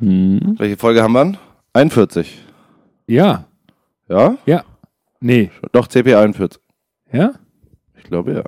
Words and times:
Hm. 0.00 0.56
Welche 0.58 0.76
Folge 0.76 1.02
haben 1.02 1.12
wir? 1.12 1.32
41. 1.72 2.38
Ja. 3.06 3.44
Ja? 4.08 4.36
Ja. 4.46 4.64
Nee. 5.20 5.50
Doch, 5.72 5.86
CP 5.86 6.14
41. 6.14 6.60
Ja? 7.12 7.32
Ich 7.96 8.04
glaube 8.04 8.32
ja. 8.32 8.44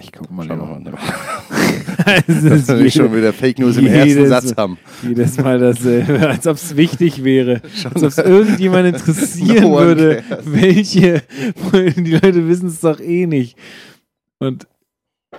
Ich 0.00 0.12
guck 0.12 0.30
mal. 0.30 0.42
Lieber. 0.42 0.56
mal. 0.56 0.82
Es 2.26 2.42
Dass 2.44 2.68
wir 2.68 2.76
nicht 2.76 2.96
schon 2.96 3.14
wieder 3.14 3.32
Fake 3.32 3.58
News 3.58 3.76
im 3.76 3.86
ersten 3.86 4.26
Satz 4.28 4.54
haben. 4.56 4.78
Jedes 5.02 5.36
Mal 5.38 5.58
dasselbe, 5.58 6.28
als 6.28 6.46
ob 6.46 6.56
es 6.56 6.76
wichtig 6.76 7.22
wäre. 7.22 7.60
Als 7.84 8.02
ob 8.02 8.08
es 8.08 8.18
irgendjemand 8.18 8.86
interessieren 8.88 9.62
No 9.64 9.78
würde, 9.78 10.22
cares. 10.28 10.44
welche. 10.52 11.22
Die 11.96 12.12
Leute 12.12 12.48
wissen 12.48 12.68
es 12.68 12.80
doch 12.80 12.98
eh 13.00 13.26
nicht. 13.26 13.56
Und 14.38 14.66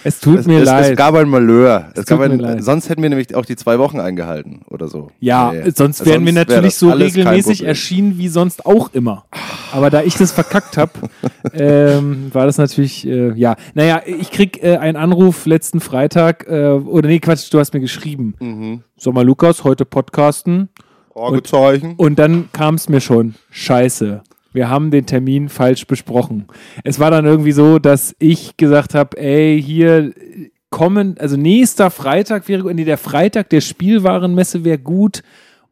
Es 0.03 0.19
tut 0.19 0.39
Es, 0.39 0.45
mir 0.47 0.59
es, 0.59 0.65
leid. 0.65 0.91
es 0.91 0.97
gab 0.97 1.15
ein 1.15 1.29
Malheur. 1.29 1.87
Es 1.89 2.05
tut 2.05 2.07
gab 2.07 2.19
mir 2.19 2.25
ein, 2.25 2.39
leid. 2.39 2.63
sonst 2.63 2.89
hätten 2.89 3.01
wir 3.01 3.09
nämlich 3.09 3.33
auch 3.35 3.45
die 3.45 3.55
zwei 3.55 3.79
Wochen 3.79 3.99
eingehalten 3.99 4.61
oder 4.69 4.87
so. 4.87 5.11
ja, 5.19 5.51
Nee. 5.53 5.71
sonst 5.75 6.05
wären 6.05 6.25
wir 6.25 6.33
Sonst 6.33 6.47
wär 6.49 6.55
natürlich 6.55 6.75
so 6.75 6.89
regelmäßig 6.91 7.63
erschienen 7.65 8.17
wie 8.17 8.27
sonst 8.27 8.65
auch 8.65 8.93
immer. 8.93 9.25
Aber 9.71 9.89
da 9.89 10.01
ich 10.03 10.15
das 10.15 10.31
verkackt 10.31 10.77
habe, 10.77 10.91
ähm, 11.53 12.29
war 12.33 12.45
das 12.45 12.57
natürlich, 12.57 13.07
äh, 13.07 13.33
ja. 13.33 13.55
Naja, 13.73 14.01
ich 14.05 14.31
krieg 14.31 14.61
äh, 14.63 14.77
einen 14.77 14.97
Anruf 14.97 15.45
letzten 15.45 15.79
Freitag, 15.79 16.45
äh, 16.47 16.69
oder 16.73 17.07
nee, 17.07 17.19
Quatsch, 17.19 17.51
du 17.53 17.59
hast 17.59 17.73
mir 17.73 17.79
geschrieben. 17.79 18.35
Mhm. 18.39 18.83
Sag 18.97 19.13
mal, 19.13 19.25
Lukas, 19.25 19.63
heute 19.63 19.85
podcasten. 19.85 20.69
Fragezeichen. 21.13 21.93
Und 21.97 22.17
dann 22.17 22.49
kam 22.53 22.75
es 22.75 22.89
mir 22.89 22.99
schon, 23.01 23.35
scheiße. 23.51 24.21
Wir 24.53 24.69
haben 24.69 24.91
den 24.91 25.05
Termin 25.05 25.49
falsch 25.49 25.85
besprochen. 25.87 26.45
Es 26.83 26.99
war 26.99 27.11
dann 27.11 27.25
irgendwie 27.25 27.51
so, 27.51 27.79
dass 27.79 28.15
ich 28.19 28.55
gesagt 28.55 28.93
habe, 28.93 29.17
ey, 29.17 29.61
hier 29.61 30.13
äh, 30.15 30.51
kommen, 30.69 31.17
also 31.19 31.35
nächster 31.35 31.91
Freitag 31.91 32.47
wäre, 32.47 32.73
nee, 32.73 32.85
der 32.85 32.97
Freitag 32.97 33.49
der 33.49 33.61
Spielwarenmesse 33.61 34.63
wäre 34.63 34.79
gut. 34.79 35.21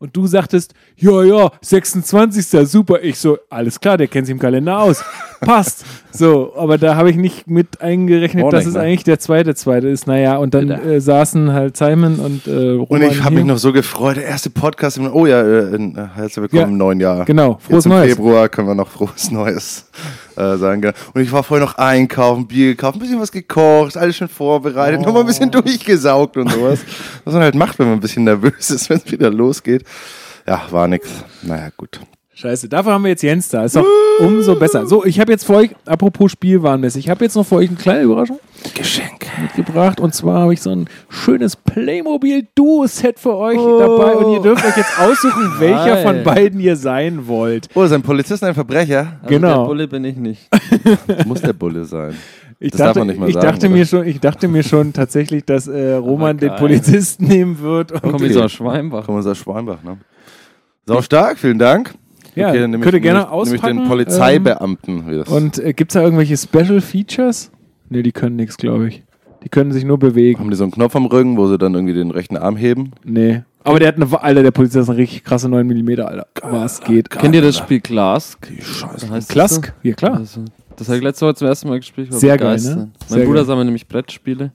Und 0.01 0.17
du 0.17 0.25
sagtest, 0.25 0.73
ja, 0.95 1.23
ja, 1.23 1.51
26. 1.61 2.67
super. 2.67 3.03
Ich 3.03 3.19
so, 3.19 3.37
alles 3.51 3.79
klar, 3.79 3.97
der 3.97 4.07
kennt 4.07 4.25
sich 4.25 4.33
im 4.33 4.39
Kalender 4.39 4.79
aus. 4.79 5.03
Passt. 5.41 5.85
So, 6.11 6.53
aber 6.57 6.79
da 6.79 6.95
habe 6.95 7.11
ich 7.11 7.17
nicht 7.17 7.47
mit 7.47 7.81
eingerechnet, 7.81 8.43
Auch 8.43 8.49
dass 8.49 8.65
es 8.65 8.73
ne? 8.73 8.79
eigentlich 8.79 9.03
der 9.03 9.19
zweite, 9.19 9.53
zweite 9.53 9.89
ist. 9.89 10.07
Naja, 10.07 10.37
und 10.37 10.55
dann 10.55 10.71
äh, 10.71 10.99
saßen 10.99 11.53
halt 11.53 11.77
Simon 11.77 12.15
und 12.15 12.47
äh, 12.47 12.71
Roman 12.71 12.87
Und 12.87 13.03
ich 13.03 13.23
habe 13.23 13.35
mich 13.35 13.45
noch 13.45 13.59
so 13.59 13.71
gefreut. 13.71 14.17
Der 14.17 14.25
erste 14.25 14.49
Podcast. 14.49 14.97
Im, 14.97 15.13
oh 15.13 15.27
ja, 15.27 15.39
äh, 15.39 15.75
äh, 15.75 15.93
herzlich 16.15 16.37
willkommen 16.37 16.61
Ja, 16.61 16.67
im 16.67 16.77
neuen 16.77 16.99
Jahr. 16.99 17.23
Genau, 17.25 17.59
frohes 17.59 17.69
Jetzt 17.69 17.85
im 17.85 17.91
Neues. 17.91 18.15
Februar 18.15 18.49
können 18.49 18.69
wir 18.69 18.75
noch 18.75 18.89
frohes 18.89 19.29
Neues 19.29 19.85
äh, 20.41 20.57
sagen. 20.57 20.93
Und 21.13 21.21
ich 21.21 21.31
war 21.31 21.43
vorher 21.43 21.65
noch 21.65 21.75
einkaufen, 21.75 22.47
Bier 22.47 22.71
gekauft, 22.71 22.95
ein 22.97 22.99
bisschen 22.99 23.19
was 23.19 23.31
gekocht, 23.31 23.95
alles 23.97 24.15
schon 24.17 24.27
vorbereitet, 24.27 24.99
Oh. 25.01 25.05
noch 25.05 25.13
mal 25.13 25.19
ein 25.21 25.25
bisschen 25.27 25.51
durchgesaugt 25.51 26.37
und 26.37 26.51
sowas. 26.51 26.79
Was 27.25 27.33
man 27.33 27.43
halt 27.43 27.55
macht, 27.55 27.77
wenn 27.79 27.87
man 27.87 27.95
ein 27.97 28.01
bisschen 28.01 28.23
nervös 28.23 28.69
ist, 28.71 28.89
wenn 28.89 28.97
es 28.97 29.11
wieder 29.11 29.29
losgeht. 29.29 29.83
Ja, 30.47 30.61
war 30.71 30.87
nix. 30.87 31.07
Naja, 31.43 31.69
gut. 31.77 31.99
Scheiße, 32.41 32.69
dafür 32.69 32.93
haben 32.93 33.03
wir 33.03 33.09
jetzt 33.09 33.21
Jens 33.21 33.49
da. 33.49 33.65
Ist 33.65 33.75
doch 33.75 33.85
umso 34.17 34.55
besser. 34.55 34.87
So, 34.87 35.05
ich 35.05 35.19
habe 35.19 35.31
jetzt 35.31 35.45
für 35.45 35.53
euch, 35.57 35.75
apropos 35.85 36.31
Spielwarenmesse, 36.31 36.97
ich 36.97 37.07
habe 37.07 37.23
jetzt 37.23 37.35
noch 37.35 37.45
für 37.45 37.57
euch 37.57 37.69
eine 37.69 37.77
kleine 37.77 38.01
Überraschung 38.01 38.39
Geschenk. 38.73 39.27
mitgebracht. 39.39 39.99
Und 39.99 40.15
zwar 40.15 40.41
habe 40.41 40.53
ich 40.55 40.59
so 40.59 40.71
ein 40.71 40.89
schönes 41.07 41.55
Playmobil-Duo-Set 41.55 43.19
für 43.19 43.35
euch 43.35 43.57
dabei. 43.59 44.13
Und 44.15 44.33
ihr 44.33 44.41
dürft 44.41 44.65
euch 44.65 44.75
jetzt 44.75 44.99
aussuchen, 44.99 45.51
welcher 45.59 45.97
von 45.97 46.23
beiden 46.23 46.59
ihr 46.59 46.75
sein 46.77 47.27
wollt. 47.27 47.67
Oh, 47.75 47.83
ist 47.83 47.91
ein 47.91 48.01
Polizist 48.01 48.43
ein 48.43 48.55
Verbrecher? 48.55 49.19
Also 49.21 49.35
Genau. 49.35 49.59
Der 49.59 49.65
Bulle 49.67 49.87
bin 49.87 50.03
ich 50.03 50.15
nicht. 50.17 50.49
Muss 51.27 51.41
der 51.41 51.53
Bulle 51.53 51.85
sein. 51.85 52.15
Ich 52.59 52.71
Das 52.71 52.79
darf 52.79 52.87
dachte, 52.87 52.99
man 52.99 53.07
nicht 53.09 53.19
mal 53.19 53.27
ich, 53.29 53.35
sagen, 53.35 53.45
dachte 53.45 53.67
oder? 53.67 53.75
mir 53.75 53.85
schon, 53.85 54.07
ich 54.07 54.19
dachte 54.19 54.47
mir 54.47 54.63
schon 54.63 54.93
tatsächlich, 54.93 55.45
dass 55.45 55.67
äh, 55.67 55.93
Roman 55.93 56.37
den. 56.39 56.55
Polizisten 56.55 57.27
nehmen 57.27 57.59
wird. 57.59 57.91
Und 57.91 58.01
Kommissar 58.13 58.49
Schweinbach. 58.49 59.05
Kommissar 59.05 59.35
Schweinbach, 59.35 59.83
ne? 59.83 59.97
Sau 60.87 61.03
stark, 61.03 61.37
vielen 61.37 61.59
Dank. 61.59 61.93
Ja, 62.35 62.53
dann 62.53 62.71
nehm 62.71 62.81
könnt 62.81 62.93
ihr 62.93 62.97
ich- 62.97 63.03
gerne 63.03 63.19
nehm 63.19 63.27
ich- 63.27 63.45
nehm 63.45 63.55
ich 63.55 63.59
auspacken, 63.61 63.77
den 63.79 63.87
Polizeibeamten. 63.87 65.09
wie 65.09 65.17
das- 65.17 65.27
Und 65.29 65.59
äh, 65.59 65.73
gibt 65.73 65.91
es 65.91 65.93
da 65.95 66.01
irgendwelche 66.03 66.37
Special 66.37 66.81
Features? 66.81 67.51
Ne, 67.89 68.03
die 68.03 68.11
können 68.11 68.35
nichts, 68.35 68.57
glaube 68.57 68.87
ich. 68.87 69.03
Die 69.43 69.49
können 69.49 69.71
sich 69.71 69.83
nur 69.83 69.97
bewegen. 69.97 70.39
haben 70.39 70.49
die 70.49 70.55
so 70.55 70.63
einen 70.63 70.71
Knopf 70.71 70.95
am 70.95 71.05
Rücken, 71.05 71.35
wo 71.37 71.47
sie 71.47 71.57
dann 71.57 71.73
irgendwie 71.73 71.93
den 71.93 72.11
rechten 72.11 72.37
Arm 72.37 72.55
heben? 72.55 72.91
Nee. 73.03 73.41
Aber 73.63 73.79
der 73.79 73.89
hat 73.89 73.95
eine, 73.95 74.07
Alter, 74.23 74.43
der 74.43 74.51
Polizist 74.51 74.83
ist 74.83 74.89
eine 74.89 74.97
richtig 74.99 75.23
krasse 75.23 75.49
9 75.49 75.67
mm, 75.67 75.89
Alter. 76.01 76.27
Was 76.43 76.81
geht? 76.81 77.09
Kennt 77.09 77.35
ihr 77.35 77.41
das 77.41 77.57
Spiel 77.57 77.79
Glask? 77.79 78.37
Scheiße. 78.59 79.09
Heißt 79.09 79.29
Klask? 79.29 79.73
Ja, 79.83 79.93
klar. 79.93 80.15
Also, 80.17 80.45
das 80.77 80.87
habe 80.87 80.97
ich 80.97 81.03
letzte 81.03 81.25
Woche 81.25 81.35
zum 81.35 81.47
ersten 81.47 81.67
Mal 81.69 81.79
gespielt. 81.79 82.11
Sehr 82.13 82.37
geil, 82.37 82.57
ne? 82.61 82.75
Mein 82.75 82.91
Sehr 83.07 83.25
Bruder 83.25 83.39
geil. 83.39 83.45
sammelt 83.45 83.65
nämlich 83.65 83.87
Brettspiele. 83.87 84.51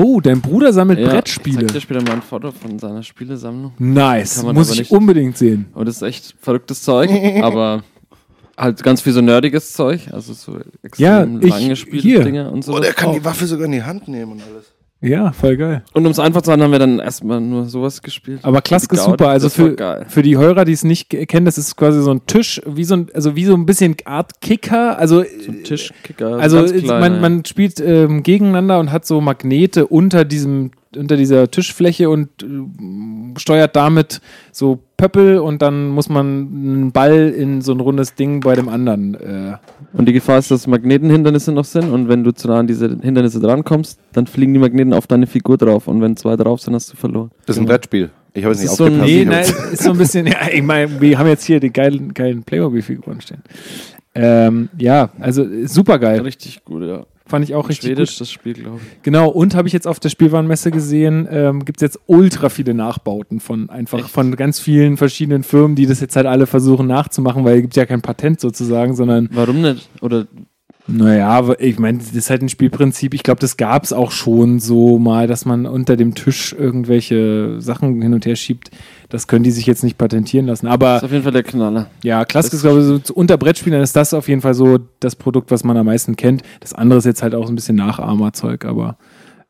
Oh, 0.00 0.20
dein 0.20 0.40
Bruder 0.40 0.72
sammelt 0.72 0.98
Ja, 0.98 1.06
Ich 1.06 1.12
Brettspiele. 1.12 1.60
zeig 1.66 1.72
dir 1.72 1.80
später 1.80 2.02
mal 2.02 2.12
ein 2.12 2.22
Foto 2.22 2.52
von 2.52 2.78
seiner 2.78 3.02
Spielesammlung. 3.02 3.72
Nice. 3.78 4.36
Kann 4.36 4.46
man 4.46 4.54
Muss 4.54 4.70
ich 4.72 4.78
nicht- 4.78 4.90
unbedingt 4.92 5.36
sehen. 5.36 5.66
Und 5.74 5.86
das 5.88 5.96
ist 5.96 6.02
echt 6.02 6.34
verrücktes 6.40 6.82
Zeug, 6.82 7.10
aber 7.42 7.82
halt 8.56 8.82
ganz 8.82 9.00
viel 9.00 9.12
so 9.12 9.20
nerdiges 9.20 9.72
Zeug. 9.72 10.02
Also 10.12 10.32
so 10.34 10.58
Ja, 10.96 11.22
extrem 11.22 11.42
ich- 11.42 11.50
lang 11.50 11.68
gespielte 11.68 12.06
hier. 12.08 12.24
Dinge 12.24 12.50
und 12.50 12.64
so. 12.64 12.74
Oh, 12.76 12.80
der 12.80 12.92
kann 12.92 13.12
die 13.12 13.24
Waffe 13.24 13.46
sogar 13.46 13.66
in 13.66 13.72
die 13.72 13.82
Hand 13.82 14.08
nehmen 14.08 14.32
und 14.32 14.42
alles. 14.42 14.72
Ja, 15.00 15.30
voll 15.30 15.56
geil. 15.56 15.84
Und 15.92 16.06
um 16.06 16.10
es 16.10 16.18
einfach 16.18 16.42
zu 16.42 16.46
sagen, 16.46 16.60
haben 16.60 16.72
wir 16.72 16.80
dann 16.80 16.98
erstmal 16.98 17.40
nur 17.40 17.66
sowas 17.66 18.02
gespielt. 18.02 18.40
Aber 18.42 18.60
Klask 18.62 18.92
ist 18.92 19.04
super. 19.04 19.28
Also 19.28 19.48
für, 19.48 19.76
für 20.08 20.22
die 20.22 20.36
Hörer, 20.36 20.64
die 20.64 20.72
es 20.72 20.82
nicht 20.82 21.08
ke- 21.08 21.24
kennen, 21.26 21.46
das 21.46 21.56
ist 21.56 21.76
quasi 21.76 22.02
so 22.02 22.10
ein 22.10 22.26
Tisch, 22.26 22.60
wie 22.66 22.82
so 22.82 22.94
ein, 22.96 23.06
also 23.14 23.36
wie 23.36 23.44
so 23.44 23.54
ein 23.54 23.64
bisschen 23.64 23.94
Art 24.06 24.40
Kicker. 24.40 24.98
Also, 24.98 25.22
So 25.22 25.52
ein 25.52 25.62
Tischkicker. 25.62 26.38
also 26.38 26.64
klein, 26.64 27.00
man, 27.00 27.14
ja. 27.14 27.20
man 27.20 27.44
spielt 27.44 27.78
ähm, 27.78 28.24
gegeneinander 28.24 28.80
und 28.80 28.90
hat 28.90 29.06
so 29.06 29.20
Magnete 29.20 29.86
unter 29.86 30.24
diesem 30.24 30.72
unter 30.96 31.16
dieser 31.16 31.50
Tischfläche 31.50 32.08
und 32.10 32.28
äh, 32.42 33.38
steuert 33.38 33.76
damit 33.76 34.20
so 34.52 34.78
Pöppel 34.96 35.38
und 35.38 35.62
dann 35.62 35.88
muss 35.88 36.08
man 36.08 36.26
einen 36.26 36.92
Ball 36.92 37.28
in 37.30 37.60
so 37.60 37.72
ein 37.72 37.80
rundes 37.80 38.14
Ding 38.14 38.40
bei 38.40 38.54
dem 38.54 38.68
anderen. 38.68 39.14
Äh, 39.14 39.56
Und 39.92 40.06
die 40.08 40.12
Gefahr 40.12 40.38
ist, 40.38 40.50
dass 40.50 40.66
Magnetenhindernisse 40.66 41.52
noch 41.52 41.64
sind 41.64 41.90
und 41.90 42.08
wenn 42.08 42.24
du 42.24 42.32
zu 42.32 42.48
nah 42.48 42.58
an 42.58 42.66
diese 42.66 42.96
Hindernisse 43.00 43.38
drankommst, 43.40 43.98
dann 44.12 44.26
fliegen 44.26 44.52
die 44.54 44.58
Magneten 44.60 44.92
auf 44.92 45.06
deine 45.06 45.26
Figur 45.26 45.56
drauf 45.56 45.86
und 45.88 46.00
wenn 46.00 46.16
zwei 46.16 46.36
drauf 46.36 46.60
sind, 46.60 46.74
hast 46.74 46.92
du 46.92 46.96
verloren. 46.96 47.30
Das 47.46 47.56
ist 47.56 47.60
ein 47.60 47.66
Brettspiel. 47.66 48.10
Ich 48.34 48.44
habe 48.44 48.52
es 48.54 48.60
nicht 48.60 48.70
ist 48.70 48.76
so 48.76 48.84
ein- 48.84 49.00
aufgepasst. 49.00 49.08
nee, 49.10 49.22
Ich 49.22 49.28
nein, 49.28 49.72
ist 49.72 49.82
so 49.82 49.90
ein 49.90 49.98
bisschen, 49.98 50.26
ja, 50.26 50.36
ich 50.52 50.62
meine, 50.62 51.00
wir 51.00 51.18
haben 51.18 51.26
jetzt 51.28 51.44
hier 51.44 51.60
die 51.60 51.72
geilen, 51.72 52.12
geilen 52.14 52.42
Playmobil-Figuren 52.42 53.20
stehen. 53.20 53.42
Ähm, 54.14 54.68
ja, 54.78 55.10
also 55.20 55.46
super 55.66 55.98
geil. 55.98 56.20
Richtig 56.22 56.64
gut, 56.64 56.82
ja. 56.82 57.06
Fand 57.28 57.44
ich 57.44 57.54
auch 57.54 57.68
richtig 57.68 57.90
Schwedisch 57.90 58.12
gut. 58.12 58.20
das 58.22 58.30
Spiel, 58.32 58.54
glaube 58.54 58.80
ich. 58.82 59.02
Genau, 59.02 59.28
und 59.28 59.54
habe 59.54 59.68
ich 59.68 59.74
jetzt 59.74 59.86
auf 59.86 60.00
der 60.00 60.08
Spielwarenmesse 60.08 60.70
gesehen, 60.70 61.28
ähm, 61.30 61.64
gibt 61.64 61.78
es 61.78 61.82
jetzt 61.82 62.00
ultra 62.06 62.48
viele 62.48 62.72
Nachbauten 62.72 63.38
von 63.38 63.68
einfach 63.68 63.98
Echt? 63.98 64.08
von 64.08 64.34
ganz 64.34 64.58
vielen 64.60 64.96
verschiedenen 64.96 65.42
Firmen, 65.42 65.76
die 65.76 65.86
das 65.86 66.00
jetzt 66.00 66.16
halt 66.16 66.26
alle 66.26 66.46
versuchen 66.46 66.86
nachzumachen, 66.86 67.44
weil 67.44 67.56
es 67.56 67.62
gibt 67.62 67.76
ja 67.76 67.84
kein 67.86 68.00
Patent 68.00 68.40
sozusagen, 68.40 68.96
sondern 68.96 69.28
Warum 69.32 69.60
nicht? 69.60 69.88
Oder 70.00 70.26
naja, 70.90 71.54
ich 71.58 71.78
meine, 71.78 71.98
das 71.98 72.12
ist 72.12 72.30
halt 72.30 72.40
ein 72.42 72.48
Spielprinzip. 72.48 73.12
Ich 73.14 73.22
glaube, 73.22 73.40
das 73.40 73.56
gab 73.58 73.84
es 73.84 73.92
auch 73.92 74.10
schon 74.10 74.58
so 74.58 74.98
mal, 74.98 75.26
dass 75.26 75.44
man 75.44 75.66
unter 75.66 75.96
dem 75.96 76.14
Tisch 76.14 76.54
irgendwelche 76.58 77.60
Sachen 77.60 78.00
hin 78.00 78.14
und 78.14 78.24
her 78.24 78.36
schiebt. 78.36 78.70
Das 79.10 79.26
können 79.26 79.44
die 79.44 79.50
sich 79.50 79.66
jetzt 79.66 79.84
nicht 79.84 79.98
patentieren 79.98 80.46
lassen. 80.46 80.66
Aber 80.66 80.96
ist 80.96 81.04
auf 81.04 81.12
jeden 81.12 81.22
Fall 81.22 81.32
der 81.32 81.42
Knaller. 81.42 81.86
ja, 82.02 82.24
Das- 82.24 82.52
ist, 82.52 82.62
glaube 82.62 82.80
ich, 82.80 83.06
so, 83.06 83.14
unter 83.14 83.36
Brettspielern 83.36 83.82
ist 83.82 83.96
das 83.96 84.14
auf 84.14 84.28
jeden 84.28 84.40
Fall 84.40 84.54
so 84.54 84.78
das 85.00 85.14
Produkt, 85.14 85.50
was 85.50 85.62
man 85.62 85.76
am 85.76 85.86
meisten 85.86 86.16
kennt. 86.16 86.42
Das 86.60 86.72
andere 86.72 86.98
ist 86.98 87.04
jetzt 87.04 87.22
halt 87.22 87.34
auch 87.34 87.46
so 87.46 87.52
ein 87.52 87.56
bisschen 87.56 87.76
Nachahmerzeug, 87.76 88.64
aber 88.64 88.96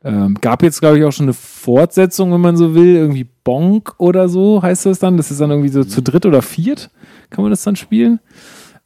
ähm, 0.03 0.35
gab 0.39 0.61
jetzt, 0.63 0.79
glaube 0.79 0.97
ich, 0.97 1.03
auch 1.03 1.11
schon 1.11 1.25
eine 1.25 1.33
Fortsetzung, 1.33 2.31
wenn 2.33 2.41
man 2.41 2.55
so 2.57 2.73
will. 2.75 2.95
Irgendwie 2.95 3.27
Bonk 3.43 3.93
oder 3.97 4.29
so 4.29 4.61
heißt 4.61 4.85
das 4.85 4.99
dann. 4.99 5.17
Das 5.17 5.31
ist 5.31 5.41
dann 5.41 5.49
irgendwie 5.51 5.69
so 5.69 5.83
zu 5.83 6.01
dritt 6.01 6.25
oder 6.25 6.41
viert, 6.41 6.89
kann 7.29 7.43
man 7.43 7.51
das 7.51 7.63
dann 7.63 7.75
spielen. 7.75 8.19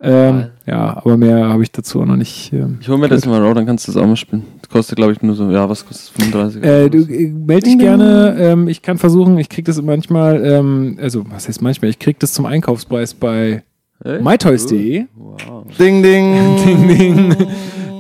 Ähm, 0.06 0.48
ja, 0.66 0.98
aber 0.98 1.16
mehr 1.18 1.48
habe 1.48 1.64
ich 1.64 1.72
dazu 1.72 2.02
auch 2.02 2.06
noch 2.06 2.18
nicht. 2.18 2.52
Ähm, 2.52 2.78
Ich 2.82 2.90
hole 2.90 2.98
mir 2.98 3.08
das 3.08 3.26
mal 3.26 3.42
raus, 3.42 3.54
dann 3.56 3.66
kannst 3.66 3.88
du 3.88 3.94
das 3.94 4.02
auch 4.02 4.06
mal 4.06 4.18
spielen. 4.18 4.44
Das 4.62 4.70
kostet, 4.70 4.98
glaube 4.98 5.14
ich, 5.14 5.22
nur 5.22 5.34
so, 5.34 5.50
ja, 5.50 5.68
was 5.70 5.86
kostet 5.86 6.16
das? 6.18 6.24
35 6.26 6.64
Äh, 6.64 6.90
du 6.90 6.98
äh, 7.04 7.28
melde 7.30 7.66
dich 7.68 7.78
gerne. 7.80 8.36
Ähm, 8.38 8.68
ich 8.68 8.82
kann 8.82 8.98
versuchen, 8.98 9.38
ich 9.38 9.48
krieg 9.50 9.64
das 9.66 9.82
manchmal, 9.82 10.44
ähm, 10.46 10.98
also 11.02 11.24
was 11.30 11.48
heißt 11.48 11.62
manchmal, 11.62 11.90
ich 11.90 12.00
krieg 12.00 12.20
das 12.20 12.34
zum 12.34 12.46
Einkaufspreis 12.46 13.14
bei 13.14 13.64
Echt? 14.04 14.22
mytoys.de. 14.22 15.06
Wow. 15.16 15.64
Ding, 15.80 16.04
ding. 16.04 16.36
Ding, 16.66 16.88
ding. 16.90 17.32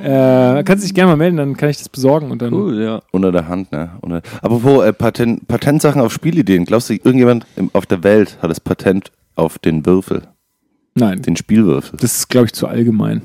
äh, 0.03 0.63
kannst 0.65 0.83
dich 0.83 0.93
gerne 0.93 1.11
mal 1.11 1.15
melden, 1.17 1.37
dann 1.37 1.55
kann 1.55 1.69
ich 1.69 1.77
das 1.77 1.87
besorgen 1.87 2.31
und 2.31 2.41
dann. 2.41 2.53
Cool, 2.53 2.81
ja. 2.83 3.01
Unter 3.11 3.31
der 3.31 3.47
Hand, 3.47 3.71
ne? 3.71 3.91
Unter 4.01 4.21
Apropos 4.41 4.83
äh, 4.85 4.91
Patent, 4.91 5.47
Patentsachen 5.47 6.01
auf 6.01 6.11
Spielideen. 6.11 6.65
Glaubst 6.65 6.89
du, 6.89 6.93
irgendjemand 6.95 7.45
im, 7.55 7.69
auf 7.71 7.85
der 7.85 8.03
Welt 8.03 8.37
hat 8.41 8.49
das 8.51 8.59
Patent 8.59 9.11
auf 9.35 9.57
den 9.57 9.85
Würfel, 9.85 10.23
Nein, 10.95 11.21
den 11.21 11.35
Spielwürfel? 11.35 11.97
das 11.99 12.17
ist, 12.17 12.29
glaube 12.29 12.47
ich, 12.47 12.53
zu 12.53 12.67
allgemein. 12.67 13.23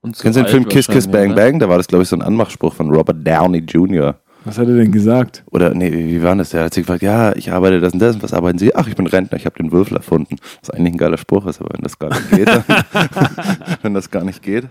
Und 0.00 0.16
so 0.16 0.22
Kennst 0.22 0.38
du 0.38 0.42
den 0.42 0.50
Film 0.50 0.68
Kiss 0.68 0.86
Kiss 0.86 1.06
Bang 1.06 1.30
ne? 1.30 1.34
Bang? 1.34 1.58
Da 1.58 1.68
war 1.68 1.78
das, 1.78 1.86
glaube 1.86 2.02
ich, 2.02 2.08
so 2.08 2.16
ein 2.16 2.22
Anmachspruch 2.22 2.74
von 2.74 2.90
Robert 2.90 3.26
Downey 3.26 3.58
Jr. 3.58 4.16
Was 4.46 4.58
hat 4.58 4.68
er 4.68 4.74
denn 4.76 4.92
gesagt? 4.92 5.42
Oder, 5.50 5.72
nee, 5.72 5.90
wie 5.90 6.22
war 6.22 6.36
das? 6.36 6.50
Der 6.50 6.64
hat 6.64 6.74
sich 6.74 6.82
gefragt, 6.84 7.02
ja, 7.02 7.34
ich 7.34 7.50
arbeite 7.50 7.80
das 7.80 7.94
und 7.94 8.00
das. 8.00 8.16
Und 8.16 8.22
was 8.22 8.34
arbeiten 8.34 8.58
Sie? 8.58 8.74
Ach, 8.74 8.86
ich 8.86 8.94
bin 8.94 9.06
Rentner, 9.06 9.38
ich 9.38 9.46
habe 9.46 9.56
den 9.56 9.72
Würfel 9.72 9.96
erfunden. 9.96 10.36
Was 10.60 10.68
eigentlich 10.68 10.92
ein 10.94 10.98
geiler 10.98 11.16
Spruch 11.16 11.46
ist, 11.46 11.60
aber 11.62 11.70
wenn 11.72 11.80
das 11.82 11.98
gar 11.98 12.10
nicht 12.10 12.30
geht, 12.30 12.48
dann, 12.48 12.62
wenn 13.82 13.94
das 13.94 14.10
gar 14.10 14.22
nicht 14.24 14.42
geht, 14.42 14.64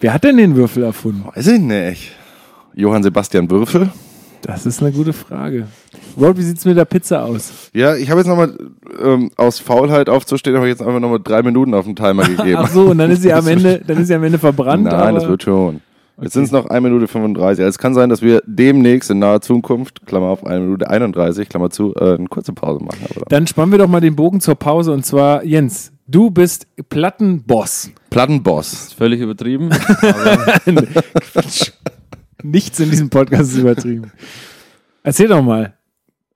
Wer 0.00 0.12
hat 0.12 0.24
denn 0.24 0.36
den 0.36 0.54
Würfel 0.56 0.82
erfunden? 0.82 1.24
weiß 1.34 1.46
ich 1.46 1.60
nicht. 1.60 2.12
Johann 2.74 3.02
Sebastian 3.02 3.48
Würfel? 3.50 3.90
Das 4.44 4.66
ist 4.66 4.82
eine 4.82 4.92
gute 4.92 5.14
Frage. 5.14 5.68
Rod, 6.20 6.36
wie 6.36 6.42
sieht's 6.42 6.66
mit 6.66 6.76
der 6.76 6.84
Pizza 6.84 7.24
aus? 7.24 7.70
Ja, 7.72 7.96
ich 7.96 8.10
habe 8.10 8.20
jetzt 8.20 8.28
nochmal 8.28 8.56
ähm, 9.02 9.30
aus 9.36 9.58
Faulheit 9.58 10.10
aufzustehen, 10.10 10.54
habe 10.56 10.66
ich 10.66 10.72
jetzt 10.72 10.82
einfach 10.82 11.00
nochmal 11.00 11.20
drei 11.22 11.42
Minuten 11.42 11.72
auf 11.72 11.86
den 11.86 11.96
Timer 11.96 12.24
gegeben. 12.24 12.58
Ach 12.58 12.68
so, 12.68 12.90
und 12.90 12.98
dann 12.98 13.10
ist 13.10 13.22
sie 13.22 13.32
am 13.32 13.46
Ende, 13.48 13.80
dann 13.86 13.98
ist 13.98 14.08
sie 14.08 14.14
am 14.14 14.22
Ende 14.22 14.38
verbrannt. 14.38 14.84
Nein, 14.84 14.94
aber 14.94 15.12
das 15.12 15.26
wird 15.28 15.42
schon. 15.42 15.80
Jetzt 16.20 16.34
sind 16.34 16.44
es 16.44 16.52
noch 16.52 16.66
1 16.66 16.82
Minute 16.82 17.08
35. 17.08 17.64
Also 17.64 17.68
es 17.68 17.78
kann 17.78 17.94
sein, 17.94 18.08
dass 18.08 18.22
wir 18.22 18.42
demnächst 18.46 19.10
in 19.10 19.18
naher 19.18 19.40
Zukunft, 19.40 20.06
Klammer 20.06 20.26
auf 20.26 20.46
1 20.46 20.60
Minute 20.60 20.88
31, 20.88 21.48
Klammer 21.48 21.70
zu, 21.70 21.94
äh, 21.96 22.14
eine 22.14 22.26
kurze 22.26 22.52
Pause 22.52 22.84
machen. 22.84 23.00
Aber 23.10 23.24
Dann 23.28 23.46
spannen 23.46 23.72
wir 23.72 23.78
doch 23.78 23.88
mal 23.88 24.00
den 24.00 24.14
Bogen 24.14 24.40
zur 24.40 24.54
Pause 24.54 24.92
und 24.92 25.04
zwar, 25.04 25.42
Jens, 25.44 25.90
du 26.06 26.30
bist 26.30 26.68
Plattenboss. 26.88 27.90
Plattenboss. 28.10 28.92
Völlig 28.92 29.20
übertrieben. 29.20 29.70
Nichts 32.44 32.78
in 32.78 32.90
diesem 32.90 33.08
Podcast 33.08 33.52
ist 33.52 33.58
übertrieben. 33.58 34.12
Erzähl 35.02 35.28
doch 35.28 35.42
mal. 35.42 35.74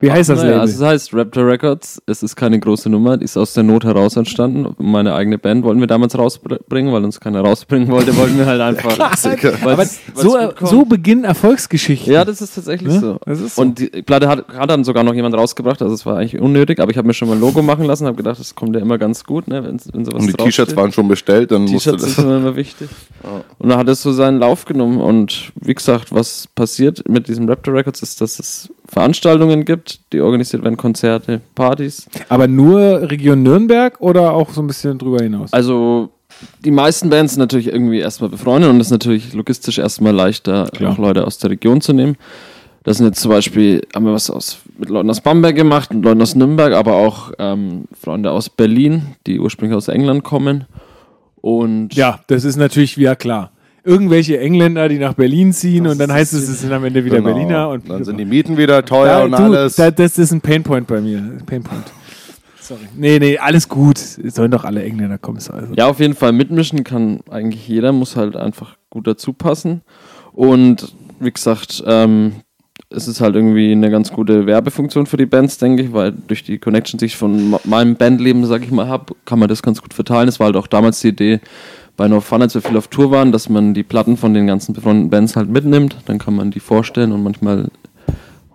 Wie 0.00 0.12
heißt 0.12 0.31
das 0.31 0.39
Naja, 0.39 0.50
Label? 0.50 0.61
also 0.61 0.85
es 0.85 0.89
heißt 0.91 1.12
Raptor 1.15 1.45
Records. 1.45 2.00
Es 2.06 2.23
ist 2.23 2.37
keine 2.37 2.61
große 2.61 2.89
Nummer, 2.89 3.17
die 3.17 3.25
ist 3.25 3.37
aus 3.37 3.53
der 3.55 3.65
Not 3.65 3.83
heraus 3.85 4.17
entstanden. 4.17 4.73
Meine 4.79 5.12
eigene 5.15 5.39
Band 5.39 5.65
wollten 5.65 5.81
wir 5.81 5.89
damals 5.89 6.17
rausbringen, 6.17 6.93
weil 6.93 7.03
uns 7.05 7.19
keiner 7.19 7.41
rausbringen 7.41 7.89
wollte, 7.89 8.17
wollten 8.17 8.39
wir 8.39 8.47
halt 8.47 8.61
einfach. 8.61 8.95
Klassiker. 8.95 9.55
aber 9.62 9.85
so, 10.15 10.39
so 10.61 10.85
beginnen 10.85 11.25
Erfolgsgeschichten. 11.25 12.12
Ja, 12.12 12.25
das 12.25 12.41
ist 12.41 12.55
tatsächlich 12.55 12.93
Ne? 12.95 13.00
so. 13.00 13.19
Das 13.27 13.41
ist 13.41 13.56
so. 13.56 13.62
Und 13.62 13.81
die 13.81 13.89
Platte 14.03 14.29
hat, 14.29 14.47
hat 14.56 14.71
dann 14.71 14.85
sogar 14.85 15.03
noch 15.03 15.15
jemand 15.15 15.35
rausgebracht, 15.35 15.83
also 15.83 15.93
es 15.93 16.06
war 16.06 16.19
eigentlich 16.19 16.41
unnötig, 16.41 16.79
aber 16.79 16.93
ich 16.93 16.97
habe 16.97 17.09
mir 17.09 17.15
schon 17.15 17.27
mal 17.29 17.35
ein 17.35 17.41
Logo 17.41 17.61
machen 17.62 17.85
lassen, 17.85 18.06
habe 18.06 18.17
gedacht, 18.17 18.39
das 18.39 18.55
kommt 18.55 18.77
ja 18.77 18.81
immer 18.83 18.99
ganz 18.99 19.25
gut, 19.25 19.49
ne, 19.49 19.65
wenn, 19.65 19.81
wenn 19.93 20.05
sowas 20.05 20.21
Und 20.23 20.29
die 20.29 20.33
T-Shirts 20.35 20.77
waren 20.77 20.93
schon 20.93 21.09
bestellt, 21.09 21.50
dann 21.50 21.62
musste 21.62 21.91
T-Shirts 21.97 22.03
das. 22.05 22.15
sind 22.25 22.25
immer 22.37 22.55
wichtig. 22.55 22.89
Und 23.59 23.69
dann 23.69 23.79
hat 23.79 23.89
es 23.89 24.00
so 24.00 24.12
seinen 24.12 24.39
Lauf 24.39 24.65
genommen. 24.65 25.00
Und 25.00 25.50
wie 25.61 25.75
gesagt, 25.75 26.15
was 26.15 26.47
passiert 26.55 27.09
mit 27.09 27.27
diesem 27.27 27.49
Raptor 27.49 27.75
Records 27.75 28.00
ist, 28.03 28.21
dass 28.21 28.39
es 28.39 28.73
Veranstaltungen 28.88 29.64
gibt, 29.64 30.00
die 30.12 30.20
organisiert 30.20 30.64
werden, 30.64 30.76
Konzerte, 30.76 31.40
Partys. 31.55 32.08
Aber 32.29 32.49
nur 32.49 33.11
Region 33.11 33.43
Nürnberg 33.43 34.00
oder 34.00 34.32
auch 34.32 34.50
so 34.50 34.62
ein 34.62 34.67
bisschen 34.67 34.99
drüber 34.99 35.23
hinaus? 35.23 35.52
Also 35.52 36.11
die 36.64 36.70
meisten 36.70 37.11
Bands 37.11 37.35
sind 37.35 37.40
natürlich 37.40 37.69
irgendwie 37.69 37.99
erstmal 37.99 38.31
befreundet 38.31 38.70
und 38.70 38.81
es 38.81 38.88
ist 38.88 38.93
natürlich 38.93 39.35
logistisch 39.35 39.79
erstmal 39.79 40.14
leichter, 40.14 40.69
Klar. 40.73 40.93
auch 40.93 40.99
Leute 40.99 41.26
aus 41.26 41.38
der 41.38 41.50
Region 41.50 41.81
zu 41.81 41.93
nehmen. 41.93 42.17
Das 42.85 42.96
sind 42.96 43.06
jetzt 43.06 43.20
zum 43.20 43.31
Beispiel, 43.31 43.82
haben 43.94 44.06
wir 44.06 44.14
was 44.14 44.31
aus, 44.31 44.61
mit 44.79 44.88
Leuten 44.88 45.11
aus 45.11 45.20
Bamberg 45.20 45.55
gemacht, 45.55 45.93
mit 45.93 46.05
Leuten 46.05 46.23
aus 46.23 46.35
Nürnberg, 46.35 46.73
aber 46.73 46.94
auch 46.94 47.32
ähm, 47.38 47.85
Freunde 47.93 48.31
aus 48.31 48.49
Berlin, 48.49 49.14
die 49.26 49.38
ursprünglich 49.38 49.76
aus 49.76 49.88
England 49.88 50.25
kommen. 50.25 50.64
Und 51.43 51.94
ja, 51.94 52.20
das 52.29 52.44
ist 52.44 52.56
natürlich 52.56 52.96
wieder 52.96 53.17
klar. 53.17 53.50
Irgendwelche 53.84 54.38
Engländer, 54.40 54.88
die 54.88 54.98
nach 54.98 55.14
Berlin 55.14 55.52
ziehen 55.52 55.86
und 55.86 55.98
dann 55.98 56.12
heißt 56.12 56.34
es, 56.34 56.48
es 56.48 56.60
sind 56.60 56.72
am 56.72 56.84
Ende 56.84 57.04
wieder 57.04 57.19
Genau. 57.19 57.32
Berliner 57.32 57.69
und 57.70 57.88
dann 57.88 58.04
sind 58.04 58.19
die 58.19 58.25
Mieten 58.25 58.56
wieder 58.56 58.84
teuer 58.84 59.19
Ja, 59.19 59.25
und 59.25 59.32
du, 59.32 59.36
alles. 59.36 59.76
Da, 59.76 59.90
das 59.90 60.19
ist 60.19 60.32
ein 60.32 60.40
Painpoint 60.40 60.86
bei 60.86 61.00
mir. 61.00 61.38
Painpoint. 61.46 61.84
Sorry. 62.60 62.80
Nee, 62.94 63.19
nee, 63.19 63.38
alles 63.38 63.69
gut. 63.69 63.98
Es 63.98 64.34
sollen 64.34 64.50
doch 64.50 64.64
alle 64.64 64.82
Engländer 64.82 65.16
kommen. 65.16 65.38
Also. 65.38 65.72
Ja, 65.75 65.86
auf 65.86 66.00
jeden 66.00 66.14
Fall 66.14 66.32
mitmischen 66.32 66.84
kann 66.84 67.20
eigentlich 67.30 67.66
jeder, 67.66 67.92
muss 67.92 68.14
halt 68.16 68.36
einfach 68.36 68.76
gut 68.90 69.06
dazu 69.06 69.32
passen. 69.32 69.80
Und 70.32 70.94
wie 71.19 71.30
gesagt, 71.32 71.82
ähm, 71.86 72.32
es 72.90 73.08
ist 73.08 73.20
halt 73.20 73.34
irgendwie 73.36 73.72
eine 73.72 73.90
ganz 73.90 74.12
gute 74.12 74.46
Werbefunktion 74.46 75.06
für 75.06 75.16
die 75.16 75.26
Bands, 75.26 75.58
denke 75.58 75.82
ich, 75.82 75.92
weil 75.92 76.12
durch 76.12 76.44
die 76.44 76.58
Connection, 76.58 76.98
die 76.98 77.06
ich 77.06 77.16
von 77.16 77.54
meinem 77.64 77.96
Bandleben, 77.96 78.44
sag 78.46 78.62
ich 78.62 78.70
mal, 78.70 78.86
habe, 78.88 79.14
kann 79.25 79.38
man 79.38 79.48
das 79.48 79.62
ganz 79.62 79.80
gut 79.80 79.94
verteilen. 79.94 80.28
Es 80.28 80.38
war 80.38 80.46
halt 80.46 80.56
auch 80.56 80.66
damals 80.66 81.00
die 81.00 81.08
Idee 81.08 81.40
bei 81.99 82.09
No 82.09 82.21
Fun, 82.21 82.41
als 82.41 82.55
wir 82.55 82.62
viel 82.62 82.77
auf 82.77 82.89
Tour 82.89 83.11
waren, 83.11 83.33
dass 83.33 83.49
man 83.50 83.75
die 83.75 83.83
Platten 83.83 84.17
von 84.17 84.33
den 84.33 84.47
ganzen 84.47 84.73
befreundeten 84.73 85.11
Bands 85.11 85.37
halt 85.37 85.50
mitnimmt. 85.50 85.97
Dann 86.06 86.19
kann 86.19 86.35
man 86.35 86.50
die 86.50 86.61
vorstellen 86.61 87.12
und 87.12 87.25
manchmal 87.25 87.69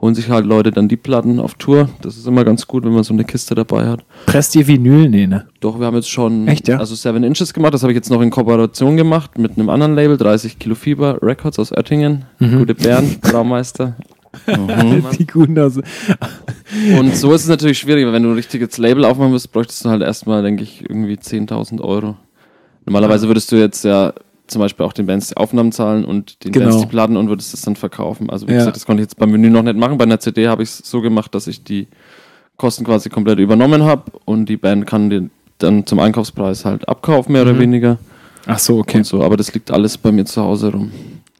holen 0.02 0.16
sich 0.16 0.30
halt 0.30 0.46
Leute 0.46 0.72
dann 0.72 0.88
die 0.88 0.96
Platten 0.96 1.42
auf 1.42 1.56
Tour. 1.56 1.90
Das 2.02 2.18
ist 2.18 2.26
immer 2.26 2.46
ganz 2.46 2.66
gut, 2.68 2.86
wenn 2.86 2.94
man 2.94 3.04
so 3.04 3.14
eine 3.14 3.26
Kiste 3.26 3.54
dabei 3.54 3.86
hat. 3.88 4.00
Presst 4.26 4.56
ihr 4.56 4.66
Vinyl? 4.66 5.10
Nee, 5.10 5.28
ne? 5.28 5.46
Doch, 5.60 5.78
wir 5.78 5.86
haben 5.86 5.96
jetzt 5.96 6.10
schon 6.10 6.48
Echt, 6.48 6.70
ja? 6.70 6.78
also 6.78 6.96
Seven 6.96 7.24
Inches 7.24 7.54
gemacht. 7.54 7.74
Das 7.74 7.84
habe 7.84 7.92
ich 7.92 7.98
jetzt 7.98 8.10
noch 8.10 8.22
in 8.22 8.30
Kooperation 8.30 8.96
gemacht 8.96 9.38
mit 9.38 9.58
einem 9.58 9.70
anderen 9.70 9.94
Label, 9.94 10.16
30 10.16 10.58
Kilo 10.58 10.76
Fieber 10.76 11.22
Records 11.22 11.60
aus 11.60 11.74
Oettingen. 11.74 12.24
Mhm. 12.40 12.60
Gute 12.60 12.76
Bären, 12.76 13.18
Braumeister. 13.20 13.98
Die 15.20 15.28
guten 15.28 15.60
aus. 15.60 15.78
Und 16.98 17.16
so 17.16 17.34
ist 17.34 17.44
es 17.44 17.50
natürlich 17.50 17.78
schwierig, 17.78 18.06
weil 18.06 18.14
wenn 18.14 18.24
du 18.24 18.30
ein 18.30 18.36
richtiges 18.36 18.78
Label 18.78 19.04
aufmachen 19.04 19.34
willst, 19.34 19.52
bräuchtest 19.52 19.84
du 19.84 19.90
halt 19.90 20.02
erstmal, 20.02 20.42
denke 20.42 20.64
ich, 20.64 20.82
irgendwie 20.90 21.16
10.000 21.16 21.82
Euro. 21.82 22.16
Normalerweise 22.86 23.28
würdest 23.28 23.52
du 23.52 23.56
jetzt 23.56 23.84
ja 23.84 24.14
zum 24.48 24.60
Beispiel 24.60 24.86
auch 24.86 24.94
den 24.94 25.06
Bands 25.06 25.30
die 25.30 25.38
Aufnahmen 25.38 25.72
zahlen 25.72 26.04
und 26.06 26.44
den 26.44 26.52
Genau. 26.52 26.66
Bands 26.68 26.82
die 26.82 26.88
Platten 26.90 27.16
und 27.18 27.30
würdest 27.30 27.54
es 27.54 27.62
dann 27.62 27.76
verkaufen. 27.76 28.30
Also 28.30 28.48
wie 28.48 28.52
Ja. 28.52 28.60
gesagt, 28.60 28.76
das 28.76 28.86
konnte 28.86 29.02
ich 29.02 29.06
jetzt 29.06 29.18
beim 29.18 29.32
Menü 29.32 29.50
noch 29.50 29.64
nicht 29.64 29.78
machen. 29.78 29.98
Bei 29.98 30.04
einer 30.04 30.20
CD 30.20 30.48
habe 30.48 30.64
ich 30.64 30.70
es 30.70 30.78
so 30.80 31.02
gemacht, 31.02 31.34
dass 31.34 31.48
ich 31.48 31.64
die 31.64 31.88
Kosten 32.58 32.84
quasi 32.84 33.10
komplett 33.10 33.40
übernommen 33.40 33.84
habe 33.84 34.12
und 34.26 34.48
die 34.48 34.58
Band 34.58 34.86
kann 34.86 35.10
die 35.10 35.30
dann 35.60 35.86
zum 35.86 36.00
Einkaufspreis 36.00 36.66
halt 36.66 36.88
abkaufen, 36.90 37.32
mehr 37.34 37.44
oder 37.44 37.54
Mhm. 37.54 37.60
weniger. 37.60 37.98
Ach 38.46 38.60
so, 38.60 38.80
okay. 38.80 38.98
Und 38.98 39.06
so, 39.06 39.24
aber 39.24 39.38
das 39.38 39.54
liegt 39.54 39.72
alles 39.72 39.98
bei 39.98 40.12
mir 40.12 40.26
zu 40.26 40.42
Hause 40.44 40.72
rum. 40.74 40.92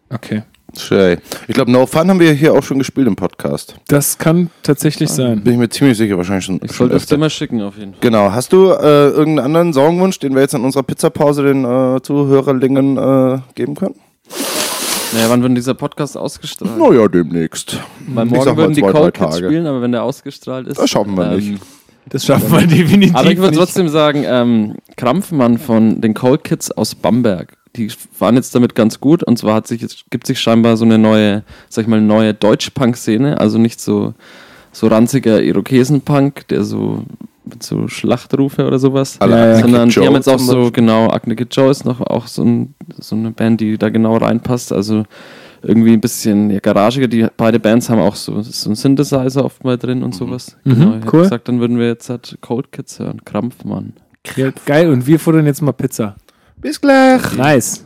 Okay. 0.10 0.44
Schön. 0.78 1.20
Ich 1.48 1.54
glaube, 1.54 1.72
No 1.72 1.86
Fun 1.86 2.10
haben 2.10 2.20
wir 2.20 2.34
hier 2.34 2.54
auch 2.54 2.64
schon 2.64 2.80
gespielt 2.80 3.08
im 3.08 3.16
Podcast. 3.16 3.76
Das 3.88 4.18
kann 4.18 4.50
tatsächlich 4.64 5.10
sein. 5.10 5.42
Bin 5.44 5.54
ich 5.54 5.60
mir 5.60 5.70
ziemlich 5.70 5.98
sicher, 5.98 6.18
wahrscheinlich 6.18 6.46
schon. 6.46 6.56
Ich 6.64 6.72
schon 6.72 6.86
sollte 6.88 6.96
es 6.96 7.04
öfter. 7.04 7.16
dir 7.16 7.20
mal 7.20 7.30
schicken, 7.30 7.62
auf 7.62 7.78
jeden 7.78 7.92
Fall. 7.94 8.02
Genau. 8.02 8.32
Hast 8.32 8.52
du 8.54 8.72
äh, 8.72 9.10
irgendeinen 9.10 9.46
anderen 9.46 9.74
Songwunsch, 9.74 10.18
den 10.20 10.34
wir 10.34 10.42
jetzt 10.42 10.54
in 10.56 10.64
unserer 10.64 10.84
Pizzapause 10.84 11.44
den 11.44 11.64
äh, 11.64 12.02
Zuhörerlingen 12.02 12.98
äh, 12.98 13.40
geben 13.56 13.76
können? 13.76 13.96
Naja, 15.14 15.26
wann 15.30 15.44
wird 15.44 15.56
dieser 15.56 15.76
Podcast 15.76 16.18
ausgestrahlt? 16.18 16.76
Naja, 16.78 17.08
demnächst. 17.08 17.78
Weil 18.08 18.26
Ich 18.26 18.32
morgen 18.32 18.44
sag 18.46 18.56
mal 18.56 18.62
würden 18.64 18.74
die 18.74 18.82
Cold 18.82 19.14
Kids 19.14 19.38
spielen, 19.38 19.68
aber 19.68 19.82
wenn 19.84 19.92
der 19.92 20.02
ausgestrahlt 20.04 20.68
ist. 20.68 20.78
ähm, 20.78 20.82
Das 20.82 20.90
schaffen 20.90 21.16
wir 21.16 21.28
nicht. 21.36 21.62
Das 22.10 22.26
schaffen 22.26 22.52
wir 22.52 22.66
definitiv. 22.68 23.16
Aber 23.16 23.32
ich 23.32 23.38
würde 23.38 23.56
trotzdem 23.56 23.90
sagen, 23.90 24.24
ähm, 24.26 24.76
Krampfmann 24.98 25.60
von 25.60 26.02
den 26.02 26.16
Cold 26.16 26.44
Kids 26.44 26.72
aus 26.72 26.96
Bamberg, 26.96 27.54
die 27.76 27.90
fahren 27.90 28.36
jetzt 28.36 28.54
damit 28.56 28.76
ganz 28.76 29.00
gut. 29.00 29.24
Und 29.24 29.38
zwar 29.38 29.56
hat 29.56 29.68
sich 29.68 29.82
jetzt, 29.82 30.06
gibt 30.10 30.28
sich 30.28 30.40
scheinbar 30.40 30.78
so 30.78 30.86
eine 30.86 30.98
neue, 30.98 31.44
sag 31.70 31.84
ich 31.84 31.88
mal, 31.88 32.02
neue 32.02 32.34
Deutsch-Punk-Szene. 32.34 33.40
Also 33.40 33.58
nicht 33.58 33.80
so, 33.80 34.14
so 34.72 34.88
ranziger 34.88 35.42
Irokesen-Punk, 35.42 36.48
der 36.50 36.64
so 36.64 37.04
mit 37.46 37.62
so 37.64 37.88
Schlachtrufe 37.88 38.66
oder 38.66 38.80
sowas. 38.80 39.18
Alle 39.20 39.36
Ja, 39.54 39.60
Sondern 39.60 39.90
die 39.90 39.96
Joe 39.96 40.06
haben 40.08 40.16
jetzt 40.16 40.30
auch 40.30 40.40
so, 40.40 40.72
genau, 40.72 41.10
Agne 41.10 41.36
Kid 41.36 41.54
Joe 41.56 41.70
ist 41.70 41.84
noch 41.86 42.00
auch 42.00 42.28
so, 42.28 42.44
ein, 42.44 42.74
so 43.00 43.16
eine 43.16 43.32
Band, 43.32 43.60
die 43.60 43.78
da 43.78 43.90
genau 43.90 44.16
reinpasst. 44.18 44.72
Also 44.72 45.04
irgendwie 45.62 45.94
ein 45.94 46.02
bisschen 46.02 46.50
ja, 46.52 46.60
garagiger. 46.60 47.08
Die 47.08 47.26
beide 47.36 47.60
Bands 47.60 47.90
haben 47.90 48.00
auch 48.00 48.16
so, 48.16 48.42
so 48.42 48.70
einen 48.70 48.76
Synthesizer 48.76 49.44
oft 49.44 49.64
mal 49.64 49.78
drin 49.78 50.04
und 50.04 50.14
sowas. 50.14 50.58
Mhm, 50.64 50.74
Genau, 50.74 50.98
ich 51.06 51.14
cool. 51.14 51.24
gesagt, 51.24 51.48
dann 51.48 51.60
würden 51.60 51.80
wir 51.80 51.88
jetzt 51.88 52.10
halt 52.10 52.38
Cold 52.42 52.72
Kids 52.72 53.00
hören. 53.00 53.24
Krampfmann. 53.26 53.94
Ja, 54.38 54.52
geil, 54.66 54.90
und 54.90 55.06
wir 55.06 55.20
futtern 55.20 55.46
jetzt 55.46 55.62
mal 55.62 55.74
Pizza. 55.74 56.16
Bis 56.64 56.80
gleich. 56.80 57.34
Nice. 57.34 57.86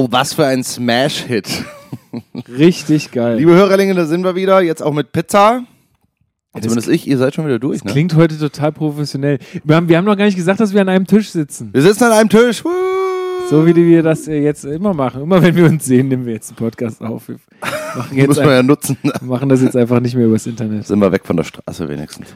Wow, 0.00 0.08
was 0.10 0.32
für 0.32 0.46
ein 0.46 0.64
Smash-Hit. 0.64 1.46
Richtig 2.48 3.12
geil. 3.12 3.36
Liebe 3.36 3.52
Hörerlinge, 3.52 3.92
da 3.94 4.06
sind 4.06 4.24
wir 4.24 4.34
wieder, 4.34 4.62
jetzt 4.62 4.82
auch 4.82 4.94
mit 4.94 5.12
Pizza. 5.12 5.64
Zumindest 6.58 6.88
ich, 6.88 7.06
ihr 7.06 7.18
seid 7.18 7.34
schon 7.34 7.44
wieder 7.44 7.58
durch, 7.58 7.84
ne? 7.84 7.92
Klingt 7.92 8.14
heute 8.16 8.38
total 8.38 8.72
professionell. 8.72 9.38
Wir 9.62 9.76
haben, 9.76 9.90
wir 9.90 9.98
haben 9.98 10.06
noch 10.06 10.16
gar 10.16 10.24
nicht 10.24 10.36
gesagt, 10.36 10.58
dass 10.58 10.72
wir 10.72 10.80
an 10.80 10.88
einem 10.88 11.06
Tisch 11.06 11.28
sitzen. 11.28 11.68
Wir 11.74 11.82
sitzen 11.82 12.04
an 12.04 12.12
einem 12.12 12.28
Tisch. 12.30 12.64
Woo! 12.64 12.70
So 13.50 13.66
wie 13.66 13.76
wir 13.76 14.02
das 14.02 14.26
äh, 14.26 14.40
jetzt 14.42 14.64
immer 14.64 14.94
machen. 14.94 15.22
Immer 15.22 15.42
wenn 15.42 15.54
wir 15.54 15.66
uns 15.66 15.84
sehen, 15.84 16.08
nehmen 16.08 16.24
wir 16.24 16.32
jetzt 16.32 16.48
einen 16.48 16.56
Podcast 16.56 17.02
auf. 17.02 17.28
Wir 17.28 17.36
machen, 17.94 18.16
jetzt 18.16 18.28
Muss 18.28 18.36
man 18.38 18.48
ein, 18.48 18.54
ja 18.54 18.62
nutzen. 18.62 18.96
machen 19.20 19.50
das 19.50 19.60
jetzt 19.60 19.76
einfach 19.76 20.00
nicht 20.00 20.14
mehr 20.14 20.24
übers 20.24 20.46
Internet. 20.46 20.86
Sind 20.86 21.00
wir 21.00 21.12
weg 21.12 21.26
von 21.26 21.36
der 21.36 21.44
Straße 21.44 21.86
wenigstens. 21.90 22.28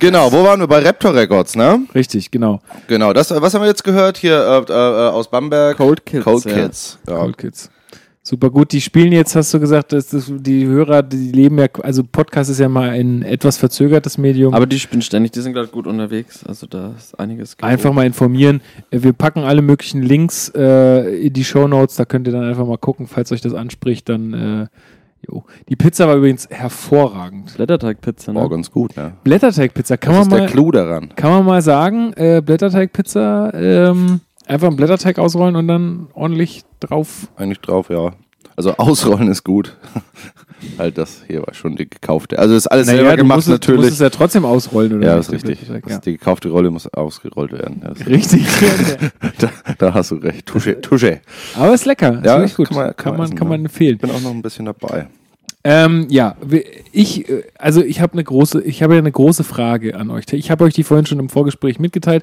Genau, 0.00 0.30
wo 0.32 0.44
waren 0.44 0.60
wir? 0.60 0.66
Bei 0.66 0.80
Raptor 0.80 1.14
Records, 1.14 1.56
ne? 1.56 1.86
Richtig, 1.94 2.30
genau. 2.30 2.60
Genau, 2.88 3.12
das, 3.12 3.30
was 3.30 3.54
haben 3.54 3.62
wir 3.62 3.68
jetzt 3.68 3.84
gehört? 3.84 4.18
Hier 4.18 4.64
äh, 4.68 4.72
äh, 4.72 5.08
aus 5.10 5.30
Bamberg. 5.30 5.76
Cold 5.76 6.04
Kids, 6.04 6.24
Cold 6.24 6.44
ja. 6.44 6.54
Kids. 6.54 6.98
Ja. 7.08 7.16
Cold 7.16 7.38
Kids. 7.38 7.70
Super 8.28 8.50
gut. 8.50 8.72
Die 8.72 8.80
spielen 8.80 9.12
jetzt, 9.12 9.36
hast 9.36 9.54
du 9.54 9.60
gesagt, 9.60 9.92
dass 9.92 10.08
das, 10.08 10.32
die 10.34 10.66
Hörer, 10.66 11.04
die 11.04 11.30
leben 11.30 11.58
ja, 11.60 11.68
also 11.84 12.02
Podcast 12.02 12.50
ist 12.50 12.58
ja 12.58 12.68
mal 12.68 12.90
ein 12.90 13.22
etwas 13.22 13.56
verzögertes 13.56 14.18
Medium. 14.18 14.52
Aber 14.52 14.66
die 14.66 14.80
spielen 14.80 15.00
ständig, 15.00 15.30
die 15.30 15.40
sind 15.40 15.52
gerade 15.52 15.68
gut 15.68 15.86
unterwegs. 15.86 16.44
Also 16.44 16.66
da 16.66 16.92
ist 16.98 17.16
einiges. 17.20 17.56
Einfach 17.60 17.92
mal 17.92 18.04
informieren. 18.04 18.62
Äh, 18.90 19.02
Wir 19.02 19.12
packen 19.12 19.44
alle 19.44 19.62
möglichen 19.62 20.02
Links 20.02 20.50
äh, 20.56 21.26
in 21.26 21.34
die 21.34 21.44
Show 21.44 21.68
Notes. 21.68 21.94
Da 21.94 22.04
könnt 22.04 22.26
ihr 22.26 22.32
dann 22.32 22.42
einfach 22.42 22.66
mal 22.66 22.78
gucken, 22.78 23.06
falls 23.06 23.30
euch 23.30 23.42
das 23.42 23.54
anspricht. 23.54 24.08
Dann, 24.08 24.34
äh, 24.34 24.66
jo. 25.28 25.44
Die 25.68 25.76
Pizza 25.76 26.08
war 26.08 26.16
übrigens 26.16 26.48
hervorragend. 26.50 27.54
Blätterteigpizza, 27.56 28.32
ne? 28.32 28.40
Oh, 28.44 28.48
ganz 28.48 28.70
gut, 28.70 28.96
ne? 28.96 29.12
Blätterteigpizza, 29.24 29.96
kann 29.96 30.14
Das 30.14 30.18
man 30.18 30.26
ist 30.26 30.30
mal, 30.30 30.46
der 30.46 30.48
Clou 30.48 30.70
daran. 30.72 31.08
kann 31.16 31.30
man 31.30 31.44
mal 31.44 31.62
sagen. 31.62 32.12
Äh, 32.14 32.42
Blätterteigpizza, 32.44 33.52
ähm, 33.54 34.20
einfach 34.46 34.68
einen 34.68 34.76
Blätterteig 34.76 35.18
ausrollen 35.18 35.56
und 35.56 35.68
dann 35.68 36.08
ordentlich 36.14 36.62
drauf. 36.80 37.28
Eigentlich 37.36 37.60
drauf, 37.60 37.90
ja. 37.90 38.12
Also 38.56 38.74
ausrollen 38.76 39.28
ist 39.28 39.44
gut. 39.44 39.76
halt 40.78 40.98
das 40.98 41.22
hier 41.26 41.40
war 41.46 41.54
schon 41.54 41.76
die 41.76 41.88
gekaufte. 41.88 42.38
Also 42.38 42.54
ist 42.54 42.66
alles 42.66 42.86
selber 42.86 43.10
du 43.12 43.16
gemacht 43.18 43.36
musst, 43.38 43.48
es- 43.48 43.60
Du 43.60 43.72
musst 43.72 43.78
natürlich. 43.78 43.92
es 43.92 43.98
ja 44.00 44.10
trotzdem 44.10 44.44
ausrollen, 44.44 44.94
oder? 44.94 45.06
ja, 45.06 45.18
ist 45.18 45.30
richtig. 45.32 45.58
Blätterteig? 45.60 45.84
Das, 45.86 46.00
die 46.00 46.12
gekaufte 46.12 46.48
Rolle 46.48 46.70
muss 46.70 46.86
ausgerollt 46.92 47.52
werden. 47.52 47.82
Ja, 47.82 47.92
Ja. 47.98 48.06
Richtig. 48.06 48.46
da, 49.38 49.50
da 49.78 49.94
hast 49.94 50.10
du 50.10 50.16
recht. 50.16 50.46
Touche, 50.46 50.80
touche. 50.80 51.20
Aber 51.56 51.74
ist 51.74 51.84
lecker. 51.86 52.22
Ja, 52.24 52.36
ist 52.42 52.56
gut. 52.56 52.68
kann 52.68 52.76
man- 52.76 52.96
kann 52.96 53.16
man 53.16 53.26
essen, 53.26 53.36
kann 53.36 53.48
man 53.48 53.60
empfehlen. 53.64 53.94
Ich 53.96 54.00
bin 54.00 54.10
auch 54.10 54.20
noch 54.20 54.30
ein 54.32 54.42
bisschen 54.42 54.64
dabei. 54.66 55.06
Ähm, 55.64 56.06
ja, 56.10 56.36
ich, 56.92 57.28
äh, 57.28 57.42
also 57.58 57.82
ich 57.82 58.00
habe 58.00 58.12
eine 58.12 58.22
große, 58.24 58.62
ich 58.62 58.82
habe 58.84 58.94
ja 58.94 58.98
eine 59.00 59.10
große 59.10 59.42
Frage 59.42 59.96
an 59.96 60.10
euch. 60.10 60.24
Ich 60.32 60.50
habe 60.52 60.62
euch 60.64 60.74
die 60.74 60.84
vorhin 60.84 61.06
schon 61.06 61.18
im 61.18 61.28
Vorgespräch 61.28 61.80
mitgeteilt. 61.80 62.22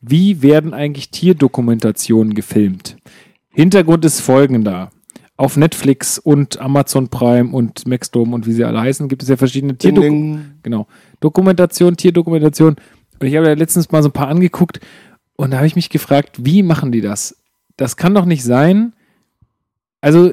Wie 0.00 0.42
werden 0.42 0.72
eigentlich 0.74 1.10
Tierdokumentationen 1.10 2.34
gefilmt? 2.34 2.96
Hintergrund 3.50 4.04
ist 4.04 4.20
folgender. 4.20 4.90
Auf 5.36 5.56
Netflix 5.56 6.18
und 6.18 6.60
Amazon 6.60 7.08
Prime 7.08 7.50
und 7.50 7.88
Maxdome 7.88 8.34
und 8.34 8.46
wie 8.46 8.52
sie 8.52 8.64
alle 8.64 8.80
heißen, 8.80 9.08
gibt 9.08 9.22
es 9.22 9.28
ja 9.28 9.36
verschiedene 9.36 9.76
Tierdokumentationen. 9.76 10.60
Genau. 10.62 10.86
Dokumentation, 11.20 11.96
Tierdokumentation. 11.96 12.76
Und 13.18 13.26
ich 13.26 13.34
habe 13.36 13.46
ja 13.46 13.54
letztens 13.54 13.90
mal 13.90 14.02
so 14.02 14.10
ein 14.10 14.12
paar 14.12 14.28
angeguckt 14.28 14.80
und 15.36 15.50
da 15.50 15.56
habe 15.56 15.66
ich 15.66 15.76
mich 15.76 15.90
gefragt, 15.90 16.44
wie 16.44 16.62
machen 16.62 16.92
die 16.92 17.00
das? 17.00 17.36
Das 17.76 17.96
kann 17.96 18.14
doch 18.14 18.24
nicht 18.24 18.44
sein. 18.44 18.92
Also, 20.00 20.32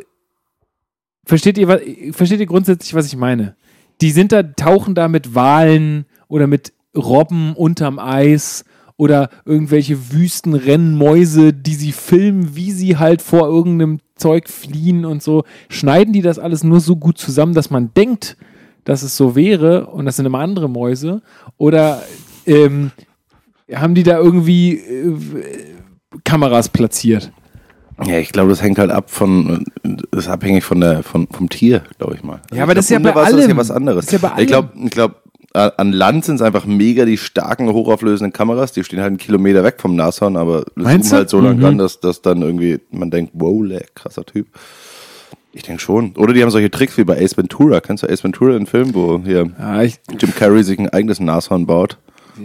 versteht 1.26 1.58
ihr, 1.58 1.68
versteht 2.14 2.40
ihr 2.40 2.46
grundsätzlich, 2.46 2.94
was 2.94 3.08
ich 3.08 3.16
meine? 3.16 3.56
Die 4.02 4.12
sind 4.12 4.32
da, 4.32 4.44
tauchen 4.44 4.96
da 4.96 5.08
mit 5.08 5.34
Walen 5.34 6.06
oder 6.28 6.46
mit 6.48 6.74
Robben 6.96 7.56
unterm 7.56 7.98
Eis 7.98 8.66
oder 8.98 9.30
irgendwelche 9.46 10.12
Wüstenrennmäuse, 10.12 11.54
die 11.54 11.76
sie 11.76 11.92
filmen, 11.92 12.56
wie 12.56 12.72
sie 12.72 12.98
halt 12.98 13.22
vor 13.22 13.48
irgendeinem 13.48 14.00
Zeug 14.22 14.48
fliehen 14.48 15.04
und 15.06 15.22
so. 15.24 15.44
Schneiden 15.70 16.14
die 16.14 16.22
das 16.22 16.40
alles 16.40 16.64
nur 16.64 16.80
so 16.80 16.96
gut 16.96 17.18
zusammen, 17.18 17.54
dass 17.54 17.70
man 17.70 17.94
denkt, 17.94 18.38
dass 18.84 19.04
es 19.04 19.18
so 19.18 19.36
wäre 19.36 19.88
und 19.88 20.06
das 20.06 20.16
sind 20.16 20.26
immer 20.26 20.40
andere 20.40 20.70
Mäuse? 20.70 21.22
Oder 21.58 22.02
ähm, 22.46 22.92
haben 23.74 23.96
die 23.96 24.04
da 24.04 24.18
irgendwie 24.18 24.76
äh, 24.78 25.16
Kameras 26.24 26.70
platziert? 26.70 27.32
Ja, 28.06 28.18
ich 28.18 28.32
glaube, 28.32 28.50
das 28.50 28.62
hängt 28.64 28.80
halt 28.80 28.90
ab 28.90 29.12
von, 29.12 29.64
ist 30.12 30.28
abhängig 30.28 30.64
von 30.64 30.80
der, 30.80 31.04
von, 31.04 31.28
vom 31.28 31.50
Tier, 31.50 31.84
glaube 32.00 32.16
ich 32.16 32.24
mal. 32.24 32.42
Also 32.50 32.56
Ja, 32.56 32.64
aber 32.64 32.72
ich 32.72 32.78
das 32.78 32.86
ist 32.90 32.98
glaub, 32.98 33.04
ja 33.06 33.12
bei 33.12 33.20
unter 33.20 33.22
Wasser 33.22 33.38
ist 33.38 33.44
allem. 33.44 33.52
ja 33.52 33.58
was 33.58 33.72
anderes. 33.72 34.06
Das 34.08 34.14
ist 34.16 34.22
ja 34.24 34.34
Ich 34.40 34.48
glaube, 34.48 34.70
ich 34.84 34.90
glaube, 34.90 35.16
an 35.54 35.92
Land 35.92 36.26
sind 36.26 36.36
es 36.36 36.42
einfach 36.42 36.66
mega 36.66 37.06
die 37.06 37.18
starken, 37.18 37.70
hochauflösenden 37.74 38.32
Kameras, 38.34 38.72
die 38.72 38.84
stehen 38.84 39.00
halt 39.00 39.10
einen 39.10 39.18
Kilometer 39.18 39.64
weg 39.64 39.76
vom 39.80 39.96
Nashorn, 39.96 40.38
aber 40.38 40.64
Meinst 40.76 41.10
zoomen 41.10 41.18
halt 41.20 41.30
so 41.30 41.40
lang 41.42 41.58
Mhm. 41.58 41.66
ran, 41.66 41.78
dass, 41.78 42.00
dass 42.00 42.22
dann 42.22 42.42
irgendwie 42.42 42.80
man 42.92 43.12
denkt, 43.12 43.32
wow, 43.36 43.62
leck, 43.64 43.94
krasser 43.96 44.26
Typ. 44.26 44.48
Ich 45.54 45.64
denke 45.64 45.82
schon. 45.82 46.14
Oder 46.16 46.34
die 46.34 46.42
haben 46.42 46.50
solche 46.52 46.72
Tricks 46.72 46.98
wie 46.98 47.04
bei 47.04 47.22
Ace 47.22 47.36
Ventura. 47.36 47.82
Kennst 47.82 48.04
du 48.04 48.08
Ace 48.10 48.24
Ventura, 48.24 48.54
den 48.54 48.66
Film, 48.68 48.94
wo 48.96 49.20
hier 49.24 49.50
Ja, 49.60 49.82
Jim 49.84 50.34
Carrey 50.34 50.64
sich 50.64 50.80
ein 50.80 50.88
eigenes 50.88 51.20
Nashorn 51.20 51.66
baut 51.66 51.98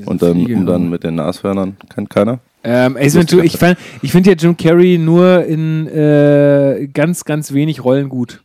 und 0.06 0.22
dann, 0.22 0.32
Fliege, 0.32 0.56
und 0.56 0.66
dann 0.66 0.90
mit 0.90 1.04
den 1.04 1.14
Nashörnern, 1.14 1.76
kennt 1.94 2.10
keiner? 2.10 2.40
ähm, 2.64 2.96
Ace 2.96 3.14
Ventura, 3.14 3.44
ich, 3.44 3.56
ich 4.02 4.10
finde 4.10 4.30
ja 4.30 4.36
Jim 4.36 4.56
Carrey 4.56 4.98
nur 4.98 5.44
in 5.44 5.86
äh, 5.86 6.88
ganz, 6.92 7.24
ganz 7.24 7.52
wenig 7.52 7.84
Rollen 7.84 8.08
gut. 8.08 8.42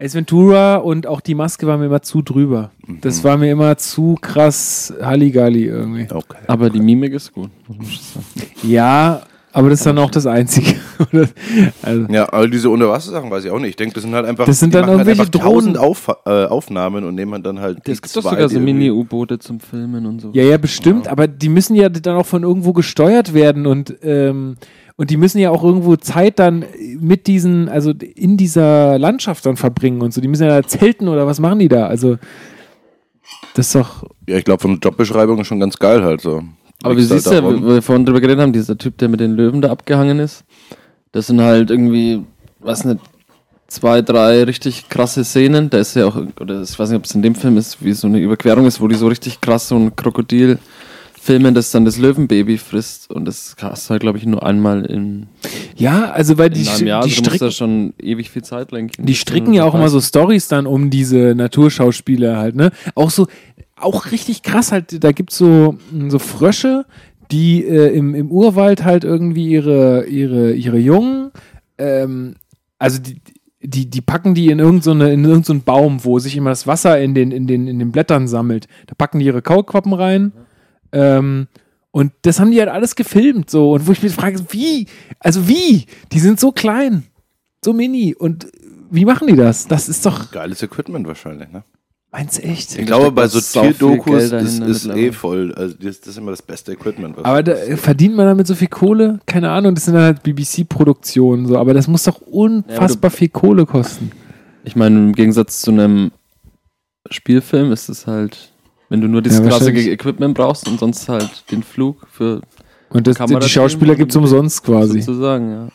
Ace 0.00 0.14
Ventura 0.14 0.76
und 0.76 1.06
auch 1.06 1.20
die 1.20 1.34
Maske 1.34 1.66
war 1.66 1.76
mir 1.76 1.86
immer 1.86 2.02
zu 2.02 2.22
drüber. 2.22 2.70
Mhm. 2.86 3.00
Das 3.00 3.24
war 3.24 3.36
mir 3.36 3.50
immer 3.50 3.76
zu 3.76 4.16
krass 4.20 4.94
Halligalli 5.02 5.64
irgendwie. 5.64 6.06
Okay. 6.12 6.38
Aber 6.46 6.70
die 6.70 6.80
Mimik 6.80 7.12
ist 7.14 7.32
gut. 7.32 7.50
Ja, 8.62 9.22
aber 9.52 9.70
das 9.70 9.80
ist 9.80 9.86
dann 9.86 9.98
auch 9.98 10.10
das 10.10 10.26
Einzige. 10.26 10.74
Also, 11.82 12.06
Ja, 12.10 12.32
aber 12.32 12.48
diese 12.48 12.68
Unterwassersachen 12.70 13.30
weiß 13.30 13.44
ich 13.44 13.50
auch 13.52 13.58
nicht. 13.60 13.70
Ich 13.70 13.76
denke, 13.76 13.94
das 13.94 14.02
sind 14.02 14.12
halt 14.14 14.26
einfach, 14.26 14.46
Das 14.46 14.58
sind 14.58 14.74
dann 14.74 14.86
halt 14.86 15.06
irgendwelche 15.06 15.30
tausend 15.30 15.76
Drohnen. 15.76 15.88
Auf, 15.90 16.08
äh, 16.26 16.44
Aufnahmen 16.46 17.04
und 17.04 17.14
nehmen 17.14 17.42
dann 17.42 17.60
halt 17.60 17.88
Es 17.88 18.02
gibt 18.02 18.16
doch 18.16 18.22
sogar 18.30 18.48
so 18.48 18.58
Mini-U-Boote 18.58 19.38
zum 19.38 19.60
Filmen 19.60 20.06
und 20.06 20.20
so. 20.20 20.30
ja, 20.32 20.42
ja, 20.42 20.58
bestimmt, 20.58 21.06
aber 21.08 21.28
die 21.28 21.48
müssen 21.48 21.76
ja 21.76 21.88
dann 21.88 22.16
auch 22.16 22.26
von 22.26 22.42
irgendwo 22.42 22.72
gesteuert 22.72 23.32
werden 23.32 23.66
und, 23.66 23.94
ähm, 24.02 24.56
und 24.98 25.10
die 25.10 25.16
müssen 25.16 25.38
ja 25.38 25.50
auch 25.50 25.62
irgendwo 25.62 25.94
Zeit 25.94 26.40
dann 26.40 26.64
mit 26.98 27.28
diesen, 27.28 27.68
also 27.68 27.92
in 27.92 28.36
dieser 28.36 28.98
Landschaft 28.98 29.46
dann 29.46 29.56
verbringen 29.56 30.02
und 30.02 30.12
so. 30.12 30.20
Die 30.20 30.26
müssen 30.26 30.42
ja 30.42 30.60
da 30.60 30.66
zelten 30.66 31.06
oder 31.06 31.24
was 31.24 31.38
machen 31.38 31.60
die 31.60 31.68
da? 31.68 31.86
Also, 31.86 32.18
das 33.54 33.66
ist 33.66 33.76
doch. 33.76 34.02
Ja, 34.28 34.36
ich 34.36 34.44
glaube, 34.44 34.60
von 34.60 34.80
der 34.80 34.90
Jobbeschreibung 34.90 35.38
ist 35.38 35.46
schon 35.46 35.60
ganz 35.60 35.78
geil 35.78 36.02
halt 36.02 36.20
so. 36.20 36.42
Aber 36.82 36.96
wie 36.96 37.02
siehst 37.02 37.26
du, 37.26 37.30
halt 37.30 37.44
ja, 37.44 37.62
wo 37.62 37.74
wir 37.74 37.80
vorhin 37.80 38.06
drüber 38.06 38.20
geredet 38.20 38.42
haben, 38.42 38.52
dieser 38.52 38.76
Typ, 38.76 38.98
der 38.98 39.08
mit 39.08 39.20
den 39.20 39.36
Löwen 39.36 39.62
da 39.62 39.70
abgehangen 39.70 40.18
ist, 40.18 40.44
das 41.12 41.28
sind 41.28 41.40
halt 41.40 41.70
irgendwie, 41.70 42.24
was 42.58 42.84
nicht, 42.84 42.98
zwei, 43.68 44.02
drei 44.02 44.42
richtig 44.42 44.88
krasse 44.88 45.22
Szenen. 45.22 45.70
Da 45.70 45.78
ist 45.78 45.94
ja 45.94 46.06
auch, 46.06 46.16
oder 46.40 46.62
ich 46.62 46.76
weiß 46.76 46.88
nicht, 46.88 46.98
ob 46.98 47.04
es 47.04 47.14
in 47.14 47.22
dem 47.22 47.36
Film 47.36 47.56
ist, 47.56 47.84
wie 47.84 47.92
so 47.92 48.08
eine 48.08 48.18
Überquerung 48.18 48.66
ist, 48.66 48.80
wo 48.80 48.88
die 48.88 48.96
so 48.96 49.06
richtig 49.06 49.40
krass 49.40 49.68
so 49.68 49.76
ein 49.76 49.94
Krokodil 49.94 50.58
filmen, 51.28 51.54
das 51.54 51.70
dann 51.70 51.84
das 51.84 51.98
Löwenbaby 51.98 52.56
frisst. 52.56 53.10
Und 53.10 53.26
das 53.26 53.54
hast 53.60 53.86
du 53.86 53.90
halt, 53.90 54.00
glaube 54.00 54.16
ich, 54.16 54.24
nur 54.24 54.44
einmal 54.44 54.86
in, 54.86 55.26
Ja, 55.76 56.10
also 56.10 56.38
weil 56.38 56.48
die, 56.50 56.62
in 56.62 56.68
einem 56.68 56.86
Jahr. 56.86 57.02
die, 57.04 57.10
Also 57.10 57.20
musst 57.22 57.42
da 57.42 57.50
stricken, 57.50 57.52
schon 57.52 57.92
ewig 58.00 58.30
viel 58.30 58.42
Zeit 58.42 58.72
lenken. 58.72 59.04
die 59.04 59.14
stricken 59.14 59.52
ja 59.52 59.64
auch 59.64 59.74
immer 59.74 59.90
so 59.90 60.00
Stories 60.00 60.48
dann 60.48 60.66
um 60.66 60.88
diese 60.88 61.34
Naturschauspieler 61.36 62.38
halt, 62.38 62.56
ne? 62.56 62.70
Auch 62.94 63.10
so, 63.10 63.26
auch 63.76 64.10
richtig 64.10 64.42
krass 64.42 64.72
halt, 64.72 65.04
da 65.04 65.12
gibt's 65.12 65.36
so, 65.36 65.76
so 66.08 66.18
Frösche, 66.18 66.86
die 67.30 67.62
äh, 67.64 67.94
im, 67.94 68.14
im 68.14 68.30
Urwald 68.30 68.84
halt 68.84 69.04
irgendwie 69.04 69.48
ihre, 69.50 70.06
ihre, 70.06 70.52
ihre 70.54 70.78
Jungen, 70.78 71.30
ähm, 71.76 72.36
also 72.78 72.98
die, 73.00 73.20
die, 73.60 73.90
die 73.90 74.00
packen 74.00 74.34
die 74.34 74.46
in 74.50 74.60
irgendeinen 74.60 74.82
so 74.82 74.90
eine- 74.92 75.12
in 75.12 75.24
irgend 75.24 75.44
so 75.44 75.54
Baum, 75.58 76.04
wo 76.04 76.18
sich 76.20 76.36
immer 76.36 76.50
das 76.50 76.66
Wasser 76.66 77.00
in 77.00 77.14
den, 77.14 77.32
in, 77.32 77.46
den, 77.46 77.66
in 77.68 77.78
den 77.80 77.90
Blättern 77.92 78.28
sammelt. 78.28 78.66
Da 78.86 78.94
packen 78.96 79.18
die 79.18 79.26
ihre 79.26 79.42
Kaulquappen 79.42 79.92
rein. 79.92 80.32
Ähm, 80.92 81.48
und 81.90 82.12
das 82.22 82.38
haben 82.38 82.50
die 82.50 82.60
halt 82.60 82.68
alles 82.68 82.96
gefilmt 82.96 83.50
so. 83.50 83.72
Und 83.72 83.86
wo 83.86 83.92
ich 83.92 84.02
mich 84.02 84.12
frage, 84.12 84.38
wie? 84.50 84.86
Also 85.20 85.48
wie? 85.48 85.86
Die 86.12 86.20
sind 86.20 86.38
so 86.38 86.52
klein, 86.52 87.04
so 87.64 87.72
mini. 87.72 88.14
Und 88.14 88.46
wie 88.90 89.04
machen 89.04 89.26
die 89.28 89.36
das? 89.36 89.66
Das 89.66 89.88
ist 89.88 90.04
doch, 90.06 90.30
Geiles 90.30 90.62
Equipment 90.62 91.06
wahrscheinlich, 91.06 91.50
ne? 91.50 91.64
meinst 92.10 92.38
du 92.38 92.42
echt? 92.42 92.78
Ich 92.78 92.86
glaube, 92.86 93.12
bei 93.12 93.28
so 93.28 93.40
Tierdokus 93.40 94.32
ist, 94.32 94.60
ist 94.60 94.86
eh 94.86 95.12
voll. 95.12 95.54
Also 95.54 95.74
das, 95.80 96.00
das 96.00 96.08
ist 96.08 96.18
immer 96.18 96.30
das 96.30 96.42
beste 96.42 96.72
Equipment. 96.72 97.16
Was 97.16 97.24
Aber 97.24 97.42
da, 97.42 97.54
verdient 97.76 98.16
man 98.16 98.26
damit 98.26 98.46
so 98.46 98.54
viel 98.54 98.68
Kohle? 98.68 99.20
Keine 99.26 99.50
Ahnung, 99.50 99.74
das 99.74 99.84
sind 99.84 99.94
dann 99.94 100.04
halt 100.04 100.22
BBC-Produktionen 100.22 101.46
so, 101.46 101.58
aber 101.58 101.74
das 101.74 101.88
muss 101.88 102.04
doch 102.04 102.20
unfassbar 102.20 103.10
viel 103.10 103.28
Kohle 103.28 103.66
kosten. 103.66 104.12
Ich 104.64 104.76
meine, 104.76 104.98
im 104.98 105.12
Gegensatz 105.12 105.60
zu 105.60 105.70
einem 105.70 106.10
Spielfilm 107.10 107.72
ist 107.72 107.88
es 107.88 108.06
halt, 108.06 108.52
wenn 108.88 109.00
du 109.00 109.08
nur 109.08 109.22
dieses 109.22 109.38
Ja, 109.40 109.50
wahrscheinlich. 109.50 109.86
Equipment 109.88 110.34
brauchst 110.34 110.68
und 110.68 110.78
sonst 110.80 111.08
halt 111.08 111.50
den 111.50 111.62
Flug 111.62 112.06
für 112.10 112.40
Und 112.90 113.06
das, 113.06 113.16
die 113.16 113.18
Kamerateam 113.18 113.48
Schauspieler 113.48 113.92
und- 113.92 113.98
gibt's 113.98 114.16
umsonst 114.16 114.64
quasi. 114.64 115.00
sozusagen, 115.00 115.50
ja. 115.50 115.68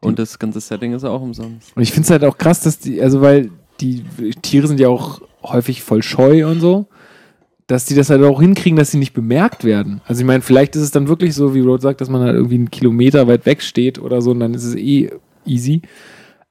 Und 0.00 0.18
das 0.18 0.38
ganze 0.38 0.60
Setting 0.60 0.92
ist 0.92 1.04
auch 1.04 1.22
umsonst. 1.22 1.74
Und 1.74 1.82
ich 1.82 1.90
finde 1.92 2.04
es 2.04 2.10
halt 2.10 2.24
auch 2.24 2.36
krass, 2.36 2.60
dass 2.60 2.78
die, 2.78 3.00
also 3.00 3.20
weil 3.22 3.50
die 3.80 4.02
Tiere 4.42 4.66
sind 4.66 4.78
ja 4.80 4.88
auch 4.88 5.22
häufig 5.42 5.82
voll 5.82 6.02
scheu 6.02 6.46
und 6.46 6.60
so, 6.60 6.86
dass 7.66 7.86
die 7.86 7.94
das 7.94 8.10
halt 8.10 8.22
auch 8.22 8.40
hinkriegen, 8.40 8.76
dass 8.78 8.90
sie 8.90 8.98
nicht 8.98 9.14
bemerkt 9.14 9.64
werden. 9.64 10.02
Also 10.06 10.20
ich 10.20 10.26
meine, 10.26 10.42
vielleicht 10.42 10.76
ist 10.76 10.82
es 10.82 10.90
dann 10.90 11.08
wirklich 11.08 11.34
so, 11.34 11.54
wie 11.54 11.60
Rod 11.60 11.80
sagt, 11.80 12.02
dass 12.02 12.10
man 12.10 12.20
halt 12.20 12.34
irgendwie 12.34 12.56
einen 12.56 12.70
Kilometer 12.70 13.26
weit 13.26 13.46
weg 13.46 13.62
steht 13.62 13.98
oder 13.98 14.20
so 14.20 14.32
und 14.32 14.40
dann 14.40 14.52
ist 14.52 14.64
es 14.64 14.74
eh 14.74 15.10
easy. 15.46 15.80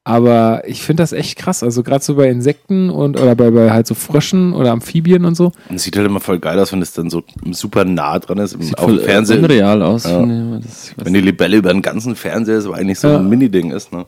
Aber 0.05 0.63
ich 0.67 0.81
finde 0.83 1.01
das 1.01 1.13
echt 1.13 1.37
krass. 1.37 1.63
Also 1.63 1.81
gerade 1.81 2.03
so 2.03 2.15
bei 2.15 2.27
Insekten 2.29 2.89
und 2.89 3.17
oder 3.17 3.35
bei, 3.35 3.51
bei 3.51 3.71
halt 3.71 3.87
so 3.87 3.95
Fröschen 3.95 4.51
oder 4.53 4.71
Amphibien 4.73 5.23
und 5.23 5.35
so. 5.35 5.53
Und 5.69 5.77
es 5.77 5.83
sieht 5.83 5.95
halt 5.95 6.05
immer 6.05 6.19
voll 6.19 6.39
geil 6.39 6.59
aus, 6.59 6.73
wenn 6.73 6.81
es 6.81 6.91
dann 6.91 7.09
so 7.09 7.23
super 7.51 7.85
nah 7.85 8.19
dran 8.19 8.37
ist. 8.39 8.51
Sieht 8.61 8.77
auf 8.77 8.85
dem 8.85 8.95
voll 8.97 8.99
Fernseher. 8.99 9.37
unreal 9.39 9.81
aus, 9.81 10.03
Ja. 10.03 10.21
immer. 10.21 10.59
Das, 10.59 10.93
Wenn 10.97 11.13
die 11.13 11.21
Libelle 11.21 11.55
über 11.55 11.71
den 11.71 11.81
ganzen 11.81 12.17
Fernseher 12.17 12.57
ist, 12.57 12.65
aber 12.65 12.75
eigentlich 12.75 12.99
so 12.99 13.07
Ja. 13.07 13.19
ein 13.19 13.29
Mini-Ding 13.29 13.71
ist, 13.71 13.93
ne? 13.93 14.05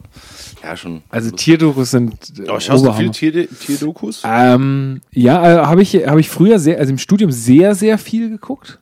Ja, 0.62 0.75
schon. 0.75 1.02
Also 1.10 1.32
Tierdokus 1.32 1.92
sind 1.92 2.14
äh, 2.40 2.50
Aber 2.50 2.60
schaust 2.60 2.86
du 2.86 2.92
viel 2.92 3.12
Tier 3.12 3.48
Tierdokus? 3.48 4.22
Ähm, 4.25 5.00
ja, 5.14 5.62
äh, 5.62 5.66
habe 5.66 5.81
ich, 5.81 5.94
hab 5.96 6.18
ich 6.18 6.27
früher 6.27 6.60
sehr, 6.60 6.77
also 6.77 6.92
im 6.92 6.98
Studium 6.98 7.31
sehr, 7.31 7.74
sehr 7.74 7.98
viel 7.98 8.29
geguckt. 8.29 8.81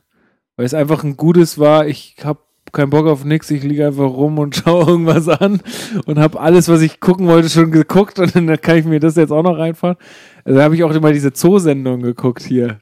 Weil 0.56 0.66
es 0.66 0.74
einfach 0.74 1.04
ein 1.04 1.16
gutes 1.16 1.58
war, 1.58 1.86
ich 1.86 2.16
habe 2.24 2.38
keinen 2.74 2.90
Bock 2.90 3.06
auf 3.06 3.24
nichts, 3.24 3.50
ich 3.50 3.62
liege 3.62 3.86
einfach 3.86 4.04
rum 4.04 4.38
und 4.38 4.56
schaue 4.64 4.86
irgendwas 4.86 5.28
an 5.28 5.60
und 6.06 6.18
habe 6.18 6.38
alles, 6.38 6.68
was 6.68 6.82
ich 6.82 7.00
gucken 7.00 7.26
wollte, 7.26 7.48
schon 7.48 7.70
geguckt 7.70 8.18
und 8.18 8.34
dann 8.36 8.60
kann 8.60 8.76
ich 8.76 8.84
mir 8.84 9.00
das 9.00 9.16
jetzt 9.16 9.30
auch 9.30 9.42
noch 9.42 9.56
reinfahren. 9.56 9.96
Also 10.44 10.60
habe 10.60 10.74
ich 10.74 10.84
auch 10.84 10.92
immer 10.92 11.12
diese 11.12 11.32
Zoosendung 11.32 12.02
geguckt 12.02 12.42
hier. 12.42 12.80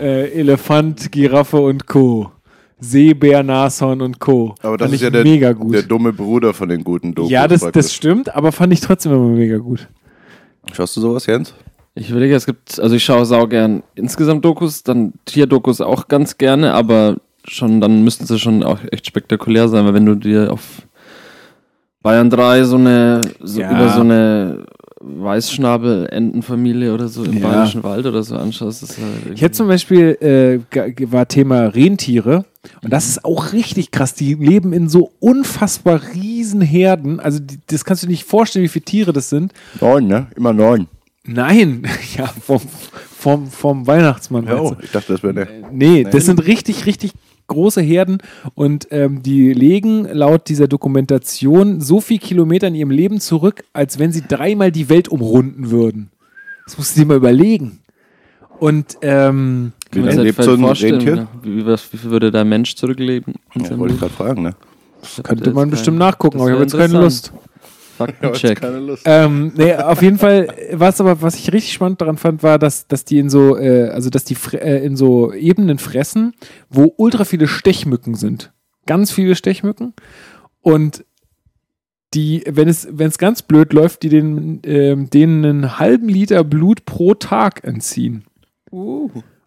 Äh, 0.00 0.32
Elefant, 0.40 1.12
Giraffe 1.12 1.58
und 1.58 1.86
Co. 1.86 2.32
Seebär, 2.80 3.42
Nashorn 3.42 4.02
und 4.02 4.18
Co. 4.18 4.54
Aber 4.62 4.76
das 4.76 4.86
Fand 4.86 4.94
ist 4.94 5.02
ja 5.02 5.10
der, 5.10 5.22
mega 5.22 5.52
gut. 5.52 5.74
der 5.74 5.82
dumme 5.82 6.12
Bruder 6.12 6.52
von 6.52 6.68
den 6.68 6.82
guten 6.82 7.14
Dokus. 7.14 7.30
ja, 7.30 7.46
das, 7.46 7.60
praktisch. 7.60 7.84
das 7.84 7.94
stimmt, 7.94 8.34
aber 8.34 8.52
fand 8.52 8.72
ich 8.72 8.80
trotzdem 8.80 9.12
immer 9.12 9.28
mega 9.28 9.58
gut. 9.58 9.88
Schaust 10.72 10.96
du 10.96 11.00
sowas, 11.00 11.26
Jens? 11.26 11.54
Ich 11.94 12.10
überlege, 12.10 12.34
es 12.34 12.46
gibt, 12.46 12.80
also 12.80 12.96
ich 12.96 13.04
schaue 13.04 13.24
sau 13.24 13.46
gern 13.46 13.84
insgesamt 13.94 14.44
Dokus, 14.44 14.82
dann 14.82 15.12
Tierdokus 15.26 15.80
auch 15.80 16.08
ganz 16.08 16.38
gerne, 16.38 16.74
aber 16.74 17.18
schon, 17.46 17.80
dann 17.80 18.04
müssten 18.04 18.26
sie 18.26 18.38
schon 18.38 18.62
auch 18.62 18.78
echt 18.90 19.06
spektakulär 19.06 19.68
sein, 19.68 19.84
weil 19.84 19.94
wenn 19.94 20.06
du 20.06 20.14
dir 20.14 20.52
auf 20.52 20.62
Bayern 22.02 22.30
3 22.30 22.64
so 22.64 22.76
eine, 22.76 23.20
so 23.40 23.60
Ja. 23.60 23.70
über 23.72 23.88
so 23.90 24.00
eine 24.00 24.64
Weißschnabel-Entenfamilie 25.00 26.92
oder 26.92 27.08
so 27.08 27.24
im 27.24 27.34
Ja. 27.38 27.48
Bayerischen 27.48 27.82
Wald 27.82 28.06
oder 28.06 28.22
so 28.22 28.36
anschaust, 28.36 28.82
ist 28.82 28.98
halt 28.98 29.34
Ich 29.34 29.42
hätte 29.42 29.52
zum 29.52 29.68
Beispiel, 29.68 30.16
äh, 30.72 31.10
war 31.10 31.28
Thema 31.28 31.66
Rentiere 31.66 32.44
und 32.82 32.92
das 32.92 33.08
ist 33.08 33.24
auch 33.24 33.52
richtig 33.52 33.90
krass. 33.90 34.14
Die 34.14 34.34
leben 34.34 34.72
in 34.72 34.88
so 34.88 35.12
unfassbar 35.20 36.00
riesen 36.14 36.60
Herden. 36.60 37.20
Also 37.20 37.38
die, 37.38 37.58
das 37.66 37.84
kannst 37.84 38.02
du 38.02 38.06
dir 38.06 38.12
nicht 38.12 38.24
vorstellen, 38.24 38.64
wie 38.64 38.68
viele 38.68 38.84
Tiere 38.84 39.12
das 39.12 39.28
sind. 39.30 39.52
Neun, 39.80 40.06
ne? 40.06 40.26
Immer 40.36 40.52
neun. 40.52 40.88
Nein, 41.26 41.86
ja, 42.16 42.26
vom, 42.26 42.60
vom, 43.18 43.46
vom 43.50 43.86
Weihnachtsmann. 43.86 44.46
Oh, 44.50 44.76
ich 44.82 44.90
dachte, 44.90 45.12
das 45.14 45.22
wäre 45.22 45.32
eine. 45.42 45.48
Nee, 45.72 46.04
das 46.10 46.26
sind 46.26 46.46
richtig, 46.46 46.86
richtig 46.86 47.12
große 47.46 47.82
Herden 47.82 48.18
und 48.54 48.88
ähm, 48.90 49.22
die 49.22 49.52
legen 49.52 50.06
laut 50.10 50.48
dieser 50.48 50.68
Dokumentation 50.68 51.80
so 51.80 52.00
viel 52.00 52.18
Kilometer 52.18 52.68
in 52.68 52.74
ihrem 52.74 52.90
Leben 52.90 53.20
zurück, 53.20 53.64
als 53.72 53.98
wenn 53.98 54.12
sie 54.12 54.22
dreimal 54.26 54.72
die 54.72 54.88
Welt 54.88 55.08
umrunden 55.08 55.70
würden. 55.70 56.10
Das 56.64 56.78
musst 56.78 56.96
du 56.96 57.00
dir 57.00 57.06
mal 57.06 57.16
überlegen. 57.16 57.80
Und 58.58 58.96
ähm, 59.02 59.72
Wie 59.92 59.98
lange 59.98 60.12
halt 60.16 60.22
lebt 60.24 60.42
so 60.42 60.52
ein 60.52 60.60
vorstellen, 60.60 60.94
Rentier? 60.94 61.16
ne? 61.16 61.28
wie, 61.42 61.66
was, 61.66 61.92
wie 61.92 61.96
viel 61.96 62.10
würde 62.10 62.30
der 62.30 62.44
Mensch 62.44 62.76
zurückleben? 62.76 63.34
Ja, 63.54 63.64
seinem 63.66 63.80
wollte 63.80 63.94
ich 63.94 64.00
gerade 64.00 64.12
fragen, 64.12 64.42
ne? 64.42 64.54
Hab 65.18 65.24
könnte 65.24 65.50
man 65.52 65.70
bestimmt 65.70 65.98
nachgucken, 65.98 66.38
das 66.38 66.42
aber 66.42 66.50
ich 66.50 66.54
habe 66.54 66.64
jetzt 66.64 66.76
keine. 66.92 67.00
Lust. 67.04 67.32
Faktencheck. 67.96 68.60
keine 68.60 68.80
Lust. 68.80 69.02
Ähm, 69.06 69.52
nee, 69.56 69.74
auf 69.74 70.02
jeden 70.02 70.18
Fall, 70.18 70.48
was 70.72 71.00
aber, 71.00 71.22
was 71.22 71.36
ich 71.36 71.52
richtig 71.52 71.72
spannend 71.72 72.00
daran 72.00 72.16
fand, 72.16 72.42
war, 72.42 72.58
dass, 72.58 72.86
dass 72.86 73.04
die 73.04 73.18
in 73.18 73.30
so, 73.30 73.56
äh, 73.56 73.88
also 73.88 74.10
dass 74.10 74.24
die 74.24 74.36
äh, 74.52 74.84
in 74.84 74.96
so 74.96 75.32
Ebenen 75.32 75.78
fressen, 75.78 76.34
wo 76.68 76.92
ultra 76.96 77.24
viele 77.24 77.46
Stechmücken 77.46 78.14
sind. 78.14 78.52
Ganz 78.86 79.10
viele 79.10 79.34
Stechmücken. 79.34 79.94
Und 80.60 81.04
die, 82.14 82.44
wenn 82.46 82.68
es, 82.68 82.86
wenn 82.90 83.08
es 83.08 83.18
ganz 83.18 83.42
blöd 83.42 83.72
läuft, 83.72 84.02
die 84.02 84.08
den, 84.08 84.60
ähm, 84.64 85.10
denen 85.10 85.44
einen 85.44 85.78
halben 85.78 86.08
Liter 86.08 86.44
Blut 86.44 86.84
pro 86.84 87.14
Tag 87.14 87.64
entziehen. 87.64 88.24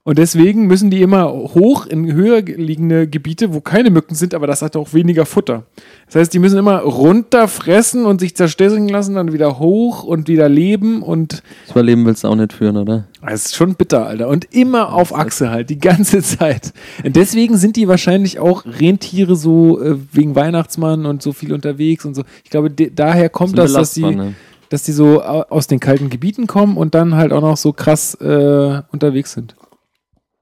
Und 0.08 0.18
deswegen 0.20 0.68
müssen 0.68 0.90
die 0.90 1.02
immer 1.02 1.30
hoch 1.34 1.86
in 1.86 2.10
höher 2.14 2.42
liegende 2.42 3.10
Gebiete, 3.10 3.54
wo 3.54 3.60
keine 3.60 3.90
Mücken 3.90 4.16
sind, 4.16 4.34
aber 4.34 4.48
das 4.48 4.62
hat 4.62 4.78
auch 4.78 4.94
weniger 4.94 5.26
Futter. 5.26 5.64
Das 6.06 6.16
heißt, 6.16 6.34
die 6.34 6.40
müssen 6.40 6.58
immer 6.58 6.78
runter 6.80 7.50
fressen 7.50 8.06
und 8.06 8.22
sich 8.22 8.34
zerstörung 8.34 8.88
lassen, 8.88 9.16
dann 9.16 9.34
wieder 9.34 9.60
hoch 9.60 10.06
und 10.06 10.30
wieder 10.30 10.48
leben 10.48 11.04
und 11.04 11.44
Das 11.66 11.72
Überleben 11.72 12.06
willst 12.06 12.24
du 12.24 12.30
auch 12.30 12.36
nicht 12.36 12.54
führen, 12.54 12.78
oder? 12.78 13.04
es 13.30 13.48
ist 13.48 13.56
schon 13.58 13.76
bitter, 13.76 14.08
Alter. 14.08 14.30
Und 14.30 14.46
immer 14.56 14.94
auf 14.94 15.14
Achse 15.14 15.50
halt, 15.50 15.70
die 15.70 15.78
ganze 15.80 16.22
Zeit. 16.22 16.72
Und 17.04 17.18
deswegen 17.18 17.58
sind 17.58 17.76
die 17.76 17.90
wahrscheinlich 17.90 18.40
auch 18.40 18.64
Rentiere 18.66 19.36
so 19.36 19.82
äh, 19.84 19.98
wegen 20.14 20.36
Weihnachtsmann 20.36 21.06
und 21.06 21.22
so 21.22 21.34
viel 21.34 21.52
unterwegs 21.52 22.06
und 22.06 22.16
so. 22.16 22.24
Ich 22.46 22.50
glaube, 22.50 22.70
daher 22.72 23.28
kommt 23.28 23.58
das, 23.58 23.74
dass 23.74 23.94
die, 23.94 24.04
ne? 24.16 24.36
dass 24.70 24.84
die 24.84 24.94
so 24.94 25.22
au- 25.22 25.44
aus 25.50 25.68
den 25.68 25.82
kalten 25.82 26.10
Gebieten 26.10 26.48
kommen 26.48 26.78
und 26.78 26.96
dann 26.96 27.16
halt 27.16 27.34
auch 27.34 27.42
noch 27.42 27.58
so 27.58 27.74
krass 27.74 28.16
äh, 28.22 28.82
unterwegs 28.94 29.34
sind. 29.34 29.54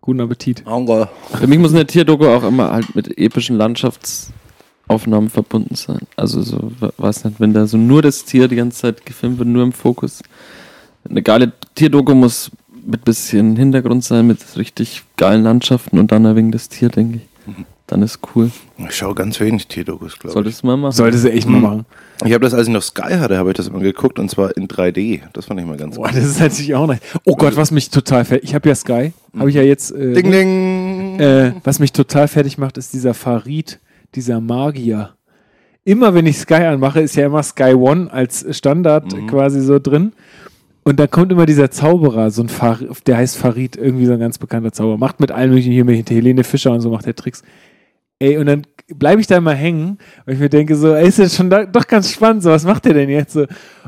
Guten 0.05 0.21
Appetit. 0.21 0.63
Hunger. 0.65 1.09
Für 1.33 1.47
mich 1.47 1.57
muss 1.59 1.73
eine 1.73 1.85
Tierdoku 1.85 2.25
auch 2.27 2.43
immer 2.43 2.71
halt 2.71 2.95
mit 2.95 3.17
epischen 3.17 3.57
Landschaftsaufnahmen 3.57 5.29
verbunden 5.29 5.75
sein. 5.75 5.99
Also 6.15 6.41
so, 6.43 6.71
we- 6.79 6.93
weiß 6.97 7.25
nicht, 7.25 7.39
wenn 7.39 7.53
da 7.53 7.65
so 7.65 7.77
nur 7.77 8.01
das 8.01 8.23
Tier 8.23 8.47
die 8.47 8.55
ganze 8.55 8.81
Zeit 8.81 9.05
gefilmt 9.05 9.39
wird, 9.39 9.49
nur 9.49 9.63
im 9.63 9.71
Fokus. 9.73 10.21
Eine 11.09 11.21
geile 11.23 11.51
Tierdoku 11.75 12.13
muss 12.13 12.51
mit 12.85 13.03
bisschen 13.03 13.55
Hintergrund 13.55 14.03
sein, 14.03 14.27
mit 14.27 14.39
richtig 14.57 15.03
geilen 15.17 15.43
Landschaften 15.43 15.97
und 15.99 16.11
dann 16.11 16.35
wenig 16.35 16.51
das 16.51 16.69
Tier, 16.69 16.89
denke 16.89 17.17
ich. 17.17 17.55
Dann 17.87 18.01
ist 18.01 18.19
cool. 18.35 18.51
Ich 18.77 18.95
schaue 18.95 19.13
ganz 19.15 19.39
wenig 19.39 19.67
Tierdokus, 19.67 20.13
glaube 20.17 20.29
ich. 20.29 20.33
Solltest 20.33 20.63
du 20.63 20.67
mal 20.67 20.77
machen. 20.77 20.91
Sollte 20.93 21.17
sie 21.17 21.31
echt 21.31 21.47
mal 21.47 21.61
machen. 21.61 21.85
Ich 22.23 22.33
habe 22.33 22.43
das, 22.43 22.53
als 22.53 22.67
ich 22.67 22.73
noch 22.73 22.81
Sky 22.81 23.13
hatte, 23.15 23.37
habe 23.37 23.49
ich 23.51 23.57
das 23.57 23.67
immer 23.67 23.79
geguckt 23.79 24.19
und 24.19 24.29
zwar 24.29 24.55
in 24.55 24.67
3D. 24.67 25.21
Das 25.33 25.45
fand 25.45 25.59
ich 25.59 25.65
mal 25.65 25.75
ganz 25.75 25.97
Boah, 25.97 26.07
das 26.07 26.23
ist 26.23 26.39
natürlich 26.39 26.73
auch 26.75 26.87
nicht. 26.87 27.01
Oh 27.25 27.35
Gott, 27.35 27.57
was 27.57 27.71
mich 27.71 27.89
total 27.89 28.23
fertig. 28.23 28.49
Ich 28.49 28.55
habe 28.55 28.69
ja 28.69 28.75
Sky. 28.75 29.11
Habe 29.37 29.49
ich 29.49 29.55
ja 29.55 29.63
jetzt. 29.63 29.91
Äh, 29.91 30.13
Ding, 30.13 30.31
ding. 30.31 31.19
Äh, 31.19 31.53
was 31.63 31.79
mich 31.79 31.91
total 31.91 32.27
fertig 32.27 32.57
macht, 32.57 32.77
ist 32.77 32.93
dieser 32.93 33.13
Farid, 33.13 33.79
dieser 34.15 34.39
Magier. 34.39 35.15
Immer 35.83 36.13
wenn 36.13 36.25
ich 36.25 36.37
Sky 36.37 36.63
anmache, 36.63 37.01
ist 37.01 37.15
ja 37.15 37.25
immer 37.25 37.43
Sky 37.43 37.73
One 37.73 38.11
als 38.11 38.45
Standard 38.55 39.13
quasi 39.27 39.61
so 39.61 39.77
drin. 39.77 40.13
Und 40.83 40.99
dann 40.99 41.09
kommt 41.09 41.31
immer 41.31 41.45
dieser 41.45 41.71
Zauberer, 41.71 42.29
so 42.29 42.43
ein 42.43 42.49
Far 42.49 42.79
der 43.07 43.17
heißt 43.17 43.37
Farid, 43.37 43.75
irgendwie 43.75 44.05
so 44.05 44.13
ein 44.13 44.19
ganz 44.19 44.37
bekannter 44.37 44.71
Zauberer. 44.71 44.97
Macht 44.97 45.19
mit 45.19 45.31
allen 45.31 45.49
möglichen 45.49 45.73
hier 45.73 45.83
mit 45.83 46.09
Helene 46.09 46.43
Fischer 46.43 46.71
und 46.71 46.81
so 46.81 46.91
macht 46.91 47.07
der 47.07 47.15
Tricks. 47.15 47.41
Ey, 48.19 48.37
und 48.37 48.45
dann 48.45 48.61
bleibe 48.87 49.21
ich 49.21 49.27
da 49.27 49.41
mal 49.41 49.55
hängen, 49.55 49.97
weil 50.25 50.35
ich 50.35 50.39
mir 50.39 50.49
denke, 50.49 50.75
so, 50.75 50.93
ey, 50.93 51.07
ist 51.07 51.19
das 51.19 51.35
schon 51.35 51.49
da, 51.49 51.65
doch 51.65 51.87
ganz 51.87 52.11
spannend, 52.11 52.43
so, 52.43 52.51
was 52.51 52.65
macht 52.65 52.85
der 52.85 52.93
denn 52.93 53.09
jetzt 53.09 53.33
so? 53.33 53.41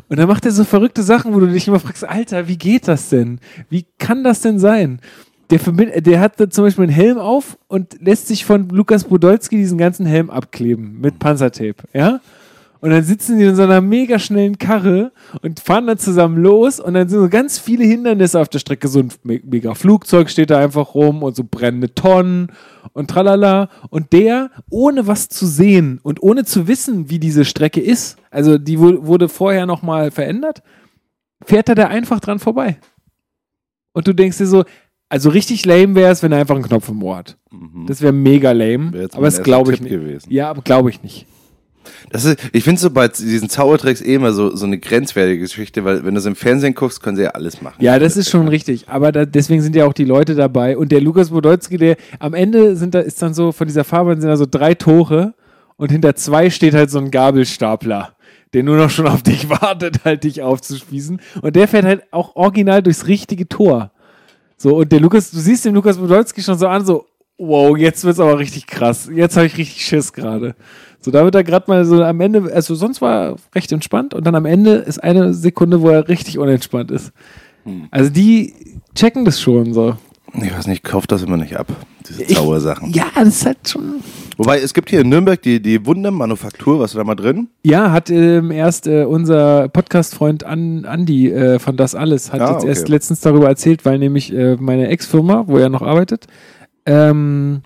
Und 0.09 0.17
dann 0.17 0.27
macht 0.27 0.45
er 0.45 0.51
so 0.51 0.63
verrückte 0.63 1.03
Sachen, 1.03 1.33
wo 1.33 1.39
du 1.39 1.47
dich 1.47 1.67
immer 1.67 1.79
fragst, 1.79 2.07
Alter, 2.07 2.47
wie 2.47 2.57
geht 2.57 2.87
das 2.87 3.09
denn? 3.09 3.39
Wie 3.69 3.85
kann 3.99 4.23
das 4.23 4.41
denn 4.41 4.59
sein? 4.59 4.99
Der, 5.49 5.59
der 6.01 6.19
hat 6.19 6.35
zum 6.53 6.65
Beispiel 6.65 6.83
einen 6.83 6.93
Helm 6.93 7.17
auf 7.19 7.57
und 7.67 8.01
lässt 8.01 8.27
sich 8.27 8.43
von 8.43 8.67
Lukas 8.69 9.05
Podolski 9.05 9.55
diesen 9.55 9.77
ganzen 9.77 10.05
Helm 10.05 10.29
abkleben 10.29 10.99
mit 10.99 11.19
Panzertape, 11.19 11.83
ja? 11.93 12.19
Und 12.87 12.93
dann 12.93 13.03
sitzen 13.03 13.37
die 13.37 13.43
in 13.43 13.55
so 13.57 13.63
einer 13.63 13.81
mega 13.81 14.17
schnellen 14.17 14.57
Karre 14.57 15.11
und 15.41 15.59
fahren 15.59 15.87
dann 15.87 15.97
zusammen 15.97 16.37
los 16.41 16.79
und 16.79 16.93
dann 16.93 17.09
sind 17.09 17.19
so 17.19 17.27
ganz 17.27 17.59
viele 17.59 17.83
Hindernisse 17.83 18.39
auf 18.39 18.47
der 18.47 18.59
Strecke. 18.59 18.87
So 18.87 18.99
ein 18.99 19.09
me- 19.23 19.41
mega 19.43 19.73
Flugzeug 19.73 20.29
steht 20.29 20.51
da 20.51 20.59
einfach 20.59 20.95
rum 20.95 21.21
und 21.21 21.35
so 21.35 21.43
brennende 21.43 21.93
Tonnen 21.93 22.47
und 22.93 23.09
tralala. 23.09 23.67
Und 23.89 24.13
der, 24.13 24.51
ohne 24.69 25.05
was 25.05 25.27
zu 25.27 25.45
sehen 25.47 25.99
und 26.01 26.23
ohne 26.23 26.45
zu 26.45 26.69
wissen, 26.69 27.09
wie 27.09 27.19
diese 27.19 27.43
Strecke 27.43 27.81
ist, 27.81 28.17
also 28.31 28.57
die 28.57 28.79
wu- 28.79 29.05
wurde 29.05 29.27
vorher 29.27 29.65
nochmal 29.65 30.09
verändert, 30.09 30.63
fährt 31.43 31.67
er 31.67 31.75
da 31.75 31.87
einfach 31.87 32.21
dran 32.21 32.39
vorbei. 32.39 32.77
Und 33.91 34.07
du 34.07 34.13
denkst 34.13 34.37
dir 34.37 34.47
so, 34.47 34.63
also 35.09 35.29
richtig 35.29 35.65
lame 35.65 35.93
wäre 35.95 36.11
es, 36.13 36.23
wenn 36.23 36.31
er 36.31 36.39
einfach 36.39 36.55
einen 36.55 36.63
Knopf 36.63 36.87
im 36.87 37.03
Ohr 37.03 37.17
hat. 37.17 37.37
Das 37.85 38.01
wäre 38.01 38.13
mega 38.13 38.53
lame, 38.53 38.91
jetzt 38.97 39.15
aber 39.15 39.25
das 39.25 39.33
erster 39.33 39.43
glaube 39.43 39.73
ich 39.73 39.79
Tipp 39.79 39.89
nicht. 39.89 39.99
gewesen. 39.99 40.31
Ja, 40.31 40.49
aber 40.49 40.61
glaube 40.61 40.89
ich 40.89 41.03
nicht. 41.03 41.25
Das 42.09 42.25
ist, 42.25 42.39
ich 42.53 42.63
finde 42.63 42.79
so 42.79 42.89
bei 42.89 43.07
diesen 43.07 43.49
Zaubertricks 43.49 44.01
eh 44.01 44.15
immer 44.15 44.31
so, 44.33 44.55
so 44.55 44.65
eine 44.65 44.77
grenzwertige 44.77 45.39
Geschichte, 45.39 45.83
weil 45.85 46.05
wenn 46.05 46.13
du 46.13 46.19
es 46.19 46.25
im 46.25 46.35
Fernsehen 46.35 46.75
guckst, 46.75 47.01
können 47.01 47.17
sie 47.17 47.23
ja 47.23 47.31
alles 47.31 47.61
machen. 47.61 47.75
Ja, 47.79 47.99
das 47.99 48.17
ist 48.17 48.29
schon 48.29 48.47
richtig. 48.47 48.87
Aber 48.87 49.11
da, 49.11 49.25
deswegen 49.25 49.61
sind 49.61 49.75
ja 49.75 49.85
auch 49.85 49.93
die 49.93 50.05
Leute 50.05 50.35
dabei. 50.35 50.77
Und 50.77 50.91
der 50.91 51.01
Lukas 51.01 51.29
Podolski, 51.29 51.77
der 51.77 51.97
am 52.19 52.33
Ende 52.33 52.75
sind 52.75 52.95
da, 52.95 52.99
ist 52.99 53.21
dann 53.21 53.33
so, 53.33 53.51
von 53.51 53.67
dieser 53.67 53.83
Fahrbahn 53.83 54.19
sind 54.21 54.29
da 54.29 54.37
so 54.37 54.45
drei 54.49 54.73
Tore 54.73 55.33
und 55.77 55.91
hinter 55.91 56.15
zwei 56.15 56.49
steht 56.49 56.73
halt 56.73 56.89
so 56.89 56.99
ein 56.99 57.11
Gabelstapler, 57.11 58.15
der 58.53 58.63
nur 58.63 58.77
noch 58.77 58.89
schon 58.89 59.07
auf 59.07 59.21
dich 59.21 59.49
wartet, 59.61 60.05
halt 60.05 60.23
dich 60.23 60.41
aufzuspießen. 60.41 61.21
Und 61.41 61.55
der 61.55 61.67
fährt 61.67 61.85
halt 61.85 62.03
auch 62.11 62.35
original 62.35 62.81
durchs 62.81 63.07
richtige 63.07 63.47
Tor. 63.47 63.91
So, 64.57 64.77
und 64.77 64.91
der 64.91 64.99
Lukas, 64.99 65.29
du 65.29 65.37
siehst 65.37 65.65
den 65.65 65.75
Lukas 65.75 65.97
Podolski 65.97 66.41
schon 66.41 66.57
so 66.57 66.67
an, 66.67 66.83
so, 66.83 67.05
wow, 67.37 67.77
jetzt 67.77 68.03
wird's 68.03 68.19
aber 68.19 68.39
richtig 68.39 68.67
krass. 68.67 69.09
Jetzt 69.13 69.35
habe 69.37 69.45
ich 69.45 69.57
richtig 69.57 69.85
Schiss 69.85 70.13
gerade. 70.13 70.55
So, 70.99 71.11
da 71.11 71.23
wird 71.23 71.35
er 71.35 71.43
gerade 71.43 71.65
mal 71.69 71.85
so 71.85 72.03
am 72.03 72.19
Ende, 72.21 72.51
also 72.53 72.75
sonst 72.75 73.01
war 73.01 73.27
er 73.29 73.35
recht 73.55 73.71
entspannt 73.71 74.13
und 74.13 74.25
dann 74.25 74.35
am 74.35 74.45
Ende 74.45 74.71
ist 74.75 75.01
eine 75.03 75.33
Sekunde, 75.33 75.81
wo 75.81 75.89
er 75.89 76.07
richtig 76.07 76.37
unentspannt 76.39 76.91
ist. 76.91 77.11
Also 77.91 78.09
die 78.09 78.53
checken 78.95 79.23
das 79.25 79.39
schon 79.41 79.73
so. 79.73 79.95
Ich 80.33 80.53
weiß 80.53 80.67
nicht, 80.67 80.83
ich 80.85 80.89
kauf 80.91 81.07
das 81.07 81.23
immer 81.23 81.37
nicht 81.37 81.55
ab, 81.57 81.67
diese 82.07 82.23
Ich- 82.23 82.35
Zaubersachen. 82.35 82.91
Ja, 82.91 83.05
das 83.15 83.27
ist 83.27 83.45
halt 83.45 83.57
schon. 83.67 84.01
Wobei, 84.37 84.59
es 84.59 84.73
gibt 84.73 84.89
hier 84.89 85.01
in 85.01 85.09
Nürnberg 85.09 85.41
die, 85.41 85.61
die 85.61 85.85
Wundermanufaktur, 85.85 86.79
was 86.79 86.91
da 86.93 87.03
mal 87.03 87.15
drin? 87.15 87.47
Ja, 87.63 87.91
hat 87.91 88.09
ähm, 88.09 88.51
erst 88.51 88.87
äh, 88.87 89.03
unser 89.05 89.67
Podcast-Freund 89.69 90.43
An 90.43 90.85
Andi 90.85 91.31
äh, 91.31 91.59
von 91.59 91.75
Das 91.77 91.95
Alles 91.95 92.31
hat 92.33 92.41
Ah, 92.41 92.51
jetzt 92.51 92.57
okay. 92.59 92.67
erst 92.69 92.89
letztens 92.89 93.21
darüber 93.21 93.47
erzählt, 93.47 93.85
weil 93.85 93.97
nämlich 93.99 94.33
äh, 94.33 94.55
meine 94.59 94.89
Ex-Firma, 94.89 95.45
wo 95.47 95.57
er 95.57 95.69
noch 95.69 95.81
arbeitet, 95.81 96.27
ähm, 96.87 97.61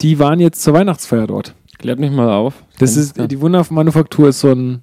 die 0.00 0.18
waren 0.18 0.40
jetzt 0.40 0.62
zur 0.62 0.74
Weihnachtsfeier 0.74 1.26
dort. 1.26 1.54
Klärt 1.78 1.98
mich 1.98 2.10
mal 2.10 2.30
auf. 2.30 2.64
Das 2.78 2.96
ist, 2.96 3.16
die 3.18 3.40
Wundermanufaktur 3.40 4.28
ist 4.28 4.40
so 4.40 4.52
ein, 4.52 4.82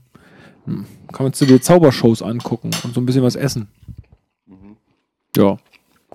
hm, 0.65 0.85
kann 1.11 1.25
man 1.25 1.33
zu 1.33 1.45
dir 1.45 1.61
Zaubershows 1.61 2.21
angucken 2.21 2.71
und 2.83 2.93
so 2.93 3.01
ein 3.01 3.05
bisschen 3.05 3.23
was 3.23 3.35
essen. 3.35 3.67
Ja. 5.35 5.57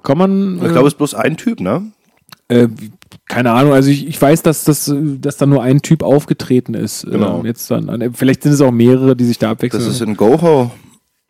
Kann 0.03 0.19
man. 0.19 0.57
Ich 0.57 0.73
glaube, 0.73 0.87
es 0.87 0.95
ist 0.95 0.99
bloß 0.99 1.15
ein 1.15 1.37
Typ, 1.37 1.61
ne? 1.61 1.93
Äh, 2.49 2.69
keine 3.27 3.53
Ahnung, 3.53 3.73
also 3.73 3.89
ich, 3.89 4.07
ich 4.07 4.21
weiß, 4.21 4.43
dass, 4.43 4.65
das, 4.65 4.89
äh, 4.89 5.19
dass 5.19 5.39
da 5.39 5.47
nur 5.47 5.63
ein 5.63 5.81
Typ 5.81 6.03
aufgetreten 6.03 6.75
ist. 6.75 7.07
Genau. 7.07 7.41
Ähm, 7.41 7.47
jetzt 7.47 7.71
dann, 7.71 7.89
äh, 8.01 8.11
vielleicht 8.13 8.43
sind 8.43 8.53
es 8.53 8.61
auch 8.61 8.71
mehrere, 8.71 9.17
die 9.17 9.25
sich 9.25 9.39
da 9.39 9.53
abwechseln. 9.53 9.83
Das 9.83 9.93
ist 9.93 10.03
in 10.03 10.17
Gohau. 10.17 10.71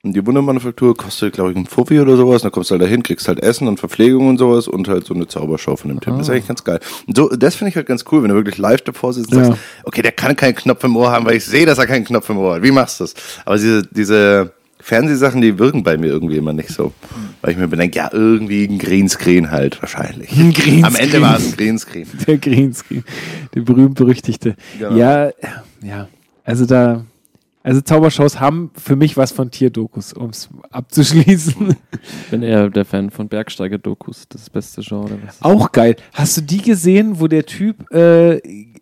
Und 0.04 0.12
die 0.14 0.24
Wundermanufaktur 0.26 0.94
kostet, 0.96 1.32
glaube 1.34 1.50
ich, 1.52 1.56
einen 1.56 1.66
Fuffi 1.66 1.98
oder 1.98 2.16
sowas. 2.16 2.42
Dann 2.42 2.52
kommst 2.52 2.70
du 2.70 2.74
halt 2.74 2.82
dahin, 2.82 3.02
kriegst 3.02 3.26
halt 3.26 3.40
Essen 3.40 3.66
und 3.68 3.80
Verpflegung 3.80 4.28
und 4.28 4.36
sowas 4.38 4.68
und 4.68 4.86
halt 4.86 5.06
so 5.06 5.14
eine 5.14 5.26
Zaubershow 5.26 5.76
von 5.76 5.88
dem 5.88 6.00
Typ. 6.00 6.12
Das 6.18 6.28
ist 6.28 6.30
eigentlich 6.30 6.46
ganz 6.48 6.62
geil. 6.62 6.78
Und 7.06 7.16
so, 7.16 7.28
das 7.30 7.54
finde 7.54 7.70
ich 7.70 7.76
halt 7.76 7.86
ganz 7.86 8.04
cool, 8.12 8.22
wenn 8.22 8.28
du 8.28 8.34
wirklich 8.36 8.58
live 8.58 8.82
davor 8.82 9.12
sitzt 9.14 9.32
und 9.32 9.38
Ja. 9.38 9.44
sagst, 9.46 9.60
okay, 9.84 10.02
der 10.02 10.12
kann 10.12 10.36
keinen 10.36 10.54
Knopf 10.54 10.84
im 10.84 10.94
Ohr 10.96 11.10
haben, 11.10 11.24
weil 11.24 11.36
ich 11.36 11.44
sehe, 11.46 11.64
dass 11.66 11.78
er 11.78 11.86
keinen 11.86 12.04
Knopf 12.04 12.28
im 12.28 12.36
Ohr 12.38 12.56
hat. 12.56 12.62
Wie 12.62 12.70
machst 12.70 13.00
du 13.00 13.04
das? 13.04 13.14
Aber 13.46 13.56
diese, 13.56 13.82
diese 13.90 14.52
Fernsehsachen, 14.78 15.40
die 15.40 15.58
wirken 15.58 15.82
bei 15.82 15.96
mir 15.96 16.08
irgendwie 16.08 16.36
immer 16.36 16.52
nicht 16.52 16.68
so. 16.68 16.92
Weil 17.40 17.52
ich 17.52 17.56
mir 17.56 17.68
bedenke, 17.68 17.96
ja, 17.96 18.10
irgendwie 18.12 18.64
ein 18.66 18.78
Greenscreen 18.78 19.50
halt 19.50 19.80
wahrscheinlich. 19.80 20.30
Ein 20.32 20.52
Greenscreen. 20.52 20.84
Am 20.84 20.96
Ende 20.96 21.22
war 21.22 21.38
es 21.38 21.46
ein 21.46 21.56
Greenscreen. 21.56 22.06
der 22.26 22.36
Greenscreen, 22.36 23.04
der 23.54 23.62
berühmt-berüchtigte. 23.62 24.54
Genau. 24.78 24.94
Ja, 24.94 25.30
ja, 25.82 26.08
also 26.44 26.66
da, 26.66 27.06
also 27.64 27.80
Zaubershows 27.80 28.38
haben 28.40 28.70
für 28.76 28.94
mich 28.94 29.16
was 29.16 29.32
von 29.32 29.50
Tierdokus, 29.50 30.12
um 30.12 30.30
es 30.30 30.50
abzuschließen. 30.70 31.74
Ich 32.24 32.30
bin 32.30 32.42
eher 32.42 32.68
der 32.68 32.84
Fan 32.84 33.10
von 33.10 33.28
Bergsteiger-Dokus. 33.28 34.26
Das 34.28 34.42
das 34.42 34.50
beste 34.50 34.82
Genre. 34.82 35.18
Auch 35.40 35.72
geil. 35.72 35.96
Hast 36.12 36.36
du 36.36 36.42
die 36.42 36.60
gesehen, 36.60 37.20
wo 37.20 37.26
der 37.26 37.46
Typ 37.46 37.90
äh, 37.90 38.36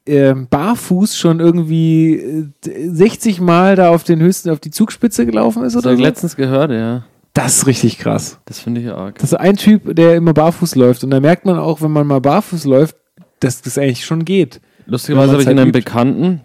äh, 0.04 0.34
barfuß 0.34 1.16
schon 1.16 1.38
irgendwie 1.38 2.14
äh, 2.14 2.88
60 2.88 3.40
Mal 3.40 3.76
da 3.76 3.90
auf 3.90 4.02
den 4.02 4.20
höchsten, 4.20 4.50
auf 4.50 4.58
die 4.58 4.72
Zugspitze 4.72 5.26
gelaufen 5.26 5.62
ist 5.62 5.74
Das 5.76 5.82
oder 5.84 5.90
habe 5.90 6.00
ich 6.00 6.04
so? 6.04 6.08
letztens 6.08 6.34
gehört, 6.36 6.72
ja. 6.72 7.04
Das 7.34 7.58
ist 7.58 7.66
richtig 7.68 7.98
krass. 7.98 8.40
Das 8.46 8.58
finde 8.58 8.80
ich 8.80 8.88
arg. 8.90 9.14
Das 9.20 9.32
ist 9.32 9.38
ein 9.38 9.56
Typ, 9.56 9.94
der 9.94 10.16
immer 10.16 10.34
barfuß 10.34 10.74
läuft. 10.74 11.04
Und 11.04 11.10
da 11.10 11.20
merkt 11.20 11.46
man 11.46 11.56
auch, 11.56 11.80
wenn 11.80 11.92
man 11.92 12.06
mal 12.06 12.20
barfuß 12.20 12.64
läuft, 12.64 12.96
dass 13.38 13.62
das 13.62 13.78
eigentlich 13.78 14.04
schon 14.04 14.24
geht. 14.24 14.60
Lustigerweise 14.86 15.32
habe 15.32 15.42
ich 15.42 15.46
man's 15.46 15.50
einen 15.50 15.58
halt 15.60 15.68
übt. 15.68 15.78
Bekannten, 15.78 16.40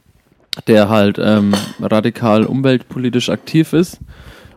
der 0.65 0.89
halt 0.89 1.19
ähm, 1.19 1.53
radikal 1.79 2.45
umweltpolitisch 2.45 3.29
aktiv 3.29 3.73
ist 3.73 3.99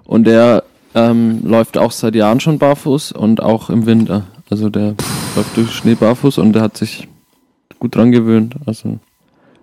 und 0.04 0.24
der 0.24 0.64
ähm, 0.94 1.40
läuft 1.44 1.78
auch 1.78 1.92
seit 1.92 2.14
Jahren 2.14 2.40
schon 2.40 2.58
barfuß 2.58 3.12
und 3.12 3.42
auch 3.42 3.70
im 3.70 3.86
Winter. 3.86 4.24
Also 4.50 4.68
der 4.68 4.94
läuft 5.36 5.56
durch 5.56 5.70
Schnee 5.70 5.94
barfuß 5.94 6.38
und 6.38 6.52
der 6.52 6.62
hat 6.62 6.76
sich 6.76 7.08
gut 7.78 7.94
dran 7.94 8.10
gewöhnt. 8.10 8.56
Also 8.66 8.98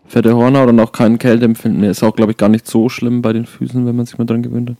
fette 0.05 0.35
Hornhaut 0.35 0.69
und 0.69 0.79
auch 0.79 0.91
kein 0.91 1.19
Kälteempfinden. 1.19 1.81
mehr. 1.81 1.91
Ist 1.91 2.03
auch, 2.03 2.15
glaube 2.15 2.31
ich, 2.31 2.37
gar 2.37 2.49
nicht 2.49 2.67
so 2.67 2.87
schlimm 2.89 3.21
bei 3.21 3.33
den 3.33 3.45
Füßen, 3.45 3.85
wenn 3.85 3.95
man 3.95 4.05
sich 4.05 4.17
mal 4.17 4.25
dran 4.25 4.43
gewöhnt 4.43 4.69
hat. 4.71 4.77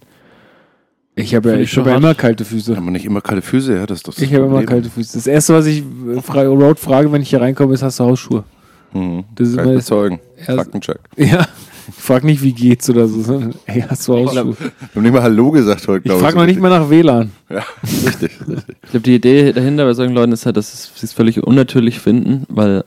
Ich 1.16 1.34
habe 1.34 1.50
ja, 1.50 1.58
ich 1.58 1.76
hab 1.76 1.88
ja 1.88 1.96
immer 1.96 2.14
kalte 2.14 2.46
Füße. 2.46 2.76
Haben 2.76 2.86
wir 2.86 2.92
nicht 2.92 3.06
immer 3.06 3.22
kalte 3.22 3.42
Füße? 3.42 3.76
Ja, 3.76 3.86
das 3.88 3.98
ist 4.00 4.08
doch 4.08 4.14
das 4.14 4.22
Ich 4.22 4.34
habe 4.36 4.46
immer 4.46 4.64
kalte 4.64 4.90
Füße. 4.90 5.18
Das 5.18 5.26
erste, 5.26 5.56
was 5.56 5.66
ich 5.66 5.82
äh, 5.82 6.40
Road 6.42 6.78
frage, 6.78 7.12
wenn 7.12 7.24
ich 7.24 7.32
hier 7.32 7.42
reinkomme, 7.42 7.74
ist, 7.74 7.82
hast 7.82 8.00
du 8.00 8.04
Hausschuhe? 8.04 8.44
Mhm. 8.94 9.24
Das 9.36 9.50
ist 9.50 9.58
ich 9.58 9.64
bezeugen. 9.64 10.20
Ja, 10.48 10.56
Faktencheck. 10.56 11.00
Ja. 11.18 11.48
Ich 11.90 12.04
frage 12.04 12.26
nicht, 12.26 12.44
wie 12.44 12.52
geht's 12.52 12.90
oder 12.90 13.08
so, 13.08 13.22
sondern, 13.22 13.56
ey, 13.66 13.82
hast 13.88 14.06
du 14.10 14.14
Hausschuhe? 14.14 14.58
Wir 14.60 14.70
haben 14.94 15.04
nicht 15.04 15.14
mal 15.14 15.24
Hallo 15.24 15.52
gesagt 15.52 15.88
heute, 15.88 16.00
Ich 16.00 16.04
glaube 16.04 16.20
frage 16.22 16.38
noch 16.38 16.46
nicht 16.46 16.60
mal 16.60 16.68
nach 16.70 16.90
WLAN. 16.90 17.32
Ja, 17.50 17.64
richtig. 18.06 18.32
richtig. 18.46 18.76
Ich 18.84 18.90
glaube, 18.92 19.04
die 19.04 19.16
Idee 19.16 19.54
dahinter 19.54 19.86
bei 19.86 19.94
solchen 19.94 20.14
Leuten 20.14 20.34
ist 20.34 20.46
halt, 20.46 20.58
dass 20.58 20.92
sie 20.94 21.06
es 21.06 21.14
völlig 21.14 21.42
unnatürlich 21.42 22.00
finden, 22.02 22.46
weil 22.50 22.84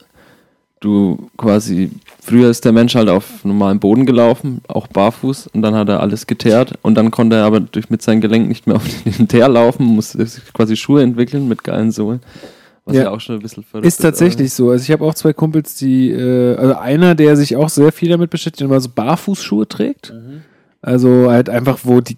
du 0.81 1.31
quasi, 1.39 1.91
früher 2.23 2.51
ist 2.51 2.65
der 2.65 2.73
Mensch 2.73 2.95
halt 2.95 3.09
auf 3.09 3.45
normalem 3.45 3.81
Boden 3.81 4.07
gelaufen, 4.07 4.61
auch 4.69 4.87
barfuß, 4.87 5.49
und 5.49 5.63
dann 5.63 5.75
hat 5.75 5.89
er 5.89 6.01
alles 6.01 6.27
geteert 6.27 6.75
und 6.83 6.95
dann 6.95 7.11
konnte 7.11 7.37
er 7.37 7.45
aber 7.45 7.61
durch 7.61 7.91
mit 7.91 8.03
seinem 8.03 8.21
Gelenk 8.21 8.49
nicht 8.49 8.67
mehr 8.67 8.77
auf 8.77 8.85
den 9.05 9.29
Teer 9.29 9.49
laufen, 9.49 9.85
musste 9.85 10.25
sich 10.27 10.53
quasi 10.53 10.77
Schuhe 10.77 11.03
entwickeln 11.03 11.49
mit 11.49 11.65
geilen 11.65 11.91
Sohlen. 11.91 12.21
Was 12.91 12.97
Ja. 12.97 13.03
ja, 13.05 13.11
auch 13.11 13.21
schon 13.21 13.37
ein 13.37 13.43
bisschen 13.43 13.63
verrückt 13.63 13.87
Ist 13.87 14.03
tatsächlich 14.03 14.53
so. 14.53 14.71
Also 14.71 14.83
ich 14.85 14.91
habe 14.91 15.05
auch 15.05 15.15
zwei 15.15 15.33
Kumpels, 15.33 15.75
die, 15.77 16.11
äh, 16.11 16.57
also 16.57 16.75
einer, 16.77 17.15
der 17.15 17.37
sich 17.37 17.57
auch 17.57 17.69
sehr 17.69 17.93
viel 17.93 18.09
damit 18.11 18.31
beschäftigt, 18.31 18.63
immer 18.63 18.81
so 18.81 18.89
Barfußschuhe 18.95 19.67
trägt. 19.69 20.13
Also 20.83 21.31
halt 21.31 21.49
einfach, 21.49 21.81
wo 21.85 22.01
die 22.01 22.17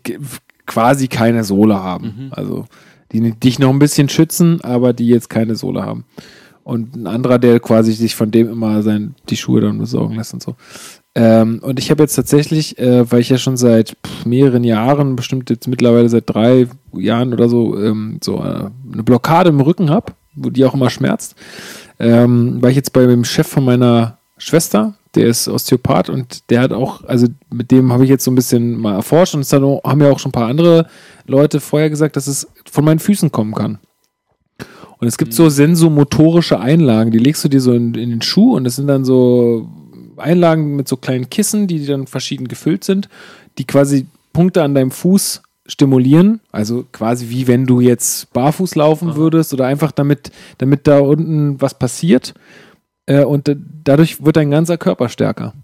quasi 0.66 1.08
keine 1.08 1.44
Sohle 1.44 1.82
haben. 1.82 2.28
Also 2.30 2.66
die 3.12 3.32
dich 3.32 3.58
noch 3.58 3.70
ein 3.70 3.78
bisschen 3.78 4.08
schützen, 4.08 4.61
aber 4.62 4.92
die 4.92 5.08
jetzt 5.08 5.28
keine 5.28 5.54
Sohle 5.54 5.85
haben. 5.85 6.04
Und 6.64 6.94
ein 6.96 7.06
anderer, 7.06 7.38
der 7.38 7.58
quasi 7.61 7.92
sich 7.92 8.14
von 8.14 8.30
dem 8.30 8.48
immer 8.50 8.82
sein, 8.82 9.14
die 9.28 9.37
Schuhe 9.37 9.61
dann 9.61 9.78
besorgen 9.78 10.14
lässt 10.14 10.32
und 10.32 10.42
so. 10.42 10.54
Ähm, 11.14 11.58
und 11.62 11.78
ich 11.78 11.90
habe 11.90 12.02
jetzt 12.02 12.14
tatsächlich, 12.14 12.78
äh, 12.78 13.11
weil 13.11 13.20
ich 13.20 13.28
ja 13.28 13.37
schon 13.37 13.58
seit 13.58 13.96
pff, 14.06 14.24
mehreren 14.24 14.64
Jahren, 14.64 15.14
bestimmt 15.14 15.50
jetzt 15.50 15.68
mittlerweile 15.68 16.08
seit 16.08 16.32
drei 16.32 16.68
Jahren 16.94 17.35
oder 17.35 17.48
so, 17.50 17.78
ähm, 17.78 18.18
so 18.22 18.38
äh, 18.38 18.70
eine 18.92 19.02
Blockade 19.02 19.50
im 19.50 19.61
Rücken 19.61 19.90
habe, 19.90 20.14
wo 20.35 20.51
die 20.51 20.64
auch 20.64 20.75
immer 20.75 20.90
schmerzt, 20.90 21.35
ähm, 21.99 22.62
war 22.62 22.71
ich 22.71 22.77
jetzt 22.77 22.92
bei 22.92 23.07
dem 23.07 23.25
Chef 23.25 23.47
von 23.47 23.64
meiner 23.64 24.18
Schwester, 24.38 24.95
der 25.14 25.27
ist 25.27 25.49
Osteopath 25.49 26.09
und 26.09 26.51
der 26.51 26.61
hat 26.61 26.73
auch, 26.73 27.05
also 27.05 27.27
mit 27.51 27.71
dem 27.71 27.92
habe 27.92 28.05
ich 28.05 28.11
jetzt 28.11 28.25
so 28.25 28.31
ein 28.31 28.35
bisschen 28.35 28.79
mal 28.79 28.95
erforscht 28.95 29.35
und 29.35 29.40
es 29.40 29.49
dann 29.49 29.62
haben 29.62 30.01
ja 30.01 30.11
auch 30.11 30.18
schon 30.18 30.31
ein 30.31 30.33
paar 30.33 30.49
andere 30.49 30.87
Leute 31.27 31.61
vorher 31.61 31.90
gesagt, 31.90 32.16
dass 32.16 32.27
es 32.27 32.49
von 32.71 32.85
meinen 32.85 32.99
Füßen 32.99 33.31
kommen 33.31 33.55
kann. 33.55 33.79
Und 34.99 35.09
es 35.09 35.18
gibt 35.18 35.35
so 35.35 35.49
sensomotorische 35.49 36.61
Einlagen, 36.61 37.11
die 37.11 37.18
legst 37.18 37.45
du 37.45 37.49
dir 37.49 37.61
so 37.61 37.73
in, 37.73 37.95
in 37.95 38.11
den 38.11 38.23
Schuh 38.23 38.57
und 38.57 38.64
das 38.64 38.77
sind 38.77 38.87
dann 38.87 39.05
so 39.05 39.68
Einlagen 40.16 40.77
mit 40.77 40.88
so 40.88 40.97
kleinen 40.97 41.29
Kissen, 41.29 41.66
die 41.66 41.85
dann 41.85 42.07
verschieden 42.07 42.49
gefüllt 42.49 42.85
sind, 42.85 43.09
die 43.59 43.64
quasi 43.64 44.07
Punkte 44.33 44.62
an 44.62 44.75
deinem 44.75 44.90
Fuß 44.90 45.42
stimulieren. 45.66 46.40
Also 46.51 46.85
quasi 46.92 47.29
wie 47.31 47.46
wenn 47.46 47.66
du 47.66 47.81
jetzt 47.81 48.33
barfuß 48.33 48.75
laufen 48.75 49.16
würdest 49.16 49.53
oder 49.55 49.66
einfach 49.66 49.92
damit, 49.92 50.31
damit 50.59 50.87
da 50.87 50.98
unten 51.01 51.61
was 51.61 51.79
passiert. 51.79 52.35
äh, 53.07 53.25
und 53.25 53.55
dadurch 53.85 54.25
wird 54.25 54.37
dein 54.37 54.51
ganzer 54.51 54.79
Körper 54.79 55.09
stärker. 55.09 55.55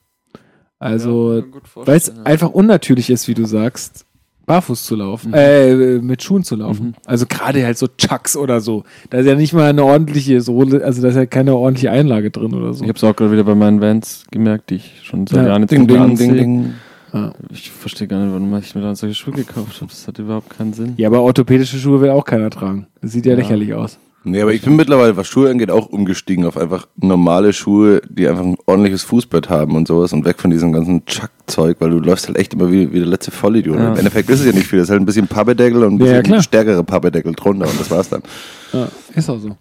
Also, 0.81 1.43
weil 1.75 1.97
es 1.97 2.13
einfach 2.25 2.51
unnatürlich 2.51 3.11
ist, 3.11 3.27
wie 3.27 3.35
du 3.35 3.45
sagst, 3.47 4.05
barfuß 4.47 4.85
zu 4.85 4.95
laufen, 4.95 5.35
äh, 5.35 5.99
mit 5.99 6.23
Schuhen 6.23 6.45
zu 6.45 6.55
laufen. 6.55 6.95
Also 7.05 7.27
gerade 7.27 7.65
halt 7.67 7.77
so 7.77 7.89
Chucks 7.89 8.37
oder 8.37 8.61
so. 8.61 8.85
Da 9.11 9.19
ist 9.19 9.27
ja 9.27 9.35
nicht 9.35 9.53
mal 9.53 9.69
eine 9.71 9.85
ordentliche 9.85 10.41
Sohle, 10.41 10.85
also 10.85 11.03
da 11.03 11.09
ist 11.09 11.17
ja 11.17 11.27
keine 11.27 11.55
ordentliche 11.57 11.91
Einlage 11.91 12.31
drin 12.31 12.55
oder 12.55 12.73
so. 12.75 12.85
Ich 12.85 12.89
habe 12.89 12.97
es 12.97 13.05
auch 13.05 13.15
gerade 13.17 13.33
wieder 13.33 13.45
bei 13.45 13.57
meinen 13.57 13.81
Vans 13.81 14.25
gemerkt, 14.31 14.71
die 14.71 14.77
ich 14.77 15.01
schon 15.03 15.27
seit 15.27 15.43
Ja, 15.43 15.49
Jahren 15.49 15.63
jetzt 15.63 15.73
Ding, 15.73 15.81
nicht 15.83 15.91
mehr 15.91 16.01
ding, 16.03 16.11
anziehe. 16.13 16.33
ding, 16.33 16.63
ding. 16.63 16.75
Ja. 17.13 17.33
Ich 17.51 17.71
verstehe 17.71 18.07
gar 18.07 18.19
nicht, 18.23 18.33
warum 18.33 18.55
ich 18.59 18.75
mir 18.75 18.83
dann 18.83 18.95
solche 18.95 19.15
Schuhe 19.15 19.33
gekauft 19.35 19.77
habe. 19.81 19.91
Das 19.91 20.07
hat 20.07 20.19
überhaupt 20.19 20.51
keinen 20.51 20.73
Sinn. 20.75 20.95
ja, 20.99 21.09
aber 21.09 21.23
orthopädische 21.23 21.79
Schuhe 21.79 22.01
will 22.01 22.11
auch 22.11 22.25
keiner 22.25 22.51
tragen. 22.51 22.87
Das 23.01 23.13
sieht 23.13 23.25
ja, 23.27 23.33
Ja. 23.33 23.39
lächerlich 23.39 23.73
aus. 23.75 23.99
Nee, 24.25 24.43
aber 24.43 24.53
ich 24.53 24.61
bin 24.63 24.77
mittlerweile, 24.77 25.17
was 25.17 25.27
Schuhe 25.29 25.49
angeht, 25.49 25.71
auch 25.71 25.87
umgestiegen 25.87 26.45
auf 26.45 26.59
einfach 26.59 26.87
normale 26.97 27.53
Schuhe, 27.55 28.03
die 28.11 28.29
einfach 28.29 28.43
ein 28.45 28.57
ordentliches 28.67 29.05
Fußbett 29.05 29.49
haben 29.49 29.75
und 29.77 29.89
sowas 29.89 30.13
und 30.13 30.25
weg 30.27 30.39
von 30.41 30.51
diesem 30.51 30.73
ganzen 30.73 31.07
Chuck-Zeug, 31.07 31.77
weil 31.79 31.91
du 31.91 32.01
läufst 32.01 32.27
halt 32.27 32.37
echt 32.37 32.53
immer 32.53 32.71
wie, 32.71 32.93
wie 32.93 32.99
der 32.99 33.07
letzte 33.07 33.31
Vollidiot. 33.31 33.77
Ja. 33.79 33.93
Im 33.93 33.97
Endeffekt 33.97 34.29
ist 34.29 34.41
es 34.41 34.47
ja 34.47 34.53
nicht 34.53 34.67
viel, 34.67 34.81
das 34.81 34.89
ist 34.89 34.91
halt 34.91 35.01
ein 35.01 35.07
bisschen 35.07 35.29
Pappedeckel 35.29 35.83
und 35.85 35.95
ein 35.95 35.99
Ja, 36.01 36.07
ja, 36.07 36.13
bisschen 36.19 36.23
klar. 36.25 36.43
stärkere 36.43 36.85
Pappedeckel 36.85 37.33
drunter 37.33 37.69
und 37.69 37.81
das 37.81 37.91
war's 37.91 38.09
dann. 38.11 38.23
Ja, 38.73 38.89
ist 39.15 39.31
auch 39.31 39.39
so. 39.39 39.57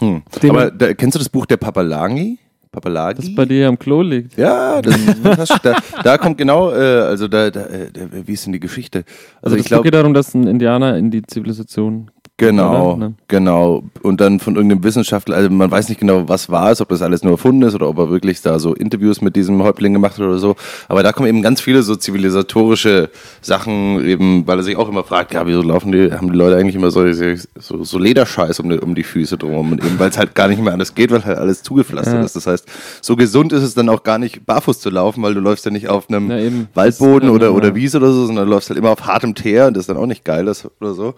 Hm. 0.00 0.22
Aber 0.48 0.70
da, 0.70 0.92
kennst 0.94 1.14
du 1.14 1.18
das 1.18 1.28
Buch 1.28 1.46
der 1.46 1.56
Papalangi? 1.56 2.38
Papalagi? 2.72 3.20
Das 3.20 3.34
bei 3.34 3.44
dir 3.44 3.68
am 3.68 3.78
Klo 3.78 4.00
liegt. 4.00 4.38
Ja, 4.38 4.80
das, 4.80 4.96
das, 5.22 5.48
da, 5.62 5.76
da 6.02 6.16
kommt 6.16 6.38
genau, 6.38 6.72
äh, 6.72 7.02
also 7.02 7.28
da, 7.28 7.50
da, 7.50 7.66
äh, 7.66 7.90
da, 7.92 8.00
wie 8.26 8.32
ist 8.32 8.46
denn 8.46 8.54
die 8.54 8.60
Geschichte? 8.60 9.04
Also, 9.42 9.54
Also, 9.54 9.56
ich 9.58 9.66
glaube, 9.66 9.84
geht 9.84 9.94
darum, 9.94 10.14
dass 10.14 10.34
ein 10.34 10.46
Indianer 10.46 10.96
in 10.96 11.10
die 11.10 11.22
Zivilisation. 11.22 12.10
Genau? 12.48 12.96
Ne? 12.96 13.14
genau. 13.28 13.84
Und 14.02 14.20
dann 14.20 14.40
von 14.40 14.56
irgendeinem 14.56 14.82
Wissenschaftler, 14.82 15.36
also 15.36 15.50
man 15.50 15.70
weiß 15.70 15.88
nicht 15.88 16.00
genau, 16.00 16.28
was 16.28 16.50
war 16.50 16.70
es, 16.70 16.80
ob 16.80 16.88
das 16.88 17.02
alles 17.02 17.22
nur 17.22 17.32
erfunden 17.32 17.62
ist 17.62 17.74
oder 17.74 17.88
ob 17.88 17.98
er 17.98 18.10
wirklich 18.10 18.42
da 18.42 18.58
so 18.58 18.74
Interviews 18.74 19.20
mit 19.20 19.36
diesem 19.36 19.62
Häuptling 19.62 19.92
gemacht 19.92 20.14
hat 20.14 20.20
oder 20.20 20.38
so. 20.38 20.56
Aber 20.88 21.02
da 21.02 21.12
kommen 21.12 21.28
eben 21.28 21.42
ganz 21.42 21.60
viele 21.60 21.82
so 21.82 21.94
zivilisatorische 21.96 23.10
Sachen, 23.40 24.04
eben, 24.04 24.46
weil 24.46 24.58
er 24.58 24.62
sich 24.64 24.76
auch 24.76 24.88
immer 24.88 25.04
fragt, 25.04 25.34
ja, 25.34 25.46
wieso 25.46 25.62
laufen 25.62 25.92
die, 25.92 26.12
haben 26.12 26.32
die 26.32 26.36
Leute 26.38 26.56
eigentlich 26.56 26.74
immer 26.74 26.90
so, 26.90 27.10
so, 27.12 27.84
so 27.84 27.98
Lederscheiß 27.98 28.60
um 28.60 28.70
die, 28.70 28.78
um 28.78 28.94
die 28.94 29.04
Füße 29.04 29.36
drum 29.38 29.72
und 29.72 29.84
eben, 29.84 29.98
weil 29.98 30.10
es 30.10 30.18
halt 30.18 30.34
gar 30.34 30.48
nicht 30.48 30.60
mehr 30.60 30.72
anders 30.72 30.94
geht, 30.94 31.10
weil 31.10 31.24
halt 31.24 31.38
alles 31.38 31.62
zugepflastert 31.62 32.14
Ja. 32.14 32.24
ist. 32.24 32.36
Das 32.36 32.46
heißt, 32.46 32.66
so 33.00 33.16
gesund 33.16 33.52
ist 33.52 33.62
es 33.62 33.74
dann 33.74 33.88
auch 33.88 34.02
gar 34.02 34.18
nicht 34.18 34.44
barfuß 34.46 34.80
zu 34.80 34.90
laufen, 34.90 35.22
weil 35.22 35.34
du 35.34 35.40
läufst 35.40 35.64
ja 35.64 35.70
nicht 35.70 35.88
auf 35.88 36.08
einem 36.08 36.30
Ja, 36.30 36.38
eben. 36.38 36.68
Waldboden 36.74 37.28
ist 37.28 37.34
oder, 37.34 37.46
dann, 37.46 37.56
oder 37.56 37.68
ja. 37.68 37.74
Wiese 37.74 37.98
oder 37.98 38.12
so, 38.12 38.26
sondern 38.26 38.46
du 38.46 38.50
läufst 38.50 38.68
halt 38.70 38.78
immer 38.78 38.90
auf 38.90 39.06
hartem 39.06 39.34
Teer 39.34 39.68
und 39.68 39.76
das 39.76 39.82
ist 39.82 39.88
dann 39.88 39.96
auch 39.96 40.06
nicht 40.06 40.24
geil 40.24 40.44
das, 40.44 40.68
oder 40.80 40.94
so. 40.94 41.14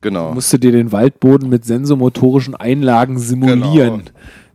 Genau. 0.00 0.32
Musst 0.32 0.52
du 0.52 0.58
dir 0.58 0.72
den 0.72 0.92
Waldboden 0.92 1.48
mit 1.48 1.64
sensomotorischen 1.64 2.54
Einlagen 2.54 3.18
simulieren. 3.18 4.04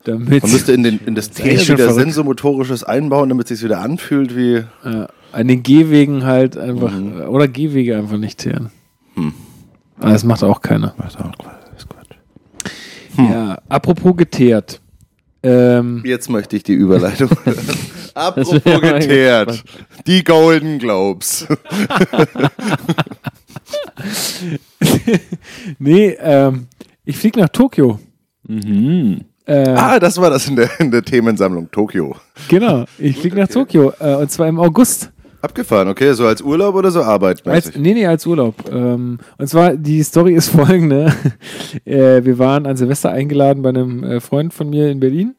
Damit 0.05 0.43
Man 0.43 0.51
müsste 0.51 0.73
in, 0.73 0.83
den, 0.83 0.99
in 1.05 1.15
das 1.15 1.29
Teer 1.31 1.59
wieder 1.59 1.77
verrückt. 1.77 1.95
sensomotorisches 1.95 2.83
einbauen, 2.83 3.29
damit 3.29 3.49
es 3.51 3.59
sich 3.59 3.65
wieder 3.65 3.79
anfühlt 3.79 4.35
wie. 4.35 4.63
Ja, 4.83 5.07
an 5.31 5.47
den 5.47 5.63
Gehwegen 5.63 6.25
halt 6.25 6.57
einfach, 6.57 6.93
oder 7.27 7.47
Gehwege 7.47 7.97
einfach 7.97 8.17
nicht 8.17 8.39
teeren. 8.39 8.69
Hm. 9.15 9.33
Aber 9.99 10.11
das 10.11 10.23
macht 10.23 10.43
auch 10.43 10.61
keiner. 10.61 10.93
Was 10.97 11.15
auch 11.17 11.31
Quatsch, 11.37 11.85
Quatsch. 11.89 12.17
Ja, 13.17 13.57
apropos 13.69 14.15
geteert. 14.15 14.81
Ähm, 15.41 16.03
Jetzt 16.05 16.29
möchte 16.29 16.55
ich 16.55 16.63
die 16.63 16.73
Überleitung. 16.73 17.29
Apropos 18.13 18.61
geteert. 18.63 19.63
Die 20.07 20.23
Golden 20.23 20.79
Globes. 20.79 21.47
nee, 25.79 26.17
ähm, 26.19 26.67
ich 27.05 27.17
fliege 27.17 27.39
nach 27.39 27.49
Tokio. 27.49 27.99
Mhm. 28.47 29.21
Äh, 29.45 29.69
ah, 29.69 29.99
das 29.99 30.17
war 30.19 30.29
das 30.29 30.47
in 30.47 30.55
der, 30.55 30.69
in 30.79 30.91
der 30.91 31.03
Themensammlung 31.03 31.69
Tokio. 31.69 32.15
Genau, 32.47 32.85
ich 32.97 33.17
fliege 33.17 33.35
nach 33.35 33.43
okay. 33.45 33.53
Tokio. 33.53 33.93
Äh, 33.99 34.15
und 34.15 34.31
zwar 34.31 34.47
im 34.47 34.59
August. 34.59 35.11
Abgefahren, 35.43 35.89
okay? 35.89 36.13
So 36.13 36.25
als 36.25 36.41
Urlaub 36.41 36.73
oder 36.73 36.89
so 36.89 36.99
Als, 36.99 37.07
arbeitmäßig? 37.09 37.75
nee, 37.77 37.93
nee, 37.93 38.05
als 38.07 38.25
Urlaub. 38.25 38.55
Ähm, 38.71 39.17
und 39.37 39.47
zwar, 39.47 39.75
die 39.75 40.01
Story 40.01 40.35
ist 40.35 40.47
folgende. 40.55 41.13
äh, 41.83 42.23
wir 42.23 42.39
waren 42.39 42.65
an 42.65 42.77
Silvester 42.77 43.11
eingeladen 43.11 43.61
bei 43.61 43.69
einem 43.69 44.03
äh, 44.05 44.19
Freund 44.21 44.53
von 44.53 44.69
mir 44.69 44.89
in 44.89 45.01
Berlin 45.01 45.35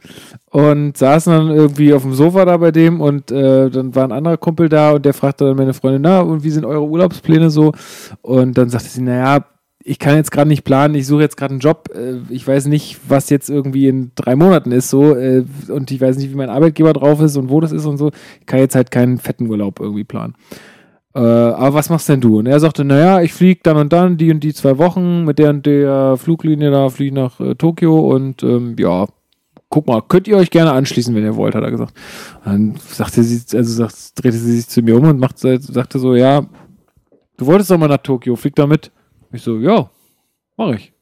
und 0.51 0.97
saßen 0.99 1.33
dann 1.33 1.51
irgendwie 1.51 1.95
auf 1.95 2.03
dem 2.03 2.13
Sofa 2.13 2.45
da 2.45 2.59
bei 2.59 2.71
dem 2.71 3.01
und 3.01 3.31
äh, 3.31 3.71
dann 3.71 3.95
war 3.95 4.05
ein 4.05 4.13
anderer 4.13 4.37
Kumpel 4.37 4.69
da 4.69 4.91
und 4.93 5.07
der 5.07 5.15
fragte 5.15 5.47
dann 5.47 5.57
meine 5.57 5.73
Freundin, 5.73 6.03
na, 6.03 6.21
und 6.21 6.45
wie 6.45 6.51
sind 6.51 6.67
eure 6.67 6.85
Urlaubspläne 6.87 7.49
so? 7.49 7.73
Und 8.21 8.59
dann 8.59 8.69
sagte 8.69 8.89
sie, 8.89 9.01
naja, 9.03 9.45
ich 9.87 9.99
kann 9.99 10.17
jetzt 10.17 10.33
gerade 10.33 10.49
nicht 10.49 10.65
planen, 10.65 10.95
ich 10.95 11.07
suche 11.07 11.21
jetzt 11.21 11.37
gerade 11.37 11.53
einen 11.53 11.61
Job, 11.61 11.91
äh, 11.95 12.17
ich 12.31 12.49
weiß 12.49 12.67
nicht, 12.67 12.99
was 13.07 13.29
jetzt 13.29 13.51
irgendwie 13.51 13.87
in 13.87 14.13
drei 14.15 14.35
Monaten 14.35 14.73
ist 14.73 14.89
so 14.89 15.15
äh, 15.15 15.45
und 15.69 15.91
ich 15.91 16.01
weiß 16.01 16.17
nicht, 16.17 16.31
wie 16.31 16.37
mein 16.37 16.49
Arbeitgeber 16.49 16.95
drauf 16.95 17.21
ist 17.21 17.37
und 17.37 17.51
wo 17.51 17.61
das 17.61 17.71
ist 17.71 17.85
und 17.85 17.99
so. 17.99 18.11
Ich 18.41 18.47
kann 18.47 18.61
jetzt 18.61 18.75
halt 18.75 18.91
keinen 18.91 19.19
fetten 19.19 19.47
Urlaub 19.47 19.81
irgendwie 19.81 20.05
planen. 20.05 20.35
Äh, 21.15 21.21
aber 21.21 21.75
was 21.75 21.91
machst 21.91 22.09
denn 22.09 22.23
du? 22.23 22.39
Und 22.39 22.47
er 22.47 22.59
sagte, 22.61 22.85
naja, 22.85 23.21
ich 23.21 23.35
fliege 23.35 23.61
dann 23.63 23.77
und 23.77 23.93
dann, 23.93 24.17
die 24.17 24.33
und 24.33 24.41
die 24.41 24.55
zwei 24.55 24.79
Wochen 24.79 25.25
mit 25.25 25.39
der 25.39 25.51
und 25.51 25.67
der 25.67 26.17
Fluglinie 26.17 26.71
da, 26.71 26.89
fliege 26.89 27.15
nach 27.15 27.39
äh, 27.39 27.55
Tokio 27.55 28.11
und 28.11 28.43
ähm, 28.43 28.77
ja, 28.79 29.07
guck 29.69 29.87
mal, 29.87 30.03
könnt 30.09 30.27
ihr 30.27 30.39
euch 30.39 30.51
gerne 30.51 30.73
anschließen, 30.73 31.15
wenn 31.15 31.25
ihr 31.25 31.37
wollt, 31.37 31.55
hat 31.55 31.63
er 31.63 31.71
gesagt. 31.71 31.93
Dann 32.45 32.77
sagte 32.89 33.23
sie, 33.23 33.57
also 33.57 33.71
sagt, 33.71 34.23
drehte 34.23 34.39
sie 34.39 34.57
sich 34.57 34.69
zu 34.69 34.81
mir 34.81 34.97
um 34.97 35.05
und 35.05 35.21
macht, 35.21 35.39
sagte 35.39 35.99
so, 35.99 36.15
ja, 36.15 36.47
du 37.37 37.47
wolltest 37.47 37.71
doch 37.71 37.79
mal 37.79 37.89
nach 37.89 37.99
Tokio, 37.99 38.35
flieg 38.35 38.55
da 38.57 38.67
mit. 38.67 38.91
Ich 39.35 39.43
so, 39.43 39.59
ja, 39.59 39.91
mach 40.57 40.75
ich. 40.75 40.93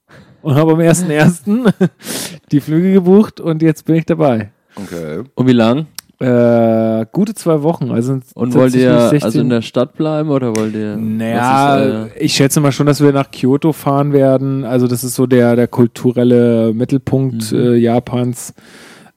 Und 0.42 0.55
habe 0.57 0.73
am 0.73 0.79
1.1. 0.81 1.73
die 2.51 2.61
Flüge 2.61 2.92
gebucht 2.92 3.40
und 3.40 3.62
jetzt 3.62 3.85
bin 3.85 3.95
ich 3.97 4.07
dabei. 4.07 4.51
Okay. 4.75 5.23
Und 5.35 5.47
wie 5.47 5.53
lang? 5.53 5.87
Äh, 6.18 7.05
gute 7.12 7.35
zwei 7.35 7.62
Wochen. 7.62 7.90
Also 7.90 8.21
Und 8.35 8.55
wollt 8.55 8.75
ihr 8.75 9.11
also 9.23 9.40
in 9.40 9.49
der 9.51 9.61
Stadt 9.62 9.95
bleiben 9.95 10.31
oder 10.31 10.55
wollt 10.57 10.75
ihr. 10.75 10.97
naja, 10.97 11.77
ist 11.79 11.85
euer- 11.92 12.09
ich 12.18 12.33
schätze 12.33 12.61
mal 12.61 12.71
schon, 12.73 12.87
dass 12.87 13.01
wir 13.03 13.12
nach 13.12 13.31
Kyoto 13.31 13.73
fahren 13.73 14.12
werden. 14.12 14.64
Also 14.64 14.87
das 14.87 15.03
ist 15.05 15.14
so 15.16 15.27
der, 15.27 15.57
der 15.57 15.66
kulturelle 15.68 16.73
Mittelpunkt 16.75 17.53
Mhm. 17.53 17.59
äh, 17.59 17.75
Japans. 17.77 18.55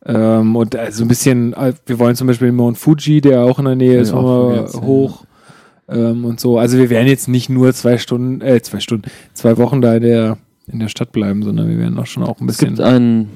Ähm, 0.05 0.55
und 0.55 0.75
äh, 0.75 0.91
so 0.91 1.03
ein 1.03 1.07
bisschen, 1.07 1.53
äh, 1.53 1.73
wir 1.85 1.99
wollen 1.99 2.15
zum 2.15 2.27
Beispiel 2.27 2.49
den 2.49 2.55
Mount 2.55 2.77
Fuji, 2.77 3.21
der 3.21 3.41
auch 3.43 3.57
in 3.59 3.65
der 3.65 3.75
Nähe 3.75 3.99
ist, 3.99 4.09
vergessen, 4.11 4.81
hoch. 4.83 5.25
Ähm, 5.87 6.25
und 6.25 6.39
so. 6.39 6.57
Also 6.57 6.77
wir 6.77 6.89
werden 6.89 7.07
jetzt 7.07 7.27
nicht 7.27 7.49
nur 7.49 7.73
zwei 7.73 7.97
Stunden, 7.97 8.41
äh, 8.41 8.61
zwei 8.61 8.79
Stunden, 8.79 9.09
zwei 9.33 9.57
Wochen 9.57 9.81
da 9.81 9.95
in 9.95 10.03
der, 10.03 10.37
in 10.67 10.79
der 10.79 10.87
Stadt 10.89 11.11
bleiben, 11.11 11.43
sondern 11.43 11.69
wir 11.69 11.77
werden 11.77 11.97
auch 11.99 12.07
schon 12.07 12.23
auch 12.23 12.39
ein 12.41 12.49
Es 12.49 12.57
gibt 12.57 12.71
bisschen. 12.77 12.85
einen 12.85 13.29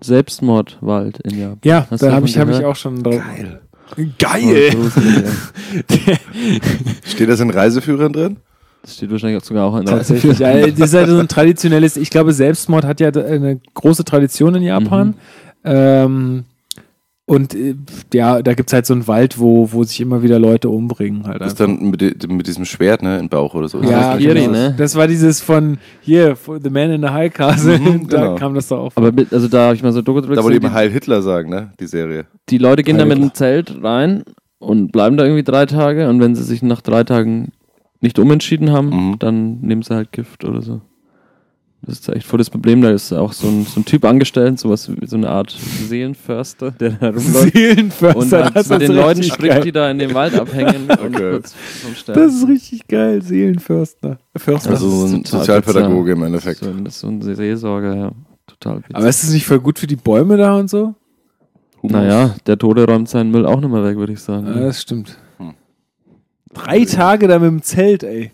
Selbstmordwald 0.00 1.20
in 1.20 1.38
Japan. 1.38 1.58
Ja, 1.64 1.86
Hast 1.90 2.02
da 2.02 2.12
habe 2.12 2.26
ich, 2.26 2.38
hab 2.38 2.48
ich 2.50 2.64
auch 2.64 2.76
schon 2.76 3.02
drauf. 3.02 3.20
Geil. 3.36 3.60
Geil! 4.18 4.74
Oh. 4.76 4.88
Steht 7.06 7.28
das 7.28 7.40
in 7.40 7.50
Reiseführern 7.50 8.12
drin? 8.12 8.36
Das 8.82 8.96
steht 8.96 9.10
wahrscheinlich 9.10 9.42
auch 9.42 9.46
sogar 9.46 9.64
auch 9.66 9.76
in 9.78 9.86
Tatsächlich. 9.86 10.38
Ja, 10.40 10.66
das 10.66 10.90
ist 10.90 10.94
halt 10.94 11.08
so 11.08 11.18
ein 11.18 11.28
traditionelles, 11.28 11.96
ich 11.96 12.10
glaube, 12.10 12.34
Selbstmord 12.34 12.84
hat 12.84 13.00
ja 13.00 13.08
eine 13.08 13.58
große 13.72 14.04
Tradition 14.04 14.54
in 14.56 14.62
Japan. 14.62 15.08
Mhm. 15.08 15.14
Ähm, 15.64 16.44
und 17.26 17.54
äh, 17.54 17.74
ja, 18.12 18.42
da 18.42 18.52
gibt 18.54 18.68
es 18.68 18.72
halt 18.74 18.84
so 18.86 18.92
einen 18.94 19.06
Wald, 19.08 19.38
wo, 19.38 19.72
wo 19.72 19.82
sich 19.84 20.00
immer 20.00 20.22
wieder 20.22 20.38
Leute 20.38 20.68
umbringen. 20.68 21.26
Halt 21.26 21.40
Das 21.40 21.48
ist 21.52 21.60
dann 21.60 21.90
mit, 21.90 22.28
mit 22.30 22.46
diesem 22.46 22.64
Schwert, 22.66 23.02
ne, 23.02 23.18
im 23.18 23.28
Bauch 23.30 23.54
oder 23.54 23.66
so. 23.68 23.80
ja, 23.82 24.12
das 24.12 24.18
Kiri, 24.18 24.40
genau. 24.40 24.52
ne? 24.52 24.74
Das 24.76 24.94
war 24.94 25.06
dieses 25.06 25.40
von 25.40 25.78
hier, 26.02 26.36
The 26.36 26.68
Man 26.70 26.90
in 26.90 27.00
the 27.02 27.08
High 27.08 27.32
Castle. 27.32 27.78
Mhm, 27.78 28.08
da 28.08 28.20
genau. 28.20 28.34
kam 28.34 28.54
das 28.54 28.68
doch 28.68 28.78
auf. 28.78 28.96
Aber 28.96 29.10
mit, 29.10 29.32
also 29.32 29.48
da 29.48 29.66
habe 29.66 29.74
ich 29.74 29.82
mal 29.82 29.92
so 29.92 30.02
Doku 30.02 30.20
Da 30.20 30.42
wollte 30.42 30.56
eben 30.56 30.72
Heil 30.72 30.90
Hitler 30.90 31.22
sagen, 31.22 31.48
ne, 31.48 31.72
die 31.80 31.86
Serie. 31.86 32.26
die, 32.50 32.58
Leute 32.58 32.82
gehen 32.82 32.98
da 32.98 33.04
mit 33.06 33.16
einem 33.16 33.32
Zelt 33.32 33.74
rein 33.82 34.24
und 34.58 34.92
bleiben 34.92 35.16
da 35.16 35.24
irgendwie 35.24 35.44
drei 35.44 35.64
Tage 35.66 36.08
und 36.10 36.20
wenn 36.20 36.34
sie 36.34 36.42
sich 36.44 36.62
nach 36.62 36.82
drei 36.82 37.04
Tagen 37.04 37.52
nicht 38.00 38.18
umentschieden 38.18 38.70
haben, 38.70 38.88
Mhm. 38.90 39.18
dann 39.18 39.60
nehmen 39.62 39.80
sie 39.82 39.94
halt 39.94 40.12
Gift 40.12 40.44
oder 40.44 40.60
so. 40.60 40.82
Das 41.86 41.98
ist 42.00 42.08
echt 42.08 42.26
voll 42.26 42.38
das 42.38 42.48
Problem. 42.50 42.80
Da 42.82 42.90
ist 42.90 43.12
auch 43.12 43.32
so 43.32 43.46
ein, 43.46 43.64
so 43.66 43.80
ein 43.80 43.84
Typ 43.84 44.04
angestellt, 44.04 44.58
sowas 44.58 44.90
wie 44.90 45.06
so 45.06 45.16
eine 45.16 45.28
Art 45.28 45.50
Seelenförster, 45.50 46.70
der 46.70 46.90
da 46.90 47.08
rumläuft. 47.10 47.52
Seelenförster, 47.52 48.18
Und 48.18 48.32
halt 48.32 48.56
das 48.56 48.68
mit 48.70 48.82
ist 48.82 48.88
den 48.88 48.96
Leuten 48.96 49.22
spricht, 49.22 49.52
geil. 49.54 49.62
die 49.62 49.72
da 49.72 49.90
in 49.90 49.98
dem 49.98 50.14
Wald 50.14 50.34
abhängen 50.38 50.88
und 50.90 51.14
Okay. 51.14 51.40
Das 52.06 52.34
ist 52.34 52.48
richtig 52.48 52.88
geil, 52.88 53.20
Seelenförster. 53.22 54.18
Förster. 54.36 54.70
Also 54.70 54.88
so 55.06 55.14
ein 55.14 55.24
Sozialpädagoge 55.24 56.12
im 56.12 56.22
Endeffekt. 56.22 56.60
so, 56.60 56.70
ein- 56.70 56.84
das 56.84 56.94
ist 56.94 57.00
so 57.00 57.08
ein 57.08 57.20
Seelsorger, 57.22 57.94
ja. 57.96 58.12
Total 58.46 58.78
witzig. 58.78 58.96
Aber 58.96 59.08
ist 59.08 59.22
es 59.24 59.30
nicht 59.32 59.46
voll 59.46 59.60
gut 59.60 59.78
für 59.78 59.86
die 59.86 59.96
Bäume 59.96 60.36
da 60.36 60.56
und 60.58 60.68
so? 60.70 60.94
naja, 61.82 62.34
der 62.46 62.56
Tode 62.58 62.86
räumt 62.86 63.08
seinen 63.10 63.30
Müll 63.30 63.44
auch 63.44 63.60
nicht 63.60 63.70
mehr 63.70 63.84
weg, 63.84 63.96
würde 63.98 64.14
ich 64.14 64.20
sagen. 64.20 64.46
Ja, 64.46 64.54
das 64.60 64.80
stimmt. 64.80 65.18
Hm. 65.38 65.52
Drei 66.54 66.84
Tage 66.86 67.28
da 67.28 67.38
mit 67.38 67.48
dem 67.50 67.62
Zelt, 67.62 68.02
ey. 68.04 68.30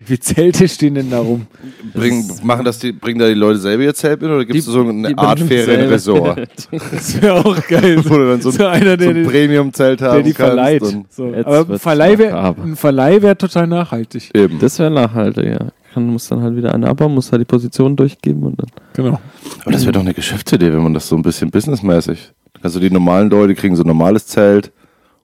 Wie 0.00 0.04
viele 0.04 0.20
Zelte 0.20 0.68
stehen 0.68 0.94
denn 0.94 1.10
da 1.10 1.18
rum? 1.18 1.46
Bring, 1.92 2.24
machen 2.44 2.64
das 2.64 2.78
die, 2.78 2.92
bringen 2.92 3.18
da 3.18 3.26
die 3.26 3.34
Leute 3.34 3.58
selber 3.58 3.82
ihr 3.82 3.94
Zelt 3.94 4.22
mit 4.22 4.30
oder 4.30 4.44
gibt 4.44 4.56
es 4.58 4.64
so 4.66 4.80
eine 4.86 5.16
Art 5.18 5.40
Ferienresort? 5.40 6.48
Das 6.92 7.20
wäre 7.20 7.34
auch 7.44 7.66
geil. 7.66 8.00
Wo 8.04 8.16
du 8.16 8.28
dann 8.28 8.40
so 8.40 8.50
ein, 8.50 8.54
So 8.54 8.66
einer, 8.66 8.90
so 8.92 8.96
der, 8.96 9.08
ein 9.10 9.14
der, 9.24 9.24
Premium-Zelt 9.30 10.00
haben 10.02 10.14
der 10.14 10.22
die 10.22 10.32
kannst 10.32 10.46
verleiht. 10.54 10.82
und- 10.82 11.12
So. 11.12 11.34
Aber 11.44 11.72
ein 11.72 12.76
Verleih 12.76 13.22
wäre 13.22 13.36
total 13.36 13.66
nachhaltig. 13.66 14.30
Eben. 14.34 14.58
Das 14.60 14.78
wäre 14.78 14.90
nachhaltig, 14.90 15.44
ja. 15.46 15.66
Kann, 15.92 16.06
muss 16.06 16.28
dann 16.28 16.42
halt 16.42 16.54
wieder 16.54 16.72
einer 16.74 16.88
abbauen, 16.88 17.12
muss 17.14 17.32
halt 17.32 17.40
die 17.40 17.46
Position 17.46 17.96
durchgeben 17.96 18.42
und 18.44 18.60
dann. 18.60 18.68
Genau. 18.94 19.20
Aber 19.62 19.72
das 19.72 19.82
wäre 19.82 19.92
doch 19.92 20.00
eine 20.02 20.14
Geschäftsidee, 20.14 20.72
wenn 20.72 20.82
man 20.82 20.94
das 20.94 21.08
so 21.08 21.16
ein 21.16 21.22
bisschen 21.22 21.50
businessmäßig. 21.50 22.30
Also 22.62 22.78
die 22.78 22.90
normalen 22.90 23.30
Leute 23.30 23.54
kriegen 23.56 23.74
so 23.74 23.82
ein 23.82 23.86
normales 23.88 24.26
Zelt. 24.28 24.70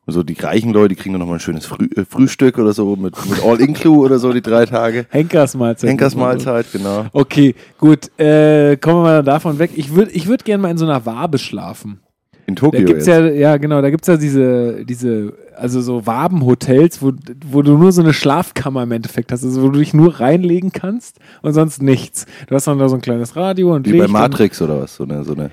So 0.07 0.23
die 0.23 0.35
reichen 0.35 0.73
Leute 0.73 0.89
die 0.91 0.97
kriegen 0.97 1.15
dann 1.15 1.21
nochmal 1.21 1.37
ein 1.39 1.41
schönes 1.41 1.65
Früh 1.67 1.89
äh, 1.97 2.05
Frühstück 2.05 2.59
oder 2.59 2.73
so 2.75 2.95
mit, 2.97 3.15
mit 3.31 3.43
All-Inclu 3.43 4.05
oder 4.05 4.19
so 4.19 4.33
die 4.33 4.43
drei 4.43 4.67
Tage. 4.67 5.07
Henkersmahlzeit. 5.09 5.89
Henkersmahlzeit, 5.89 6.67
genau. 6.73 7.07
Okay, 7.13 7.55
gut. 7.79 8.11
Äh, 8.19 8.77
kommen 8.77 8.97
wir 8.99 9.03
mal 9.03 9.23
davon 9.23 9.59
weg. 9.59 9.71
Ich 9.75 9.95
würde 9.95 10.11
ich 10.13 10.27
würd 10.27 10.45
gerne 10.45 10.63
mal 10.63 10.71
in 10.71 10.77
so 10.79 10.85
einer 10.85 11.07
Wabe 11.07 11.39
schlafen. 11.39 12.01
In 12.47 12.55
Da 12.57 12.61
Tokio 12.61 12.85
gibt's 12.85 13.07
jetzt. 13.07 13.19
ja, 13.25 13.27
ja 13.31 13.57
genau, 13.57 13.81
da 13.81 13.89
gibt's 13.89 14.07
ja 14.07 14.19
diese, 14.19 14.85
diese, 14.85 15.33
also 15.57 15.81
so 15.81 16.07
Wabenhotels, 16.07 17.01
wo, 17.01 17.13
wo 17.47 17.63
du 17.63 17.79
nur 17.79 17.91
so 17.91 18.03
eine 18.03 18.13
Schlafkammer 18.13 18.83
im 18.83 18.93
Endeffekt 18.93 19.33
hast, 19.33 19.43
also 19.45 19.63
wo 19.63 19.71
du 19.71 19.79
dich 19.79 19.95
nur 19.95 20.21
reinlegen 20.21 20.71
kannst 20.71 21.21
und 21.41 21.55
sonst 21.55 21.81
nichts. 21.83 22.27
Du 22.47 22.55
hast 22.55 22.67
dann 22.67 22.79
da 22.79 22.91
so 22.91 22.97
ein 22.97 23.01
kleines 23.01 23.35
Radio 23.37 23.75
und 23.75 23.87
Wie 23.87 23.93
Licht 23.93 24.05
bei 24.05 24.11
Matrix 24.13 24.61
oder 24.61 24.83
was? 24.83 24.95
So 24.97 25.05
eine, 25.05 25.25
so 25.25 25.33
eine 25.33 25.51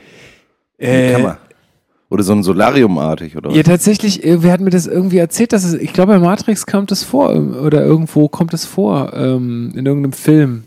Äh, 0.78 1.14
Kammer. 1.14 1.38
Oder 2.12 2.24
so 2.24 2.34
ein 2.34 2.44
Solariumartig 2.44 3.38
oder 3.38 3.50
was? 3.50 3.56
Ja, 3.56 3.64
tatsächlich, 3.64 4.24
äh, 4.26 4.44
wer 4.44 4.52
hat 4.52 4.60
mir 4.60 4.70
das 4.70 4.86
irgendwie 4.86 5.18
erzählt, 5.18 5.54
dass 5.54 5.64
es, 5.64 5.74
ich 5.74 5.94
glaube, 5.94 6.12
bei 6.12 6.20
Matrix 6.20 6.66
kommt 6.66 6.92
es 6.92 7.04
vor, 7.06 7.34
ähm, 7.34 7.56
oder 7.56 7.84
irgendwo 7.86 8.28
kommt 8.28 8.54
es 8.54 8.66
vor, 8.66 9.14
ähm, 9.14 9.72
in 9.76 9.86
irgendeinem 9.86 10.12
Film. 10.12 10.64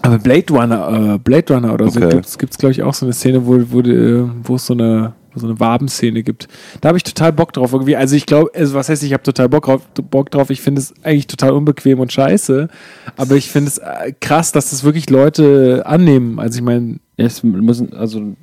Aber 0.00 0.18
Blade 0.18 0.46
Runner, 0.52 1.14
äh, 1.14 1.18
Blade 1.18 1.54
Runner 1.54 1.74
oder 1.74 1.90
so 1.90 2.00
Okay. 2.00 2.10
gibt's, 2.14 2.38
gibt's 2.38 2.56
glaube 2.58 2.72
ich 2.72 2.82
auch 2.82 2.94
so 2.94 3.04
eine 3.04 3.12
Szene, 3.12 3.46
wo, 3.46 3.60
wo, 3.70 3.80
äh, 3.80 4.26
wo 4.42 4.56
es 4.56 4.64
so 4.66 4.72
eine, 4.72 5.12
so 5.34 5.46
eine 5.46 5.60
Wabenszene 5.60 6.22
gibt. 6.22 6.48
Da 6.80 6.88
habe 6.88 6.96
ich 6.96 7.04
total 7.04 7.32
Bock 7.32 7.52
drauf 7.52 7.72
irgendwie. 7.74 7.96
Also 7.96 8.16
ich 8.16 8.24
glaube, 8.24 8.50
also 8.54 8.74
was 8.74 8.88
heißt, 8.88 9.02
ich 9.02 9.12
habe 9.12 9.22
total 9.22 9.48
Bock 9.50 9.64
drauf, 9.66 9.82
Bock 10.10 10.30
drauf. 10.30 10.48
Ich 10.48 10.62
finde 10.62 10.80
es 10.80 10.94
eigentlich 11.02 11.26
total 11.26 11.50
unbequem 11.52 12.00
und 12.00 12.12
scheiße. 12.12 12.68
Aber 13.16 13.34
ich 13.34 13.50
finde 13.50 13.68
es 13.68 13.78
äh, 13.78 14.12
krass, 14.20 14.52
dass 14.52 14.70
das 14.70 14.84
wirklich 14.84 15.10
Leute 15.10 15.82
annehmen. 15.84 16.38
Also 16.38 16.58
ich 16.58 16.64
meine, 16.64 16.98
Ja, 17.18 17.26
es 17.26 17.42
müssen, 17.42 17.94
also 17.94 18.34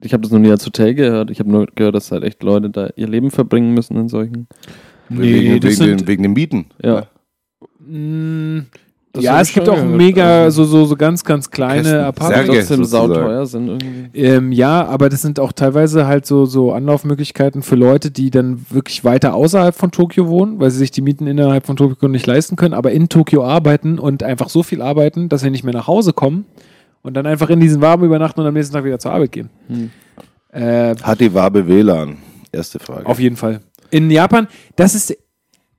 ich 0.00 0.12
habe 0.12 0.22
das 0.22 0.30
noch 0.32 0.38
nie 0.38 0.50
als 0.50 0.64
Hotel 0.64 0.94
gehört. 0.94 1.30
Ich 1.30 1.40
habe 1.40 1.50
nur 1.50 1.66
gehört, 1.74 1.94
dass 1.94 2.12
halt 2.12 2.24
echt 2.24 2.42
Leute 2.42 2.70
da 2.70 2.90
ihr 2.96 3.08
Leben 3.08 3.30
verbringen 3.30 3.74
müssen 3.74 3.96
in 3.96 4.08
solchen. 4.08 4.46
wegen, 5.08 5.60
das 5.60 5.70
wegen, 5.72 5.76
sind- 5.76 6.00
den, 6.02 6.06
wegen 6.06 6.22
den 6.22 6.32
Mieten. 6.34 6.66
Ja. 6.82 7.06
Mm, 7.80 8.66
Das 9.12 9.24
ja, 9.24 9.32
hab 9.34 9.40
es 9.42 9.52
gibt 9.52 9.68
auch 9.68 9.74
gehört. 9.74 9.96
mega, 9.96 10.42
Also- 10.44 10.64
so, 10.64 10.80
so, 10.80 10.84
so 10.86 10.96
ganz, 10.96 11.24
ganz 11.24 11.50
kleine 11.50 11.82
Kästen. 11.82 11.98
Apartments. 12.00 12.46
Särge. 12.46 12.58
trotzdem 12.58 12.84
sauteuer 12.84 13.46
sind 13.46 13.68
irgendwie. 13.68 14.18
Ähm, 14.18 14.52
ja, 14.52 14.84
aber 14.86 15.08
das 15.08 15.22
sind 15.22 15.40
auch 15.40 15.52
teilweise 15.52 16.06
halt 16.06 16.26
so, 16.26 16.44
so 16.44 16.72
Anlaufmöglichkeiten 16.72 17.62
für 17.62 17.74
Leute, 17.76 18.10
die 18.10 18.30
dann 18.30 18.64
wirklich 18.70 19.04
weiter 19.04 19.34
außerhalb 19.34 19.74
von 19.74 19.90
Tokio 19.90 20.28
wohnen, 20.28 20.60
weil 20.60 20.70
sie 20.70 20.78
sich 20.78 20.90
die 20.90 21.00
Mieten 21.00 21.26
innerhalb 21.26 21.66
von 21.66 21.76
Tokio 21.76 22.06
nicht 22.08 22.26
leisten 22.26 22.56
können, 22.56 22.74
aber 22.74 22.92
in 22.92 23.08
Tokio 23.08 23.44
arbeiten 23.44 23.98
und 23.98 24.22
einfach 24.22 24.50
so 24.50 24.62
viel 24.62 24.82
arbeiten, 24.82 25.28
dass 25.28 25.40
sie 25.40 25.50
nicht 25.50 25.64
mehr 25.64 25.74
nach 25.74 25.86
Hause 25.88 26.12
kommen 26.12 26.44
und 27.02 27.14
dann 27.14 27.26
einfach 27.26 27.50
in 27.50 27.60
diesen 27.60 27.80
Waben 27.80 28.04
übernachten 28.04 28.40
und 28.40 28.46
am 28.46 28.54
nächsten 28.54 28.74
Tag 28.74 28.84
wieder 28.84 28.98
zur 28.98 29.12
Arbeit 29.12 29.32
gehen. 29.32 29.50
Hm. 29.68 29.90
Äh, 30.50 30.96
Hat 30.96 31.20
die 31.20 31.32
Wabe 31.32 31.66
WLAN? 31.66 32.18
Erste 32.52 32.78
Frage. 32.78 33.06
auf 33.06 33.20
jeden 33.20 33.36
Fall. 33.36 33.60
In 33.90 34.10
Japan, 34.10 34.48
das 34.76 34.94
ist 34.94 35.16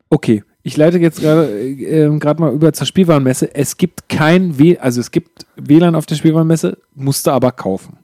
okay. 0.09 0.43
Ich 0.61 0.77
leite 0.77 0.99
jetzt 0.99 1.21
gerade 1.21 1.49
äh, 1.49 2.03
ähm, 2.03 2.19
gerade 2.19 2.41
mal 2.41 2.53
über 2.53 2.73
zur 2.73 2.85
Spielwarenmesse. 2.85 3.53
Es 3.55 3.77
gibt 3.77 4.09
kein 4.09 4.59
W, 4.59 4.77
also 4.77 4.99
es 4.99 5.11
gibt 5.11 5.45
WLAN 5.55 5.95
auf 5.95 6.05
der 6.05 6.15
Spielwarenmesse, 6.15 6.77
musst 6.93 7.25
du 7.27 7.31
aber 7.31 7.51
kaufen. 7.51 7.97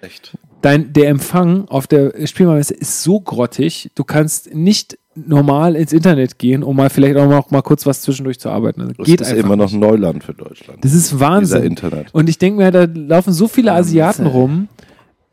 Echt? 0.00 0.36
Dein, 0.62 0.92
der 0.92 1.08
Empfang 1.08 1.68
auf 1.68 1.86
der 1.86 2.26
Spielwarenmesse 2.26 2.74
ist 2.74 3.02
so 3.02 3.20
grottig, 3.20 3.90
du 3.94 4.04
kannst 4.04 4.54
nicht 4.54 4.98
normal 5.16 5.76
ins 5.76 5.92
Internet 5.92 6.38
gehen, 6.38 6.62
um 6.62 6.76
mal 6.76 6.90
vielleicht 6.90 7.16
auch 7.16 7.26
mal, 7.28 7.42
mal 7.50 7.62
kurz 7.62 7.86
was 7.86 8.02
zwischendurch 8.02 8.38
zu 8.38 8.50
arbeiten. 8.50 8.80
Also 8.82 8.92
Das 8.94 9.06
geht 9.06 9.20
ist 9.20 9.32
immer 9.32 9.56
noch 9.56 9.70
nicht. 9.70 9.80
Neuland 9.80 10.22
für 10.24 10.34
Deutschland. 10.34 10.84
Das 10.84 10.92
ist 10.92 11.12
Dieser 11.12 11.20
Wahnsinn. 11.20 11.62
Internet. 11.62 12.08
Und 12.12 12.28
ich 12.28 12.38
denke 12.38 12.58
mir, 12.62 12.70
da 12.70 12.84
laufen 12.92 13.32
so 13.32 13.48
viele 13.48 13.72
Asiaten 13.72 14.26
rum, 14.26 14.68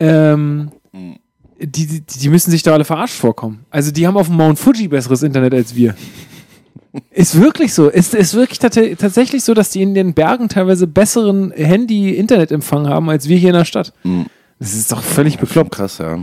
ähm, 0.00 0.70
die, 1.60 1.86
die, 1.86 2.00
die 2.02 2.28
müssen 2.28 2.50
sich 2.50 2.62
da 2.62 2.72
alle 2.72 2.84
verarscht 2.84 3.14
vorkommen. 3.14 3.64
Also 3.70 3.90
die 3.92 4.06
haben 4.06 4.16
auf 4.16 4.26
dem 4.28 4.36
Mount 4.36 4.58
Fuji 4.58 4.88
besseres 4.88 5.22
Internet 5.22 5.54
als 5.54 5.74
wir. 5.74 5.94
Ist 7.10 7.40
wirklich 7.40 7.74
so. 7.74 7.88
Ist, 7.88 8.14
ist 8.14 8.34
wirklich 8.34 8.60
tat- 8.60 8.78
tatsächlich 8.98 9.42
so, 9.42 9.52
dass 9.52 9.70
die 9.70 9.82
in 9.82 9.94
den 9.94 10.14
Bergen 10.14 10.48
teilweise 10.48 10.86
besseren 10.86 11.50
Handy-Internetempfang 11.50 12.86
haben 12.88 13.10
als 13.10 13.28
wir 13.28 13.36
hier 13.36 13.48
in 13.50 13.56
der 13.56 13.64
Stadt. 13.64 13.92
Mhm. 14.04 14.26
Das 14.60 14.74
ist 14.74 14.92
doch 14.92 15.02
völlig 15.02 15.38
bekloppt. 15.38 15.72
krass, 15.72 15.98
ja. 15.98 16.18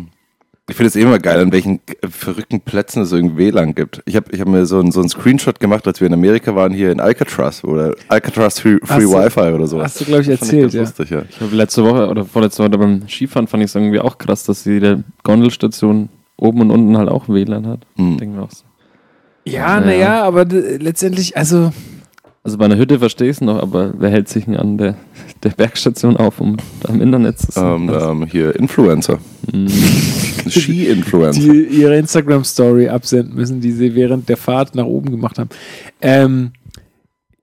Ich 0.71 0.77
finde 0.77 0.87
es 0.87 0.95
eh 0.95 1.01
immer 1.01 1.19
geil, 1.19 1.39
an 1.39 1.51
welchen 1.51 1.79
verrückten 2.09 2.61
Plätzen 2.61 3.03
es 3.03 3.11
irgendwie 3.11 3.37
WLAN 3.53 3.75
gibt. 3.75 4.01
Ich 4.05 4.15
habe 4.15 4.31
ich 4.31 4.41
hab 4.41 4.47
mir 4.47 4.65
so 4.65 4.79
einen 4.79 4.91
so 4.91 4.99
einen 5.01 5.09
Screenshot 5.09 5.59
gemacht, 5.59 5.85
als 5.85 5.99
wir 5.99 6.07
in 6.07 6.13
Amerika 6.13 6.55
waren, 6.55 6.73
hier 6.73 6.91
in 6.91 6.99
Alcatraz 6.99 7.63
oder 7.63 7.93
Alcatraz 8.07 8.59
Free, 8.59 8.77
free 8.83 9.01
du- 9.03 9.11
Wi-Fi 9.13 9.53
oder 9.53 9.67
so. 9.67 9.81
Hast 9.81 10.01
du, 10.01 10.05
glaube 10.05 10.21
ich, 10.21 10.27
Fand 10.27 10.41
erzählt, 10.41 10.61
ganz 10.63 10.73
ja. 10.73 10.81
lustig, 10.81 11.09
ja. 11.11 11.21
Ich 11.29 11.39
habe 11.41 11.55
letzte 11.55 11.83
Woche 11.83 12.07
oder 12.09 12.25
vorletzte 12.25 12.63
Woche 12.63 12.77
beim 12.77 13.07
Skifahren 13.07 13.47
fand 13.47 13.63
ich 13.63 13.69
es 13.69 13.75
irgendwie 13.75 13.99
auch 13.99 14.17
krass, 14.17 14.43
dass 14.43 14.65
jede 14.65 15.03
Gondelstation 15.23 16.09
oben 16.37 16.61
und 16.61 16.71
unten 16.71 16.97
halt 16.97 17.09
auch 17.09 17.27
WLAN 17.29 17.67
hat. 17.67 17.81
Hm. 17.97 18.17
Denken 18.17 18.35
wir 18.37 18.43
auch 18.43 18.51
so. 18.51 18.63
Ja, 19.45 19.79
Naja. 19.79 19.85
naja, 19.85 20.23
aber 20.23 20.45
d- 20.45 20.77
letztendlich, 20.77 21.35
also 21.35 21.71
Also 22.43 22.57
bei 22.57 22.65
einer 22.65 22.77
Hütte 22.77 22.97
verstehe 22.97 23.29
ich 23.29 23.37
es 23.37 23.41
noch, 23.41 23.61
aber 23.61 23.93
wer 23.97 24.09
hält 24.09 24.27
sich 24.27 24.45
denn 24.45 24.57
an 24.57 24.77
der, 24.77 24.95
der 25.43 25.51
Bergstation 25.51 26.17
auf, 26.17 26.41
um 26.41 26.57
am 26.87 26.99
Internet 26.99 27.37
zu 27.37 27.51
sein? 27.51 27.87
Ähm, 27.87 27.93
ähm, 27.93 28.25
hier 28.25 28.55
Influencer. 28.55 29.19
Hm. 29.51 29.67
Ski-Influencer. 30.49 31.39
die 31.39 31.65
ihre 31.65 31.97
Instagram-Story 31.97 32.89
absenden 32.89 33.35
müssen, 33.35 33.61
die 33.61 33.71
sie 33.71 33.93
während 33.93 34.27
der 34.27 34.37
Fahrt 34.37 34.73
nach 34.73 34.85
oben 34.85 35.11
gemacht 35.11 35.37
haben. 35.37 35.49
Ähm, 36.01 36.53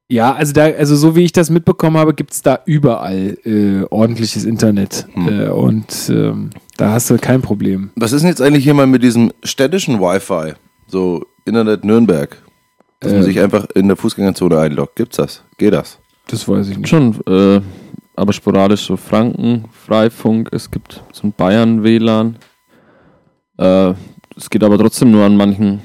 ja, 0.09 0.35
also 0.35 0.53
da, 0.53 0.65
also 0.65 0.97
so 0.97 1.15
wie 1.15 1.23
ich 1.23 1.33
das 1.33 1.49
mitbekommen 1.49 1.97
habe, 1.97 2.13
gibt 2.13 2.33
es 2.33 2.43
da 2.43 2.59
überall 2.65 3.37
äh, 3.45 3.85
ordentliches 3.91 4.45
Internet. 4.45 5.07
Hm. 5.13 5.29
Äh, 5.29 5.49
und 5.51 5.95
ähm, 6.09 6.51
da 6.77 6.91
hast 6.91 7.09
du 7.11 7.19
kein 7.19 7.41
Problem. 7.41 7.91
Was 7.95 8.13
ist 8.13 8.23
denn 8.23 8.31
jetzt 8.31 8.43
eigentlich 8.43 8.65
hier 8.65 8.75
mal 8.75 8.87
mit 8.89 9.05
diesem 9.05 9.33
städtischen 9.45 10.01
Wi-Fi? 10.01 10.55
So 10.89 11.25
Internet 11.45 11.85
Nürnberg. 11.85 12.37
Dass 13.01 13.13
man 13.13 13.21
Äh. 13.21 13.25
sich 13.25 13.41
einfach 13.41 13.67
in 13.75 13.89
der 13.89 13.97
Fußgängerzone 13.97 14.59
einloggt. 14.59 14.97
Gibt's 14.97 15.17
das? 15.17 15.43
Geht 15.57 15.73
das? 15.75 15.99
Das 16.27 16.47
weiß 16.49 16.69
ich 16.69 16.79
nicht. 16.79 16.89
Schon, 16.89 17.15
äh, 17.27 17.61
aber 18.17 18.33
sporadisch 18.33 18.83
so 18.87 18.97
Franken, 18.97 19.65
Freifunk, 19.73 20.49
es 20.53 20.71
gibt 20.71 21.03
so 21.13 21.27
ein 21.29 21.33
Bayern-WLAN. 21.33 22.37
Äh, 23.59 23.95
es 24.37 24.51
geht 24.51 24.63
aber 24.65 24.79
trotzdem 24.79 25.11
nur 25.11 25.25
an 25.25 25.37
manchen 25.37 25.81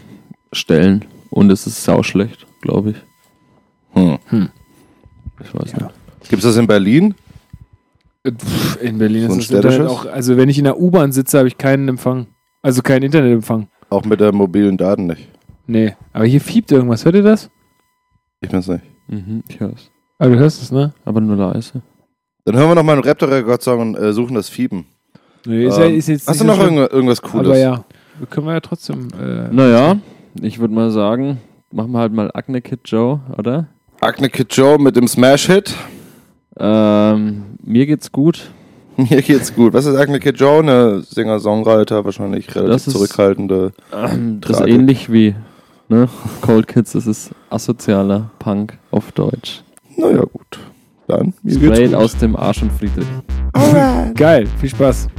Stellen 0.51 1.05
und 1.29 1.51
es 1.51 1.65
ist 1.67 1.83
sauschlecht, 1.83 2.45
glaube 2.61 2.91
ich. 2.91 2.97
Hm. 3.93 4.49
Ich 5.41 5.53
weiß 5.53 5.71
Ja. 5.73 5.83
nicht. 5.87 6.29
Gibt's 6.29 6.45
das 6.45 6.57
in 6.57 6.67
Berlin? 6.67 7.15
Äh, 8.23 8.31
In 8.81 8.97
Berlin 8.97 9.27
So 9.27 9.33
ein 9.33 9.39
ist 9.39 9.51
das 9.51 9.63
Internet 9.63 9.87
auch, 9.87 10.05
also 10.05 10.35
wenn 10.37 10.49
ich 10.49 10.57
in 10.57 10.63
der 10.63 10.79
U-Bahn 10.79 11.11
sitze, 11.11 11.37
habe 11.37 11.47
ich 11.47 11.57
keinen 11.57 11.87
Empfang. 11.89 12.27
Also 12.61 12.81
keinen 12.81 13.03
Internetempfang. 13.03 13.67
Auch 13.89 14.05
mit 14.05 14.19
der 14.19 14.31
mobilen 14.33 14.77
Daten 14.77 15.07
nicht. 15.07 15.27
Nee, 15.65 15.95
aber 16.11 16.25
hier 16.25 16.41
fiebt 16.41 16.71
irgendwas. 16.71 17.05
Hört 17.05 17.15
ihr 17.15 17.23
das? 17.23 17.49
Ich 18.41 18.49
bin's 18.49 18.67
nicht. 18.67 18.83
Mhm, 19.07 19.43
ich 19.47 19.59
höre 19.59 19.73
es. 19.73 19.89
Aber 20.19 20.31
du 20.31 20.39
hörst 20.39 20.61
es, 20.61 20.71
ne? 20.71 20.93
Aber 21.05 21.21
nur 21.21 21.35
leise. 21.35 21.81
Dann 22.45 22.55
hören 22.57 22.69
wir 22.69 22.75
noch 22.75 22.83
mal 22.83 22.93
einen 22.93 23.03
Raptor-Rekord-Song 23.03 23.79
und 23.79 23.95
äh, 23.95 24.11
suchen 24.13 24.35
das 24.35 24.49
Fieben. 24.49 24.85
Nee, 25.45 25.65
ist 25.65 25.77
ja, 25.77 25.85
Ähm, 25.85 25.95
ist 25.97 26.07
jetzt 26.07 26.27
hast 26.27 26.39
du 26.41 26.45
noch 26.45 26.55
so 26.55 26.61
schlimm. 26.63 26.77
irgendwas, 26.77 27.21
Cooles? 27.21 27.47
Aber 27.47 27.57
ja, 27.57 27.83
können 28.29 28.47
wir 28.47 28.53
ja 28.53 28.59
trotzdem. 28.59 29.07
Äh, 29.19 29.47
Naja, 29.53 29.97
ich 30.41 30.59
würde 30.59 30.73
mal 30.73 30.91
sagen, 30.91 31.39
machen 31.71 31.91
wir 31.91 31.99
halt 31.99 32.13
mal 32.13 32.29
Acne 32.33 32.61
Kid 32.61 32.81
Joe, 32.85 33.21
oder? 33.37 33.67
Agne 34.01 34.29
Kid 34.29 34.53
Joe 34.55 34.77
mit 34.77 34.95
dem 34.97 35.07
Smash-Hit. 35.07 35.75
Ähm, 36.57 37.43
mir 37.63 37.85
geht's 37.85 38.11
gut. 38.11 38.51
Mir 38.97 39.23
geht's 39.23 39.55
gut. 39.55 39.73
Was 39.73 39.85
ist 39.85 39.95
Agne 39.95 40.19
Kid 40.19 40.39
Joe? 40.39 40.59
Eine 40.59 41.01
Singer-Songwriter, 41.01 42.05
wahrscheinlich 42.05 42.53
relativ 42.53 42.73
Das 42.73 42.87
ist- 42.87 42.93
zurückhaltende. 42.93 43.71
Ähm, 43.91 44.39
das 44.41 44.59
ist 44.59 44.67
ähnlich 44.67 45.11
wie 45.11 45.33
ne? 45.93 46.09
Cold 46.41 46.67
Kids, 46.67 46.93
das 46.93 47.07
ist 47.07 47.31
asozialer 47.49 48.31
Punk 48.39 48.77
auf 48.91 49.11
Deutsch. 49.11 49.63
Naja, 49.95 50.23
gut. 50.23 50.59
Dann, 51.07 51.33
Straight 51.47 51.93
aus 51.93 52.17
dem 52.17 52.35
Arsch 52.35 52.61
und 52.61 52.71
Friedrich. 52.71 53.07
geil, 54.15 54.47
viel 54.59 54.69
Spaß. 54.69 55.09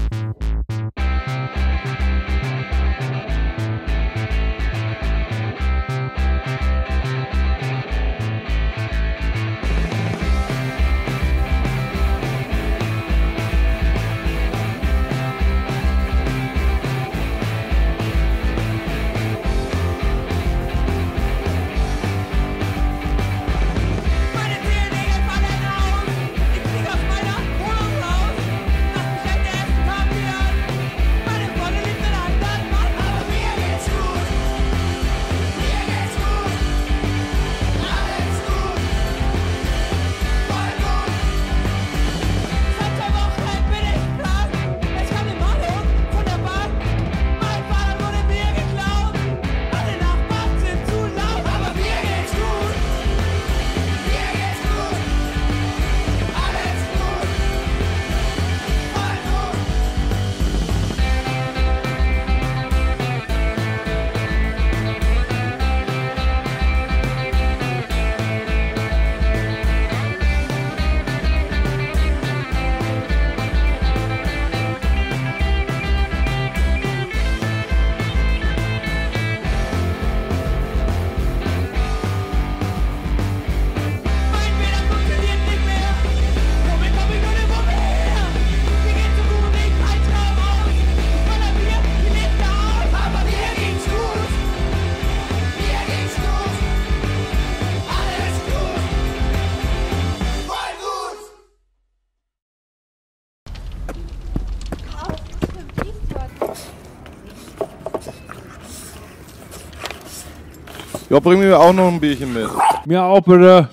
Ja, 111.14 111.20
bring 111.20 111.38
mir 111.38 111.60
auch 111.60 111.72
noch 111.72 111.86
ein 111.92 112.00
Bierchen 112.00 112.34
mit. 112.34 112.48
Mir 112.86 113.04
auch 113.04 113.20
bitte. 113.20 113.68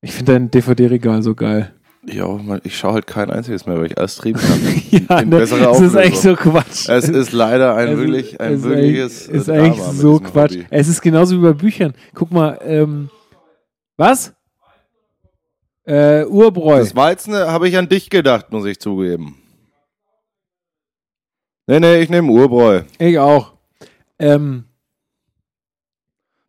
Ich 0.00 0.12
finde 0.12 0.32
dein 0.34 0.48
DVD-Regal 0.48 1.24
so 1.24 1.34
geil. 1.34 1.74
Ja, 2.06 2.38
ich 2.62 2.78
schaue 2.78 2.92
halt 2.92 3.08
kein 3.08 3.32
einziges 3.32 3.66
mehr, 3.66 3.76
weil 3.78 3.86
ich 3.86 3.98
alles 3.98 4.14
streamen 4.14 4.40
kann. 4.40 4.60
Ja, 5.08 5.22
ne, 5.24 5.40
das 5.40 5.50
ist 5.50 5.66
Auflösung. 5.66 6.00
echt 6.00 6.18
so 6.18 6.36
Quatsch. 6.36 6.88
Es 6.88 7.08
ist 7.08 7.32
leider 7.32 7.74
ein 7.74 7.88
Also, 7.88 8.02
wirklich, 8.02 8.40
ein 8.40 8.52
es 8.52 8.60
ist 8.60 8.64
wirkliches 8.68 9.28
eigentlich- 9.28 9.40
ist 9.40 9.48
äh, 9.48 9.52
eigentlich 9.58 9.86
mit 9.88 9.96
so 9.96 10.20
Quatsch. 10.20 10.52
Hobby. 10.52 10.66
Es 10.70 10.86
ist 10.86 11.00
genauso 11.02 11.36
wie 11.36 11.42
bei 11.42 11.52
Büchern. 11.52 11.94
Guck 12.14 12.30
mal, 12.30 12.60
ähm, 12.62 13.10
was? 13.96 14.32
Äh, 15.84 16.24
Urbräu. 16.26 16.78
Das 16.78 16.94
Weizen 16.94 17.34
habe 17.34 17.68
ich 17.68 17.76
an 17.76 17.88
dich 17.88 18.08
gedacht, 18.08 18.52
muss 18.52 18.66
ich 18.66 18.78
zugeben. 18.78 19.36
Nee, 21.66 21.80
nee, 21.80 21.96
ich 22.02 22.08
nehme 22.08 22.30
Urbräu. 22.30 22.82
Ich 23.00 23.18
auch. 23.18 23.57
Ähm, 24.18 24.64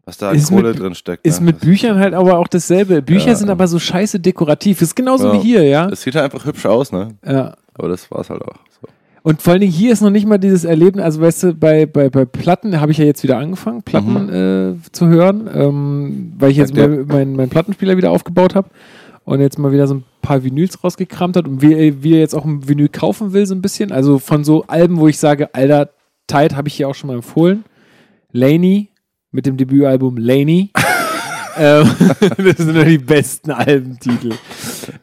Was 0.06 0.18
da 0.18 0.30
an 0.32 0.44
Kohle 0.44 0.70
mit- 0.70 0.80
drin 0.80 0.96
steckt. 0.96 1.26
ist 1.26 1.40
ne? 1.40 1.48
mit 1.48 1.60
Büchern 1.60 2.00
halt 2.00 2.14
aber 2.14 2.38
auch 2.40 2.48
dasselbe. 2.48 3.02
Bücher 3.02 3.30
Ja. 3.30 3.36
sind 3.36 3.50
aber 3.50 3.68
so 3.68 3.78
scheiße 3.80 4.20
dekorativ. 4.20 4.82
Ist 4.82 4.96
genauso 4.96 5.28
Ja. 5.28 5.34
wie 5.34 5.40
hier, 5.40 5.64
ja? 5.64 5.88
Es 5.90 6.02
sieht 6.02 6.16
halt 6.16 6.26
einfach 6.26 6.46
hübsch 6.46 6.66
aus, 6.66 6.92
ne? 6.92 7.10
ja. 7.26 7.56
Aber 7.76 7.88
das 7.90 8.10
war's 8.12 8.30
halt 8.30 8.42
auch. 8.42 8.56
So. 8.82 8.88
Und 9.22 9.42
vor 9.42 9.52
allen 9.54 9.62
Dingen 9.62 9.72
hier 9.72 9.94
ist 9.94 10.02
noch 10.02 10.10
nicht 10.10 10.26
mal 10.26 10.38
dieses 10.38 10.64
Erlebnis, 10.64 11.04
also 11.04 11.22
weißt 11.22 11.44
du, 11.44 11.54
bei, 11.54 11.86
bei, 11.86 12.10
bei 12.10 12.26
Platten 12.26 12.82
habe 12.82 12.92
ich 12.92 12.98
ja 12.98 13.06
jetzt 13.06 13.22
wieder 13.24 13.38
angefangen, 13.38 13.84
Platten 13.84 14.30
äh, 14.30 14.92
zu 14.92 15.08
hören, 15.08 15.50
ähm, 15.54 16.34
weil 16.40 16.52
ich 16.52 16.58
jetzt 16.58 16.74
meinen 16.76 17.06
mein, 17.08 17.34
mein 17.36 17.50
Plattenspieler 17.50 17.96
wieder 17.98 18.12
aufgebaut 18.12 18.56
habe 18.56 18.70
und 19.26 19.42
jetzt 19.42 19.60
mal 19.60 19.72
wieder 19.72 19.88
so 19.88 19.96
ein 19.96 20.04
paar 20.22 20.44
Vinyls 20.44 20.84
rausgekramt 20.84 21.36
hat 21.36 21.48
und 21.48 21.62
wie, 21.62 22.02
wie 22.04 22.14
er 22.14 22.20
jetzt 22.20 22.34
auch 22.34 22.46
ein 22.46 22.68
Vinyl 22.68 22.90
kaufen 22.90 23.32
will, 23.34 23.46
so 23.46 23.54
ein 23.54 23.62
bisschen. 23.62 23.92
Also 23.92 24.20
von 24.20 24.44
so 24.44 24.64
Alben, 24.68 24.98
wo 24.98 25.08
ich 25.08 25.20
sage, 25.20 25.54
Alter, 25.54 25.90
Tide 26.30 26.56
habe 26.56 26.68
ich 26.68 26.76
hier 26.76 26.88
auch 26.88 26.96
schon 26.96 27.08
mal 27.10 27.16
empfohlen. 27.16 27.64
Laney 28.32 28.90
mit 29.32 29.46
dem 29.46 29.58
Debütalbum 29.58 30.18
Laney. 30.18 30.72
ähm, 31.58 31.90
das 32.38 32.58
sind 32.58 32.74
nur 32.74 32.86
die 32.86 32.98
besten 32.98 33.52
Albentitel. 33.52 34.32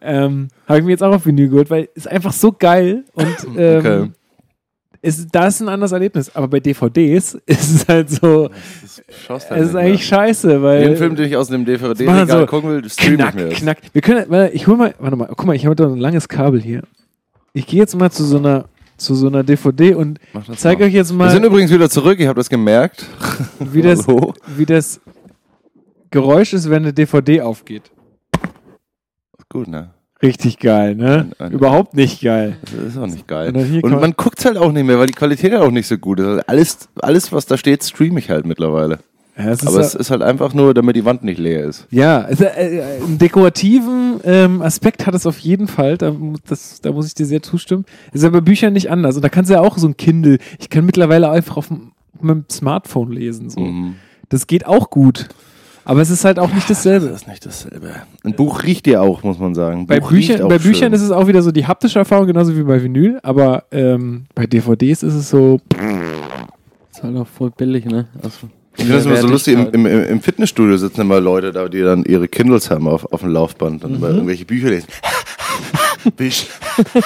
Ähm, 0.01 0.49
habe 0.67 0.79
ich 0.79 0.85
mir 0.85 0.91
jetzt 0.93 1.03
auch 1.03 1.15
auf 1.15 1.27
Vinyl 1.27 1.49
geholt, 1.49 1.71
weil 1.71 1.89
es 1.95 2.07
einfach 2.07 2.33
so 2.33 2.53
geil 2.53 3.05
und 3.15 3.37
ähm, 3.57 3.79
Okay. 3.79 4.11
ist, 5.03 5.29
da 5.33 5.47
ist 5.47 5.61
ein 5.61 5.69
anderes 5.69 5.93
Erlebnis. 5.93 6.35
Aber 6.35 6.49
bei 6.49 6.61
DVDs 6.61 7.35
ist 7.47 7.75
es 7.75 7.89
halt 7.89 8.11
so, 8.11 8.51
schaust 9.27 9.51
halt 9.51 9.63
es 9.63 9.69
ist 9.71 9.75
eigentlich 9.77 10.07
scheiße, 10.07 10.63
weil. 10.63 10.81
mehr. 10.81 10.89
Den 10.91 10.97
Film, 10.97 11.17
den 11.17 11.27
ich 11.27 11.37
aus 11.37 11.49
dem 11.49 11.63
machen 11.63 11.77
DVD-Regal 11.79 12.41
so 12.41 12.47
gucken 12.47 12.71
will, 12.71 12.89
streame 12.91 13.13
ich 13.15 13.19
knack, 13.19 13.35
mir 13.35 13.49
jetzt. 13.49 13.59
knack. 13.59 13.79
Wir 13.93 14.03
können, 14.03 14.25
warte, 14.29 14.53
ich 14.55 14.67
hol 14.67 14.77
mal, 14.77 14.95
warte 14.99 15.17
mal, 15.17 15.27
guck 15.29 15.47
mal, 15.47 15.55
ich 15.57 15.67
habe 15.67 15.77
da 15.77 15.87
ein 15.87 15.99
langes 15.99 16.29
Kabel 16.29 16.61
hier. 16.61 16.83
Ich 17.53 17.67
gehe 17.67 17.79
jetzt 17.81 17.95
mal 17.97 18.11
zu 18.11 18.25
so 18.25 18.39
einer, 18.39 18.65
zu 18.97 19.15
so 19.15 19.27
einer 19.27 19.43
DVD 19.45 19.95
und 19.95 20.19
zeige 20.57 20.81
mal. 20.83 20.87
euch 20.89 20.95
jetzt 20.95 21.17
Wir 21.19 21.31
sind 21.31 21.43
mal, 21.43 21.49
übrigens 21.49 21.71
wieder 21.71 21.91
zurück, 21.91 22.19
ich 22.21 22.27
habe 22.27 22.39
das 22.39 22.49
gemerkt. 22.49 23.07
wie 23.61 23.83
das, 23.83 24.07
wie 24.57 24.67
das 24.67 25.01
Geräusch 26.11 26.53
ist, 26.53 26.71
wenn 26.71 26.83
eine 26.85 26.93
DVD 26.93 27.41
aufgeht. 27.43 27.91
Gut, 29.49 29.69
ne? 29.69 29.91
Richtig 30.23 30.59
geil, 30.59 30.95
ne? 30.95 31.31
Ein- 31.39 31.47
ein- 31.49 31.53
Überhaupt 31.53 31.95
nicht 31.95 32.23
geil. 32.23 32.57
Das 32.63 32.73
ist 32.95 32.97
auch 32.97 33.07
nicht 33.07 33.29
geil. 33.29 33.55
Und 33.55 33.85
Und 33.85 34.01
man 34.01 34.13
guckt 34.13 34.45
halt 34.45 34.57
auch 34.57 34.73
nicht 34.73 34.85
mehr, 34.85 34.99
weil 34.99 35.07
die 35.07 35.13
Qualität 35.13 35.53
halt 35.53 35.63
auch 35.63 35.71
nicht 35.71 35.87
so 35.87 35.99
gut 35.99 36.21
ist. 36.21 36.27
Also 36.27 36.41
alles, 36.47 36.89
alles, 37.01 37.33
was 37.33 37.47
da 37.47 37.57
steht, 37.59 37.85
streame 37.85 38.19
ich 38.19 38.31
halt 38.31 38.47
mittlerweile. 38.47 38.99
Ja, 39.39 39.51
es 39.51 39.67
Aber 39.67 39.81
es 39.81 39.95
ist 39.95 40.11
halt 40.11 40.23
einfach 40.23 40.55
nur, 40.55 40.73
damit 40.73 40.97
die 40.97 41.05
Wand 41.05 41.23
nicht 41.23 41.39
leer 41.39 41.65
ist. 41.65 41.87
Ja, 41.91 42.23
also, 42.23 42.45
äh, 42.45 42.79
äh, 42.79 43.03
einen 43.03 43.19
dekorativen 43.19 44.21
ähm, 44.25 44.63
Aspekt 44.63 45.07
hat 45.07 45.15
es 45.15 45.27
auf 45.27 45.39
jeden 45.39 45.69
Fall. 45.69 45.99
Da, 45.99 46.15
das, 46.49 46.81
da 46.81 46.93
muss 46.93 47.07
ich 47.07 47.15
dir 47.15 47.27
sehr 47.27 47.43
zustimmen. 47.43 47.85
Ist 48.13 48.25
ja 48.25 48.31
bei 48.31 48.41
Büchern 48.41 48.73
nicht 48.73 48.91
anders. 48.91 49.17
Und 49.17 49.23
da 49.23 49.29
kannst 49.29 49.51
du 49.51 49.55
ja 49.55 49.61
auch 49.61 49.77
so 49.77 49.89
ein 49.89 49.97
Kindle. 49.97 50.39
Ich 50.59 50.71
kann 50.71 50.87
mittlerweile 50.87 51.31
einfach 51.31 51.59
auf 51.59 51.71
meinem 52.19 52.45
Smartphone 52.51 53.13
lesen. 53.13 53.51
So. 53.51 53.61
Mhm. 53.61 53.97
Das 54.31 54.47
geht 54.47 54.67
auch 54.67 54.89
gut. 54.89 55.29
Aber 55.85 56.01
es 56.01 56.11
ist 56.11 56.25
halt 56.25 56.39
auch 56.39 56.53
nicht 56.53 56.69
dasselbe. 56.69 57.07
Das 57.07 57.23
ist 57.23 57.29
nicht 57.29 57.47
dasselbe. 57.47 57.95
Ein 58.25 58.33
Buch 58.33 58.65
riecht 58.65 58.87
ja 58.89 59.03
auch, 59.03 59.23
muss 59.23 59.39
man 59.39 59.55
sagen. 59.55 59.87
Bei, 59.87 60.01
Büchern, 60.01 60.49
bei 60.49 60.59
Büchern 60.59 60.93
ist 60.93 61.03
es 61.03 61.13
auch 61.13 61.29
wieder 61.29 61.43
so 61.43 61.53
die 61.53 61.67
haptische 61.67 62.01
Erfahrung, 62.01 62.27
genauso 62.27 62.57
wie 62.57 62.65
bei 62.65 62.83
Vinyl. 62.83 63.21
Aber 63.23 63.65
ähm, 63.71 64.25
bei 64.35 64.47
DVDs 64.47 65.05
ist 65.05 65.15
es 65.15 65.31
so. 65.31 65.61
Ist 66.91 67.03
halt 67.05 67.17
auch 67.17 67.29
voll 67.29 67.51
billig, 67.51 67.85
ne? 67.85 68.09
Also, 68.21 68.49
Ich 68.77 68.85
finde 68.85 68.95
das 68.99 69.07
immer 69.07 69.17
so 69.17 69.29
lustig, 69.29 69.55
im, 69.55 69.69
im, 69.73 69.87
im 69.87 70.05
im 70.09 70.21
Fitnessstudio 70.21 70.77
sitzen 70.77 71.01
immer 71.03 71.21
Leute 71.21 71.53
da, 71.53 71.69
die 71.69 71.81
dann 71.83 72.05
ihre 72.05 72.29
Kindles 72.29 72.71
haben 72.71 72.87
auf, 72.89 73.11
auf 73.13 73.21
dem 73.21 73.31
Laufband 73.31 73.85
und 73.85 73.93
Mhm. 73.93 73.97
immer 73.97 74.09
irgendwelche 74.11 74.45
Bücher 74.45 74.69
lesen. 74.71 74.87
Wisch, 76.19 76.47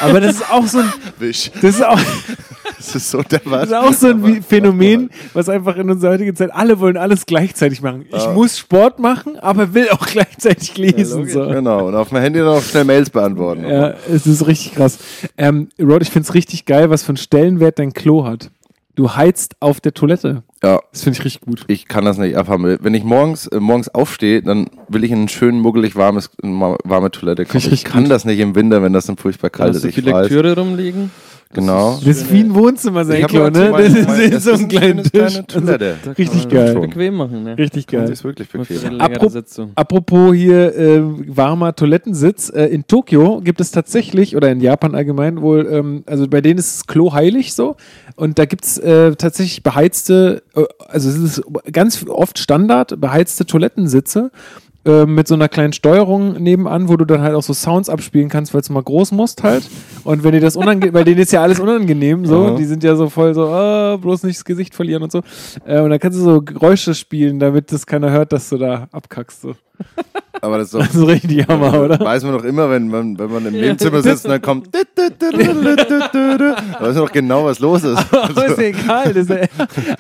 Aber 0.01 0.21
das 0.21 0.37
ist 0.37 0.51
auch 0.53 0.67
so 0.67 0.79
ein. 0.81 0.93
wisch. 1.19 1.51
Das 1.63 1.77
ist 1.77 1.83
auch, 1.85 1.99
Das 2.77 2.95
ist 2.95 3.11
so 3.11 3.23
der 3.23 3.39
Das 3.39 3.65
ist 3.69 3.75
auch 3.75 3.93
so 3.95 4.09
ein 4.09 4.43
Phänomen, 4.43 5.09
was 5.33 5.49
einfach 5.49 5.77
in 5.77 5.89
unserer 5.91 6.13
heutigen 6.13 6.35
Zeit, 6.37 6.53
alle 6.53 6.81
wollen 6.81 6.97
alles 6.99 7.25
gleichzeitig 7.25 7.81
machen. 7.81 8.05
Ich 8.11 8.23
Ja. 8.23 8.33
muss 8.33 8.59
Sport 8.59 8.99
machen, 8.99 9.39
aber 9.39 9.73
will 9.73 9.89
auch 9.91 10.05
gleichzeitig 10.07 10.77
lesen. 10.77 11.19
logisch. 11.21 11.33
so. 11.33 11.47
Genau, 11.47 11.87
und 11.89 11.95
auf 11.95 12.09
dem 12.11 12.19
Handy 12.19 12.41
noch 12.41 12.63
schnell 12.63 12.85
Mails 12.85 13.09
beantworten. 13.11 13.65
Ja, 13.67 13.95
es 14.13 14.27
ist 14.27 14.47
richtig 14.47 14.75
krass. 14.75 14.99
Ähm, 15.39 15.69
Rod, 15.81 16.03
ich 16.03 16.11
finde 16.11 16.29
es 16.29 16.35
richtig 16.35 16.67
geil, 16.67 16.91
was 16.91 17.03
für 17.03 17.11
einen 17.11 17.17
Stellenwert 17.17 17.79
dein 17.79 17.93
Klo 17.95 18.25
hat. 18.27 18.51
Du 18.97 19.15
heizt 19.15 19.55
auf 19.61 19.81
der 19.81 19.95
Toilette. 19.95 20.43
ja. 20.63 20.81
Das 20.93 21.03
finde 21.05 21.19
ich 21.19 21.25
richtig 21.25 21.43
gut. 21.43 21.65
Ich 21.69 21.87
kann 21.87 22.05
das 22.05 22.19
nicht 22.19 22.37
abhaben. 22.37 22.79
Wenn 22.81 22.93
ich 22.95 23.05
morgens, 23.05 23.47
äh, 23.47 23.61
morgens 23.61 23.89
aufstehe, 23.89 24.43
dann 24.43 24.69
will 24.89 25.05
ich 25.05 25.11
in 25.13 25.23
ein 25.23 25.29
schön 25.29 25.59
muggelig 25.61 25.97
warmes, 25.97 26.31
warme 26.43 27.11
Toilette 27.11 27.47
kommen. 27.47 27.59
Ich 27.59 27.71
Ich 27.73 27.85
kann 27.85 28.03
gut. 28.05 28.13
das 28.13 28.25
nicht 28.25 28.41
im 28.41 28.55
Winter, 28.55 28.83
wenn 28.83 28.93
das 28.93 29.07
dann 29.07 29.17
furchtbar 29.17 29.51
kalt 29.51 29.71
Hast 29.71 29.77
ist. 29.77 29.85
du 29.85 29.89
Ich 29.89 29.95
viele. 29.95 30.13
Lektüre 30.21 30.57
rumliegen? 30.59 31.11
Genau. 31.53 31.99
Das 32.05 32.19
ist 32.19 32.33
wie 32.33 32.41
ein 32.41 32.55
Wohnzimmer, 32.55 33.05
sein 33.05 33.27
Klo, 33.27 33.51
ne? 33.51 33.73
Das 33.73 33.93
ist 33.93 34.45
so 34.45 34.53
ein 34.53 34.61
ein 34.61 34.69
kleiner 34.69 35.03
Tisch. 35.03 35.41
richtig 36.17 36.49
Kann 36.49 36.55
man 36.59 36.65
geil. 36.75 36.81
Bequem 36.81 37.15
machen, 37.17 37.43
ne? 37.43 37.59
Richtig 37.59 37.87
Das 37.87 38.01
geil. 38.03 38.11
ist 38.13 38.23
wirklich 38.23 38.49
Für 38.49 38.59
bequem. 38.59 39.01
Apropos 39.75 40.35
hier 40.35 40.77
äh, 40.77 41.03
warmer 41.37 41.75
Toilettensitz, 41.75 42.51
äh, 42.55 42.67
in 42.67 42.87
Tokio 42.87 43.41
gibt 43.41 43.61
es 43.61 43.73
tatsächlich, 43.73 44.37
oder 44.37 44.53
in 44.53 44.61
Japan 44.61 44.95
allgemein 44.95 45.43
wohl, 45.43 45.69
ähm, 45.73 46.05
also 46.07 46.29
bei 46.29 46.41
denen 46.41 46.59
ist 46.61 46.73
das 46.81 46.87
Klo 46.87 47.13
heilig 47.13 47.53
so. 47.53 47.77
Und 48.15 48.39
da 48.39 48.45
gibt 48.45 48.65
es 48.65 48.79
äh, 48.79 49.17
tatsächlich 49.17 49.65
beheizte, 49.65 50.45
äh, 50.55 50.63
also 50.89 51.09
es 51.09 51.17
ist 51.17 51.43
ganz 51.73 52.07
oft 52.09 52.39
Standard, 52.39 53.01
beheizte 53.01 53.45
Toilettensitze 53.45 54.31
äh, 54.85 55.05
mit 55.05 55.29
so 55.29 55.35
einer 55.35 55.49
kleinen 55.49 55.73
Steuerung 55.73 56.43
nebenan, 56.43 56.89
wo 56.89 56.97
du 56.97 57.05
dann 57.05 57.21
halt 57.21 57.35
auch 57.35 57.43
so 57.43 57.53
Sounds 57.53 57.89
abspielen 57.89 58.29
kannst, 58.29 58.55
weil 58.55 58.63
du 58.63 58.73
mal 58.73 58.83
groß 58.83 59.13
musst 59.13 59.43
halt. 59.43 59.69
Und 60.05 60.25
wenn 60.25 60.33
dir 60.33 60.41
das 60.41 60.57
unangenehm, 60.57 60.93
bei 60.95 61.05
denen 61.05 61.21
ist 61.21 61.33
ja 61.33 61.43
alles 61.43 61.61
unangenehm 61.61 62.25
so, 62.25 62.47
Aha. 62.47 62.57
die 62.57 62.65
sind 62.65 62.83
ja 62.83 62.97
so 62.97 63.11
voll 63.11 63.35
so, 63.35 63.47
ah, 63.49 63.97
bloß 63.97 64.23
nicht 64.23 64.39
das 64.39 64.45
Gesicht 64.45 64.75
verlieren 64.75 65.03
und 65.03 65.13
so. 65.13 65.21
Äh, 65.67 65.81
und 65.81 65.91
dann 65.91 65.99
kannst 65.99 66.19
du 66.19 66.23
so 66.23 66.43
Geräusche 66.43 66.95
spielen, 66.95 67.39
damit 67.39 67.73
das 67.73 67.85
keiner 67.87 68.11
hört, 68.11 68.33
dass 68.33 68.49
du 68.49 68.57
da 68.57 68.89
abkackst. 68.91 69.43
So. 69.43 69.55
Aber 70.43 70.57
das 70.59 70.69
ist 70.69 70.75
doch 70.75 70.81
Das 70.87 70.95
ist 70.95 71.07
richtig 71.07 71.47
Hammer, 71.49 71.83
oder? 71.83 72.01
Weiß 72.01 72.23
man 72.25 72.33
doch 72.33 72.45
immer, 72.45 72.71
wenn 72.71 72.89
man, 72.89 73.19
wenn 73.19 73.31
man 73.31 73.45
im 73.47 73.53
Nebenzimmer 73.53 74.01
sitzt 74.03 74.25
und 74.25 74.31
dann 74.31 74.41
kommt. 74.43 74.69
Da 74.75 74.81
weiß 76.81 76.95
man 76.95 77.05
doch 77.05 77.13
genau, 77.13 77.45
was 77.45 77.59
los 77.59 77.85
ist. 77.85 77.99
Aber 78.15 78.47
ist 78.47 78.59
ja 78.59 78.65
egal. 78.65 79.13
Das 79.13 79.29
ist 79.29 79.49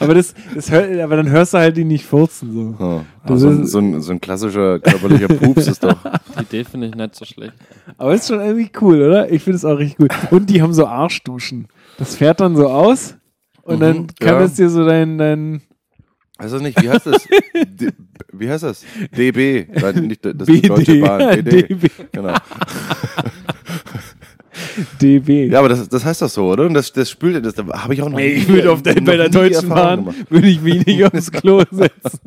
aber, 0.00 0.14
das, 0.14 0.34
das 0.54 0.70
hör, 0.70 1.04
aber 1.04 1.16
dann 1.16 1.28
hörst 1.30 1.54
du 1.54 1.58
halt 1.58 1.76
die 1.76 1.84
nicht 1.84 2.06
furzen. 2.06 2.76
So. 2.78 2.84
Oh, 2.84 3.00
Das 3.26 3.40
so, 3.40 3.48
ein, 3.48 3.62
ist- 3.64 3.70
so, 3.72 3.78
ein, 3.78 4.00
so 4.00 4.12
ein 4.12 4.20
klassischer 4.20 4.78
körperlicher 4.80 5.28
Pups 5.28 5.66
ist 5.66 5.84
doch. 5.84 5.96
Die 6.38 6.42
Idee 6.42 6.64
finde 6.64 6.88
ich 6.88 6.94
nicht 6.94 7.14
so 7.14 7.24
schlecht. 7.24 7.52
Aber 7.98 8.14
ist 8.14 8.28
schon 8.28 8.40
irgendwie 8.40 8.70
cool, 8.80 9.02
oder? 9.02 9.30
Ich 9.30 9.42
finde 9.42 9.56
es 9.56 9.64
auch 9.64 9.78
richtig 9.78 9.98
gut. 9.98 10.10
Und 10.30 10.48
die 10.50 10.62
haben 10.62 10.72
so 10.72 10.86
Arschduschen. 10.86 11.68
Das 11.98 12.16
fährt 12.16 12.40
dann 12.40 12.56
so 12.56 12.68
aus 12.68 13.16
und 13.62 13.80
dann 13.80 13.96
Mhm, 13.98 14.06
kann 14.18 14.34
ja. 14.36 14.40
es 14.42 14.54
dir 14.54 14.70
so 14.70 14.86
dein, 14.86 15.18
dein 15.18 15.60
Weiß 16.40 16.52
das 16.52 16.62
nicht, 16.62 16.80
wie 16.82 16.88
heißt 16.88 17.06
das? 17.06 17.22
D 17.54 17.90
wie 18.32 18.48
heißt 18.48 18.62
das? 18.64 18.84
DB. 19.14 19.66
Nein, 19.74 20.06
nicht, 20.06 20.24
das 20.24 20.32
ist 20.32 20.48
die 20.48 20.60
BD, 20.60 20.68
Deutsche 20.68 21.00
Bahn. 21.00 21.36
BD. 21.44 21.62
DB, 21.64 21.88
Genau. 22.12 22.34
DB. 25.00 25.46
Ja, 25.48 25.60
aber 25.60 25.68
das, 25.68 25.88
das 25.88 26.04
heißt 26.04 26.22
doch 26.22 26.28
so, 26.28 26.50
oder? 26.50 26.66
Und 26.66 26.74
das, 26.74 26.92
das 26.92 27.08
spült, 27.10 27.44
das, 27.44 27.54
da 27.54 27.64
habe 27.82 27.94
ich 27.94 28.02
auch 28.02 28.08
noch 28.08 28.18
Ey, 28.18 28.32
ich 28.32 28.48
würde 28.48 28.70
auf 28.72 28.82
der, 28.82 28.94
bei 29.00 29.16
der 29.16 29.28
Deutschen 29.28 29.68
Bahn 29.68 30.14
würde 30.28 30.48
ich 30.48 30.60
mich 30.60 30.84
nicht 30.86 31.04
aufs 31.12 31.30
Klo 31.30 31.62
setzen. 31.70 32.20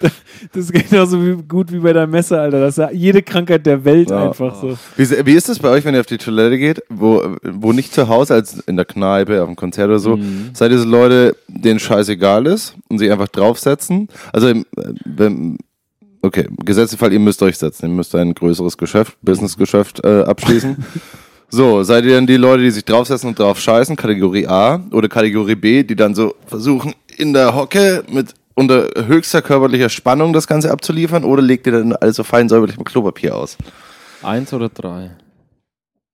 Das 0.00 0.12
ist 0.54 0.72
genauso 0.72 1.24
wie, 1.24 1.42
gut 1.42 1.72
wie 1.72 1.78
bei 1.78 1.92
der 1.92 2.06
Messe, 2.06 2.40
Alter. 2.40 2.60
Das 2.60 2.70
ist 2.74 2.78
ja 2.78 2.90
jede 2.90 3.22
Krankheit 3.22 3.66
der 3.66 3.84
Welt 3.84 4.10
Ja. 4.10 4.28
einfach 4.28 4.60
so. 4.60 4.76
Wie, 4.96 5.26
wie 5.26 5.32
ist 5.34 5.48
das 5.48 5.58
bei 5.58 5.68
euch, 5.70 5.84
wenn 5.84 5.94
ihr 5.94 6.00
auf 6.00 6.06
die 6.06 6.18
Toilette 6.18 6.58
geht, 6.58 6.82
wo, 6.88 7.36
wo 7.42 7.72
nicht 7.72 7.92
zu 7.94 8.08
Hause, 8.08 8.34
als 8.34 8.58
in 8.60 8.76
der 8.76 8.84
Kneipe, 8.84 9.40
auf 9.42 9.48
dem 9.48 9.56
Konzert 9.56 9.88
oder 9.88 9.98
so, 9.98 10.16
Mhm. 10.16 10.50
seid 10.54 10.70
ihr 10.72 10.78
so 10.78 10.86
Leute, 10.88 11.36
denen 11.48 11.78
scheißegal 11.78 12.46
ist 12.46 12.74
und 12.88 12.98
sich 12.98 13.10
einfach 13.12 13.28
draufsetzen? 13.28 14.08
Also, 14.32 14.52
wenn, 15.04 15.58
okay, 16.22 16.48
Gesetzesfall, 16.64 17.12
ihr 17.12 17.20
müsst 17.20 17.42
euch 17.42 17.56
setzen, 17.58 17.86
ihr 17.86 17.94
müsst 17.94 18.14
ein 18.14 18.34
größeres 18.34 18.76
Geschäft, 18.78 19.16
Businessgeschäft 19.22 20.04
äh, 20.04 20.22
abschließen. 20.22 20.76
So, 21.50 21.82
seid 21.82 22.04
ihr 22.04 22.14
dann 22.14 22.26
die 22.26 22.36
Leute, 22.36 22.62
die 22.62 22.70
sich 22.70 22.84
draufsetzen 22.84 23.30
und 23.30 23.38
drauf 23.38 23.58
scheißen, 23.58 23.96
Kategorie 23.96 24.46
A 24.46 24.80
oder 24.92 25.08
Kategorie 25.08 25.54
B, 25.54 25.82
die 25.82 25.96
dann 25.96 26.14
so 26.14 26.34
versuchen, 26.46 26.94
in 27.16 27.32
der 27.32 27.54
Hocke 27.54 28.04
mit 28.10 28.34
unter 28.54 28.88
höchster 29.06 29.40
körperlicher 29.40 29.88
Spannung 29.88 30.32
das 30.32 30.46
Ganze 30.46 30.70
abzuliefern 30.70 31.24
oder 31.24 31.40
legt 31.40 31.66
ihr 31.66 31.72
dann 31.72 31.92
alles 31.94 32.16
so 32.16 32.24
fein 32.24 32.48
säuberlich 32.48 32.76
mit 32.76 32.86
Klopapier 32.86 33.34
aus? 33.34 33.56
Eins 34.22 34.52
oder 34.52 34.68
drei? 34.68 35.12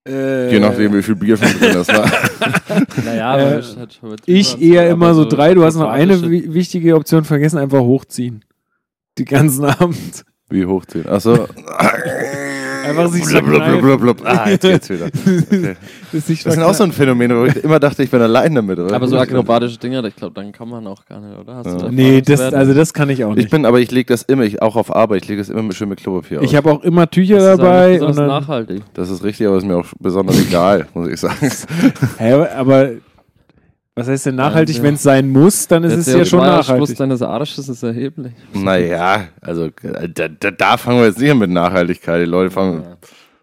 Äh, 0.07 0.51
Je 0.53 0.59
nachdem, 0.59 0.93
wie 0.93 1.01
viel 1.01 1.15
Bier 1.15 1.35
schon 1.35 1.47
drin 1.59 1.75
ist. 1.81 1.91
Ne? 1.91 2.05
Naja, 3.05 3.37
Äh, 3.39 3.61
halt 3.63 4.21
Ich 4.27 4.61
eher 4.61 4.87
immer 4.89 5.15
so 5.15 5.25
drei. 5.25 5.53
Du 5.55 5.63
hast 5.63 5.75
noch 5.75 5.89
eine 5.89 6.21
wichtige 6.29 6.95
Option 6.95 7.25
vergessen, 7.25 7.57
einfach 7.57 7.79
hochziehen. 7.81 8.45
Die 9.17 9.25
ganzen 9.25 9.65
Abend. 9.79 10.23
Wie 10.49 10.65
hochziehen? 10.65 11.09
Achso. 11.09 11.47
Einfach 12.85 13.07
sich 13.11 13.25
blub, 13.25 13.45
blub, 13.45 13.63
blub, 13.65 13.81
blub, 13.81 14.01
blub. 14.01 14.21
Ah, 14.25 14.49
jetzt 14.49 14.61
geht's 14.61 14.89
wieder. 14.89 15.05
Okay. 15.07 15.75
Das, 16.11 16.29
ist 16.29 16.45
Das 16.45 16.55
ist 16.55 16.63
auch 16.63 16.73
so 16.73 16.85
ein 16.85 16.93
Phänomen, 16.93 17.29
wo 17.35 17.43
ich 17.43 17.57
immer 17.61 17.77
dachte, 17.77 18.01
ich 18.01 18.09
bin 18.09 18.21
allein 18.21 18.55
damit. 18.55 18.79
Oder? 18.79 18.95
Aber 18.95 19.05
so 19.07 19.17
akrobatische 19.19 19.77
Dinger, 19.77 20.01
ich 20.05 20.15
glaube, 20.15 20.33
dann 20.33 20.53
kann 20.53 20.69
man 20.69 20.87
auch 20.87 21.05
gar 21.05 21.19
nicht, 21.19 21.37
oder? 21.37 21.55
Hast 21.57 21.65
du 21.65 21.77
da 21.77 21.91
Nee, 21.91 22.21
das, 22.21 22.39
also 22.39 22.73
das 22.73 22.93
kann 22.93 23.09
ich 23.09 23.25
auch 23.25 23.31
Ich 23.31 23.35
nicht. 23.35 23.49
bin, 23.49 23.65
aber 23.65 23.81
ich 23.81 23.91
lege 23.91 24.13
das 24.13 24.21
immer, 24.21 24.43
ich, 24.43 24.61
auch 24.61 24.77
auf 24.77 24.95
Arbeit, 24.95 25.23
ich 25.23 25.27
lege 25.27 25.41
das 25.41 25.49
immer 25.49 25.63
mit 25.63 25.75
schön 25.75 25.89
mit 25.89 25.99
Klopapier 25.99 26.39
aus. 26.39 26.45
Ich 26.45 26.55
habe 26.55 26.71
auch 26.71 26.81
immer 26.83 27.09
Tücher 27.09 27.35
Das 27.35 27.43
ist 27.53 27.57
dabei. 27.59 27.93
besonders 27.93 28.09
Und 28.17 28.21
dann, 28.21 28.27
nachhaltig. 28.27 28.83
das 28.93 29.09
ist 29.09 29.23
richtig, 29.25 29.45
aber 29.47 29.57
ist 29.57 29.65
mir 29.65 29.75
auch 29.77 29.85
besonders 29.99 30.39
egal, 30.39 30.87
muss 30.93 31.09
ich 31.09 31.19
sagen. 31.19 31.51
Hä, 32.17 32.33
aber 32.55 32.89
was 33.95 34.07
heißt 34.07 34.25
denn 34.27 34.35
nachhaltig? 34.35 34.77
Ja. 34.77 34.83
Wenn 34.83 34.95
es 34.95 35.03
sein 35.03 35.29
muss, 35.29 35.67
dann 35.67 35.83
ist 35.85 35.91
Der 35.91 35.99
es 35.99 36.07
ja 36.07 36.25
schon 36.25 36.39
CO2-Ausstoß 36.41 36.67
nachhaltig. 36.69 36.97
deines 36.97 37.21
Arsches 37.21 37.69
ist 37.69 37.81
erheblich. 37.83 38.33
naja, 38.53 39.27
also 39.41 39.69
da, 40.13 40.27
da, 40.27 40.51
da 40.51 40.77
fangen 40.77 40.99
wir 40.99 41.07
jetzt 41.07 41.19
nicht 41.19 41.31
an 41.31 41.37
mit 41.37 41.49
Nachhaltigkeit. 41.49 42.21
Die 42.21 42.25
Leute 42.29 42.51
fangen 42.51 42.83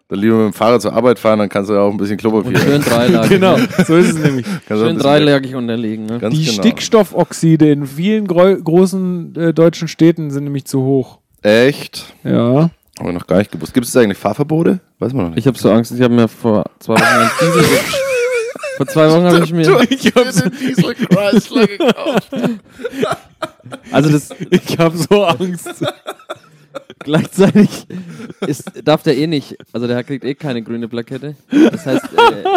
dann 0.09 0.19
lieber 0.19 0.35
mit 0.35 0.45
dem 0.47 0.53
Fahrrad 0.53 0.81
zur 0.81 0.93
Arbeit 0.93 1.17
fahren, 1.17 1.39
dann 1.39 1.49
kannst 1.49 1.69
du 1.69 1.73
ja 1.73 1.79
auch 1.79 1.89
ein 1.89 1.97
bisschen 1.97 2.17
Klopapier. 2.17 2.51
Und 2.51 2.57
schön 2.59 2.81
dreilagig. 2.83 3.29
Genau, 3.31 3.57
so 3.87 3.95
ist 3.95 4.09
es 4.09 4.17
nämlich. 4.23 4.45
Kannst 4.67 4.83
ein 4.83 4.89
Schön 4.89 4.97
dreilagig 4.99 5.55
unterlegen. 5.55 6.05
Ne? 6.05 6.19
Die 6.29 6.43
genau. 6.45 6.51
Stickstoffoxide 6.51 7.71
in 7.71 7.87
vielen 7.87 8.27
großen 8.27 9.35
äh, 9.35 9.53
deutschen 9.53 9.87
Städten 9.87 10.29
sind 10.29 10.43
nämlich 10.43 10.65
zu 10.65 10.83
hoch. 10.83 11.19
Echt? 11.41 12.13
Ja. 12.23 12.69
Haben 12.99 13.07
wir 13.07 13.13
noch 13.13 13.25
gar 13.25 13.37
nicht 13.39 13.51
gewusst. 13.51 13.73
Gibt 13.73 13.87
es 13.87 13.97
eigentlich 13.97 14.19
Fahrverbote? 14.19 14.81
Weiß 14.99 15.13
man 15.13 15.23
noch 15.23 15.29
nicht. 15.31 15.39
Ich 15.39 15.47
habe 15.47 15.57
so 15.57 15.71
Angst, 15.71 15.91
ich 15.91 16.01
habe 16.01 16.13
mir 16.13 16.27
vor 16.27 16.63
zwei 16.79 16.93
Wochen 16.93 17.01
einen 17.03 17.29
Diesel 17.39 17.63
Vor 18.77 18.87
zwei 18.87 19.09
Wochen 19.09 19.23
habe 19.25 19.43
ich 19.43 19.53
mir. 19.53 19.81
Ich 19.89 20.13
habe 20.15 20.31
so, 20.31 20.49
Diesel 20.49 20.95
Chrysler 20.95 21.67
gekauft. 21.67 22.29
Also 23.91 24.09
das 24.09 24.29
ich 24.49 24.77
hab 24.77 24.93
so 24.95 25.23
Angst. 25.25 25.69
gleichzeitig 26.99 27.87
ist, 28.47 28.71
darf 28.83 29.03
der 29.03 29.17
eh 29.17 29.27
nicht. 29.27 29.57
Also 29.71 29.87
der 29.87 30.03
kriegt 30.03 30.25
eh 30.25 30.35
keine 30.35 30.61
grüne 30.61 30.87
Plakette. 30.87 31.35
Das 31.71 31.85
heißt, 31.85 32.05
äh, 32.05 32.47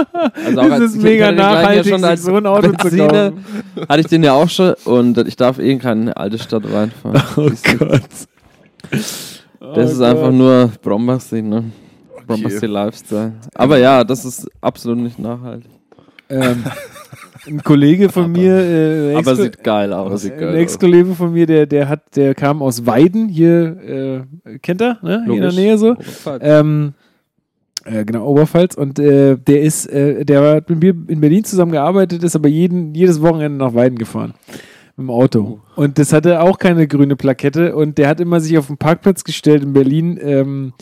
also 0.47 0.61
auch 0.61 0.65
Das 0.65 0.73
als, 0.73 0.83
ist 0.91 0.97
ich 0.97 1.03
mega 1.03 1.33
nachhaltig, 1.33 1.91
schon 1.91 2.01
sich 2.01 2.09
als 2.09 2.23
so 2.23 2.35
ein 2.37 2.47
Auto 2.47 2.69
zu 2.69 2.77
Benziner 2.77 3.31
kaufen. 3.31 3.45
Hatte 3.89 4.01
ich 4.01 4.07
den 4.07 4.23
ja 4.25 4.33
auch 4.33 4.49
schon 4.49 4.75
und 4.85 5.19
ich 5.19 5.37
darf 5.37 5.59
eh 5.59 5.71
in 5.71 5.79
keine 5.79 6.17
alte 6.17 6.39
Stadt 6.39 6.65
reinfahren. 6.71 7.23
Oh 7.37 7.51
Gott. 7.79 8.03
Das 9.75 9.93
ist 9.93 10.01
einfach 10.01 10.31
nur 10.31 10.71
Brombachsee, 10.83 11.43
ne? 11.43 11.65
Brombachsee 12.27 12.67
Lifestyle. 12.67 13.33
Aber 13.55 13.79
ja, 13.79 14.05
das 14.05 14.25
ist 14.25 14.49
absolut 14.61 14.99
nicht 14.99 15.19
nachhaltig. 15.19 15.71
Ähm, 16.29 16.65
ein 17.47 17.63
Kollege 17.63 18.09
von 18.09 18.33
mir, 18.33 18.55
äh, 18.57 19.15
Aber 19.15 19.37
sieht 19.37 19.63
geil 19.63 19.93
aus. 19.93 20.23
sieht 20.23 20.39
geil 20.39 20.51
ein 20.51 20.57
Ex-Kollege 20.57 21.15
von 21.15 21.33
mir, 21.33 21.47
der, 21.47 21.67
der 21.67 21.89
hat, 21.89 22.17
der 22.17 22.35
kam 22.35 22.63
aus 22.63 22.87
Weiden, 22.87 23.29
hier, 23.29 24.27
äh, 24.47 24.59
kennt 24.59 24.81
er, 24.81 24.99
ne? 25.03 25.23
Hier 25.27 25.35
in 25.35 25.41
der. 25.41 25.53
Nähe 25.53 25.79
so. 25.79 25.97
Ähm, 26.41 26.95
äh, 27.85 28.05
genau, 28.05 28.27
Oberpfalz. 28.27 28.75
Und 28.75 28.99
äh, 28.99 29.37
der 29.37 29.63
ist, 29.63 29.87
äh, 29.87 30.25
der 30.25 30.57
hat 30.57 30.69
mit 30.71 30.81
mir 30.81 30.95
in 31.09 31.21
Berlin 31.21 31.45
zusammengearbeitet, 31.45 32.25
ist 32.25 32.37
aber 32.37 32.49
jeden, 32.49 32.95
jedes 32.95 33.23
Wochenende 33.23 33.59
nach 33.59 33.75
Weiden 33.75 33.99
gefahren. 33.99 34.35
Mit 34.97 35.05
dem 35.05 35.11
Auto. 35.11 35.61
Und 35.77 35.99
das 35.99 36.13
hatte 36.13 36.41
auch 36.41 36.59
keine 36.59 36.89
grüne 36.89 37.17
Plakette. 37.17 37.77
Und 37.77 37.99
der 37.99 38.09
hat 38.09 38.21
immer 38.21 38.41
sich 38.41 38.59
auf 38.59 38.67
den 38.67 38.79
Parkplatz 38.79 39.25
gestellt 39.25 39.63
in 39.63 39.73
Berlin, 39.73 40.19
ähm, 40.21 40.73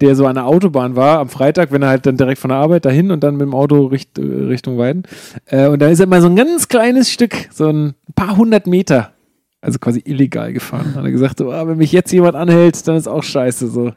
der 0.00 0.16
so 0.16 0.26
an 0.26 0.34
der 0.34 0.46
Autobahn 0.46 0.96
war, 0.96 1.18
am 1.20 1.28
Freitag, 1.28 1.72
wenn 1.72 1.82
er 1.82 1.88
halt 1.88 2.06
dann 2.06 2.16
direkt 2.16 2.40
von 2.40 2.50
der 2.50 2.58
Arbeit 2.58 2.84
dahin 2.84 3.10
und 3.10 3.22
dann 3.22 3.36
mit 3.36 3.42
dem 3.42 3.54
Auto 3.54 3.86
richt, 3.86 4.18
äh, 4.18 4.22
Richtung 4.22 4.78
Weiden. 4.78 5.04
Äh, 5.46 5.68
und 5.68 5.80
da 5.80 5.88
ist 5.88 6.00
er 6.00 6.04
immer 6.04 6.20
so 6.20 6.28
ein 6.28 6.36
ganz 6.36 6.68
kleines 6.68 7.10
Stück, 7.10 7.34
so 7.50 7.68
ein 7.68 7.94
paar 8.14 8.36
hundert 8.36 8.66
Meter, 8.66 9.12
also 9.60 9.78
quasi 9.78 10.02
illegal 10.04 10.52
gefahren. 10.52 10.94
Hat 10.94 11.04
er 11.04 11.10
gesagt, 11.10 11.38
so, 11.38 11.50
ah, 11.50 11.66
wenn 11.66 11.78
mich 11.78 11.92
jetzt 11.92 12.12
jemand 12.12 12.36
anhält, 12.36 12.86
dann 12.86 12.96
ist 12.96 13.08
auch 13.08 13.22
scheiße. 13.22 13.68
So. 13.68 13.92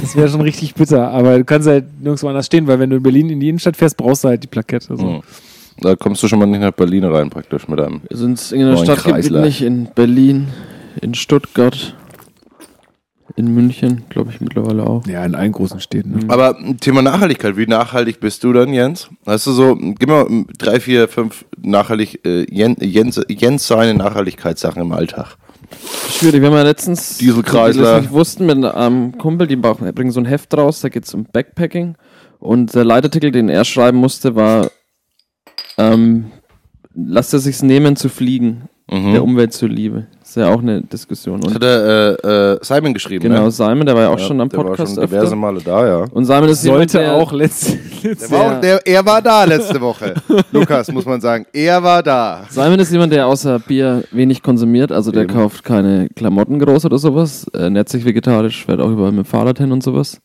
Das 0.00 0.16
wäre 0.16 0.28
schon 0.28 0.40
richtig 0.40 0.74
bitter. 0.74 1.08
Aber 1.10 1.38
du 1.38 1.44
kannst 1.44 1.68
halt 1.68 1.84
nirgendwo 2.00 2.28
anders 2.28 2.46
stehen, 2.46 2.66
weil 2.66 2.80
wenn 2.80 2.90
du 2.90 2.96
in 2.96 3.02
Berlin 3.02 3.30
in 3.30 3.38
die 3.38 3.48
Innenstadt 3.48 3.76
fährst, 3.76 3.96
brauchst 3.96 4.24
du 4.24 4.28
halt 4.28 4.42
die 4.42 4.48
Plakette. 4.48 4.96
So. 4.96 5.06
Hm. 5.06 5.22
Da 5.80 5.96
kommst 5.96 6.22
du 6.22 6.28
schon 6.28 6.38
mal 6.38 6.46
nicht 6.46 6.60
nach 6.60 6.72
Berlin 6.72 7.04
rein, 7.04 7.30
praktisch 7.30 7.68
mit 7.68 7.80
einem. 7.80 8.00
Wir 8.08 8.16
sind 8.16 8.52
in 8.52 8.60
der 8.60 8.96
Kreisler. 8.96 9.42
nicht, 9.42 9.62
in 9.62 9.88
Berlin, 9.94 10.48
in 11.00 11.14
Stuttgart, 11.14 11.94
in 13.36 13.52
München, 13.52 14.04
glaube 14.10 14.30
ich 14.30 14.40
mittlerweile 14.40 14.86
auch. 14.86 15.04
Ja, 15.06 15.24
in 15.24 15.34
allen 15.34 15.50
großen 15.52 15.80
Städten. 15.80 16.10
Ne? 16.12 16.20
Aber 16.28 16.56
m, 16.58 16.78
Thema 16.78 17.02
Nachhaltigkeit, 17.02 17.56
wie 17.56 17.66
nachhaltig 17.66 18.20
bist 18.20 18.44
du 18.44 18.52
dann, 18.52 18.72
Jens? 18.72 19.08
Hast 19.26 19.46
du 19.46 19.52
so, 19.52 19.74
gib 19.76 20.08
mal 20.08 20.26
drei, 20.56 20.78
vier, 20.78 21.08
fünf 21.08 21.44
nachhaltig, 21.60 22.24
äh, 22.24 22.44
Jen, 22.48 22.76
Jens, 22.80 23.20
Jens 23.28 23.66
seine 23.66 23.94
Nachhaltigkeitssachen 23.94 24.80
im 24.82 24.92
Alltag. 24.92 25.36
Schwierig, 26.10 26.40
wir 26.42 26.48
haben 26.48 26.54
ja 26.56 26.62
letztens, 26.62 27.18
Dieselkreisler. 27.18 27.72
die 27.72 27.78
das 27.88 28.02
nicht 28.02 28.12
wussten, 28.12 28.46
mit 28.46 28.64
einem 28.64 29.18
Kumpel, 29.18 29.46
die 29.48 29.56
bringen 29.56 29.92
bringen 29.94 30.10
so 30.12 30.20
ein 30.20 30.26
Heft 30.26 30.56
raus, 30.56 30.80
da 30.80 30.88
geht 30.88 31.04
es 31.04 31.14
um 31.14 31.24
Backpacking. 31.24 31.96
Und 32.38 32.74
der 32.74 32.84
Leitartikel, 32.84 33.32
den 33.32 33.48
er 33.48 33.64
schreiben 33.64 33.98
musste, 33.98 34.36
war, 34.36 34.70
ähm, 35.78 36.26
lasst 36.94 37.32
er 37.32 37.40
sich's 37.40 37.62
nehmen 37.62 37.96
zu 37.96 38.08
fliegen, 38.08 38.68
Mhm. 38.90 39.12
der 39.12 39.24
Umwelt 39.24 39.52
zuliebe. 39.54 40.06
Ist 40.36 40.42
ja 40.42 40.52
auch 40.52 40.60
eine 40.60 40.82
Diskussion. 40.82 41.40
Das 41.40 41.48
Und 41.48 41.54
hat 41.54 41.62
der 41.62 42.18
äh, 42.24 42.54
äh, 42.54 42.58
Simon 42.60 42.92
geschrieben, 42.92 43.22
genau, 43.22 43.44
ne? 43.44 43.50
Simon, 43.52 43.86
der 43.86 43.94
war 43.94 44.02
ja 44.02 44.08
auch 44.08 44.18
Ja, 44.18 44.26
schon 44.26 44.40
am 44.40 44.48
der 44.48 44.58
war 44.58 44.66
Podcast 44.66 44.94
schon 44.94 45.04
diverse 45.04 45.26
öfter. 45.26 45.36
Male 45.36 45.60
da, 45.64 45.86
ja. 45.86 46.04
Und 46.10 46.24
Simon 46.24 46.48
ist 46.48 46.64
jemand, 46.64 46.90
Sollte 46.90 46.98
der, 46.98 47.14
auch 47.14 47.32
letzte. 47.32 47.78
Der 48.02 48.30
war 48.30 48.56
auch, 48.56 48.60
der, 48.60 48.86
er 48.86 49.06
war 49.06 49.22
da 49.22 49.44
letzte 49.44 49.80
Woche. 49.80 50.14
Lukas, 50.52 50.90
muss 50.90 51.06
man 51.06 51.20
sagen. 51.20 51.46
Er 51.52 51.80
war 51.82 52.02
da. 52.02 52.44
Simon 52.50 52.80
ist 52.80 52.90
jemand, 52.90 53.12
der 53.12 53.28
außer 53.28 53.60
Bier 53.60 54.02
wenig 54.10 54.42
konsumiert, 54.42 54.90
also 54.90 55.12
der 55.12 55.22
Eben. 55.22 55.32
kauft 55.34 55.62
keine 55.62 56.08
Klamotten 56.16 56.58
groß 56.58 56.84
oder 56.86 56.98
sowas, 56.98 57.46
äh, 57.54 57.58
ernährt 57.58 57.88
sich 57.88 58.04
vegetarisch, 58.04 58.64
fährt 58.66 58.80
auch 58.80 58.90
überall 58.90 59.12
mit 59.12 59.24
dem 59.24 59.28
Fahrrad 59.28 59.58
hin 59.58 59.70
und 59.70 59.84
sowas. 59.84 60.20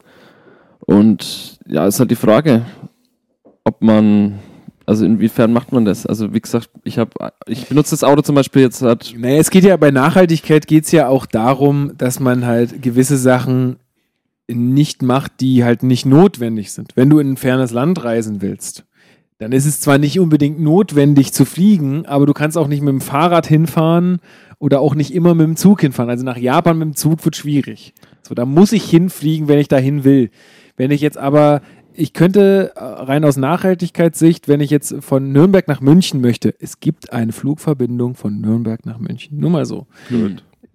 Und 0.79 1.59
ja, 1.67 1.85
ist 1.85 1.99
halt 1.99 2.09
die 2.09 2.15
Frage, 2.15 2.63
ob 3.63 3.81
man, 3.83 4.39
also 4.89 5.05
inwiefern 5.05 5.53
macht 5.53 5.71
man 5.71 5.85
das? 5.85 6.07
Also 6.07 6.33
wie 6.33 6.41
gesagt, 6.41 6.71
ich 6.83 6.97
habe, 6.97 7.11
ich 7.45 7.67
benutze 7.67 7.91
das 7.91 8.03
Auto 8.03 8.23
zum 8.23 8.33
Beispiel 8.33 8.63
jetzt 8.63 8.81
halt, 8.81 9.13
Naja, 9.15 9.37
es 9.37 9.51
geht 9.51 9.63
ja 9.63 9.77
bei 9.77 9.91
Nachhaltigkeit 9.91 10.65
geht 10.65 10.85
es 10.85 10.91
ja 10.91 11.07
auch 11.07 11.27
darum, 11.27 11.91
dass 11.95 12.19
man 12.19 12.45
halt 12.45 12.81
gewisse 12.81 13.17
Sachen 13.17 13.75
nicht 14.47 15.03
macht, 15.03 15.41
die 15.41 15.63
halt 15.63 15.83
nicht 15.83 16.07
notwendig 16.07 16.71
sind. 16.71 16.93
Wenn 16.95 17.11
du 17.11 17.19
in 17.19 17.33
ein 17.33 17.37
fernes 17.37 17.69
Land 17.69 18.03
reisen 18.03 18.41
willst, 18.41 18.85
dann 19.37 19.51
ist 19.51 19.67
es 19.67 19.79
zwar 19.79 19.99
nicht 19.99 20.19
unbedingt 20.19 20.59
notwendig 20.59 21.33
zu 21.33 21.45
fliegen, 21.45 22.07
aber 22.07 22.25
du 22.25 22.33
kannst 22.33 22.57
auch 22.57 22.67
nicht 22.67 22.81
mit 22.81 22.91
dem 22.91 23.01
Fahrrad 23.01 23.45
hinfahren 23.45 24.17
oder 24.57 24.81
auch 24.81 24.95
nicht 24.95 25.13
immer 25.13 25.35
mit 25.35 25.45
dem 25.45 25.55
Zug 25.55 25.81
hinfahren. 25.81 26.09
Also 26.09 26.25
nach 26.25 26.37
Japan 26.37 26.79
mit 26.79 26.87
dem 26.87 26.95
Zug 26.95 27.23
wird 27.23 27.35
schwierig. 27.35 27.93
So, 28.23 28.33
da 28.33 28.43
muss 28.45 28.71
ich 28.71 28.89
hinfliegen, 28.89 29.47
wenn 29.47 29.59
ich 29.59 29.67
dahin 29.67 30.03
will. 30.03 30.31
Wenn 30.77 30.89
ich 30.89 31.01
jetzt 31.01 31.17
aber, 31.17 31.61
ich 31.99 32.13
könnte 32.13 32.71
äh, 32.75 32.79
rein 32.81 33.25
aus 33.25 33.37
Nachhaltigkeitssicht, 33.37 34.47
wenn 34.47 34.61
ich 34.61 34.69
jetzt 34.69 34.95
von 35.01 35.31
Nürnberg 35.31 35.67
nach 35.67 35.81
München 35.81 36.21
möchte, 36.21 36.55
es 36.59 36.79
gibt 36.79 37.11
eine 37.11 37.33
Flugverbindung 37.33 38.15
von 38.15 38.39
Nürnberg 38.39 38.85
nach 38.85 38.99
München. 38.99 39.39
Nur 39.39 39.49
mal 39.49 39.65
so. 39.65 39.85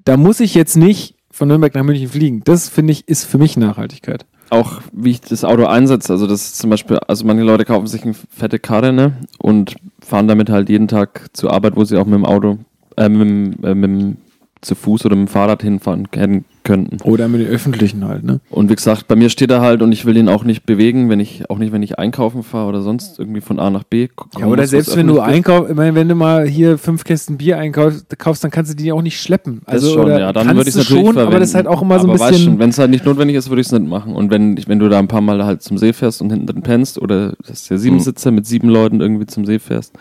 Da 0.05 0.16
muss 0.16 0.41
ich 0.41 0.55
jetzt 0.55 0.77
nicht 0.77 1.16
von 1.31 1.49
Nürnberg 1.49 1.75
nach 1.75 1.83
München 1.83 2.09
fliegen. 2.09 2.43
Das 2.45 2.68
finde 2.68 2.93
ich, 2.93 3.09
ist 3.09 3.25
für 3.25 3.39
mich 3.39 3.57
Nachhaltigkeit. 3.57 4.27
auch 4.51 4.83
wie 4.93 5.12
ich 5.12 5.20
das 5.22 5.45
Auto 5.45 5.64
einsetze. 5.64 6.12
Also 6.12 6.27
das 6.27 6.43
ist 6.43 6.59
zum 6.59 6.70
Beispiel, 6.70 6.99
also 7.09 7.25
manche 7.25 7.43
Leute 7.43 7.64
kaufen 7.64 7.87
sich 7.87 8.05
eine 8.05 8.14
fette 8.14 8.59
Karre 8.59 8.93
ne, 8.93 9.14
und 9.39 9.77
fahren 10.01 10.29
damit 10.29 10.51
halt 10.51 10.68
jeden 10.68 10.89
Tag 10.89 11.29
zur 11.33 11.53
Arbeit, 11.53 11.77
wo 11.77 11.85
sie 11.85 11.97
auch 11.97 12.05
mit 12.05 12.14
dem 12.14 12.27
Auto, 12.27 12.59
äh, 12.97 13.09
mit, 13.09 13.20
dem, 13.20 13.64
äh, 13.64 13.75
mit 13.75 13.91
dem 13.91 14.16
zu 14.64 14.74
Fuß 14.74 15.04
oder 15.06 15.14
mit 15.16 15.28
dem 15.28 15.32
Fahrrad 15.32 15.62
hinfahren 15.62 16.08
hätten 16.14 16.44
könnten. 16.64 16.96
Oder 17.02 17.28
mit 17.28 17.42
den 17.42 17.48
Öffentlichen 17.48 18.08
halt, 18.08 18.24
ne? 18.24 18.40
Und 18.48 18.70
wie 18.70 18.74
gesagt, 18.74 19.06
bei 19.06 19.16
mir 19.16 19.28
steht 19.28 19.50
er 19.50 19.60
halt 19.60 19.82
und 19.82 19.92
ich 19.92 20.06
will 20.06 20.16
ihn 20.16 20.30
auch 20.30 20.44
nicht 20.44 20.64
bewegen, 20.64 21.10
wenn 21.10 21.20
ich, 21.20 21.50
auch 21.50 21.58
nicht, 21.58 21.72
wenn 21.72 21.82
ich 21.82 21.98
einkaufen 21.98 22.42
fahre 22.42 22.68
oder 22.70 22.80
sonst 22.80 23.18
irgendwie 23.18 23.42
von 23.42 23.58
A 23.60 23.68
nach 23.68 23.84
B. 23.84 24.08
ko- 24.08 24.28
Ja, 24.38 24.46
oder 24.46 24.66
selbst 24.66 24.96
wenn 24.96 25.06
du 25.06 25.16
ist. 25.16 25.20
einkaufst, 25.20 25.70
ich 25.70 25.76
meine, 25.76 25.94
wenn 25.94 26.08
du 26.08 26.14
mal 26.14 26.46
hier 26.48 26.78
fünf 26.78 27.04
Kästen 27.04 27.36
Bier 27.36 27.58
einkaufst, 27.58 28.18
kaufst, 28.18 28.42
dann 28.44 28.50
kannst 28.50 28.72
du 28.72 28.76
die 28.76 28.90
auch 28.92 29.02
nicht 29.02 29.20
schleppen. 29.20 29.60
Also, 29.66 29.88
das 29.88 29.94
schon, 29.94 30.04
oder 30.06 30.18
ja, 30.20 30.32
dann 30.32 30.46
würde 30.56 30.62
ich 30.62 30.68
es 30.68 30.76
natürlich 30.76 30.88
schon, 31.04 31.12
verwenden. 31.12 31.28
aber 31.28 31.40
das 31.40 31.50
ist 31.50 31.54
halt 31.54 31.66
auch 31.66 31.82
immer 31.82 31.98
so 32.00 32.06
ein 32.08 32.18
Aber 32.18 32.30
bisschen. 32.30 32.58
wenn 32.58 32.70
es 32.70 32.78
halt 32.78 32.90
nicht 32.90 33.04
notwendig 33.04 33.36
ist, 33.36 33.50
würde 33.50 33.60
ich 33.60 33.66
es 33.66 33.72
nicht 33.72 33.86
machen. 33.86 34.16
Und 34.16 34.30
wenn, 34.30 34.58
wenn 34.66 34.78
du 34.78 34.88
da 34.88 34.98
ein 34.98 35.08
paar 35.08 35.20
Mal 35.20 35.44
halt 35.44 35.60
zum 35.62 35.76
See 35.76 35.92
fährst 35.92 36.22
und 36.22 36.30
hinten 36.30 36.46
drin 36.46 36.62
pennst 36.62 36.98
oder 36.98 37.34
dass 37.46 37.68
der 37.68 37.76
Siebensitzer 37.76 38.30
mit 38.30 38.46
sieben 38.46 38.70
Leuten 38.70 39.02
irgendwie 39.02 39.26
zum 39.26 39.44
See 39.44 39.58
fährst, 39.58 39.92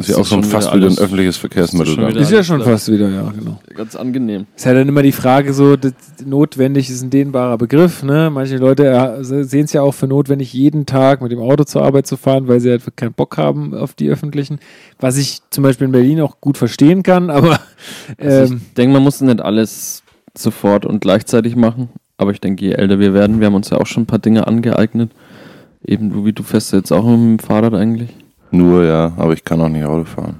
Ist 0.00 0.08
ja 0.10 0.16
auch 0.16 0.26
schon 0.26 0.42
schon 0.42 0.50
fast 0.50 0.68
wieder 0.74 0.86
wieder 0.88 0.96
ein 1.00 1.04
öffentliches 1.04 1.36
Verkehrsmittel. 1.36 1.96
wieder- 1.96 2.20
ist 2.20 2.30
ja 2.30 2.42
schon 2.42 2.62
fast 2.62 2.90
wieder, 2.90 3.08
ja, 3.08 3.30
genau. 3.36 3.60
ganz 3.74 3.96
angenehm. 3.96 4.46
Ist 4.56 4.66
ja 4.66 4.74
dann 4.74 4.88
immer 4.88 5.02
die 5.02 5.12
Frage 5.12 5.52
so, 5.52 5.76
notwendig 6.24 6.90
ist 6.90 7.02
ein 7.02 7.10
dehnbarer 7.10 7.58
Begriff, 7.58 8.02
ne? 8.02 8.30
Manche 8.32 8.56
Leute 8.56 8.86
äh, 8.86 9.24
sehen 9.24 9.64
es 9.64 9.72
ja 9.72 9.82
auch 9.82 9.92
für 9.94 10.06
notwendig, 10.06 10.52
jeden 10.52 10.86
Tag 10.86 11.22
mit 11.22 11.32
dem 11.32 11.40
Auto 11.40 11.64
zur 11.64 11.82
Arbeit 11.82 12.06
zu 12.06 12.16
fahren, 12.16 12.48
weil 12.48 12.60
sie 12.60 12.70
halt 12.70 12.82
keinen 12.96 13.12
Bock 13.12 13.36
haben 13.36 13.74
auf 13.74 13.94
die 13.94 14.08
öffentlichen. 14.10 14.58
Was 14.98 15.16
ich 15.16 15.40
zum 15.50 15.62
Beispiel 15.64 15.86
in 15.86 15.92
Berlin 15.92 16.20
auch 16.20 16.40
gut 16.40 16.58
verstehen 16.58 17.02
kann, 17.02 17.30
aber 17.30 17.60
Also 18.18 18.52
ähm, 18.54 18.60
ich 18.68 18.74
denke, 18.74 18.92
man 18.94 19.02
muss 19.02 19.20
nicht 19.20 19.40
alles 19.40 20.02
sofort 20.36 20.86
und 20.86 21.00
gleichzeitig 21.00 21.56
machen. 21.56 21.88
Aber 22.16 22.32
ich 22.32 22.40
denke, 22.40 22.66
je 22.66 22.72
älter 22.72 22.98
wir 22.98 23.14
werden, 23.14 23.40
wir 23.40 23.46
haben 23.46 23.54
uns 23.54 23.70
ja 23.70 23.78
auch 23.78 23.86
schon 23.86 24.02
ein 24.02 24.06
paar 24.06 24.18
Dinge 24.18 24.46
angeeignet, 24.46 25.10
Eben, 25.82 26.10
du, 26.10 26.26
wie 26.26 26.32
du 26.34 26.42
fährst 26.42 26.74
jetzt 26.74 26.92
auch 26.92 27.04
mit 27.04 27.14
dem 27.14 27.38
Fahrrad 27.38 27.72
eigentlich. 27.72 28.10
Nur, 28.50 28.84
ja, 28.84 29.12
aber 29.16 29.32
ich 29.32 29.44
kann 29.44 29.60
auch 29.60 29.68
nicht 29.68 29.84
Auto 29.84 30.04
fahren. 30.04 30.36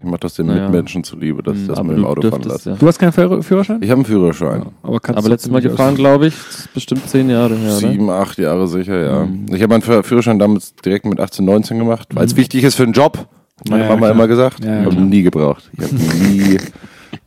Ich 0.00 0.04
mache 0.04 0.20
das 0.20 0.34
den 0.34 0.46
Naja. 0.46 0.62
Mitmenschen 0.68 1.02
zuliebe, 1.02 1.42
dass 1.42 1.56
ich 1.58 1.66
das 1.66 1.76
Aber 1.76 1.88
mit 1.88 1.96
dem 1.96 2.04
Auto 2.04 2.30
fahren 2.30 2.42
lasse. 2.44 2.70
ja. 2.70 2.76
Du 2.76 2.86
hast 2.86 3.00
keinen 3.00 3.10
Führ- 3.12 3.42
Führerschein? 3.42 3.82
Ich 3.82 3.90
habe 3.90 3.98
einen 3.98 4.04
Führerschein. 4.06 4.66
aber 4.82 5.00
kannst 5.00 5.18
Aber 5.18 5.26
du 5.26 5.32
letztes 5.32 5.50
Mal 5.50 5.60
gefahren, 5.60 5.96
glaube 5.96 6.28
ich, 6.28 6.34
das 6.36 6.58
ist 6.60 6.72
bestimmt 6.74 7.08
zehn 7.08 7.28
Jahre 7.28 7.56
her, 7.56 7.76
oder? 7.76 7.88
Sieben, 7.90 8.08
acht 8.08 8.38
Jahre 8.38 8.68
sicher, 8.68 8.96
ja. 9.04 9.26
Mhm. 9.26 9.46
Ich 9.52 9.60
habe 9.60 9.68
meinen 9.72 9.82
Führ- 9.82 10.04
Führerschein 10.04 10.38
damals 10.38 10.72
direkt 10.76 11.04
mit 11.04 11.18
18, 11.18 11.44
19 11.44 11.78
gemacht, 11.78 12.08
weil 12.14 12.24
es 12.26 12.36
wichtig 12.36 12.62
ist 12.62 12.76
für 12.76 12.84
einen 12.84 12.92
Job. 12.92 13.18
Hat 13.18 13.70
Meine 13.70 13.82
Ja, 13.82 13.88
ja, 13.88 13.94
Mama 13.96 14.06
klar. 14.06 14.10
immer 14.12 14.28
gesagt. 14.28 14.64
Ja, 14.64 14.72
ja, 14.72 14.80
ich 14.82 14.86
habe 14.86 15.00
nie 15.02 15.22
gebraucht. 15.22 15.68
Ich 15.76 15.82
habe 15.84 15.94
nie, 15.96 16.56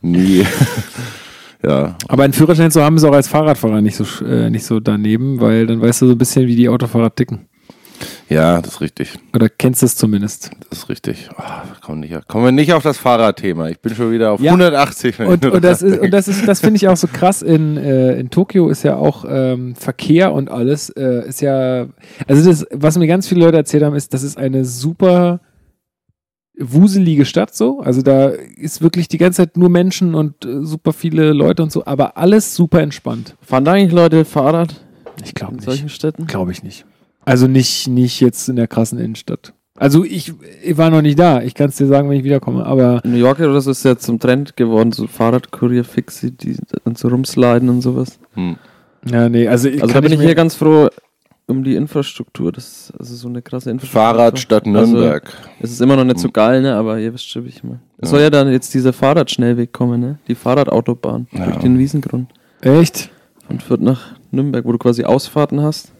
nie. 0.00 0.46
ja, 1.62 1.94
Aber 2.08 2.22
einen 2.24 2.32
Führerschein 2.32 2.70
zu 2.70 2.82
haben 2.82 2.96
ist 2.96 3.04
auch 3.04 3.12
als 3.12 3.28
Fahrradfahrer 3.28 3.82
nicht 3.82 3.96
so, 3.96 4.24
äh, 4.24 4.48
nicht 4.48 4.64
so 4.64 4.80
daneben, 4.80 5.40
weil 5.40 5.66
dann 5.66 5.82
weißt 5.82 6.00
du 6.00 6.06
so 6.06 6.12
ein 6.12 6.18
bisschen, 6.18 6.46
wie 6.46 6.56
die 6.56 6.70
Autofahrer 6.70 7.14
ticken. 7.14 7.40
Ja, 8.28 8.60
das 8.62 8.74
ist 8.74 8.80
richtig. 8.80 9.18
Oder 9.34 9.48
kennst 9.48 9.82
du 9.82 9.86
es 9.86 9.96
zumindest. 9.96 10.50
Das 10.70 10.80
ist 10.80 10.88
richtig. 10.88 11.28
Oh, 11.36 11.42
kommen, 11.80 12.00
nicht, 12.00 12.28
kommen 12.28 12.44
wir 12.44 12.52
nicht 12.52 12.72
auf 12.72 12.82
das 12.82 12.98
Fahrradthema. 12.98 13.68
Ich 13.68 13.80
bin 13.80 13.94
schon 13.94 14.10
wieder 14.10 14.32
auf 14.32 14.40
Ja. 14.40 14.52
180. 14.52 15.18
wenn 15.18 15.26
Und, 15.28 15.44
und 15.44 15.62
das 15.64 15.80
dran 15.80 15.92
ist, 15.92 16.00
und 16.00 16.10
das 16.10 16.28
ist, 16.28 16.46
das 16.48 16.60
finde 16.60 16.76
ich 16.76 16.88
auch 16.88 16.96
so 16.96 17.06
krass. 17.08 17.42
In, 17.42 17.76
äh, 17.76 18.14
in 18.18 18.30
Tokio 18.30 18.68
ist 18.68 18.82
ja 18.84 18.96
auch 18.96 19.24
ähm, 19.28 19.74
Verkehr 19.74 20.32
und 20.32 20.50
alles 20.50 20.88
äh, 20.90 21.26
ist 21.28 21.40
ja, 21.42 21.86
also 22.26 22.48
das, 22.50 22.66
was 22.72 22.96
mir 22.98 23.06
ganz 23.06 23.28
viele 23.28 23.44
Leute 23.44 23.58
erzählt 23.58 23.82
haben, 23.84 23.94
ist, 23.96 24.14
das 24.14 24.22
ist 24.22 24.38
eine 24.38 24.64
super 24.64 25.40
wuselige 26.58 27.24
Stadt 27.24 27.54
so. 27.54 27.80
Also 27.80 28.02
da 28.02 28.28
ist 28.28 28.82
wirklich 28.82 29.08
die 29.08 29.18
ganze 29.18 29.38
Zeit 29.38 29.56
nur 29.56 29.68
Menschen 29.70 30.14
und 30.14 30.44
äh, 30.44 30.64
super 30.64 30.92
viele 30.92 31.32
Leute 31.32 31.62
und 31.62 31.72
so, 31.72 31.84
aber 31.86 32.16
alles 32.16 32.54
super 32.54 32.80
entspannt. 32.82 33.36
Fahren 33.40 33.64
da 33.64 33.72
eigentlich 33.72 33.92
Leute 33.92 34.24
Fahrrad 34.24 34.84
Ich 35.24 35.34
glaube 35.34 35.52
in 35.52 35.56
nicht. 35.56 35.64
solchen 35.66 35.88
Städten? 35.88 36.26
Glaube 36.26 36.52
ich 36.52 36.62
nicht. 36.62 36.84
Also 37.24 37.46
nicht, 37.46 37.88
nicht 37.88 38.20
jetzt 38.20 38.48
in 38.48 38.56
der 38.56 38.66
krassen 38.68 38.98
Innenstadt. 38.98 39.52
Also 39.76 40.04
ich, 40.04 40.32
ich 40.62 40.76
war 40.76 40.90
noch 40.90 41.02
nicht 41.02 41.18
da. 41.18 41.42
Ich 41.42 41.54
kann 41.54 41.68
es 41.70 41.76
dir 41.76 41.86
sagen, 41.86 42.08
wenn 42.10 42.18
ich 42.18 42.24
wiederkomme. 42.24 42.64
Aber 42.66 43.00
In 43.04 43.12
New 43.12 43.18
York 43.18 43.40
oder 43.40 43.60
so 43.60 43.70
ist 43.70 43.84
ja 43.84 43.96
zum 43.96 44.18
Trend 44.18 44.56
geworden, 44.56 44.92
so 44.92 45.06
Fahrradkurier-Fixie, 45.06 46.30
die 46.32 46.56
dann 46.84 46.94
so 46.94 47.08
rumsliden 47.08 47.68
und 47.68 47.80
sowas. 47.80 48.18
Hm. 48.34 48.56
ja, 49.10 49.28
nee, 49.28 49.48
also, 49.48 49.68
Also 49.68 49.86
da 49.86 50.00
bin 50.00 50.12
ich 50.12 50.20
hier 50.20 50.34
ganz 50.34 50.54
froh 50.54 50.88
um 51.46 51.64
die 51.64 51.74
Infrastruktur. 51.74 52.52
Das 52.52 52.64
ist 52.90 52.92
also 52.98 53.14
so 53.16 53.28
eine 53.28 53.42
krasse 53.42 53.70
Infrastruktur. 53.70 54.00
Fahrradstadt 54.02 54.66
Nürnberg. 54.66 55.24
Also, 55.26 55.48
es 55.60 55.72
ist 55.72 55.80
immer 55.80 55.96
noch 55.96 56.04
nicht 56.04 56.18
so 56.20 56.30
geil, 56.30 56.62
ne? 56.62 56.74
Aber 56.76 56.98
ihr 56.98 57.12
wisst 57.12 57.28
schon, 57.28 57.44
wie 57.44 57.48
ich 57.48 57.64
meine. 57.64 57.80
Es 57.98 58.10
soll 58.10 58.20
ja 58.20 58.30
dann 58.30 58.50
jetzt 58.52 58.72
dieser 58.74 58.92
Fahrradschnellweg 58.92 59.72
kommen, 59.72 60.00
ne? 60.00 60.18
Die 60.28 60.34
Fahrradautobahn 60.34 61.26
Ja. 61.32 61.46
durch 61.46 61.56
den 61.58 61.78
Wiesengrund. 61.78 62.30
Echt? 62.60 63.10
Von 63.46 63.58
Fürth 63.60 63.80
nach 63.82 64.12
Nürnberg, 64.30 64.64
wo 64.64 64.72
du 64.72 64.78
quasi 64.78 65.04
Ausfahrten 65.04 65.60
hast. 65.60 65.92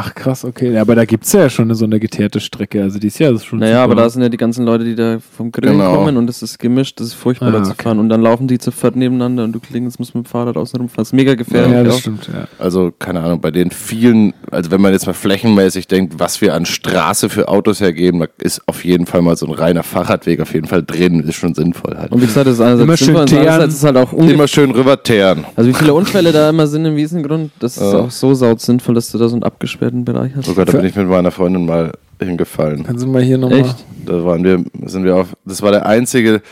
Ach 0.00 0.14
krass, 0.14 0.44
okay. 0.44 0.72
Ja, 0.74 0.82
aber 0.82 0.94
da 0.94 1.04
gibt 1.04 1.24
es 1.24 1.32
ja 1.32 1.50
schon 1.50 1.74
so 1.74 1.84
eine 1.84 1.98
geteerte 1.98 2.38
Strecke. 2.38 2.82
Also 2.84 3.00
die 3.00 3.08
ist 3.08 3.18
ja 3.18 3.36
schon. 3.38 3.58
Naja, 3.58 3.82
aber 3.82 3.94
super. 3.94 4.02
da 4.02 4.10
sind 4.10 4.22
ja 4.22 4.28
die 4.28 4.36
ganzen 4.36 4.64
Leute, 4.64 4.84
die 4.84 4.94
da 4.94 5.18
vom 5.36 5.50
Grillen 5.50 5.78
Genau. 5.78 5.96
kommen 5.96 6.16
und 6.16 6.30
es 6.30 6.40
ist 6.40 6.58
gemischt, 6.60 7.00
das 7.00 7.08
ist 7.08 7.14
furchtbar 7.14 7.48
Ah, 7.48 7.50
da 7.52 7.64
zu 7.64 7.72
okay. 7.72 7.82
fahren. 7.82 7.98
Und 7.98 8.08
dann 8.08 8.22
laufen 8.22 8.46
die 8.46 8.58
zu 8.58 8.70
viert 8.70 8.94
nebeneinander 8.94 9.42
und 9.42 9.52
du 9.52 9.58
klingelst, 9.58 9.98
musst 9.98 10.14
mit 10.14 10.24
dem 10.24 10.28
Fahrrad 10.28 10.56
außen 10.56 10.78
rumfahren. 10.78 10.98
Das 11.02 11.08
ist 11.08 11.12
mega 11.14 11.34
gefährlich. 11.34 11.72
Ja, 11.72 11.82
das 11.82 11.94
auch. 11.96 11.98
stimmt, 11.98 12.28
ja. 12.32 12.46
Also, 12.60 12.92
keine 12.96 13.20
Ahnung, 13.20 13.40
bei 13.40 13.50
den 13.50 13.70
vielen, 13.72 14.34
also 14.52 14.70
wenn 14.70 14.80
man 14.80 14.92
jetzt 14.92 15.06
mal 15.06 15.14
flächenmäßig 15.14 15.88
denkt, 15.88 16.14
was 16.18 16.40
wir 16.40 16.54
an 16.54 16.64
Straße 16.64 17.28
für 17.28 17.48
Autos 17.48 17.80
hergeben, 17.80 18.20
da 18.20 18.26
ist 18.38 18.62
auf 18.66 18.84
jeden 18.84 19.06
Fall 19.06 19.22
mal 19.22 19.36
so 19.36 19.46
ein 19.46 19.52
reiner 19.52 19.82
Fahrradweg 19.82 20.40
auf 20.40 20.54
jeden 20.54 20.68
Fall 20.68 20.84
drin, 20.84 21.20
ist 21.20 21.34
schon 21.34 21.54
sinnvoll 21.54 21.96
halt. 21.96 22.12
Und 22.12 22.20
wie 22.22 22.26
gesagt, 22.26 22.46
das 22.46 22.54
ist 22.54 22.60
einerseits 22.60 22.84
Immer 22.84 22.96
schön 22.96 23.06
sinnvoll 23.06 23.24
teeren. 23.26 23.40
andererseits 23.48 23.74
ist 23.74 23.84
halt 23.84 23.96
auch. 23.96 24.12
Immer 24.12 24.46
schön 24.46 24.70
rüberteeren. 24.70 25.44
Also 25.56 25.70
wie 25.70 25.74
viele 25.74 25.94
Unfälle 25.94 26.30
da 26.30 26.50
immer 26.50 26.66
sind 26.66 26.84
im 26.84 26.94
Wiesengrund, 26.94 27.50
das 27.58 27.76
ist 27.78 27.82
Ja. 27.92 28.00
auch 28.00 28.10
so 28.10 28.34
saut 28.34 28.60
sinnvoll, 28.60 28.94
dass 28.94 29.10
du 29.10 29.18
da 29.18 29.28
so 29.28 29.34
einen 29.34 29.42
abgesperrten 29.42 29.87
Bereich 30.04 30.32
hast. 30.36 30.48
Oh 30.48 30.54
Gott, 30.54 30.68
da 30.68 30.72
bin 30.72 30.84
ich 30.84 30.96
mit 30.96 31.08
meiner 31.08 31.30
Freundin 31.30 31.66
mal 31.66 31.92
hingefallen. 32.20 32.84
Kannst 32.84 33.04
du 33.04 33.08
mal 33.08 33.22
hier 33.22 33.38
nochmal. 33.38 33.60
Echt? 33.60 33.84
Da 34.04 34.24
waren 34.24 34.44
wir, 34.44 34.64
sind 34.86 35.04
wir 35.04 35.16
auf, 35.16 35.36
das 35.44 35.62
war 35.62 35.70
der 35.70 35.86
einzige 35.86 36.42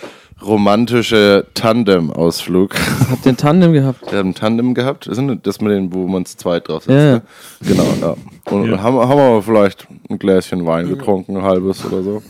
romantische 0.45 1.47
Tandem-Ausflug. 1.55 2.75
Habt 3.11 3.25
ihr 3.25 3.33
ein 3.33 3.37
Tandem 3.37 3.73
gehabt? 3.73 4.11
Wir 4.11 4.19
haben 4.19 4.31
ein 4.31 4.35
Tandem 4.35 4.75
gehabt, 4.75 5.07
das 5.07 5.19
ist 5.19 5.25
das 5.43 5.61
mit 5.61 5.73
den, 5.73 5.93
wo 5.93 6.07
man 6.07 6.27
zu 6.27 6.37
zweit 6.37 6.69
drauf 6.69 6.85
sitzt. 6.85 6.95
Ja, 6.95 7.05
ja. 7.05 7.13
ne? 7.15 7.23
Genau, 7.63 7.87
ja. 8.01 8.17
Und 8.53 8.83
haben, 8.83 8.99
haben 8.99 9.19
wir 9.19 9.43
vielleicht 9.43 9.87
ein 10.11 10.19
Gläschen 10.19 10.67
Wein 10.67 10.89
getrunken, 10.89 11.37
ein 11.37 11.43
halbes 11.43 11.85
oder 11.85 12.03
so. 12.03 12.23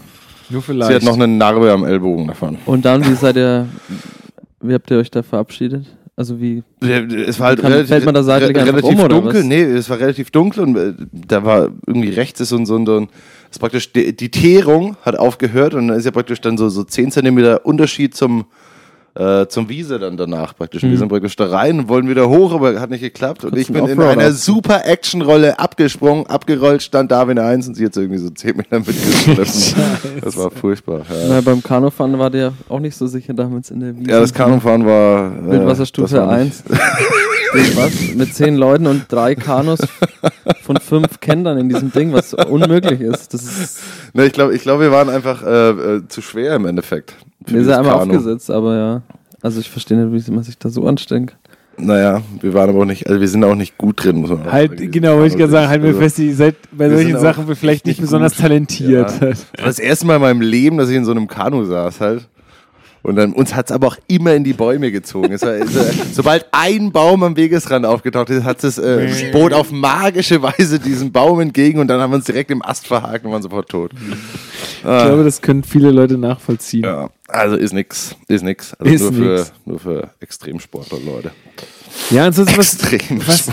Nur 0.48 0.62
vielleicht. 0.62 0.88
Sie 0.88 0.94
hat 0.94 1.02
noch 1.02 1.14
eine 1.14 1.26
Narbe 1.26 1.72
am 1.72 1.84
Ellbogen 1.84 2.28
davon. 2.28 2.59
Und 2.66 2.84
dann, 2.84 3.04
wie 3.04 3.14
seid 3.14 3.36
ihr, 3.36 3.66
wie 4.61 4.74
habt 4.74 4.90
ihr 4.90 4.98
euch 4.98 5.11
da 5.11 5.22
verabschiedet? 5.22 5.86
Also 6.18 6.40
wie, 6.40 6.62
Es 6.80 7.38
war 7.38 7.48
halt 7.48 7.60
Kann- 7.60 7.72
relativ, 7.72 7.88
fällt 7.90 8.04
man 8.06 8.14
da 8.14 8.22
seitlich 8.22 8.56
re- 8.56 8.60
einfach 8.60 8.72
relativ 8.74 8.98
um, 8.98 9.04
oder 9.04 9.08
dunkel. 9.20 9.34
was? 9.40 9.44
Nee, 9.44 9.62
es 9.62 9.90
war 9.90 9.98
relativ 10.00 10.30
dunkel 10.30 10.62
und 10.64 10.76
äh, 10.76 10.94
da 11.12 11.44
war 11.44 11.68
irgendwie 11.86 12.08
rechts 12.08 12.40
ist 12.40 12.48
so 12.48 12.56
ein, 12.56 12.64
so 12.64 12.74
ein, 12.76 12.86
so 12.86 12.96
ein 13.00 13.08
ist 13.50 13.58
praktisch 13.58 13.92
die, 13.92 14.16
die 14.16 14.30
Teerung 14.30 14.96
hat 15.02 15.18
aufgehört 15.18 15.74
und 15.74 15.88
dann 15.88 15.98
ist 15.98 16.06
ja 16.06 16.10
praktisch 16.12 16.40
dann 16.40 16.56
so, 16.56 16.70
so 16.70 16.84
10 16.84 17.10
Zentimeter 17.12 17.66
Unterschied 17.66 18.14
zum 18.14 18.46
äh, 19.16 19.48
zum 19.48 19.68
Wiese 19.68 19.98
dann 19.98 20.16
danach 20.16 20.56
praktisch. 20.56 20.82
Mhm. 20.82 20.88
Wir 20.88 20.92
hm. 20.92 20.98
sind 20.98 21.08
praktisch 21.08 21.36
da 21.36 21.46
rein 21.46 21.88
wollen 21.88 22.08
wieder 22.08 22.28
hoch, 22.28 22.54
aber 22.54 22.78
hat 22.80 22.90
nicht 22.90 23.00
geklappt. 23.00 23.44
Und 23.44 23.56
ich 23.56 23.68
bin 23.68 23.86
in 23.86 24.00
einer 24.00 24.32
super 24.32 24.84
Action-Rolle 24.84 25.58
abgesprungen, 25.58 26.26
abgerollt, 26.26 26.82
stand 26.82 27.10
da 27.10 27.26
wie 27.26 27.32
eine 27.32 27.42
Eins 27.42 27.66
und 27.68 27.74
sie 27.74 27.84
jetzt 27.84 27.96
irgendwie 27.96 28.18
so 28.18 28.30
10 28.30 28.56
Meter 28.56 28.78
mitgeschleppt. 28.78 29.74
das 30.24 30.36
war 30.36 30.50
furchtbar. 30.50 31.00
Ja. 31.08 31.28
Na, 31.28 31.40
beim 31.40 31.62
Kanufahren 31.62 32.18
war 32.18 32.30
der 32.30 32.52
auch 32.68 32.80
nicht 32.80 32.96
so 32.96 33.06
sicher 33.06 33.34
damals 33.34 33.70
in 33.70 33.80
der 33.80 33.96
Wiese. 33.96 34.10
Ja, 34.10 34.20
das 34.20 34.34
Kanufahren 34.34 34.84
war. 34.84 35.32
Äh, 35.32 35.50
Wildwasserstufe 35.50 36.28
1. 36.28 36.64
Ding 37.55 37.76
was 37.76 38.14
mit 38.14 38.34
zehn 38.34 38.57
Leuten 38.57 38.86
und 38.86 39.05
drei 39.09 39.34
Kanus 39.34 39.80
von 40.62 40.76
fünf 40.78 41.20
Kendern 41.20 41.59
in 41.59 41.68
diesem 41.68 41.92
Ding, 41.92 42.12
was 42.12 42.34
unmöglich 42.34 43.01
ist. 43.01 43.34
Das 43.34 43.42
ist 43.42 43.80
ne, 44.14 44.26
ich 44.26 44.32
glaube, 44.32 44.55
ich 44.55 44.62
glaub, 44.62 44.80
wir 44.80 44.90
waren 44.90 45.09
einfach 45.09 45.42
äh, 45.42 45.70
äh, 45.70 46.09
zu 46.09 46.22
schwer 46.22 46.57
im 46.57 46.66
Endeffekt. 46.66 47.14
Wir 47.47 47.64
sind 47.64 47.72
einmal 47.72 47.99
Kanu. 47.99 48.14
aufgesetzt, 48.14 48.51
aber 48.51 48.76
ja. 48.76 49.03
Also 49.42 49.61
ich 49.61 49.70
verstehe 49.70 49.97
nicht, 49.99 50.26
wie 50.26 50.32
man 50.32 50.42
sich 50.42 50.59
da 50.59 50.68
so 50.68 50.86
anstrengt. 50.86 51.36
Naja, 51.78 52.22
wir 52.40 52.55
waren 52.55 52.70
aber 52.70 52.80
auch 52.80 52.84
nicht, 52.86 53.07
also 53.07 53.20
wir 53.20 53.28
sind 53.28 53.44
auch 53.44 53.55
nicht 53.55 53.76
gut 53.76 54.03
drin, 54.03 54.16
muss 54.16 54.30
man 54.30 54.47
auch 54.47 54.53
Halt, 54.53 54.78
sagen. 54.78 54.90
genau, 54.90 55.18
wollte 55.18 55.34
ich 55.34 55.36
gerade 55.36 55.53
sagen, 55.53 55.68
halt 55.68 55.82
mir 55.82 55.88
also, 55.88 56.01
fest, 56.01 56.18
ihr 56.18 56.34
seid 56.34 56.57
bei 56.72 56.88
solchen 56.88 57.18
Sachen 57.18 57.44
vielleicht 57.55 57.84
nicht, 57.84 57.99
nicht 57.99 58.01
besonders 58.01 58.32
gut. 58.32 58.42
talentiert. 58.42 59.12
Ja. 59.20 59.32
Das 59.62 59.78
erste 59.78 60.07
Mal 60.07 60.16
in 60.16 60.22
meinem 60.22 60.40
Leben, 60.40 60.78
dass 60.78 60.88
ich 60.88 60.97
in 60.97 61.05
so 61.05 61.11
einem 61.11 61.28
Kanu 61.28 61.64
saß, 61.64 62.01
halt. 62.01 62.28
Und 63.07 63.14
dann, 63.14 63.32
uns 63.34 63.54
hat 63.54 63.66
es 63.66 63.72
aber 63.72 63.86
auch 63.86 63.96
immer 64.09 64.34
in 64.34 64.42
die 64.42 64.52
Bäume 64.52 64.90
gezogen. 64.90 65.32
Es 65.32 65.42
war, 65.42 65.52
es, 65.52 65.76
äh, 65.76 65.92
sobald 66.12 66.44
ein 66.50 66.90
Baum 66.90 67.22
am 67.22 67.36
Wegesrand 67.36 67.86
aufgetaucht 67.86 68.30
ist, 68.30 68.42
hat 68.42 68.64
das 68.64 68.78
äh, 68.78 69.30
Boot 69.32 69.52
auf 69.52 69.70
magische 69.70 70.42
Weise 70.42 70.80
diesen 70.80 71.12
Baum 71.12 71.38
entgegen 71.38 71.78
und 71.78 71.86
dann 71.86 72.00
haben 72.00 72.11
wir 72.11 72.16
uns 72.16 72.24
direkt 72.24 72.50
im 72.50 72.62
Ast 72.64 72.88
verhakt 72.88 73.24
und 73.24 73.30
waren 73.30 73.42
sofort 73.42 73.68
tot. 73.68 73.92
Ich 73.94 74.82
glaube, 74.82 75.22
das 75.22 75.40
können 75.40 75.62
viele 75.62 75.92
Leute 75.92 76.18
nachvollziehen. 76.18 76.82
Ja, 76.84 77.11
also 77.28 77.54
ist 77.54 77.72
nix, 77.72 78.16
ist 78.26 78.42
nix. 78.42 78.74
Also 78.74 78.92
Ist 78.92 79.02
nur, 79.02 79.12
Für, 79.12 79.36
nix. 79.38 79.52
nur 79.64 79.78
für 79.78 80.11
Extremsportler, 80.18 80.98
Leute. 81.04 81.30
Ja, 82.11 82.26
ansonsten, 82.26 82.59
was, 82.59 82.78
was, 83.26 83.50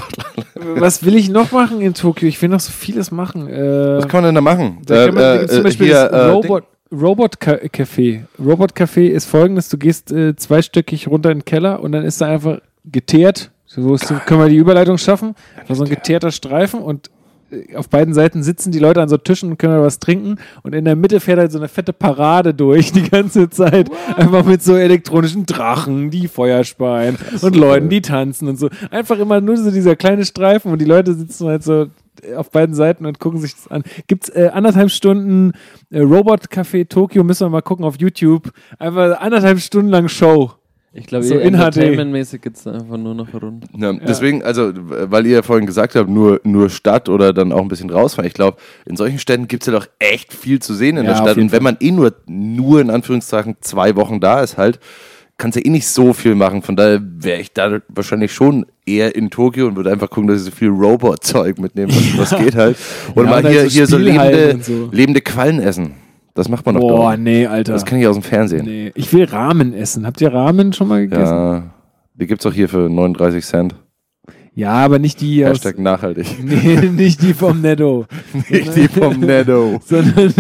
was 0.56 1.06
will 1.06 1.16
ich 1.16 1.30
noch 1.30 1.52
machen 1.52 1.80
in 1.80 1.94
Tokio? 1.94 2.28
Ich 2.28 2.42
will 2.42 2.50
noch 2.50 2.60
so 2.60 2.72
vieles 2.72 3.12
machen. 3.12 3.48
Äh, 3.48 3.98
Was 3.98 4.08
kann 4.08 4.24
man 4.24 4.26
denn 4.26 4.36
da 4.36 4.42
machen? 4.42 4.80
Da 4.86 5.06
kann 5.06 5.16
man, 5.16 5.24
Äh, 5.24 5.38
gibt's 5.40 5.54
zum 5.54 5.62
äh, 5.62 5.64
Beispiel 5.64 5.88
hier, 5.88 6.10
das 6.10 6.12
äh, 6.12 6.30
Robot, 6.32 6.64
Robot 6.94 7.40
Ca- 7.40 7.60
Café. 7.74 8.22
Robot 8.40 8.74
Café 8.74 9.08
ist 9.08 9.26
folgendes: 9.26 9.70
Du 9.70 9.78
gehst 9.78 10.12
äh, 10.12 10.36
zweistöckig 10.36 11.08
runter 11.08 11.32
in 11.32 11.40
den 11.40 11.46
Keller 11.46 11.82
und 11.82 11.92
dann 11.92 12.06
ist 12.06 12.22
da 12.22 12.28
einfach 12.28 12.60
geteert. 12.86 13.52
So 13.66 13.96
ist, 13.96 14.08
können 14.28 14.40
wir 14.42 14.50
die 14.50 14.58
Überleitung 14.58 14.98
schaffen. 14.98 15.36
Da 15.68 15.74
so 15.74 15.84
ein 15.84 15.90
geteerter 15.90 16.32
Streifen 16.32 16.80
und 16.82 17.10
äh, 17.52 17.76
auf 17.76 17.90
beiden 17.90 18.14
Seiten 18.14 18.44
sitzen 18.44 18.72
die 18.72 18.78
Leute 18.78 19.02
an 19.02 19.10
so 19.10 19.18
Tischen 19.18 19.50
und 19.50 19.58
können 19.58 19.82
was 19.82 19.98
trinken 20.00 20.38
und 20.62 20.76
in 20.76 20.86
der 20.86 20.96
Mitte 20.96 21.20
fährt 21.20 21.40
halt 21.40 21.52
so 21.52 21.58
eine 21.58 21.68
fette 21.68 21.94
Parade 21.94 22.54
durch 22.54 22.92
die 22.92 23.10
ganze 23.10 23.50
Zeit. 23.50 23.90
Einfach 24.16 24.46
mit 24.46 24.62
so 24.62 24.76
elektronischen 24.76 25.48
Drachen, 25.48 26.12
die 26.12 26.28
Feuerspeien 26.28 27.18
und 27.42 27.56
Leuten, 27.56 27.90
die 27.90 28.02
tanzen 28.02 28.48
und 28.48 28.60
so. 28.60 28.70
Einfach 28.92 29.18
immer 29.18 29.42
nur 29.42 29.58
so 29.58 29.72
dieser 29.72 29.96
kleine 29.96 30.24
Streifen 30.26 30.72
und 30.72 30.80
die 30.80 30.86
Leute 30.86 31.16
sitzen 31.16 31.48
halt 31.48 31.64
so 31.64 31.88
auf 32.36 32.52
beiden 32.52 32.76
Seiten 32.76 33.06
und 33.06 33.20
gucken 33.20 33.40
sich 33.40 33.56
das 33.56 33.68
an. 33.70 33.84
Gibt's 34.08 34.30
äh, 34.30 34.50
anderthalb 34.54 34.92
Stunden 34.92 35.54
äh, 35.90 36.00
Robot 36.02 36.46
Café 36.48 36.88
Tokio, 36.88 37.24
müssen 37.24 37.46
wir 37.46 37.50
mal 37.50 37.62
gucken 37.62 37.86
auf 37.86 38.00
YouTube. 38.00 38.52
Einfach 38.80 39.20
anderthalb 39.20 39.60
Stunden 39.60 39.90
lang 39.90 40.08
Show. 40.08 40.52
Ich 40.96 41.08
glaube, 41.08 41.26
So 41.26 41.34
HD. 41.36 41.42
entertainmentmäßig 41.42 42.42
geht 42.42 42.56
es 42.56 42.68
einfach 42.68 42.98
nur 42.98 43.16
noch 43.16 43.34
rund. 43.34 43.66
Ja, 43.76 43.94
deswegen, 43.94 44.44
also, 44.44 44.72
weil 44.76 45.26
ihr 45.26 45.38
ja 45.38 45.42
vorhin 45.42 45.66
gesagt 45.66 45.96
habt, 45.96 46.08
nur, 46.08 46.40
nur 46.44 46.70
Stadt 46.70 47.10
oder 47.10 47.34
dann 47.34 47.52
auch 47.52 47.62
ein 47.62 47.68
bisschen 47.68 47.90
rausfahren. 47.90 48.28
Ich 48.28 48.36
glaube, 48.36 48.58
in 48.86 48.96
solchen 48.96 49.18
Städten 49.18 49.48
gibt 49.48 49.64
es 49.64 49.68
ja 49.68 49.74
doch 49.74 49.88
echt 49.98 50.32
viel 50.32 50.60
zu 50.62 50.76
sehen 50.76 50.98
in 50.98 51.06
Ja, 51.06 51.14
der 51.14 51.18
Stadt. 51.18 51.38
Und 51.38 51.52
wenn 51.52 51.64
man 51.64 51.78
eh 51.80 51.90
nur, 51.90 52.14
nur 52.28 52.80
in 52.80 52.92
Anführungszeichen 52.92 53.56
zwei 53.62 53.96
Wochen 53.96 54.20
da 54.20 54.42
ist, 54.42 54.58
halt, 54.60 54.80
kannst 55.38 55.58
du 55.58 55.62
eh 55.62 55.70
nicht 55.70 55.88
so 55.88 56.14
viel 56.14 56.36
machen. 56.36 56.62
Von 56.62 56.76
daher 56.76 57.02
wäre 57.04 57.42
ich 57.42 57.54
da 57.54 57.80
wahrscheinlich 57.90 58.34
schon 58.34 58.66
eher 58.86 59.16
in 59.16 59.30
Tokio 59.30 59.68
und 59.68 59.76
würde 59.76 59.92
einfach 59.92 60.10
gucken, 60.10 60.28
dass 60.28 60.40
ich 60.40 60.46
so 60.46 60.52
viel 60.52 60.70
Robot-Zeug 60.70 61.60
mitnehme, 61.60 61.92
was, 61.94 62.18
was 62.32 62.40
geht 62.40 62.56
halt. 62.56 62.78
Und 63.16 63.26
Ja, 63.26 63.32
mal 63.32 63.48
hier, 63.48 63.64
so 63.64 63.70
hier 63.70 63.88
so 63.88 63.98
lebende, 63.98 64.60
so. 64.62 64.90
lebende 64.92 65.22
Quallen 65.22 65.60
essen. 65.60 65.96
Das 66.36 66.50
macht 66.50 66.66
man 66.66 66.76
doch 66.76 66.82
Boah, 66.82 67.16
nee, 67.16 67.46
Alter. 67.46 67.74
Das 67.74 67.86
kenne 67.86 68.02
ich 68.02 68.08
aus 68.08 68.16
dem 68.16 68.24
Fernsehen. 68.24 68.66
nee. 68.66 68.92
Ich 68.96 69.14
will 69.14 69.26
Ramen 69.26 69.74
essen. 69.74 70.06
Habt 70.08 70.20
ihr 70.20 70.34
Ramen 70.34 70.74
schon 70.74 70.88
mal 70.88 71.02
gegessen? 71.02 71.22
Ja, 71.34 71.74
die 72.16 72.26
gibt's 72.28 72.46
auch 72.46 72.54
hier 72.54 72.70
für 72.70 72.90
39 72.90 73.46
Cent. 73.46 73.76
Ja, 74.56 74.74
aber 74.74 75.00
nicht 75.00 75.20
die 75.22 75.44
aus, 75.46 75.52
Hashtag 75.52 75.80
nachhaltig. 75.80 76.28
nee, 76.44 76.90
nicht 76.90 77.22
die 77.24 77.34
vom 77.34 77.62
Netto. 77.62 78.06
Nicht 78.50 78.76
die 78.76 78.88
vom 78.88 79.20
Netto. 79.20 79.80
sondern, 79.84 80.34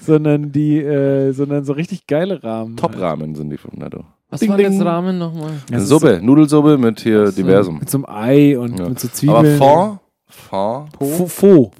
sondern 0.00 0.52
die, 0.52 0.78
äh, 0.78 1.32
sondern 1.32 1.64
so 1.64 1.74
richtig 1.74 2.06
geile 2.06 2.42
Rahmen. 2.42 2.76
Top-Rahmen 2.76 3.34
sind 3.34 3.50
die 3.50 3.58
vom 3.58 3.78
Netto. 3.78 4.04
Was 4.32 4.40
Ding, 4.40 4.50
war 4.50 4.58
das 4.58 4.70
ding. 4.70 4.82
Rahmen 4.82 5.18
nochmal? 5.18 5.52
Das 5.70 5.82
ist 5.84 5.88
Suppe, 5.88 6.18
Nudelsuppe 6.22 6.76
mit 6.78 7.00
hier 7.00 7.26
so. 7.28 7.36
diversem. 7.42 7.78
Mit 7.78 7.88
so 7.90 7.98
einem 7.98 8.06
Ei 8.08 8.58
und 8.58 8.78
Ja. 8.78 8.88
mit 8.88 8.98
so 8.98 9.06
Aber 9.08 9.14
Zwiebeln. 9.14 9.58
Fond, 9.58 9.98
Fond. 10.26 10.88
Faux. 10.98 11.34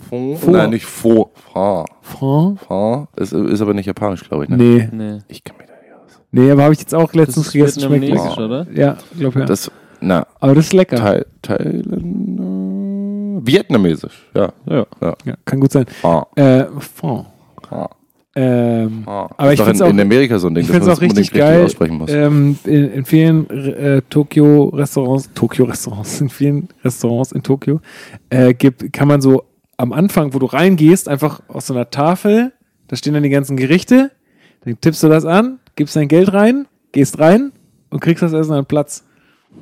Fond, 0.09 0.39
Fond. 0.39 0.53
nein, 0.53 0.71
nicht 0.71 0.85
Fond, 0.85 1.29
Fond. 1.53 1.89
Fond? 2.03 2.61
Fond 2.61 3.09
ist, 3.17 3.33
ist 3.33 3.61
aber 3.63 3.73
nicht 3.75 3.87
japanisch, 3.87 4.23
glaube 4.29 4.45
ich. 4.45 4.51
Ne? 4.51 4.57
Nee. 4.59 4.89
Nee. 4.93 5.19
Ich 5.29 5.43
kann 5.43 5.57
mich 5.57 5.67
da 5.67 5.73
nicht 5.83 5.93
aus. 5.95 6.21
Nee, 6.31 6.51
aber 6.51 6.65
habe 6.65 6.75
ich 6.75 6.81
jetzt 6.81 6.95
auch 6.95 7.07
Das 7.07 7.15
letztens 7.15 7.47
ist 7.47 7.53
gegessen. 7.55 7.81
Schmeckt 7.81 8.03
vietnamesisch, 8.03 8.37
lecker. 8.37 8.45
oder? 8.45 8.67
Ja, 8.75 8.97
glaube 9.19 9.41
ja. 9.41 9.47
Das, 9.47 9.71
na, 10.01 10.27
aber 10.41 10.55
das 10.55 10.67
ist 10.67 10.73
lecker. 10.75 10.97
Thai, 10.97 11.25
Thailand, 11.41 13.47
Vietnamesisch, 13.47 14.29
ja. 14.35 14.53
Ja. 14.69 14.87
ja. 15.01 15.15
Ja, 15.25 15.35
kann 15.45 15.61
gut 15.61 15.73
sein. 15.73 15.87
Fond, 16.01 16.27
Äh, 16.37 16.67
Fond. 16.79 17.27
Ähm, 18.35 19.03
Fond. 19.05 19.31
Aber 19.37 19.53
ich 19.53 19.53
ist 19.53 19.61
doch 19.61 19.67
find's 19.67 19.81
in, 19.81 19.87
auch- 19.87 19.91
in 19.91 20.01
Amerika 20.01 20.39
so 20.39 20.47
ein 20.49 20.55
Ding, 20.55 20.63
ich 20.65 20.71
finde 20.71 20.81
es 20.83 20.87
man 20.87 20.97
auch 20.97 21.01
das 21.01 21.03
richtig 21.03 21.29
unbedingt 21.33 21.49
geil. 21.55 21.65
aussprechen 21.65 21.99
muss. 21.99 22.11
Ähm, 22.11 22.59
in, 22.65 22.91
in 22.93 23.05
vielen 23.05 23.51
äh, 23.51 24.03
Tokio-Restaurants, 24.09 25.31
Tokio-Restaurants, 25.35 26.21
in 26.23 26.29
vielen 26.31 26.69
Restaurants 26.85 27.33
in 27.33 27.43
Tokio, 27.43 27.81
äh, 28.31 28.55
gibt, 28.55 28.93
kann 28.93 29.09
man 29.09 29.21
so 29.21 29.45
am 29.77 29.93
Anfang, 29.93 30.33
wo 30.33 30.39
du 30.39 30.47
reingehst, 30.47 31.09
einfach 31.09 31.43
aus 31.49 31.67
so 31.67 31.75
einer 31.75 31.91
Tafel, 31.91 32.53
da 32.89 32.97
stehen 32.97 33.15
dann 33.15 33.23
die 33.23 33.31
ganzen 33.31 33.57
Gerichte, 33.57 34.11
dann 34.65 34.81
tippst 34.81 35.03
du 35.03 35.09
das 35.09 35.25
an, 35.25 35.59
gibst 35.77 35.97
dein 35.97 36.09
Geld 36.09 36.33
rein, 36.33 36.67
gehst 36.93 37.19
rein 37.19 37.53
und 37.91 38.01
kriegst 38.01 38.23
das 38.23 38.33
Essen 38.33 38.53
an 38.53 38.65
Platz. 38.67 39.05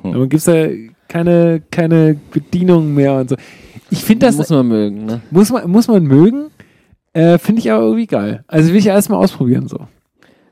Hm. 0.03 0.13
Aber 0.13 0.27
gibt's 0.27 0.45
da 0.45 0.67
keine, 1.07 1.61
keine 1.71 2.17
Bedienung 2.31 2.93
mehr 2.93 3.15
und 3.15 3.29
so. 3.31 3.35
Ich 3.89 4.03
finde 4.05 4.27
das, 4.27 4.37
muss 4.37 4.49
man 4.49 4.67
mögen, 4.67 5.05
ne? 5.05 5.21
muss 5.31 5.51
man, 5.51 5.69
muss 5.69 5.87
man 5.89 6.03
mögen, 6.03 6.45
äh, 7.13 7.37
finde 7.37 7.59
ich 7.59 7.71
aber 7.71 7.83
irgendwie 7.83 8.07
geil. 8.07 8.43
Also 8.47 8.69
will 8.69 8.77
ich 8.79 8.87
erstmal 8.87 9.19
ausprobieren 9.19 9.67
so. 9.67 9.79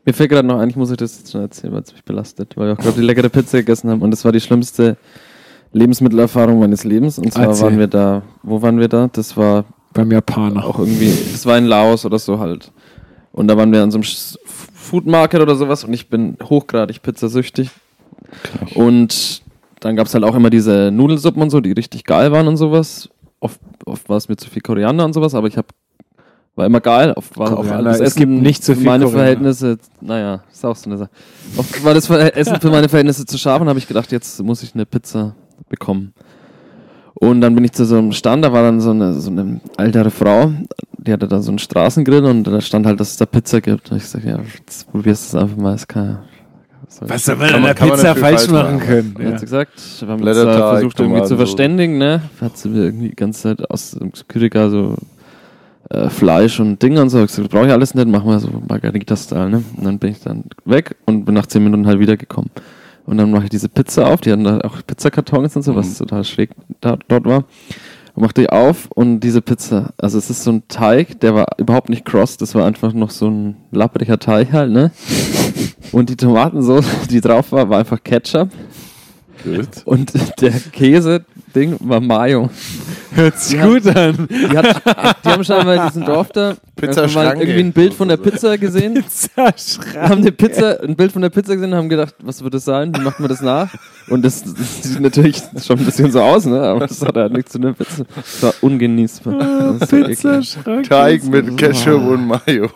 Mir 0.06 0.14
fällt 0.14 0.30
gerade 0.30 0.48
noch 0.48 0.60
ein, 0.60 0.70
ich 0.70 0.76
muss 0.76 0.92
euch 0.92 0.98
das 0.98 1.18
jetzt 1.20 1.32
schon 1.32 1.42
erzählen, 1.42 1.74
weil 1.74 1.82
es 1.82 1.94
mich 1.94 2.04
belastet, 2.04 2.56
weil 2.58 2.68
wir 2.68 2.74
auch 2.74 2.78
gerade 2.78 3.00
die 3.00 3.06
leckere 3.06 3.30
Pizza 3.30 3.60
gegessen 3.60 3.90
haben 3.90 4.02
und 4.02 4.12
das 4.12 4.26
war 4.26 4.32
die 4.32 4.40
schlimmste 4.40 4.98
Lebensmittelerfahrung 5.72 6.60
meines 6.60 6.84
Lebens. 6.84 7.20
Und 7.20 7.32
zwar 7.32 7.46
Erzähl. 7.48 7.66
waren 7.66 7.78
wir 7.80 7.88
da, 7.88 8.24
wo 8.44 8.62
waren 8.62 8.80
wir 8.80 8.88
da? 8.88 9.10
Das 9.12 9.38
war 9.38 9.66
Beim 9.94 10.12
Japaner. 10.12 10.66
auch 10.66 10.80
irgendwie, 10.80 11.14
das 11.32 11.46
war 11.46 11.58
in 11.58 11.66
Laos 11.66 12.06
oder 12.06 12.18
so 12.18 12.40
halt. 12.40 12.72
Und 13.32 13.48
da 13.48 13.58
waren 13.58 13.72
wir 13.72 13.84
an 13.84 13.92
so 13.92 13.98
einem 14.00 14.08
Food 14.46 15.06
Market 15.06 15.42
oder 15.42 15.56
sowas 15.56 15.84
und 15.84 15.94
ich 15.94 16.10
bin 16.10 16.38
hochgradig 16.42 17.02
pizzasüchtig. 17.04 17.70
Und 18.76 19.44
dann 19.80 19.96
gab 19.96 20.08
es 20.08 20.14
halt 20.14 20.24
auch 20.24 20.36
immer 20.36 20.50
diese 20.50 20.92
Nudelsuppen 20.92 21.42
und 21.42 21.50
so, 21.52 21.62
die 21.62 21.72
richtig 21.72 22.04
geil 22.04 22.32
waren 22.32 22.48
und 22.48 22.58
sowas. 22.58 23.10
Oft, 23.40 23.60
oft 23.86 24.10
war 24.10 24.18
es 24.18 24.28
mir 24.28 24.36
zu 24.38 24.50
viel 24.50 24.62
Koriander 24.62 25.06
und 25.06 25.14
sowas, 25.14 25.36
aber 25.36 25.48
ich 25.48 25.58
habe 25.58 25.68
war 26.60 26.66
immer 26.66 26.82
geil. 26.82 27.14
Oft 27.16 27.38
war 27.38 27.54
auch 27.54 27.56
Koriander, 27.56 27.90
alles 27.92 28.02
es 28.02 28.08
Essen 28.10 28.20
gibt 28.20 28.32
nicht 28.44 28.64
so 28.64 28.74
viel 28.74 28.84
für 28.84 28.90
meine 28.90 29.06
Koriander. 29.06 29.24
Verhältnisse, 29.54 29.78
naja, 30.02 30.42
ist 30.52 30.66
auch 30.66 30.76
so 30.76 30.90
eine 30.90 30.98
Sache. 31.00 31.10
Oft 31.58 31.84
war 31.84 31.94
das 31.94 32.10
Essen 32.10 32.60
für 32.62 32.70
meine 32.70 32.90
Verhältnisse 32.90 33.26
zu 33.26 33.38
scharf 33.38 33.62
und 33.62 33.70
habe 33.70 33.80
ich 33.80 33.88
gedacht, 33.88 34.12
jetzt 34.12 34.44
muss 34.44 34.62
ich 34.62 34.76
eine 34.76 34.86
Pizza 34.86 35.36
bekommen. 35.70 36.14
Und 37.16 37.42
dann 37.42 37.56
bin 37.56 37.64
ich 37.64 37.72
zu 37.72 37.86
so 37.86 37.98
einem 37.98 38.12
Stand, 38.12 38.46
da 38.46 38.54
war 38.54 38.62
dann 38.64 38.80
so 38.80 38.92
eine, 38.92 39.14
so 39.14 39.30
eine 39.32 39.60
ältere 39.78 40.10
Frau, 40.12 40.52
die 40.98 41.12
hatte 41.12 41.28
da 41.28 41.42
so 41.42 41.52
einen 41.52 41.60
Straßengrill 41.60 42.24
und 42.26 42.44
da 42.46 42.62
stand 42.62 42.86
halt, 42.86 43.00
dass 43.00 43.12
es 43.12 43.18
da 43.18 43.26
Pizza 43.26 43.60
gibt. 43.62 43.92
Und 43.92 43.98
ich 43.98 44.06
sag, 44.06 44.24
ja, 44.24 44.40
jetzt 44.58 44.90
probierst 44.92 45.34
du 45.34 45.38
es 45.38 45.44
einfach 45.44 45.58
mal, 45.58 45.76
ist 45.76 45.88
kein. 45.88 46.20
Was 47.02 47.26
soll 47.26 47.36
man 47.36 47.48
Kann 47.48 47.56
an 47.56 47.62
man- 47.62 47.68
der 47.68 47.76
kann 47.76 47.90
Pizza 47.92 48.16
falsch 48.16 48.38
falsch 48.42 48.52
machen 48.52 48.76
machen. 48.76 48.88
können? 48.88 49.16
Ja. 49.20 49.26
Hat 49.26 49.32
Ja. 49.34 49.38
sie 49.40 49.46
gesagt, 49.46 49.72
wir 50.02 50.08
haben 50.08 50.24
uns 50.24 50.38
versucht 50.38 51.00
irgendwie 51.00 51.24
zu 51.24 51.38
verständigen, 51.38 51.98
ne? 51.98 52.22
Hat 52.42 52.58
sie 52.58 52.70
mir 52.70 52.84
irgendwie 52.84 53.10
die 53.10 53.16
ganze 53.16 53.42
Zeit 53.44 53.70
aus 53.70 53.92
dem 53.92 54.12
Kyriga 54.28 54.70
so 54.70 54.96
äh, 55.90 56.10
Fleisch 56.10 56.60
und 56.60 56.82
Dinge 56.82 57.02
und 57.02 57.10
so. 57.10 57.20
Ich 57.20 57.28
gesagt, 57.28 57.50
brauche 57.50 57.68
ich 57.68 57.72
alles 57.72 57.96
nicht, 57.96 58.08
machen 58.08 58.30
wir 58.30 58.40
so 58.40 58.50
Margarita-Style, 58.68 59.50
ne? 59.50 59.64
Und 59.76 59.86
dann 59.86 60.00
bin 60.00 60.12
ich 60.12 60.22
dann 60.22 60.44
weg 60.66 60.96
und 61.06 61.26
bin 61.26 61.36
nach 61.36 61.48
10 61.48 61.64
Minuten 61.64 61.88
halt 61.88 62.00
wiedergekommen. 62.00 62.52
Und 63.06 63.18
dann 63.18 63.32
mache 63.32 63.46
ich 63.46 63.50
diese 63.50 63.70
Pizza 63.70 64.08
auf, 64.08 64.22
die 64.22 64.32
hatten 64.32 64.44
da 64.44 64.60
auch 64.62 64.78
Pizzakartons 64.86 65.56
und 65.56 65.64
so, 65.64 65.76
was 65.76 65.98
total 65.98 66.24
schräg 66.24 66.52
da, 66.80 66.98
dort 67.08 67.26
war. 67.26 67.46
Und 68.14 68.24
machte 68.24 68.44
ich 68.44 68.52
auf 68.52 68.88
und 68.94 69.22
diese 69.22 69.42
Pizza, 69.42 69.94
also 69.98 70.18
es 70.18 70.30
ist 70.30 70.44
so 70.44 70.52
ein 70.52 70.64
Teig, 70.68 71.20
der 71.22 71.34
war 71.34 71.48
überhaupt 71.58 71.90
nicht 71.90 72.06
cross, 72.06 72.38
das 72.38 72.54
war 72.54 72.66
einfach 72.66 72.94
noch 72.94 73.10
so 73.10 73.28
ein 73.28 73.56
lappriger 73.72 74.20
Teig 74.20 74.52
halt, 74.52 74.72
ne? 74.72 74.92
Und 75.92 76.10
die 76.10 76.16
Tomatensoße, 76.18 77.08
die 77.10 77.20
drauf 77.20 77.52
war, 77.52 77.68
war 77.68 77.80
einfach 77.80 78.04
Ketchup. 78.04 78.50
Gut. 79.44 79.70
Und 79.86 80.14
der 80.40 80.54
Käse-Ding 81.50 81.78
war 81.80 82.00
Mayo. 82.00 82.50
Hört 83.12 83.40
sich 83.40 83.60
gut 83.60 83.88
an. 83.88 84.28
Die, 84.30 84.58
hat, 84.58 84.84
die 85.24 85.30
haben 85.30 85.44
scheinbar 85.44 85.76
in 85.76 85.88
diesem 85.88 86.06
Dorf 86.06 86.30
da 86.32 86.56
irgendwie 86.82 87.60
ein 87.60 87.74
Bild 87.74 87.94
von 87.94 88.08
der 88.08 88.18
Pizza 88.18 88.58
gesehen. 88.58 88.94
Pizzaschrank. 88.94 89.96
haben 89.98 90.22
eine 90.22 90.32
Pizza, 90.32 90.82
ein 90.82 90.96
Bild 90.96 91.12
von 91.12 91.22
der 91.22 91.30
Pizza 91.30 91.56
gesehen 91.56 91.72
und 91.72 91.78
haben 91.78 91.90
gedacht, 91.90 92.16
was 92.22 92.44
wird 92.44 92.54
das 92.54 92.66
sein? 92.66 92.96
Wie 92.96 93.02
macht 93.02 93.20
man 93.20 93.30
das 93.30 93.42
nach? 93.42 93.74
Und 94.10 94.24
das, 94.24 94.44
das 94.44 94.84
sieht 94.84 95.00
natürlich 95.00 95.42
schon 95.62 95.80
ein 95.80 95.86
bisschen 95.86 96.12
so 96.12 96.22
aus, 96.22 96.46
ne? 96.46 96.62
Aber 96.62 96.88
das 96.88 97.02
hat 97.02 97.16
halt 97.16 97.34
nichts 97.34 97.52
zu 97.52 97.60
einer 97.60 97.74
Pizza. 97.74 98.06
Das 98.16 98.44
war 98.44 98.54
ungenießbar. 98.62 99.34
Das 99.80 99.92
war 99.92 100.00
eklig. 100.00 100.20
Pizzaschrank. 100.20 100.90
Teig 100.90 101.24
mit 101.26 101.58
Ketchup 101.58 102.02
und 102.02 102.28
Mayo. 102.28 102.70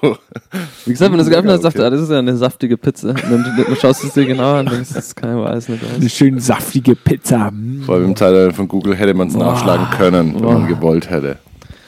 Wie 0.85 0.91
gesagt, 0.91 1.11
wenn 1.11 1.17
du 1.17 1.23
es 1.23 1.29
geöffnet 1.29 1.53
hast, 1.53 1.63
du, 1.63 1.67
okay. 1.67 1.81
ah, 1.81 1.89
das 1.89 2.01
ist 2.01 2.11
ja 2.11 2.19
eine 2.19 2.35
saftige 2.35 2.77
Pizza. 2.77 3.09
Und 3.09 3.31
dann 3.31 3.77
schaust 3.79 4.03
du 4.03 4.07
es 4.07 4.13
dir 4.13 4.25
genau 4.25 4.55
an 4.55 4.67
und 4.67 4.73
denkst, 4.73 4.91
das 4.93 5.15
kann 5.15 5.29
ja 5.29 5.43
weiß 5.43 5.69
nicht 5.69 5.83
Eine 5.95 6.09
schön 6.09 6.39
saftige 6.39 6.95
Pizza. 6.95 7.51
Vor 7.85 7.95
allem 7.95 8.05
im 8.05 8.15
Zeitalter 8.15 8.53
von 8.63 8.67
Google 8.69 8.95
hätte 8.95 9.13
man 9.13 9.27
es 9.27 9.35
nachschlagen 9.35 9.89
können, 9.97 10.35
wenn 10.35 10.45
man 10.45 10.67
gewollt 10.67 11.09
hätte. 11.09 11.37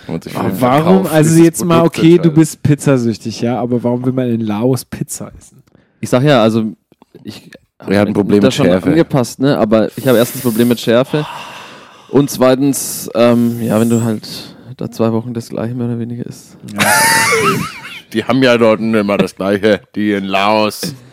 Den 0.07 0.19
Warum, 0.59 1.07
also 1.07 1.41
jetzt 1.41 1.63
mal, 1.65 1.80
Produkts 1.80 1.97
okay, 1.99 2.17
du 2.19 2.32
bist 2.32 2.61
pizzasüchtig, 2.61 3.41
ja, 3.41 3.59
aber 3.59 3.84
warum 3.84 4.05
will 4.05 4.11
man 4.13 4.30
in 4.30 4.41
Laos 4.41 4.86
Pizza 4.86 5.32
essen? 5.36 5.63
Ich 5.99 6.09
sag 6.09 6.21
ja, 6.23 6.43
also 6.43 6.73
ich 7.23 7.49
Wir 7.88 7.99
hatten 7.99 8.09
ein 8.11 8.13
Problem 8.13 8.43
mit 8.43 8.53
schon 8.53 8.67
Schärfe. 8.67 8.89
angepasst, 8.89 9.39
ne? 9.39 9.57
Aber 9.57 9.89
ich 9.97 10.07
habe 10.07 10.17
erstens 10.19 10.41
ein 10.41 10.49
Problem 10.49 10.67
mit 10.67 10.80
Schärfe 10.80 11.26
und 12.09 12.30
zweitens, 12.30 13.09
ähm, 13.15 13.61
ja, 13.63 13.80
wenn 13.80 13.89
du 13.89 14.03
halt 14.03 14.28
da 14.78 14.91
zwei 14.91 15.11
Wochen 15.11 15.34
das 15.34 15.49
gleiche 15.49 15.73
mehr 15.73 15.88
oder 15.88 15.97
weniger 15.97 16.26
isst. 16.26 16.57
Die 18.13 18.23
haben 18.23 18.43
ja 18.43 18.57
dort 18.57 18.80
immer 18.80 19.17
das 19.17 19.36
Gleiche, 19.36 19.82
die 19.95 20.11
in 20.11 20.26
Laos. 20.26 20.93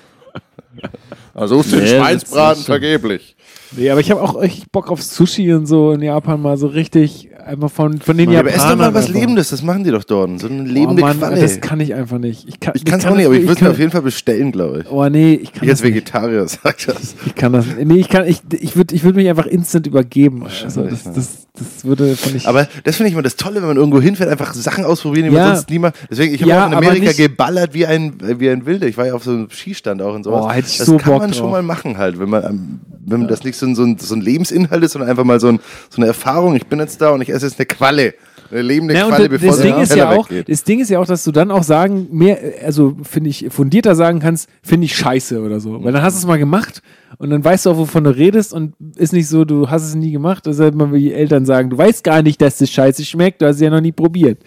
Also 1.34 1.56
suchst 1.56 1.72
du 1.72 1.76
den 1.76 1.84
Nee, 1.84 1.90
das 1.92 1.98
Schweinsbraten 1.98 2.60
ist 2.60 2.66
vergeblich. 2.66 3.36
Nee, 3.76 3.90
aber 3.90 4.00
ich 4.00 4.10
habe 4.10 4.20
auch 4.20 4.40
echt 4.42 4.70
Bock 4.72 4.90
auf 4.90 5.02
Sushi 5.02 5.52
und 5.54 5.66
so 5.66 5.92
in 5.92 6.02
Japan 6.02 6.40
mal 6.42 6.56
so 6.56 6.66
richtig 6.66 7.28
einfach 7.44 7.70
von, 7.70 7.98
von 8.00 8.16
den 8.16 8.30
Ja, 8.30 8.40
aber 8.40 8.50
Japanern. 8.50 8.70
ess 8.70 8.72
doch 8.72 8.78
mal 8.78 8.94
was 8.94 9.06
einfach. 9.06 9.20
Lebendes, 9.20 9.48
das 9.50 9.62
machen 9.62 9.82
die 9.82 9.90
doch 9.90 10.04
dort. 10.04 10.38
So 10.40 10.46
eine 10.46 10.62
Oh 10.62 10.64
lebende 10.66 11.02
Mann, 11.02 11.18
Qualle. 11.18 11.40
das 11.40 11.60
kann 11.60 11.80
ich 11.80 11.92
einfach 11.94 12.18
nicht. 12.18 12.46
Ich 12.48 12.60
kann 12.60 12.74
es 12.76 13.06
auch 13.06 13.16
nicht, 13.16 13.26
aber 13.26 13.34
ich 13.34 13.42
würde 13.42 13.54
es 13.54 13.60
mir 13.60 13.70
auf 13.70 13.78
jeden 13.78 13.90
Fall 13.90 14.02
bestellen, 14.02 14.52
glaube 14.52 14.80
ich. 14.82 14.90
Oh 14.92 15.08
nee, 15.08 15.34
ich 15.34 15.52
kann 15.52 15.64
Ich 15.64 15.70
als. 15.70 15.82
Vegetarier 15.82 16.46
sag 16.48 16.76
das. 16.86 17.16
Ich 17.26 17.34
kann 17.34 17.52
das 17.52 17.66
Nee, 17.82 17.94
ich 17.96 18.08
kann 18.08 18.26
ich 18.28 18.42
ich 18.60 18.76
würde 18.76 18.94
ich 18.94 19.02
würde 19.02 19.16
mich 19.16 19.28
einfach 19.28 19.46
instant 19.46 19.86
übergeben. 19.86 20.44
Also 20.64 20.82
das, 20.84 21.02
das, 21.04 21.46
das 21.54 21.84
würde 21.84 22.12
ich 22.12 22.46
Aber 22.46 22.68
das 22.84 22.96
finde 22.96 23.08
ich 23.08 23.14
immer 23.14 23.22
das 23.22 23.36
Tolle, 23.36 23.56
wenn 23.60 23.68
man 23.68 23.76
irgendwo 23.76 24.00
hinfährt, 24.00 24.30
einfach 24.30 24.54
Sachen 24.54 24.84
ausprobieren, 24.84 25.28
die 25.30 25.34
Ja. 25.36 25.46
man 25.46 25.56
sonst 25.56 25.68
nie 25.70 25.78
mal. 25.80 25.92
Deswegen, 26.10 26.34
ich 26.34 26.42
habe 26.42 26.50
Ja, 26.50 26.62
auch 26.64 26.68
in 26.70 26.74
Amerika 26.78 27.10
geballert 27.12 27.74
wie 27.74 27.86
ein, 27.86 28.14
wie 28.38 28.48
ein 28.50 28.66
Wilder. 28.66 28.86
Ich 28.86 28.96
war 28.96 29.06
ja 29.06 29.14
auf 29.14 29.24
so 29.24 29.32
einem 29.32 29.48
Skistand 29.50 30.00
auch 30.00 30.14
und 30.14 30.22
sowas. 30.24 30.44
Oh, 30.46 30.50
hätte 30.50 30.68
ich 30.68 30.78
das 30.78 30.86
so 30.86 30.96
kann 30.98 31.12
Bock 31.12 31.22
man 31.22 31.32
schon 31.34 31.42
drauf. 31.44 31.52
mal 31.52 31.62
machen 31.62 31.98
halt, 31.98 32.20
wenn 32.20 32.28
man, 32.30 32.80
wenn 33.04 33.26
das 33.26 33.42
nicht 33.42 33.56
so 33.62 33.66
ein, 33.66 33.74
so, 33.74 33.84
ein, 33.84 33.98
so 33.98 34.14
ein 34.14 34.20
Lebensinhalt 34.20 34.82
ist, 34.82 34.92
sondern 34.92 35.08
einfach 35.10 35.24
mal 35.24 35.40
so, 35.40 35.48
ein, 35.48 35.60
so 35.88 35.96
eine 35.98 36.06
Erfahrung. 36.08 36.56
Ich 36.56 36.66
bin 36.66 36.78
jetzt 36.80 37.00
da 37.00 37.10
und 37.10 37.20
ich 37.22 37.28
esse 37.30 37.46
jetzt 37.46 37.58
eine 37.58 37.66
Qualle. 37.66 38.14
Eine 38.50 38.60
lebende 38.62 38.92
Ja, 38.94 39.08
Qualle, 39.08 39.30
das, 39.30 39.40
bevor 39.40 39.56
das 39.56 39.62
Ding 39.62 39.78
ist 39.80 39.94
ja 39.96 40.10
auch, 40.10 40.28
weggeht. 40.28 40.48
das 40.50 40.62
Ding 40.64 40.80
ist 40.80 40.90
ja 40.90 40.98
auch, 40.98 41.06
dass 41.06 41.24
du 41.24 41.32
dann 41.32 41.50
auch 41.50 41.62
sagen, 41.62 42.08
mehr, 42.12 42.38
also 42.62 42.96
finde 43.02 43.30
ich, 43.30 43.46
fundierter 43.48 43.94
sagen 43.94 44.18
kannst, 44.20 44.46
finde 44.62 44.84
ich 44.84 44.94
scheiße 44.94 45.40
oder 45.40 45.58
so. 45.58 45.82
Weil 45.82 45.92
dann 45.92 46.02
hast 46.02 46.16
du 46.16 46.18
es 46.18 46.26
mal 46.26 46.38
gemacht 46.38 46.82
und 47.16 47.30
dann 47.30 47.42
weißt 47.42 47.64
du 47.64 47.70
auch, 47.70 47.78
wovon 47.78 48.04
du 48.04 48.10
redest 48.10 48.52
und 48.52 48.74
ist 48.96 49.14
nicht 49.14 49.28
so, 49.28 49.46
du 49.46 49.70
hast 49.70 49.84
es 49.84 49.94
nie 49.94 50.10
gemacht. 50.12 50.46
Das 50.46 50.56
ist 50.56 50.60
halt 50.60 50.74
immer 50.74 50.92
wie 50.92 50.98
die 51.00 51.14
Eltern 51.14 51.46
sagen, 51.46 51.70
du 51.70 51.78
weißt 51.78 52.04
gar 52.04 52.20
nicht, 52.22 52.42
dass 52.42 52.58
das 52.58 52.68
scheiße 52.68 53.04
schmeckt, 53.06 53.40
du 53.40 53.46
hast 53.46 53.56
es 53.56 53.62
ja 53.62 53.70
noch 53.70 53.80
nie 53.80 53.92
probiert. 53.92 54.40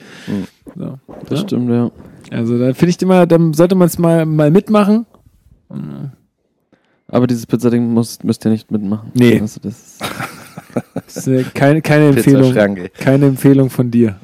So. 0.76 1.00
Das 1.28 1.40
Ja? 1.40 1.48
stimmt, 1.48 1.70
ja. 1.72 1.90
Also 2.32 2.60
da 2.60 2.74
finde 2.74 2.90
ich 2.92 3.02
immer, 3.02 3.26
dann 3.26 3.54
sollte 3.54 3.74
man 3.76 3.88
es 3.88 3.98
mal, 3.98 4.26
mal 4.28 4.52
mitmachen. 4.52 5.06
Aber 7.08 7.28
dieses 7.28 7.46
Pizzading 7.46 7.94
muss, 7.94 8.24
müsst 8.24 8.46
ihr 8.46 8.52
nicht 8.52 8.72
mitmachen. 8.72 9.12
Nee. 9.14 9.40
Also 9.40 9.60
das 9.62 9.74
ist, 9.74 10.02
Das 10.94 11.18
ist 11.18 11.28
äh, 11.28 11.44
keine, 11.54 11.82
keine 11.82 12.10
Empfehlung. 12.10 12.54
Keine 13.00 13.28
Empfehlung 13.28 13.70
von 13.70 13.92
dir. 13.92 14.16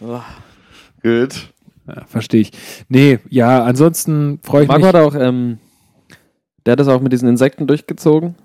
Gut. 1.01 1.49
Ja, 1.87 2.05
Verstehe 2.07 2.41
ich. 2.41 2.51
Nee, 2.89 3.19
ja, 3.29 3.63
ansonsten 3.63 4.39
freue 4.43 4.63
ich 4.63 4.67
Marco 4.67 4.81
mich. 4.81 4.87
hat 4.87 4.95
auch, 4.95 5.15
ähm, 5.15 5.57
der 6.65 6.73
hat 6.73 6.79
das 6.79 6.87
auch 6.87 7.01
mit 7.01 7.11
diesen 7.11 7.27
Insekten 7.29 7.67
durchgezogen. 7.67 8.35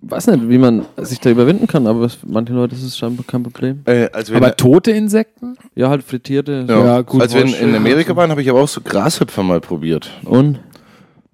Weiß 0.00 0.26
nicht, 0.26 0.48
wie 0.48 0.58
man 0.58 0.84
sich 0.96 1.20
da 1.20 1.30
überwinden 1.30 1.66
kann, 1.66 1.86
aber 1.86 2.04
es, 2.04 2.18
manche 2.26 2.52
Leute 2.52 2.74
ist 2.74 2.82
es 2.82 2.98
scheinbar 2.98 3.24
kein 3.26 3.42
Problem. 3.42 3.82
Äh, 3.86 4.08
als 4.12 4.30
wir 4.30 4.36
Aber 4.36 4.56
tote 4.56 4.90
Insekten? 4.90 5.56
Ja, 5.74 5.90
halt 5.90 6.02
frittierte. 6.02 6.66
ja, 6.68 6.84
ja, 6.84 7.00
gut, 7.02 7.22
als 7.22 7.34
wir 7.34 7.42
in, 7.42 7.54
in. 7.54 7.74
Amerika 7.74 8.14
waren, 8.16 8.30
habe 8.30 8.42
ich 8.42 8.50
aber 8.50 8.60
auch 8.60 8.68
so 8.68 8.80
Grashüpfer 8.80 9.42
mal 9.42 9.60
probiert. 9.60 10.10
Und? 10.24 10.58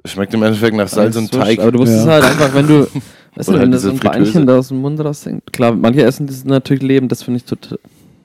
Schmeckt 0.04 0.32
im 0.34 0.42
Endeffekt 0.42 0.76
nach 0.76 0.88
Salz 0.88 1.16
und 1.16 1.32
wurscht. 1.32 1.44
Teig. 1.44 1.58
Aber 1.60 1.72
du 1.72 1.78
musst 1.80 1.92
Ja. 1.92 2.00
es 2.00 2.06
halt 2.06 2.24
einfach, 2.24 2.54
wenn 2.54 2.66
du, 2.66 2.86
Weißt 3.34 3.48
du, 3.48 3.52
halt 3.52 3.62
wenn 3.62 3.72
das 3.72 3.82
diese 3.82 3.90
so 3.90 3.94
ein 3.96 3.98
Fritteuse. 4.00 4.18
Beinchen 4.24 4.46
da 4.46 4.58
aus 4.58 4.68
dem 4.68 4.80
Mund 4.80 5.00
raushängt. 5.00 5.52
Klar, 5.52 5.72
manche 5.72 6.02
essen 6.02 6.26
das 6.26 6.44
natürlich 6.44 6.82
leben, 6.82 7.08
das 7.08 7.22
finde 7.22 7.38
ich 7.38 7.44
total, 7.44 7.78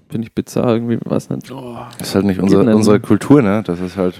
finde 0.10 0.28
ich 0.28 0.34
bizarr 0.34 0.74
irgendwie, 0.76 0.98
weiß 1.04 1.30
nicht. 1.32 1.52
Das 2.00 2.08
ist 2.10 2.16
halt 2.16 2.26
nicht 2.26 2.40
unsere, 2.40 2.64
nicht. 2.66 2.74
unsere 2.76 3.00
Kultur, 3.00 3.42
ne? 3.42 3.64
Das 3.66 3.80
ist 3.80 3.98
halt. 3.98 4.16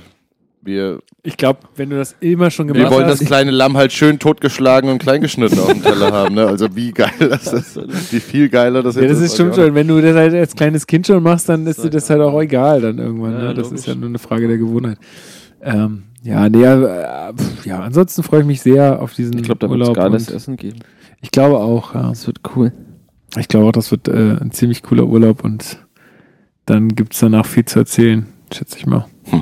Wir, 0.66 1.00
Ich 1.24 1.36
glaube, 1.36 1.60
wenn 1.76 1.90
du 1.90 1.98
das 1.98 2.16
immer 2.22 2.50
schon 2.50 2.68
wir 2.68 2.74
gemacht 2.76 2.94
wollen 2.94 3.06
hast. 3.08 3.20
das 3.20 3.28
kleine 3.28 3.52
Lamm 3.52 3.76
halt 3.76 3.92
schön 3.92 4.18
totgeschlagen 4.18 4.90
und 4.90 5.00
kleingeschnitten 5.00 5.60
auf 5.60 5.68
dem 5.68 5.84
Teller 5.84 6.14
haben, 6.14 6.36
ne? 6.36 6.48
Also 6.48 6.74
wie 6.74 6.94
geil 6.94 7.12
das 7.20 7.52
ist. 7.52 7.76
Wie 8.14 8.20
viel 8.22 8.48
geiler 8.48 8.82
das 8.82 8.96
ja, 8.96 9.02
jetzt 9.02 9.12
das 9.12 9.20
ist 9.20 9.36
schon 9.36 9.54
schon. 9.54 9.76
Wenn 9.76 9.90
du 9.90 10.02
das 10.02 10.16
halt 10.16 10.34
als 10.34 10.56
kleines 10.56 10.88
Kind 10.88 11.06
schon 11.06 11.22
machst, 11.22 11.50
dann 11.50 11.68
ist 11.68 11.84
dir 11.84 11.90
das 11.90 12.10
halt 12.10 12.22
auch 12.22 12.40
egal 12.42 12.80
dann 12.80 12.98
irgendwann. 12.98 13.34
Ja, 13.34 13.40
ne? 13.40 13.54
Das 13.54 13.66
logisch. 13.66 13.80
ist 13.82 13.88
ja 13.88 13.96
nur 13.96 14.08
eine 14.08 14.20
Frage 14.20 14.48
der 14.48 14.58
Gewohnheit. 14.58 14.98
Ähm, 15.64 16.04
ja, 16.22 16.48
nee, 16.50 16.64
äh, 16.64 17.34
ja, 17.66 17.80
ansonsten 17.82 18.22
freue 18.24 18.42
ich 18.42 18.46
mich 18.46 18.62
sehr 18.62 19.02
auf 19.02 19.14
diesen 19.14 19.38
Ich 19.38 19.44
glaube, 19.44 19.60
da 19.60 19.70
wird 19.70 19.82
es 19.82 19.88
Urlaub. 19.90 20.04
geiles 20.04 20.30
und 20.30 20.36
Essen 20.36 20.56
geben. 20.58 20.80
ich 21.22 21.32
glaube 21.32 21.58
auch, 21.60 21.96
ja. 21.96 22.10
Das 22.10 22.28
wird 22.28 22.42
cool. 22.56 22.72
Ich 23.38 23.48
glaube 23.48 23.68
auch, 23.68 23.72
das 23.72 23.90
wird 23.92 24.08
äh, 24.08 24.38
ein 24.40 24.52
ziemlich 24.52 24.84
cooler 24.84 25.06
Urlaub 25.08 25.44
und 25.44 25.80
dann 26.66 26.90
gibt 26.90 27.14
es 27.14 27.20
danach 27.20 27.46
viel 27.46 27.66
zu 27.66 27.80
erzählen, 27.80 28.28
schätze 28.54 28.78
ich 28.78 28.86
mal. 28.86 29.06
Hm. 29.26 29.42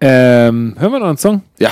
Ähm, 0.00 0.74
hören 0.78 0.92
wir 0.92 0.98
noch 0.98 1.06
einen 1.08 1.16
Song? 1.16 1.42
Ja, 1.58 1.70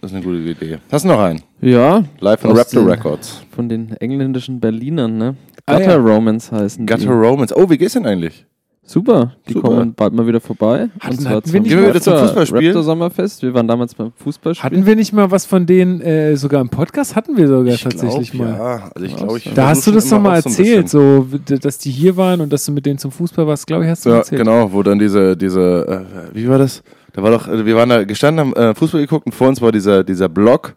das 0.00 0.10
ist 0.12 0.16
eine 0.16 0.24
gute 0.24 0.38
Idee. 0.38 0.78
Hast 0.90 1.04
du 1.04 1.08
noch 1.08 1.18
einen? 1.20 1.42
Ja, 1.60 2.04
Live 2.20 2.40
von 2.40 2.56
Raptor 2.56 2.82
den- 2.82 2.90
Records. 2.90 3.42
von 3.50 3.68
den 3.68 3.92
engländischen 3.96 4.60
Berlinern, 4.60 5.16
ne? 5.18 5.36
Ah, 5.66 5.78
Gutter 5.78 5.90
ja. 5.92 5.96
Romance 5.96 6.52
heißen 6.52 6.86
Gutter 6.86 7.00
die. 7.00 7.06
Romance. 7.08 7.54
Oh, 7.56 7.68
wie 7.70 7.78
geht's 7.78 7.94
denn 7.94 8.06
eigentlich? 8.06 8.46
Super, 8.92 9.32
die 9.48 9.52
Super. 9.52 9.68
kommen 9.68 9.94
bald 9.94 10.12
mal 10.12 10.26
wieder 10.26 10.40
vorbei. 10.40 10.88
Hatten- 10.98 11.18
und 11.18 11.28
hatten 11.28 11.52
wir 11.52 11.60
nicht 11.60 11.70
wir 11.70 11.88
wieder 11.88 12.00
zum 12.00 12.18
Fußballspiel? 12.18 12.66
Raptor 12.70 12.82
Sommerfest. 12.82 13.42
Wir 13.42 13.54
waren 13.54 13.68
damals 13.68 13.94
beim 13.94 14.10
Fußballspiel. 14.16 14.64
Hatten 14.64 14.84
wir 14.86 14.96
nicht 14.96 15.12
mal 15.12 15.30
was 15.30 15.46
von 15.46 15.66
denen, 15.66 16.00
äh, 16.00 16.36
sogar 16.36 16.60
im 16.60 16.68
Podcast 16.68 17.14
hatten 17.14 17.36
wir 17.36 17.46
sogar 17.46 17.74
Ich 17.74 17.82
tatsächlich 17.84 18.32
glaub, 18.32 18.48
mal. 18.48 18.58
Ja, 18.58 18.90
also 18.92 19.06
ich 19.06 19.16
glaube, 19.16 19.38
ich 19.38 19.54
Da 19.54 19.68
hast 19.68 19.86
du 19.86 19.92
das 19.92 20.08
doch 20.08 20.20
mal 20.20 20.42
so 20.42 20.48
erzählt, 20.48 20.88
so, 20.88 21.28
dass 21.46 21.78
die 21.78 21.92
hier 21.92 22.16
waren 22.16 22.40
und 22.40 22.52
dass 22.52 22.66
du 22.66 22.72
mit 22.72 22.84
denen 22.84 22.98
zum 22.98 23.12
Fußball 23.12 23.46
warst, 23.46 23.68
glaube 23.68 23.84
ich, 23.84 23.90
hast 23.90 24.04
du 24.04 24.10
Ja, 24.10 24.16
erzählt. 24.18 24.40
genau, 24.40 24.72
wo 24.72 24.82
dann 24.82 24.98
diese, 24.98 25.36
diese, 25.36 26.04
äh, 26.32 26.34
wie 26.34 26.48
war 26.48 26.58
das? 26.58 26.82
Da 27.12 27.22
war 27.22 27.30
doch, 27.30 27.46
wir 27.48 27.76
waren 27.76 27.88
da 27.88 28.02
gestanden, 28.02 28.40
haben 28.40 28.52
äh, 28.54 28.74
Fußball 28.74 29.00
geguckt 29.02 29.26
und 29.26 29.32
vor 29.32 29.46
uns 29.48 29.60
war 29.60 29.70
dieser, 29.70 30.02
dieser 30.02 30.28
Block 30.28 30.74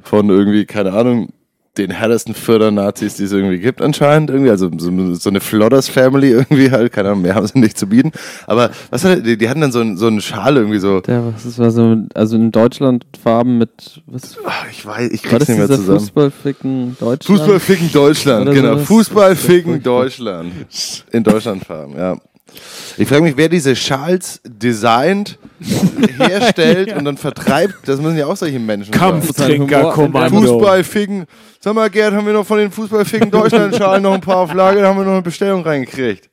von 0.00 0.28
irgendwie, 0.30 0.64
keine 0.64 0.92
Ahnung, 0.92 1.28
den 1.78 1.90
härtesten 1.90 2.34
Förder-Nazis, 2.34 3.16
die 3.16 3.24
es 3.24 3.32
irgendwie 3.32 3.58
gibt 3.58 3.82
anscheinend. 3.82 4.30
Irgendwie, 4.30 4.50
also 4.50 4.70
so, 4.76 5.14
so 5.14 5.30
eine 5.30 5.40
Flodders-Family 5.40 6.30
irgendwie 6.30 6.70
halt, 6.70 6.92
keine 6.92 7.10
Ahnung, 7.10 7.22
mehr 7.22 7.34
haben 7.34 7.46
sie 7.46 7.58
nicht 7.58 7.78
zu 7.78 7.86
bieten. 7.88 8.12
Aber 8.46 8.70
was 8.90 9.04
hat, 9.04 9.24
die, 9.26 9.36
die 9.36 9.48
hatten 9.48 9.60
dann 9.60 9.72
so, 9.72 9.80
ein, 9.80 9.96
so 9.96 10.06
einen 10.06 10.20
Schal 10.20 10.56
irgendwie 10.56 10.78
so, 10.78 11.00
Der, 11.00 11.34
was 11.34 11.44
das 11.44 11.58
war 11.58 11.70
so, 11.70 11.96
also 12.14 12.36
in 12.36 12.52
Deutschland 12.52 13.06
Farben 13.22 13.58
mit, 13.58 14.02
was 14.06 14.36
ach, 14.44 14.66
ich 14.70 14.84
weiß, 14.84 15.10
ich 15.12 15.22
krieg's 15.22 15.48
nicht 15.48 15.58
mehr 15.58 15.68
zusammen. 15.68 16.00
Fußballficken 16.00 16.96
Deutschland? 16.98 17.40
Fußball 17.40 17.60
ficken 17.60 17.92
Deutschland, 17.92 18.42
Oder 18.42 18.54
genau. 18.54 18.72
sowas. 18.74 18.86
Fußball 18.86 19.36
ficken 19.36 19.72
Furchtbar. 19.82 20.02
Deutschland. 20.02 20.52
In 21.12 21.24
Deutschland 21.24 21.64
fahren, 21.64 21.94
ja. 21.96 22.16
Ich 22.98 23.08
frage 23.08 23.22
mich, 23.22 23.36
wer 23.36 23.48
diese 23.48 23.76
Schals 23.76 24.40
designt, 24.44 25.38
herstellt 26.18 26.94
und 26.96 27.04
dann 27.04 27.16
vertreibt. 27.16 27.74
Das 27.86 28.00
müssen 28.00 28.16
ja 28.16 28.26
auch 28.26 28.36
solche 28.36 28.58
Menschen 28.58 28.92
sein. 28.92 29.00
Kampftrinkerkommando. 29.00 30.40
Fußball 30.40 30.84
ficken. 30.84 31.26
Sag 31.60 31.74
mal, 31.74 31.90
Gerd, 31.90 32.14
haben 32.14 32.26
wir 32.26 32.32
noch 32.32 32.46
von 32.46 32.58
den 32.58 32.70
Fußball 32.70 33.04
ficken 33.04 33.30
Deutschland-Schalen 33.30 34.02
noch 34.02 34.14
ein 34.14 34.20
paar 34.20 34.36
auf 34.38 34.54
Lager? 34.54 34.82
Da 34.82 34.88
haben 34.88 34.98
wir 34.98 35.04
noch 35.04 35.12
eine 35.12 35.22
Bestellung 35.22 35.62
reingekriegt. 35.62 36.30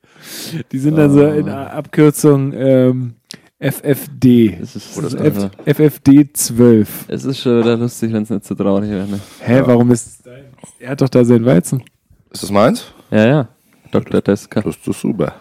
Die 0.72 0.78
sind 0.78 0.96
dann 0.96 1.10
so 1.12 1.20
Ah. 1.24 1.34
in 1.34 1.48
Abkürzung 1.48 2.52
ähm, 2.54 3.14
FFD. 3.58 4.58
Es 4.62 4.76
ist, 4.76 4.96
Oder 4.96 5.08
es, 5.08 5.14
F 5.14 5.36
ist, 5.36 5.76
FFD 5.76 6.30
12. 6.32 6.88
es 7.08 7.24
ist 7.24 7.40
schon 7.40 7.60
wieder 7.60 7.76
lustig, 7.76 8.12
wenn 8.12 8.22
es 8.22 8.30
nicht 8.30 8.44
so 8.46 8.54
traurig 8.54 8.90
wäre. 8.90 9.06
Ne? 9.06 9.20
Hä, 9.40 9.62
warum 9.66 9.90
ist 9.90 10.24
dein? 10.24 10.44
Er 10.78 10.90
hat 10.90 11.00
doch 11.02 11.08
da 11.08 11.24
sein 11.24 11.44
Weizen. 11.44 11.82
Ist 12.30 12.42
das 12.42 12.50
meins? 12.50 12.84
Ja, 13.10 13.26
ja. 13.26 13.48
Dr. 13.90 14.20
Deska. 14.22 14.60
Das 14.62 14.76
ist 14.86 15.00
super. 15.00 15.34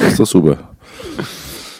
Das 0.00 0.12
ist 0.12 0.20
doch 0.20 0.26
super. 0.26 0.56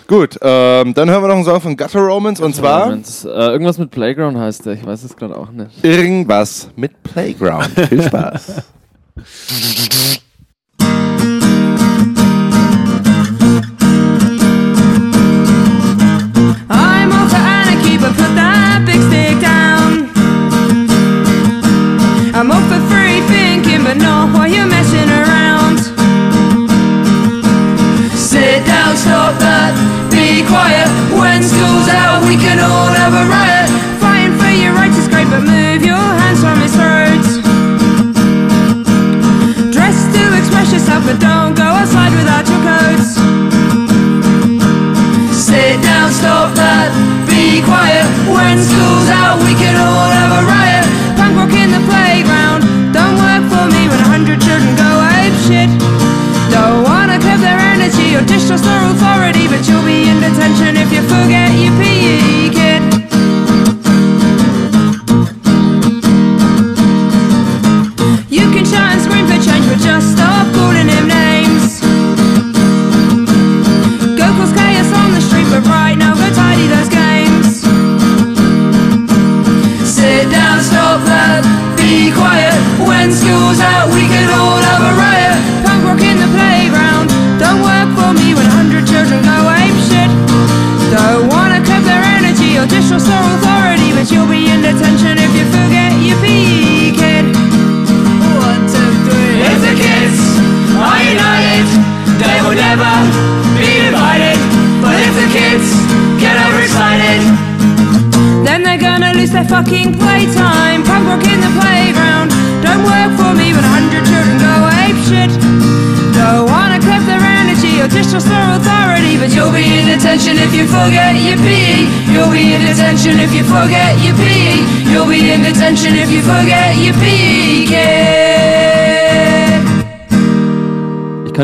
Gut, 0.07 0.39
ähm, 0.43 0.93
dann 0.93 1.09
hören 1.11 1.23
wir 1.23 1.29
noch 1.29 1.37
einen 1.37 1.45
Song 1.45 1.61
von 1.63 1.77
Gutter 1.77 2.01
Romance 2.01 2.41
und 2.43 2.55
zwar 2.55 2.85
Romance. 2.85 3.25
Äh, 3.25 3.29
irgendwas 3.29 3.79
mit 3.79 3.91
Playground 3.91 4.37
heißt 4.37 4.67
der. 4.67 4.75
Ich 4.75 4.85
weiß 4.85 5.03
es 5.03 5.17
gerade 5.17 5.37
auch 5.37 5.51
nicht. 5.51 5.83
irgendwas 5.83 6.69
mit 6.77 7.03
Playground. 7.03 7.71
Viel 7.89 8.03
Spaß. 8.07 8.63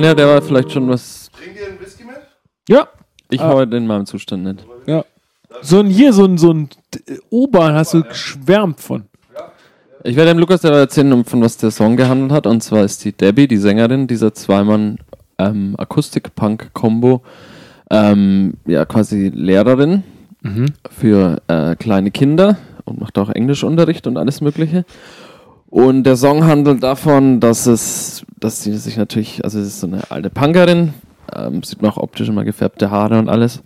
Kann 0.00 0.08
ja 0.08 0.14
der 0.14 0.42
vielleicht 0.42 0.72
schon 0.72 0.88
was. 0.88 1.30
Bring 1.32 1.54
dir 1.54 1.66
einen 1.68 1.80
Whisky 1.80 2.04
mit? 2.04 2.16
Ja, 2.68 2.88
Ich 3.32 3.40
Ah. 3.40 3.52
heute 3.52 3.76
in 3.76 3.86
meinem 3.86 4.06
Zustand 4.06 4.42
nicht. 4.44 4.66
ja. 4.86 5.04
So 5.62 5.80
ein 5.80 5.86
hier, 5.88 6.12
so 6.12 6.24
ein, 6.24 6.38
so 6.38 6.52
ein 6.52 6.68
Ober 7.28 7.74
hast 7.74 7.92
du 7.94 8.02
geschwärmt 8.02 8.80
von. 8.80 9.04
Ich 10.04 10.16
werde 10.16 10.30
dem 10.32 10.38
Lukas 10.38 10.64
aber 10.64 10.78
erzählen, 10.78 11.12
um- 11.12 11.24
von 11.24 11.42
was 11.42 11.56
der 11.58 11.70
Song 11.70 11.96
gehandelt 11.96 12.32
hat. 12.32 12.46
Und 12.46 12.62
zwar 12.62 12.84
ist 12.84 13.04
die 13.04 13.12
Debbie, 13.12 13.46
die 13.48 13.56
Sängerin 13.58 14.06
dieser 14.06 14.32
Zweimann 14.32 14.98
ähm, 15.38 15.74
Akustik-Punk-Kombo, 15.76 17.22
ähm, 17.90 18.54
ja 18.66 18.84
quasi 18.86 19.30
Lehrerin 19.34 20.02
für 20.90 21.42
äh, 21.48 21.76
kleine 21.76 22.10
Kinder 22.10 22.56
und 22.86 22.98
macht 23.00 23.18
auch 23.18 23.28
Englischunterricht 23.28 24.06
und 24.06 24.16
alles 24.16 24.40
Mögliche. 24.40 24.84
Und 25.70 26.02
der 26.02 26.16
Song 26.16 26.44
handelt 26.44 26.82
davon, 26.82 27.38
dass 27.38 27.66
es, 27.66 28.24
dass 28.38 28.62
sie 28.62 28.76
sich 28.76 28.96
natürlich, 28.96 29.44
also 29.44 29.60
es 29.60 29.68
ist 29.68 29.80
so 29.80 29.86
eine 29.86 30.10
alte 30.10 30.28
Punkerin, 30.28 30.94
ähm, 31.34 31.62
sieht 31.62 31.80
man 31.80 31.92
auch 31.92 31.96
optisch 31.96 32.28
immer 32.28 32.44
gefärbte 32.44 32.90
Haare 32.90 33.18
und 33.18 33.28
alles. 33.28 33.62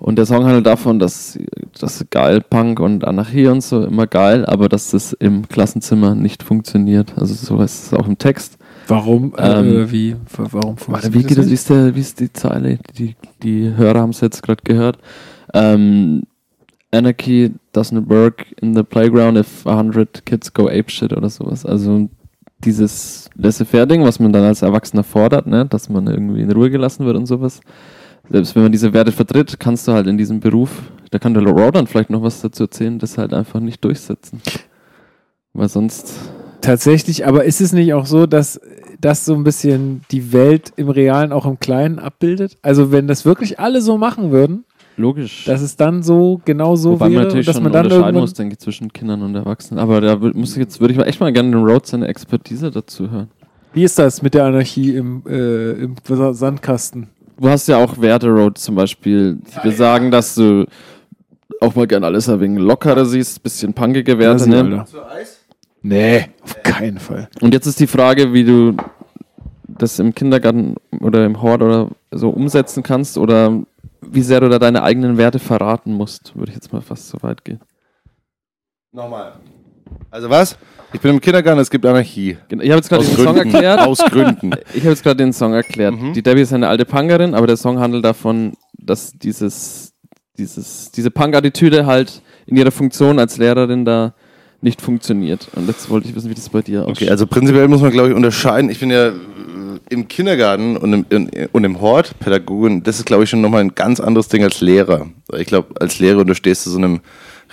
Und 0.00 0.16
der 0.16 0.26
Song 0.26 0.44
handelt 0.44 0.66
davon, 0.66 0.98
dass 0.98 1.38
das 1.78 2.04
geil 2.10 2.40
Punk 2.40 2.80
und 2.80 3.06
Anarchie 3.06 3.46
und 3.46 3.62
so 3.62 3.84
immer 3.84 4.06
geil, 4.06 4.44
aber 4.44 4.68
dass 4.68 4.90
das 4.90 5.12
im 5.14 5.48
Klassenzimmer 5.48 6.14
nicht 6.14 6.42
funktioniert. 6.42 7.14
Also 7.16 7.34
so 7.34 7.62
ist 7.62 7.86
es 7.86 7.94
auch 7.94 8.06
im 8.06 8.18
Text. 8.18 8.58
Warum? 8.88 9.32
Ähm, 9.38 9.76
äh, 9.76 9.92
wie? 9.92 10.16
Warum 10.36 10.76
Warte, 10.88 11.14
wie 11.14 11.22
geht 11.22 11.38
das? 11.38 11.48
Wie 11.48 11.54
ist, 11.54 11.70
der, 11.70 11.94
wie 11.94 12.00
ist 12.00 12.20
die 12.20 12.32
Zeile? 12.32 12.78
Die, 12.98 13.14
die 13.42 13.72
Hörer 13.74 14.00
haben 14.00 14.10
es 14.10 14.20
jetzt 14.20 14.42
gerade 14.42 14.62
gehört. 14.62 14.98
Ähm, 15.54 16.24
Anarchy 16.94 17.52
doesn't 17.74 18.08
work 18.08 18.46
in 18.60 18.74
the 18.74 18.82
playground 18.82 19.36
if 19.36 19.66
100 19.66 20.24
kids 20.24 20.52
go 20.52 20.68
apeshit 20.68 21.12
oder 21.12 21.28
sowas. 21.28 21.66
Also 21.66 22.08
dieses 22.64 23.28
Laissez-faire-Ding, 23.36 24.04
was 24.04 24.20
man 24.20 24.32
dann 24.32 24.44
als 24.44 24.62
Erwachsener 24.62 25.04
fordert, 25.04 25.46
ne? 25.46 25.66
dass 25.66 25.88
man 25.88 26.06
irgendwie 26.06 26.42
in 26.42 26.50
Ruhe 26.50 26.70
gelassen 26.70 27.04
wird 27.04 27.16
und 27.16 27.26
sowas. 27.26 27.60
Selbst 28.30 28.54
wenn 28.54 28.62
man 28.62 28.72
diese 28.72 28.92
Werte 28.92 29.12
vertritt, 29.12 29.60
kannst 29.60 29.86
du 29.86 29.92
halt 29.92 30.06
in 30.06 30.16
diesem 30.16 30.40
Beruf, 30.40 30.70
da 31.10 31.18
kann 31.18 31.34
der 31.34 31.42
Raw 31.42 31.70
dann 31.70 31.86
vielleicht 31.86 32.10
noch 32.10 32.22
was 32.22 32.40
dazu 32.40 32.64
erzählen, 32.64 32.98
das 32.98 33.18
halt 33.18 33.34
einfach 33.34 33.60
nicht 33.60 33.84
durchsetzen. 33.84 34.40
Weil 35.52 35.68
sonst 35.68 36.14
Tatsächlich, 36.64 37.26
aber 37.26 37.44
ist 37.44 37.60
es 37.60 37.74
nicht 37.74 37.92
auch 37.92 38.06
so, 38.06 38.24
dass 38.24 38.58
das 38.98 39.26
so 39.26 39.34
ein 39.34 39.44
bisschen 39.44 40.00
die 40.10 40.32
Welt 40.32 40.72
im 40.76 40.88
Realen 40.88 41.30
auch 41.30 41.44
im 41.44 41.58
Kleinen 41.60 41.98
abbildet? 41.98 42.56
Also 42.62 42.90
wenn 42.90 43.06
das 43.06 43.26
wirklich 43.26 43.60
alle 43.60 43.82
so 43.82 43.98
machen 43.98 44.30
würden, 44.30 44.64
logisch. 44.96 45.44
dass 45.44 45.60
es 45.60 45.76
dann 45.76 46.02
so 46.02 46.40
genau 46.44 46.76
so 46.76 46.92
Wobei 46.92 47.08
man 47.08 47.24
natürlich 47.24 47.46
dass 47.46 47.56
schon 47.56 47.64
man 47.64 47.72
dann 47.72 47.86
unterscheiden 47.86 48.20
muss, 48.20 48.34
denke 48.34 48.54
ich, 48.54 48.58
zwischen 48.58 48.92
Kindern 48.92 49.22
und 49.22 49.34
Erwachsenen. 49.34 49.80
Aber 49.80 50.00
da 50.00 50.16
muss 50.16 50.52
ich 50.52 50.58
jetzt, 50.58 50.80
würde 50.80 50.92
ich 50.92 50.98
mal 50.98 51.06
echt 51.06 51.20
mal 51.20 51.32
gerne 51.32 51.50
den 51.50 51.64
Road 51.64 51.86
seine 51.86 52.08
Expertise 52.08 52.70
dazu 52.70 53.10
hören. 53.10 53.28
Wie 53.72 53.82
ist 53.84 53.98
das 53.98 54.22
mit 54.22 54.34
der 54.34 54.44
Anarchie 54.44 54.94
im, 54.94 55.22
äh, 55.26 55.72
im 55.72 55.96
Sandkasten? 56.06 57.08
Du 57.40 57.48
hast 57.48 57.66
ja 57.66 57.78
auch 57.78 58.00
Werte 58.00 58.28
Road 58.28 58.58
zum 58.58 58.76
Beispiel, 58.76 59.34
die 59.36 59.68
besagen, 59.68 60.12
dass 60.12 60.36
du 60.36 60.66
auch 61.60 61.74
mal 61.74 61.86
gern 61.86 62.04
alles 62.04 62.28
ein 62.28 62.38
wenig 62.40 62.60
lockerer 62.60 63.04
siehst, 63.04 63.42
bisschen 63.42 63.74
punkige 63.74 64.18
Werte, 64.18 64.48
Ja, 64.48 64.62
ne? 64.62 64.84
Nee, 65.82 66.26
auf 66.42 66.62
keinen 66.62 66.98
Fall. 66.98 67.28
Und 67.40 67.52
jetzt 67.52 67.66
ist 67.66 67.80
die 67.80 67.86
Frage, 67.86 68.32
wie 68.32 68.44
du 68.44 68.76
das 69.66 69.98
im 69.98 70.14
Kindergarten 70.14 70.76
oder 71.00 71.26
im 71.26 71.42
Hort 71.42 71.62
oder 71.62 71.90
so 72.10 72.30
umsetzen 72.30 72.82
kannst 72.82 73.18
oder 73.18 73.62
wie 74.10 74.22
sehr 74.22 74.40
du 74.40 74.48
da 74.48 74.58
deine 74.58 74.82
eigenen 74.82 75.16
Werte 75.18 75.38
verraten 75.38 75.92
musst, 75.92 76.36
würde 76.36 76.50
ich 76.50 76.54
jetzt 76.56 76.72
mal 76.72 76.80
fast 76.82 77.08
so 77.08 77.18
weit 77.22 77.44
gehen. 77.44 77.60
Nochmal. 78.92 79.32
Also 80.10 80.30
was? 80.30 80.56
Ich 80.92 81.00
bin 81.00 81.10
im 81.12 81.20
Kindergarten, 81.20 81.60
es 81.60 81.70
gibt 81.70 81.84
Anarchie. 81.84 82.36
Genau, 82.48 82.62
Ich 82.62 82.70
habe 82.70 82.78
jetzt 82.78 82.88
gerade 82.88 83.04
den 83.04 83.16
Song 83.16 83.34
Gründen. 83.34 83.54
erklärt. 83.54 83.80
Aus 83.80 83.98
Gründen. 83.98 84.50
Ich 84.74 84.80
habe 84.82 84.90
jetzt 84.90 85.02
gerade 85.02 85.16
den 85.16 85.32
Song 85.32 85.52
erklärt. 85.52 85.94
Mhm. 85.94 86.12
Die 86.12 86.22
Debbie 86.22 86.42
ist 86.42 86.52
eine 86.52 86.68
alte 86.68 86.84
Punkerin, 86.84 87.34
aber 87.34 87.46
der 87.46 87.56
Song 87.56 87.80
handelt 87.80 88.04
davon, 88.04 88.54
dass 88.78 89.12
dieses, 89.12 89.92
dieses, 90.38 90.92
diese 90.92 91.10
Punk-Attitüde 91.10 91.86
halt 91.86 92.22
in 92.46 92.56
ihrer 92.56 92.70
Funktion 92.70 93.18
als 93.18 93.38
Lehrerin 93.38 93.84
da 93.84 94.14
nicht 94.60 94.80
funktioniert. 94.80 95.48
Und 95.56 95.66
jetzt 95.68 95.90
wollte 95.90 96.08
ich 96.08 96.14
wissen, 96.14 96.30
wie 96.30 96.34
das 96.34 96.48
bei 96.48 96.62
dir 96.62 96.82
aussieht. 96.84 97.02
Okay, 97.02 97.10
also 97.10 97.26
prinzipiell 97.26 97.66
muss 97.68 97.82
man, 97.82 97.90
glaube 97.90 98.10
ich, 98.10 98.14
unterscheiden. 98.14 98.70
Ich 98.70 98.78
bin 98.80 98.90
ja 98.90 99.12
im 99.90 100.08
Kindergarten 100.08 100.76
und 100.76 100.92
im, 100.92 101.06
in, 101.10 101.48
und 101.52 101.64
im 101.64 101.80
Hort 101.80 102.18
Pädagogin, 102.18 102.82
das 102.82 102.98
ist, 102.98 103.06
glaube 103.06 103.24
ich, 103.24 103.30
schon 103.30 103.40
nochmal 103.40 103.60
ein 103.60 103.74
ganz 103.74 104.00
anderes 104.00 104.28
Ding 104.28 104.42
als 104.42 104.60
Lehrer. 104.60 105.08
Ich 105.36 105.46
glaube, 105.46 105.80
als 105.80 105.98
Lehrer 105.98 106.20
unterstehst 106.20 106.66
du 106.66 106.70
so 106.70 106.78
einem 106.78 107.00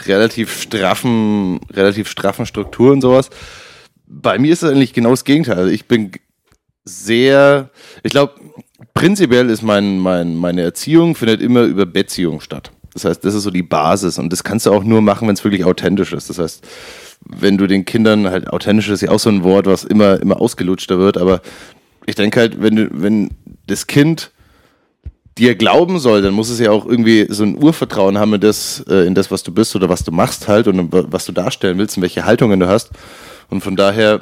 relativ 0.06 0.62
straffen, 0.62 1.60
relativ 1.72 2.10
straffen 2.10 2.46
Struktur 2.46 2.92
und 2.92 3.02
sowas. 3.02 3.30
Bei 4.08 4.40
mir 4.40 4.54
ist 4.54 4.64
es 4.64 4.72
eigentlich 4.72 4.94
genau 4.94 5.12
das 5.12 5.26
Gegenteil. 5.26 5.58
Also 5.58 5.72
ich 5.72 5.88
bin 5.88 6.12
sehr, 6.84 7.70
ich 8.04 8.12
glaube, 8.12 8.34
prinzipiell 8.94 9.50
ist 9.50 9.62
mein, 9.62 10.00
mein, 10.00 10.36
meine 10.36 10.62
Erziehung 10.62 11.16
findet 11.16 11.42
immer 11.42 11.64
über 11.64 11.86
Beziehung 11.86 12.42
statt. 12.42 12.72
Das 12.94 13.06
heißt, 13.06 13.24
das 13.24 13.36
ist 13.36 13.44
so 13.44 13.52
die 13.52 13.64
Basis 13.64 14.20
und 14.20 14.34
das 14.34 14.44
kannst 14.44 14.66
du 14.66 14.72
auch 14.72 14.84
nur 14.84 15.02
machen, 15.02 15.28
wenn 15.28 15.36
es 15.36 15.44
wirklich 15.44 15.64
authentisch 15.64 16.12
ist. 16.12 16.30
Das 16.30 16.40
heißt, 16.40 16.68
wenn 17.26 17.58
du 17.58 17.68
den 17.68 17.86
Kindern 17.86 18.28
halt 18.30 18.50
authentisch 18.50 18.90
ist 18.90 19.02
ja 19.02 19.12
auch 19.12 19.20
so 19.20 19.30
ein 19.30 19.44
Wort, 19.44 19.66
was 19.66 19.84
immer, 19.84 20.20
immer 20.20 20.42
ausgelutschter 20.42 20.98
wird, 21.00 21.18
aber 21.18 21.42
ich 22.06 22.16
denke 22.16 22.40
halt, 22.40 22.62
wenn 22.62 22.90
wenn 22.92 23.30
das 23.68 23.88
Kind 23.88 24.32
dir 25.38 25.56
glauben 25.56 26.00
soll, 26.00 26.22
dann 26.22 26.34
muss 26.34 26.50
es 26.50 26.60
ja 26.60 26.72
auch 26.72 26.86
irgendwie 26.86 27.26
so 27.30 27.44
ein 27.44 27.62
Urvertrauen 27.62 28.18
haben 28.18 28.34
in 28.34 28.42
das, 28.42 28.84
äh, 28.90 29.08
in 29.08 29.16
das, 29.16 29.32
was 29.32 29.44
du 29.44 29.54
bist 29.54 29.76
oder 29.76 29.88
was 29.88 30.04
du 30.04 30.12
machst 30.12 30.48
halt 30.48 30.68
und 30.68 30.90
was 30.92 31.26
du 31.26 31.32
darstellen 31.32 31.78
willst 31.78 31.98
und 31.98 32.04
welche 32.04 32.26
Haltungen 32.26 32.60
du 32.60 32.68
hast. 32.68 32.90
Und 33.50 33.62
von 33.62 33.76
daher 33.76 34.22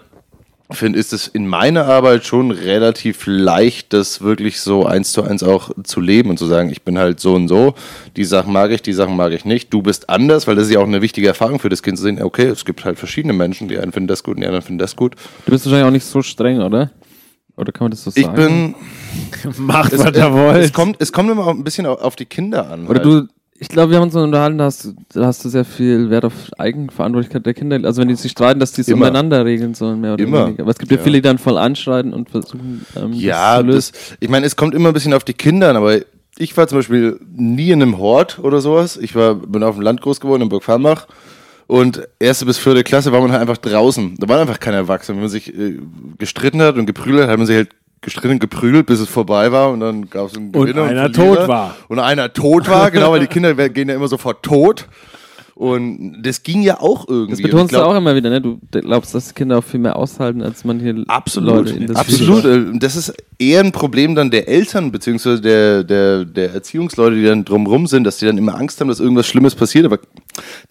finde, 0.72 1.00
ist 1.00 1.14
es 1.14 1.28
in 1.28 1.48
meiner 1.48 1.86
Arbeit 1.86 2.26
schon 2.26 2.52
relativ 2.52 3.24
leicht, 3.26 3.92
das 3.92 4.22
wirklich 4.22 4.62
so 4.62 4.86
eins 4.86 5.12
zu 5.12 5.24
eins 5.24 5.42
auch 5.42 5.72
zu 5.84 6.00
leben 6.00 6.30
und 6.30 6.38
zu 6.38 6.46
sagen, 6.46 6.70
ich 6.70 6.84
bin 6.84 7.00
halt 7.00 7.20
so 7.20 7.34
und 7.34 7.48
so, 7.48 7.74
die 8.16 8.24
Sachen 8.24 8.54
mag 8.54 8.70
ich, 8.72 8.84
die 8.84 8.94
Sachen 8.94 9.16
mag 9.16 9.32
ich 9.32 9.46
nicht, 9.46 9.74
du 9.74 9.82
bist 9.82 10.10
anders, 10.10 10.46
weil 10.46 10.56
das 10.56 10.68
ist 10.68 10.74
ja 10.74 10.80
auch 10.80 10.88
eine 10.88 11.02
wichtige 11.02 11.28
Erfahrung 11.28 11.60
für 11.60 11.70
das 11.70 11.82
Kind 11.82 11.98
zu 11.98 12.04
sehen, 12.04 12.22
okay, 12.22 12.46
es 12.46 12.66
gibt 12.66 12.86
halt 12.86 13.00
verschiedene 13.00 13.34
Menschen, 13.34 13.68
die 13.68 13.80
einen 13.80 13.92
finden 13.92 14.08
das 14.08 14.24
gut 14.24 14.36
und 14.36 14.42
die 14.42 14.48
anderen 14.48 14.64
finden 14.64 14.80
das 14.80 14.96
gut. 14.96 15.16
du 15.46 15.52
bist 15.52 15.66
wahrscheinlich 15.66 15.88
auch 15.88 15.92
nicht 15.92 16.06
so 16.06 16.22
streng, 16.22 16.62
oder? 16.62 16.92
Oder 17.60 17.72
kann 17.72 17.86
man 17.86 17.92
das 17.92 18.04
so 18.04 18.12
Ich 18.16 18.26
sagen? 18.26 18.36
bin, 18.36 18.76
Macht, 19.66 19.94
es, 19.94 20.00
was 20.04 20.16
ihr 20.16 20.34
wollt. 20.34 20.58
es, 20.58 20.74
kommt, 20.74 20.96
es 21.00 21.12
kommt 21.12 21.30
immer 21.30 21.46
auch 21.46 21.50
ein 21.54 21.64
bisschen 21.64 21.86
au- 21.86 21.94
auf 21.96 22.16
die 22.16 22.26
Kinder 22.26 22.70
an. 22.72 22.88
Oder 22.88 23.04
halt. 23.04 23.28
du, 23.28 23.28
ich 23.62 23.68
glaube, 23.68 23.92
wir 23.92 23.98
haben 23.98 24.06
uns 24.06 24.16
unterhalten, 24.16 24.58
da 24.58 24.66
hast, 24.66 24.86
du- 24.86 24.94
da 25.14 25.26
hast 25.26 25.44
du 25.44 25.50
sehr 25.50 25.66
viel 25.66 26.10
Wert 26.10 26.24
auf 26.26 26.34
Eigenverantwortlichkeit 26.58 27.46
der 27.46 27.54
Kinder. 27.54 27.80
Also 27.84 28.02
wenn 28.02 28.08
die 28.08 28.16
sich 28.16 28.32
streiten, 28.32 28.60
dass 28.60 28.72
die 28.72 28.82
es 28.82 28.88
Immer. 28.88 29.08
untereinander 29.08 29.44
regeln 29.46 29.74
sollen, 29.74 30.00
mehr 30.02 30.14
oder 30.14 30.24
Immer. 30.24 30.46
weniger. 30.48 30.64
Aber 30.64 30.72
es 30.72 30.78
gibt 30.78 30.92
ja, 30.92 30.98
Ja. 30.98 31.04
viele, 31.04 31.18
die 31.18 31.22
dann 31.22 31.38
voll 31.38 31.58
anschreiten 31.58 32.14
und 32.14 32.30
versuchen, 32.30 32.86
ähm, 32.96 33.12
Ja, 33.14 33.56
das 33.58 33.60
zu 33.62 33.66
lösen. 33.66 33.92
das, 33.94 34.18
ich 34.22 34.30
meine, 34.30 34.46
es 34.46 34.56
kommt 34.56 34.74
immer 34.74 34.90
ein 34.90 34.94
bisschen 34.94 35.14
auf 35.14 35.24
die 35.26 35.34
Kinder 35.34 35.70
an, 35.70 35.76
aber 35.76 35.98
ich 36.38 36.56
war 36.56 36.68
zum 36.70 36.78
Beispiel 36.78 37.20
nie 37.36 37.72
in 37.72 37.82
einem 37.82 37.98
Hort 37.98 38.40
oder 38.40 38.62
sowas. 38.62 38.96
Ich 38.96 39.14
war, 39.16 39.36
bin 39.36 39.62
auf 39.64 39.76
dem 39.76 39.82
Land 39.82 40.00
groß 40.00 40.22
geworden, 40.22 40.44
in 40.44 40.50
Burg 40.50 40.64
Farmbach. 40.64 41.08
Und 41.70 42.02
erste 42.18 42.48
bis 42.48 42.58
vierte 42.58 42.84
Klasse 42.84 43.12
war 43.12 43.22
man 43.22 43.32
halt 43.32 43.42
einfach 43.42 43.58
draußen. 43.58 44.16
Da 44.18 44.28
waren 44.28 44.40
einfach 44.40 44.60
keine 44.60 44.78
Erwachsenen. 44.78 45.18
Wenn 45.18 45.26
man 45.26 45.30
sich 45.30 45.54
äh, 45.56 45.78
gestritten 46.18 46.64
hat 46.64 46.78
und 46.78 46.88
geprügelt 46.88 47.22
hat, 47.22 47.30
hat 47.30 47.38
man 47.38 47.46
sich 47.46 47.58
halt 47.58 47.70
gestritten 48.02 48.32
und 48.34 48.40
geprügelt, 48.40 48.88
bis 48.88 49.00
es 49.00 49.08
vorbei 49.08 49.52
war 49.52 49.70
und 49.70 49.80
dann 49.82 50.10
gab 50.10 50.26
es 50.26 50.36
einen 50.36 50.48
Und 50.48 50.66
Gewinner 50.66 50.86
einer 50.86 51.14
Verlierer. 51.14 51.36
tot 51.36 51.48
war. 51.48 51.76
Und 51.88 52.00
einer 52.00 52.34
tot 52.34 52.68
war, 52.68 52.90
genau, 52.90 53.12
weil 53.12 53.20
die 53.20 53.28
Kinder 53.28 53.54
gehen 53.70 53.88
ja 53.88 53.94
immer 53.94 54.08
sofort 54.08 54.42
tot. 54.42 54.88
Und 55.60 56.22
das 56.24 56.42
ging 56.44 56.62
ja 56.62 56.80
auch 56.80 57.06
irgendwie. 57.10 57.32
Das 57.44 57.52
betonst 57.52 57.74
glaub- 57.74 57.84
du 57.84 57.90
auch 57.90 57.98
immer 57.98 58.16
wieder, 58.16 58.30
ne? 58.30 58.40
Du 58.40 58.62
glaubst, 58.72 59.14
dass 59.14 59.36
Kinder 59.36 59.58
auch 59.58 59.64
viel 59.64 59.82
mehr 59.82 59.98
aushalten, 59.98 60.42
als 60.42 60.64
manche 60.64 61.04
Absolut, 61.10 61.50
Leute 61.68 61.72
in 61.72 61.88
das 61.88 61.98
absolut. 61.98 62.46
Äh, 62.46 62.80
Das 62.80 62.96
ist 62.96 63.14
eher 63.38 63.60
ein 63.60 63.74
Problem 63.74 64.16
dann 64.16 64.32
der 64.32 64.48
Eltern 64.48 64.90
beziehungsweise 64.90 65.42
der, 65.42 65.84
der, 65.84 66.24
der 66.24 66.54
Erziehungsleute, 66.54 67.18
die 67.18 67.26
dann 67.26 67.44
drumrum 67.44 67.88
sind, 67.88 68.06
dass 68.06 68.20
die 68.20 68.26
dann 68.26 68.38
immer 68.38 68.56
Angst 68.56 68.80
haben, 68.80 68.88
dass 68.88 69.02
irgendwas 69.02 69.28
Schlimmes 69.28 69.54
passiert, 69.54 69.84
aber 69.84 70.00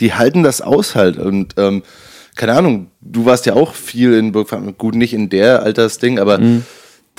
die 0.01 0.15
halten 0.15 0.43
das 0.43 0.63
aus 0.63 0.95
halt 0.95 1.19
und 1.19 1.53
ähm, 1.59 1.83
keine 2.35 2.55
Ahnung, 2.55 2.87
du 3.03 3.27
warst 3.27 3.45
ja 3.45 3.53
auch 3.57 3.75
viel 3.75 4.15
in 4.15 4.33
Burg, 4.33 4.49
gut 4.79 4.95
nicht 4.95 5.13
in 5.13 5.29
der 5.29 5.65
Altersding, 5.65 6.19
aber 6.19 6.41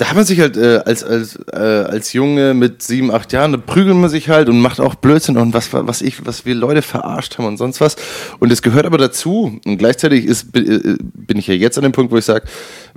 da 0.00 0.08
hat 0.08 0.16
man 0.16 0.24
sich 0.24 0.40
halt 0.40 0.56
äh, 0.56 0.80
als, 0.86 1.04
als, 1.04 1.38
äh, 1.52 1.58
als 1.58 2.14
Junge 2.14 2.54
mit 2.54 2.82
sieben, 2.82 3.10
acht 3.10 3.34
Jahren, 3.34 3.52
da 3.52 3.58
prügelt 3.58 3.96
man 3.96 4.08
sich 4.08 4.30
halt 4.30 4.48
und 4.48 4.58
macht 4.58 4.80
auch 4.80 4.94
Blödsinn 4.94 5.36
und 5.36 5.52
was, 5.52 5.74
was 5.74 6.00
ich, 6.00 6.24
was 6.24 6.46
wir 6.46 6.54
Leute 6.54 6.80
verarscht 6.80 7.36
haben 7.36 7.44
und 7.44 7.58
sonst 7.58 7.82
was. 7.82 7.96
Und 8.38 8.50
es 8.50 8.62
gehört 8.62 8.86
aber 8.86 8.96
dazu. 8.96 9.60
Und 9.62 9.76
gleichzeitig 9.76 10.24
ist, 10.24 10.56
äh, 10.56 10.96
bin 10.98 11.36
ich 11.36 11.48
ja 11.48 11.54
jetzt 11.54 11.76
an 11.76 11.82
dem 11.82 11.92
Punkt, 11.92 12.12
wo 12.12 12.16
ich 12.16 12.24
sage, 12.24 12.46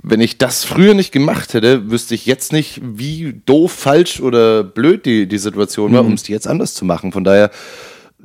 wenn 0.02 0.22
ich 0.22 0.38
das 0.38 0.64
früher 0.64 0.94
nicht 0.94 1.12
gemacht 1.12 1.52
hätte, 1.52 1.90
wüsste 1.90 2.14
ich 2.14 2.24
jetzt 2.24 2.54
nicht, 2.54 2.80
wie 2.82 3.38
doof, 3.44 3.70
falsch 3.70 4.20
oder 4.20 4.64
blöd 4.64 5.04
die, 5.04 5.26
die 5.26 5.38
Situation 5.38 5.92
war, 5.92 6.06
um 6.06 6.14
es 6.14 6.26
jetzt 6.26 6.48
anders 6.48 6.72
zu 6.72 6.86
machen. 6.86 7.12
Von 7.12 7.22
daher 7.22 7.50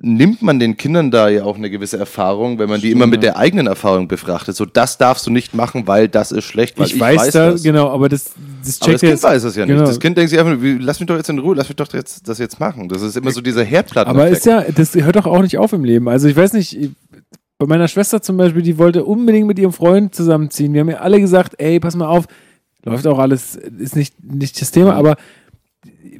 nimmt 0.01 0.41
man 0.41 0.59
den 0.59 0.77
Kindern 0.77 1.11
da 1.11 1.29
ja 1.29 1.43
auch 1.43 1.57
eine 1.57 1.69
gewisse 1.69 1.97
Erfahrung, 1.97 2.57
wenn 2.59 2.69
man 2.69 2.79
die 2.79 2.91
immer 2.91 3.07
mit 3.07 3.21
der 3.21 3.37
eigenen 3.37 3.67
Erfahrung 3.67 4.07
befrachtet. 4.07 4.55
So, 4.55 4.65
das 4.65 4.97
darfst 4.97 5.27
du 5.27 5.31
nicht 5.31 5.53
machen, 5.53 5.87
weil 5.87 6.07
das 6.07 6.31
ist 6.31 6.45
schlecht, 6.45 6.79
weil 6.79 6.87
ich, 6.87 6.99
weiß, 6.99 7.31
da, 7.31 7.51
das. 7.51 7.63
genau, 7.63 7.89
aber 7.89 8.07
das, 8.07 8.25
das 8.25 8.33
Aber 8.33 8.37
das 8.63 8.79
checkt 8.79 8.99
Kind 9.01 9.11
jetzt. 9.11 9.23
weiß 9.23 9.43
es 9.43 9.55
ja 9.55 9.65
nicht. 9.65 9.75
genau. 9.75 9.87
Das 9.87 9.99
Kind 9.99 10.17
denkt 10.17 10.29
sich 10.29 10.39
einfach, 10.39 10.57
lass 10.79 10.99
mich 10.99 11.07
doch 11.07 11.17
jetzt 11.17 11.29
in 11.29 11.39
Ruhe, 11.39 11.55
lass 11.55 11.67
mich 11.67 11.75
doch 11.75 11.91
jetzt, 11.93 12.27
das 12.27 12.39
jetzt 12.39 12.59
machen. 12.59 12.87
Das 12.87 13.01
ist 13.01 13.17
immer 13.17 13.31
so 13.31 13.41
dieser 13.41 13.63
Herdplatten. 13.63 14.09
Aber 14.09 14.27
ist 14.29 14.45
ja, 14.45 14.63
das 14.63 14.95
hört 14.95 15.15
doch 15.15 15.25
auch 15.25 15.41
nicht 15.41 15.57
auf 15.57 15.73
im 15.73 15.83
Leben. 15.83 16.07
Also 16.07 16.27
ich 16.27 16.35
weiß 16.35 16.53
nicht, 16.53 16.77
bei 17.57 17.65
meiner 17.65 17.89
Schwester 17.89 18.21
zum 18.21 18.37
Beispiel, 18.37 18.61
die 18.61 18.77
wollte 18.77 19.03
unbedingt 19.03 19.47
mit 19.47 19.59
ihrem 19.59 19.73
Freund 19.73 20.15
zusammenziehen. 20.15 20.73
Wir 20.73 20.81
haben 20.81 20.89
ja 20.89 20.97
alle 20.97 21.19
gesagt, 21.19 21.55
ey, 21.57 21.79
pass 21.79 21.95
mal 21.95 22.07
auf, 22.07 22.25
läuft 22.85 23.05
auch 23.05 23.19
alles, 23.19 23.55
ist 23.55 23.97
nicht, 23.97 24.15
nicht 24.23 24.61
das 24.61 24.71
Thema, 24.71 24.95
aber 24.95 25.17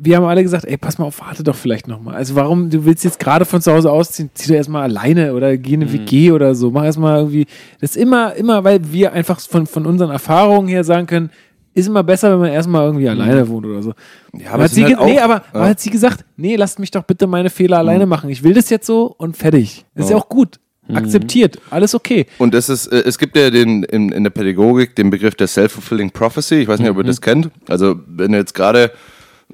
wir 0.01 0.17
haben 0.17 0.25
alle 0.25 0.43
gesagt, 0.43 0.65
ey, 0.65 0.77
pass 0.77 0.97
mal 0.97 1.05
auf, 1.05 1.19
warte 1.21 1.43
doch 1.43 1.55
vielleicht 1.55 1.87
nochmal. 1.87 2.15
Also 2.15 2.35
warum, 2.35 2.69
du 2.69 2.85
willst 2.85 3.03
jetzt 3.03 3.19
gerade 3.19 3.45
von 3.45 3.61
zu 3.61 3.71
Hause 3.71 3.91
ausziehen, 3.91 4.29
zieh 4.33 4.49
doch 4.49 4.55
erstmal 4.55 4.83
alleine 4.83 5.33
oder 5.33 5.57
geh 5.57 5.73
in 5.73 5.81
eine 5.83 5.91
WG 5.93 6.31
oder 6.31 6.55
so. 6.55 6.71
Mach 6.71 6.83
erstmal 6.85 7.17
irgendwie, 7.19 7.45
das 7.81 7.91
ist 7.91 7.97
immer, 7.97 8.33
immer, 8.35 8.63
weil 8.63 8.79
wir 8.91 9.13
einfach 9.13 9.39
von, 9.39 9.67
von 9.67 9.85
unseren 9.85 10.09
Erfahrungen 10.11 10.67
her 10.69 10.83
sagen 10.83 11.07
können, 11.07 11.29
ist 11.73 11.87
immer 11.87 12.03
besser, 12.03 12.31
wenn 12.31 12.39
man 12.39 12.51
erstmal 12.51 12.85
irgendwie 12.85 13.07
alleine 13.07 13.47
wohnt 13.47 13.65
oder 13.65 13.81
so. 13.83 13.93
Ja, 14.33 14.51
aber 14.51 14.63
hat 14.63 14.69
es 14.71 14.75
sie 14.75 14.85
halt 14.85 14.97
auch- 14.97 15.05
nee, 15.05 15.19
aber, 15.19 15.43
ja. 15.53 15.67
hat 15.69 15.79
sie 15.79 15.89
gesagt, 15.91 16.25
nee, 16.35 16.55
lasst 16.55 16.79
mich 16.79 16.91
doch 16.91 17.03
bitte 17.03 17.27
meine 17.27 17.49
Fehler 17.49 17.77
alleine 17.77 18.05
machen. 18.05 18.29
Ich 18.29 18.43
will 18.43 18.53
das 18.53 18.69
jetzt 18.69 18.85
so 18.87 19.13
und 19.17 19.37
fertig. 19.37 19.85
Das 19.95 20.05
ist 20.05 20.11
ja 20.11 20.17
auch 20.17 20.29
gut. 20.29 20.59
Akzeptiert. 20.91 21.59
Alles 21.69 21.93
okay. 21.93 22.25
Und 22.39 22.53
das 22.55 22.67
ist, 22.67 22.87
äh, 22.87 23.03
es 23.05 23.19
gibt 23.19 23.37
ja 23.37 23.51
den, 23.51 23.83
in, 23.83 24.09
in 24.11 24.23
der 24.23 24.31
Pädagogik 24.31 24.95
den 24.95 25.11
Begriff 25.11 25.35
der 25.35 25.45
Self-Fulfilling 25.47 26.09
Prophecy. 26.09 26.55
Ich 26.55 26.67
weiß 26.67 26.79
nicht, 26.79 26.89
ob 26.89 26.97
ihr 26.97 27.03
das 27.03 27.21
kennt. 27.21 27.51
Also, 27.67 27.95
wenn 28.07 28.31
du 28.31 28.39
jetzt 28.39 28.55
gerade 28.55 28.91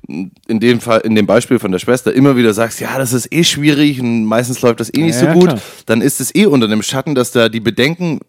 in 0.08 0.60
dem 0.60 0.82
Fall, 0.82 1.00
in 1.00 1.16
dem 1.16 1.26
Beispiel 1.26 1.58
von 1.58 1.72
der 1.72 1.80
Schwester 1.80 2.14
immer 2.14 2.36
wieder 2.38 2.54
sagst, 2.54 2.80
ja, 2.80 2.98
das 3.00 3.12
ist 3.12 3.34
eh 3.34 3.44
schwierig 3.44 4.00
und 4.00 4.26
meistens 4.26 4.62
läuft 4.62 4.80
das 4.80 4.94
eh 4.94 5.02
nicht 5.02 5.20
Ja, 5.20 5.34
so 5.34 5.40
gut, 5.40 5.48
klar. 5.50 5.60
dann 5.88 6.02
ist 6.02 6.22
es 6.22 6.36
eh 6.36 6.46
unter 6.46 6.68
dem 6.68 6.84
Schatten, 6.84 7.16
dass 7.16 7.32
da 7.32 7.50
die 7.50 7.60
Bedenken 7.60 8.20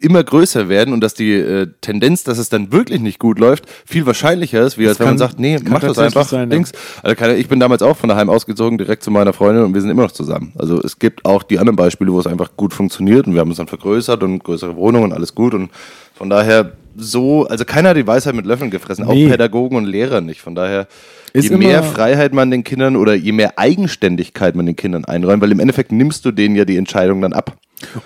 immer 0.00 0.22
größer 0.22 0.68
werden 0.68 0.94
und 0.94 1.00
dass 1.00 1.14
die 1.14 1.32
äh, 1.32 1.66
Tendenz, 1.80 2.22
dass 2.22 2.38
es 2.38 2.50
dann 2.50 2.70
wirklich 2.72 3.00
nicht 3.00 3.18
gut 3.18 3.38
läuft, 3.40 3.64
viel 3.84 4.06
wahrscheinlicher 4.06 4.62
ist, 4.62 4.78
wie 4.78 4.86
als 4.86 5.00
wenn 5.00 5.06
man 5.06 5.12
kann- 5.12 5.18
sagt, 5.18 5.40
nee, 5.40 5.56
kann 5.56 5.72
mach 5.72 5.80
das 5.80 5.98
einfach. 5.98 6.28
sein, 6.28 6.50
ja. 6.50 6.56
Dings. 6.56 6.70
Also 7.02 7.16
keine, 7.16 7.34
ich 7.36 7.48
bin 7.48 7.58
damals 7.58 7.82
auch 7.82 7.96
von 7.96 8.08
daheim 8.08 8.30
ausgezogen, 8.30 8.78
direkt 8.78 9.02
zu 9.02 9.10
meiner 9.10 9.32
Freundin 9.32 9.64
und 9.64 9.74
wir 9.74 9.80
sind 9.80 9.90
immer 9.90 10.02
noch 10.02 10.12
zusammen. 10.12 10.52
Also 10.56 10.80
es 10.82 10.98
gibt 11.00 11.24
auch 11.24 11.42
die 11.42 11.58
anderen 11.58 11.76
Beispiele, 11.76 12.12
wo 12.12 12.20
es 12.20 12.26
einfach 12.28 12.50
gut 12.56 12.72
funktioniert 12.72 13.26
und 13.26 13.32
wir 13.34 13.40
haben 13.40 13.48
uns 13.48 13.58
dann 13.58 13.66
vergrößert 13.66 14.22
und 14.22 14.44
größere 14.44 14.76
Wohnungen 14.76 15.06
und 15.06 15.12
alles 15.12 15.34
gut 15.34 15.54
und 15.54 15.70
von 16.14 16.30
daher 16.30 16.74
so, 16.96 17.46
also 17.46 17.64
keiner 17.64 17.90
hat 17.90 17.96
die 17.96 18.06
Weisheit 18.06 18.34
mit 18.34 18.46
Löffeln 18.46 18.70
gefressen, 18.70 19.06
Nee. 19.08 19.26
auch 19.26 19.30
Pädagogen 19.30 19.76
und 19.76 19.84
Lehrer 19.84 20.20
nicht. 20.20 20.40
Von 20.40 20.54
daher, 20.54 20.86
Ist 21.32 21.50
je 21.50 21.56
mehr 21.56 21.82
Freiheit 21.82 22.32
man 22.32 22.50
den 22.50 22.64
Kindern 22.64 22.96
oder 22.96 23.14
je 23.14 23.32
mehr 23.32 23.58
Eigenständigkeit 23.58 24.54
man 24.54 24.66
den 24.66 24.76
Kindern 24.76 25.04
einräumt, 25.04 25.42
weil 25.42 25.52
im 25.52 25.60
Endeffekt 25.60 25.92
nimmst 25.92 26.24
du 26.24 26.30
denen 26.32 26.56
ja 26.56 26.64
die 26.64 26.76
Entscheidung 26.76 27.20
dann 27.20 27.32
ab. 27.32 27.56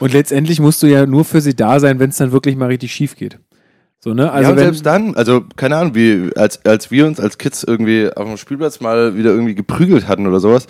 Und 0.00 0.12
letztendlich 0.12 0.60
musst 0.60 0.82
du 0.82 0.86
ja 0.86 1.06
nur 1.06 1.24
für 1.24 1.40
sie 1.40 1.54
da 1.54 1.80
sein, 1.80 1.98
wenn 1.98 2.10
es 2.10 2.16
dann 2.16 2.32
wirklich 2.32 2.56
mal 2.56 2.66
richtig 2.66 2.92
schief 2.92 3.16
geht. 3.16 3.38
So, 4.00 4.14
ne? 4.14 4.30
Also 4.30 4.50
ja, 4.50 4.52
und 4.52 4.58
selbst 4.58 4.86
dann, 4.86 5.14
also 5.16 5.44
keine 5.56 5.76
Ahnung, 5.76 5.94
wie 5.94 6.30
als, 6.36 6.64
als 6.64 6.90
wir 6.90 7.06
uns 7.06 7.18
als 7.18 7.36
Kids 7.36 7.64
irgendwie 7.64 8.08
auf 8.14 8.26
dem 8.26 8.36
Spielplatz 8.36 8.80
mal 8.80 9.16
wieder 9.16 9.30
irgendwie 9.30 9.54
geprügelt 9.56 10.06
hatten 10.06 10.26
oder 10.26 10.40
sowas, 10.40 10.66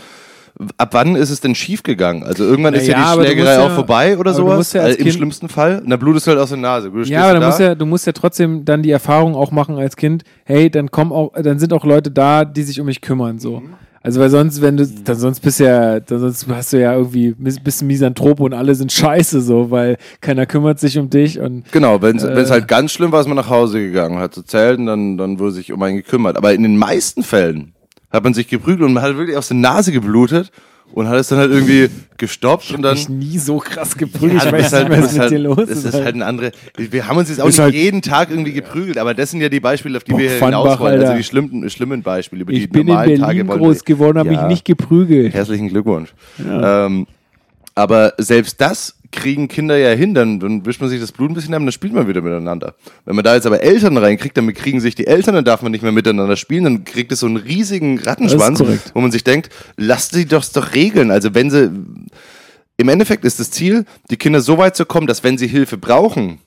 ab 0.77 0.89
wann 0.93 1.17
ist 1.17 1.31
es 1.31 1.41
denn 1.41 1.55
schief 1.55 1.83
gegangen? 1.83 2.23
Also 2.23 2.45
irgendwann 2.45 2.75
ist 2.75 2.87
ja 2.87 2.97
aber 2.99 3.23
die 3.23 3.29
du 3.29 3.33
Schlägerei 3.35 3.55
musst 3.57 3.65
auch 3.65 3.69
ja- 3.71 3.75
vorbei 3.75 4.19
oder 4.19 4.31
du 4.33 4.37
sowas, 4.39 4.73
ja 4.73 4.83
als 4.83 4.97
äh, 4.97 4.99
im 4.99 5.05
Kind- 5.05 5.15
schlimmsten 5.17 5.49
Fall. 5.49 5.81
Und 5.81 5.91
dann 5.91 5.99
blutest 5.99 6.27
du 6.27 6.31
halt 6.33 6.41
aus 6.41 6.49
der 6.49 6.59
Nase. 6.59 6.91
Du 6.91 7.01
ja, 7.03 7.29
aber 7.31 7.39
da, 7.41 7.47
musst 7.47 7.61
ja, 7.61 7.75
du 7.75 7.87
musst 7.87 8.07
ja 8.07 8.13
trotzdem 8.13 8.65
dann 8.65 8.83
die 8.83 8.91
Erfahrung 8.91 9.35
auch 9.35 9.51
machen 9.51 9.77
als 9.79 9.97
Kind, 9.97 10.25
hey, 10.45 10.71
dann 10.71 10.91
kommen 10.91 11.13
auch, 11.13 11.33
dann 11.41 11.59
sind 11.59 11.73
auch 11.73 11.85
Leute 11.85 12.11
da, 12.11 12.45
die 12.45 12.63
sich 12.63 12.81
um 12.81 12.87
mich 12.87 13.01
kümmern, 13.01 13.39
so. 13.39 13.61
Mhm. 13.61 13.75
Also 14.01 14.21
weil 14.21 14.31
sonst, 14.31 14.63
wenn 14.63 14.77
du, 14.77 14.87
dann 14.87 15.17
sonst 15.17 15.41
bist 15.41 15.59
ja, 15.59 15.99
dann 16.01 16.21
sonst 16.21 16.47
hast 16.49 16.73
du 16.73 16.81
ja 16.81 16.95
irgendwie, 16.95 17.33
bist 17.33 17.83
ein 17.83 17.89
Misanthrop 17.89 18.39
und 18.41 18.55
alle 18.55 18.75
sind 18.77 18.93
scheiße 18.93 19.41
so, 19.41 19.71
weil 19.73 19.97
keiner 20.21 20.47
kümmert 20.47 20.79
sich 20.79 20.99
um 20.99 21.11
dich 21.11 21.41
und 21.41 21.71
Genau, 21.73 22.01
wenn 22.01 22.17
es 22.17 22.23
Äh. 22.25 22.47
halt 22.49 22.69
ganz 22.69 22.93
schlimm 22.93 23.11
war, 23.13 23.21
ist 23.21 23.27
man 23.27 23.37
nach 23.37 23.51
Hause 23.51 23.81
gegangen, 23.81 24.19
hat 24.19 24.37
erzählt 24.37 24.79
und 24.79 24.87
dann, 24.87 25.19
dann 25.19 25.39
wurde 25.41 25.51
sich 25.51 25.73
um 25.73 25.83
einen 25.83 25.97
gekümmert. 25.97 26.37
Aber 26.37 26.55
in 26.55 26.63
den 26.63 26.77
meisten 26.79 27.23
Fällen 27.25 27.73
hat 28.11 28.25
man 28.25 28.35
sich 28.35 28.49
geprügelt 28.49 28.83
und 28.87 28.93
man 28.95 29.03
hat 29.03 29.17
wirklich 29.17 29.37
aus 29.37 29.49
der 29.49 29.57
Nase 29.59 29.93
geblutet 29.93 30.51
und 30.93 31.07
hat 31.07 31.17
es 31.17 31.29
dann 31.29 31.39
halt 31.39 31.51
irgendwie 31.51 31.89
gestoppt 32.17 32.71
und 32.73 32.81
dann. 32.81 32.95
mich 32.95 33.09
nie 33.11 33.37
so 33.39 33.59
krass 33.59 33.95
geprügelt, 33.97 34.43
Ja, 34.43 34.47
ich 34.47 34.53
weiß 34.53 34.73
halt, 34.73 34.89
nicht, 34.89 35.03
was 35.03 35.13
mit 35.13 35.21
halt, 35.21 35.31
dir 35.33 35.39
los 35.39 35.57
das 35.59 35.69
ist. 35.71 35.85
ist 35.85 35.95
halt 35.95 36.15
ein 36.15 36.23
andere. 36.23 36.53
Wir 36.79 37.07
haben 37.07 37.19
uns 37.19 37.29
jetzt 37.29 37.41
auch 37.43 37.47
Ist 37.47 37.57
nicht 37.59 37.63
halt- 37.63 37.75
jeden 37.75 38.01
Tag 38.01 38.31
irgendwie 38.31 38.53
geprügelt, 38.55 38.97
aber 38.97 39.13
das 39.13 39.31
sind 39.31 39.43
ja 39.43 39.51
die 39.51 39.61
Beispiele, 39.61 39.99
auf 39.99 40.05
die 40.05 40.13
wir 40.13 40.31
hier 40.31 40.39
Pfannbach, 40.39 40.63
hinaus 40.63 40.81
wollen. 40.81 40.93
Also 40.95 41.05
Alter. 41.07 41.17
die 41.19 41.25
schlimmen, 41.25 41.69
schlimmen 41.69 42.03
Beispiele, 42.03 42.43
über 42.43 42.53
die 42.53 42.61
ich 42.63 42.71
bin 42.71 42.81
in 42.83 42.87
normalen 42.89 43.09
Berlin 43.09 43.21
Tage 43.25 43.49
wollen 43.49 43.59
groß 43.61 43.77
wir- 43.77 43.83
geworden, 43.85 44.19
habe 44.19 44.33
Ja. 44.33 44.41
mich 44.43 44.49
nicht 44.49 44.65
geprügelt. 44.65 45.35
Herzlichen 45.35 45.69
Glückwunsch. 45.69 46.15
Ähm, 46.39 47.07
aber 47.75 48.15
selbst 48.17 48.59
das 48.61 48.95
kriegen 49.11 49.49
Kinder 49.49 49.77
ja 49.77 49.91
hin, 49.91 50.15
dann, 50.15 50.41
dann 50.41 50.67
wischt 50.67 50.81
man 50.81 50.91
sich 50.91 51.01
das 51.01 51.13
Blut 51.13 51.31
ein 51.31 51.35
bisschen 51.35 51.55
ab 51.55 51.61
und 51.61 51.67
dann 51.67 51.73
spielt 51.73 51.93
man 51.93 52.09
wieder 52.09 52.21
miteinander. 52.21 52.75
Wenn 53.05 53.17
man 53.17 53.25
da 53.25 53.35
jetzt 53.35 53.47
aber 53.47 53.63
Eltern 53.63 53.97
reinkriegt, 53.97 54.37
dann 54.37 54.53
kriegen 54.53 54.81
sich 54.81 54.95
die 54.95 55.07
Eltern, 55.07 55.35
dann 55.35 55.45
darf 55.45 55.63
man 55.63 55.73
nicht 55.73 55.83
mehr 55.83 55.93
miteinander 55.93 56.37
spielen, 56.37 56.65
dann 56.65 56.85
kriegt 56.85 57.13
es 57.13 57.21
so 57.21 57.27
einen 57.27 57.37
riesigen 57.37 57.99
Rattenschwanz, 57.99 58.63
wo 58.95 59.01
man 59.01 59.11
sich 59.11 59.25
denkt, 59.25 59.51
lasst 59.77 60.13
sie 60.13 60.27
doch 60.27 60.45
doch 60.45 60.75
regeln. 60.75 61.11
Also 61.11 61.35
wenn 61.35 61.51
sie, 61.51 61.71
im 62.77 62.89
Endeffekt 62.89 63.25
ist 63.25 63.41
das 63.41 63.51
Ziel, 63.51 63.85
die 64.11 64.17
Kinder 64.17 64.41
so 64.41 64.59
weit 64.59 64.77
zu 64.77 64.85
kommen, 64.85 65.07
dass 65.07 65.25
wenn 65.25 65.39
sie 65.39 65.49
Hilfe 65.49 65.79
brauchen, 65.79 66.39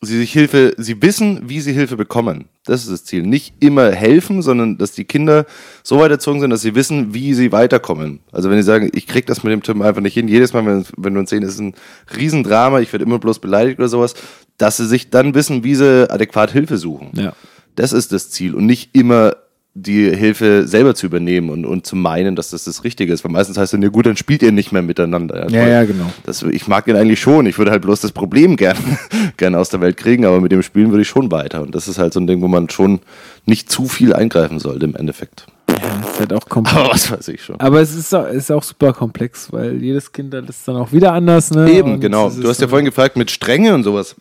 sie 0.00 0.18
sich 0.18 0.32
Hilfe, 0.32 0.74
sie 0.78 1.00
wissen, 1.02 1.48
wie 1.48 1.60
sie 1.60 1.72
Hilfe 1.72 1.96
bekommen. 1.96 2.48
Das 2.66 2.82
ist 2.82 2.90
das 2.90 3.04
Ziel. 3.04 3.22
Nicht 3.22 3.54
immer 3.60 3.92
helfen, 3.92 4.42
sondern 4.42 4.76
dass 4.76 4.92
die 4.92 5.04
Kinder 5.04 5.46
so 5.82 6.00
weit 6.00 6.10
erzogen 6.10 6.40
sind, 6.40 6.50
dass 6.50 6.62
sie 6.62 6.74
wissen, 6.74 7.14
wie 7.14 7.32
sie 7.32 7.52
weiterkommen. 7.52 8.20
Also 8.32 8.50
wenn 8.50 8.58
sie 8.58 8.64
sagen, 8.64 8.90
ich 8.92 9.06
krieg 9.06 9.24
das 9.26 9.44
mit 9.44 9.52
dem 9.52 9.62
Tim 9.62 9.82
einfach 9.82 10.02
nicht 10.02 10.14
hin, 10.14 10.26
jedes 10.26 10.52
Mal, 10.52 10.66
wenn, 10.66 10.84
wenn 10.96 11.14
wir 11.14 11.20
uns 11.20 11.30
sehen, 11.30 11.44
ist 11.44 11.60
ein 11.60 11.74
Riesendrama, 12.16 12.80
ich 12.80 12.92
werde 12.92 13.04
immer 13.04 13.20
bloß 13.20 13.38
beleidigt 13.38 13.78
oder 13.78 13.88
sowas, 13.88 14.14
dass 14.58 14.76
sie 14.76 14.86
sich 14.86 15.10
dann 15.10 15.34
wissen, 15.34 15.62
wie 15.62 15.76
sie 15.76 16.10
adäquat 16.10 16.50
Hilfe 16.50 16.76
suchen. 16.76 17.10
Ja. 17.14 17.34
Das 17.76 17.92
ist 17.92 18.12
das 18.12 18.30
Ziel 18.30 18.54
und 18.54 18.66
nicht 18.66 18.90
immer 18.94 19.36
die 19.78 20.10
Hilfe 20.16 20.66
selber 20.66 20.94
zu 20.94 21.04
übernehmen 21.04 21.50
und, 21.50 21.66
und 21.66 21.84
zu 21.86 21.96
meinen, 21.96 22.34
dass 22.34 22.48
das 22.50 22.64
das 22.64 22.82
Richtige 22.82 23.12
ist. 23.12 23.24
Weil 23.24 23.30
meistens 23.32 23.58
heißt 23.58 23.74
es 23.74 23.80
ja 23.82 23.88
gut, 23.90 24.06
dann 24.06 24.16
spielt 24.16 24.42
ihr 24.42 24.50
nicht 24.50 24.72
mehr 24.72 24.80
miteinander. 24.80 25.50
Ja, 25.50 25.60
toll. 25.62 25.70
ja, 25.70 25.84
genau. 25.84 26.10
Das, 26.24 26.42
ich 26.42 26.66
mag 26.66 26.86
den 26.86 26.96
eigentlich 26.96 27.20
schon. 27.20 27.44
Ich 27.44 27.58
würde 27.58 27.70
halt 27.72 27.82
bloß 27.82 28.00
das 28.00 28.12
Problem 28.12 28.56
gern, 28.56 28.76
gern 29.36 29.54
aus 29.54 29.68
der 29.68 29.82
Welt 29.82 29.98
kriegen, 29.98 30.24
aber 30.24 30.40
mit 30.40 30.50
dem 30.50 30.62
Spielen 30.62 30.90
würde 30.92 31.02
ich 31.02 31.08
schon 31.08 31.30
weiter. 31.30 31.60
Und 31.60 31.74
das 31.74 31.88
ist 31.88 31.98
halt 31.98 32.14
so 32.14 32.20
ein 32.20 32.26
Ding, 32.26 32.40
wo 32.40 32.48
man 32.48 32.70
schon 32.70 33.00
nicht 33.44 33.70
zu 33.70 33.86
viel 33.86 34.14
eingreifen 34.14 34.58
sollte 34.60 34.86
im 34.86 34.96
Endeffekt. 34.96 35.46
Das 35.66 36.10
ist 36.12 36.20
halt 36.20 36.32
auch 36.32 36.44
komplex. 36.48 36.76
Aber 36.78 36.90
was 36.94 37.10
weiß 37.10 37.28
ich 37.28 37.42
schon. 37.44 37.60
Aber 37.60 37.80
es 37.82 37.94
ist, 37.94 38.14
auch- 38.14 38.26
ist 38.28 38.50
auch 38.50 38.62
super 38.62 38.94
komplex, 38.94 39.52
weil 39.52 39.82
jedes 39.82 40.10
Kind 40.10 40.32
das 40.32 40.44
ist 40.48 40.66
dann 40.66 40.76
auch 40.76 40.90
wieder 40.92 41.12
anders. 41.12 41.50
Ne? 41.50 41.70
Eben, 41.70 41.94
Und 41.94 42.00
genau. 42.00 42.30
Du 42.30 42.48
hast 42.48 42.62
ja 42.62 42.68
vorhin 42.68 42.86
gefragt 42.86 43.16
mit 43.18 43.30
Strenge 43.30 43.74
und 43.74 43.82
sowas. 43.84 44.16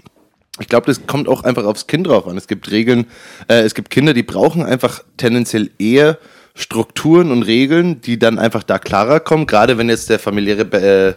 Ich 0.60 0.70
glaube, 0.70 0.86
das 0.86 1.06
kommt 1.06 1.28
auch 1.28 1.44
einfach 1.44 1.66
aufs 1.66 1.88
Kind 1.88 2.08
drauf 2.08 2.28
an. 2.28 2.38
Es 2.38 2.48
gibt 2.48 2.72
Regeln, 2.72 3.08
äh, 3.50 3.62
es 3.62 3.76
gibt 3.76 3.90
Kinder, 3.90 4.14
die 4.14 4.24
brauchen 4.24 4.64
einfach 4.64 5.04
tendenziell 5.18 5.70
eher 5.78 6.18
Strukturen 6.54 7.32
und 7.32 7.44
Regeln, 7.44 8.00
die 8.00 8.18
dann 8.18 8.40
einfach 8.40 8.64
da 8.64 8.80
klarer 8.80 9.20
kommen. 9.20 9.48
Gerade 9.48 9.78
wenn 9.78 9.90
jetzt 9.90 10.10
der 10.10 10.20
familiäre 10.20 10.62
äh, 10.62 11.16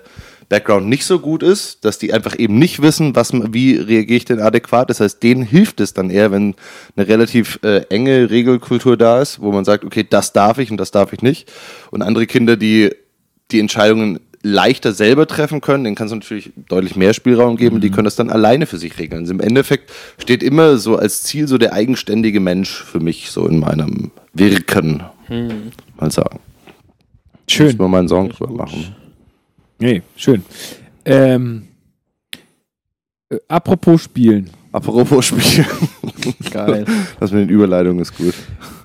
Background 0.49 0.89
nicht 0.89 1.05
so 1.05 1.21
gut 1.21 1.43
ist, 1.43 1.85
dass 1.85 1.99
die 1.99 2.13
einfach 2.13 2.37
eben 2.39 2.59
nicht 2.59 2.83
wissen, 2.83 3.15
was, 3.15 3.33
wie 3.33 3.77
reagiere 3.77 4.17
ich 4.17 4.25
denn 4.25 4.41
adäquat. 4.41 4.91
Das 4.91 5.01
heißt, 5.01 5.23
denen 5.23 5.43
hilft 5.43 5.81
es 5.81 5.95
dann 5.95 6.11
eher, 6.11 6.33
wenn 6.33 6.57
eine 6.97 7.07
relativ 7.07 7.61
äh, 7.63 7.83
enge 7.91 8.31
Regelkultur 8.31 8.97
da 8.97 9.21
ist, 9.21 9.41
wo 9.41 9.53
man 9.53 9.65
sagt, 9.65 9.85
okay, 9.85 10.07
das 10.09 10.33
darf 10.33 10.59
ich 10.59 10.71
und 10.71 10.79
das 10.79 10.91
darf 10.91 11.13
ich 11.13 11.23
nicht. 11.23 11.53
Und 11.91 12.03
andere 12.03 12.27
Kinder, 12.27 12.57
die 12.57 12.91
die 13.51 13.61
Entscheidungen 13.61 14.21
leichter 14.43 14.93
selber 14.93 15.27
treffen 15.27 15.61
können, 15.61 15.85
denen 15.85 15.97
kannst 15.97 16.13
du 16.13 16.17
natürlich 16.17 16.53
deutlich 16.69 16.97
mehr 16.97 17.13
Spielraum 17.13 17.57
geben, 17.57 17.81
die 17.81 17.91
können 17.91 18.05
das 18.05 18.17
dann 18.17 18.31
alleine 18.31 18.67
für 18.67 18.79
sich 18.79 18.99
regeln. 18.99 19.23
Also 19.23 19.33
Im 19.33 19.41
Endeffekt 19.41 19.91
steht 20.19 20.43
immer 20.43 20.77
so 20.79 20.97
als 20.97 21.23
Ziel 21.25 21.49
so 21.49 21.59
der 21.59 21.73
eigenständige 21.73 22.41
Mensch 22.41 22.83
für 22.83 23.01
mich 23.01 23.31
so 23.31 23.47
in 23.47 23.59
meinem 23.59 24.11
Wirken, 24.35 25.03
mal 25.99 26.11
sagen. 26.11 26.39
Schön. 27.49 27.67
Müssen 27.67 27.79
wir 27.81 27.89
mal 27.89 27.99
einen 28.01 28.09
Song 28.09 28.29
drüber 28.29 28.53
machen. 28.53 28.95
Nee, 29.79 30.03
schön. 30.17 30.45
Ähm, 31.05 31.69
äh, 33.31 33.39
apropos 33.49 34.03
Spielen. 34.03 34.51
Apropos 34.73 35.25
Spiel. 35.27 35.65
Geil. 36.51 36.85
Das 37.21 37.33
mit 37.33 37.43
den 37.43 37.49
Überleitungen 37.49 38.01
ist 38.01 38.17
gut. 38.17 38.35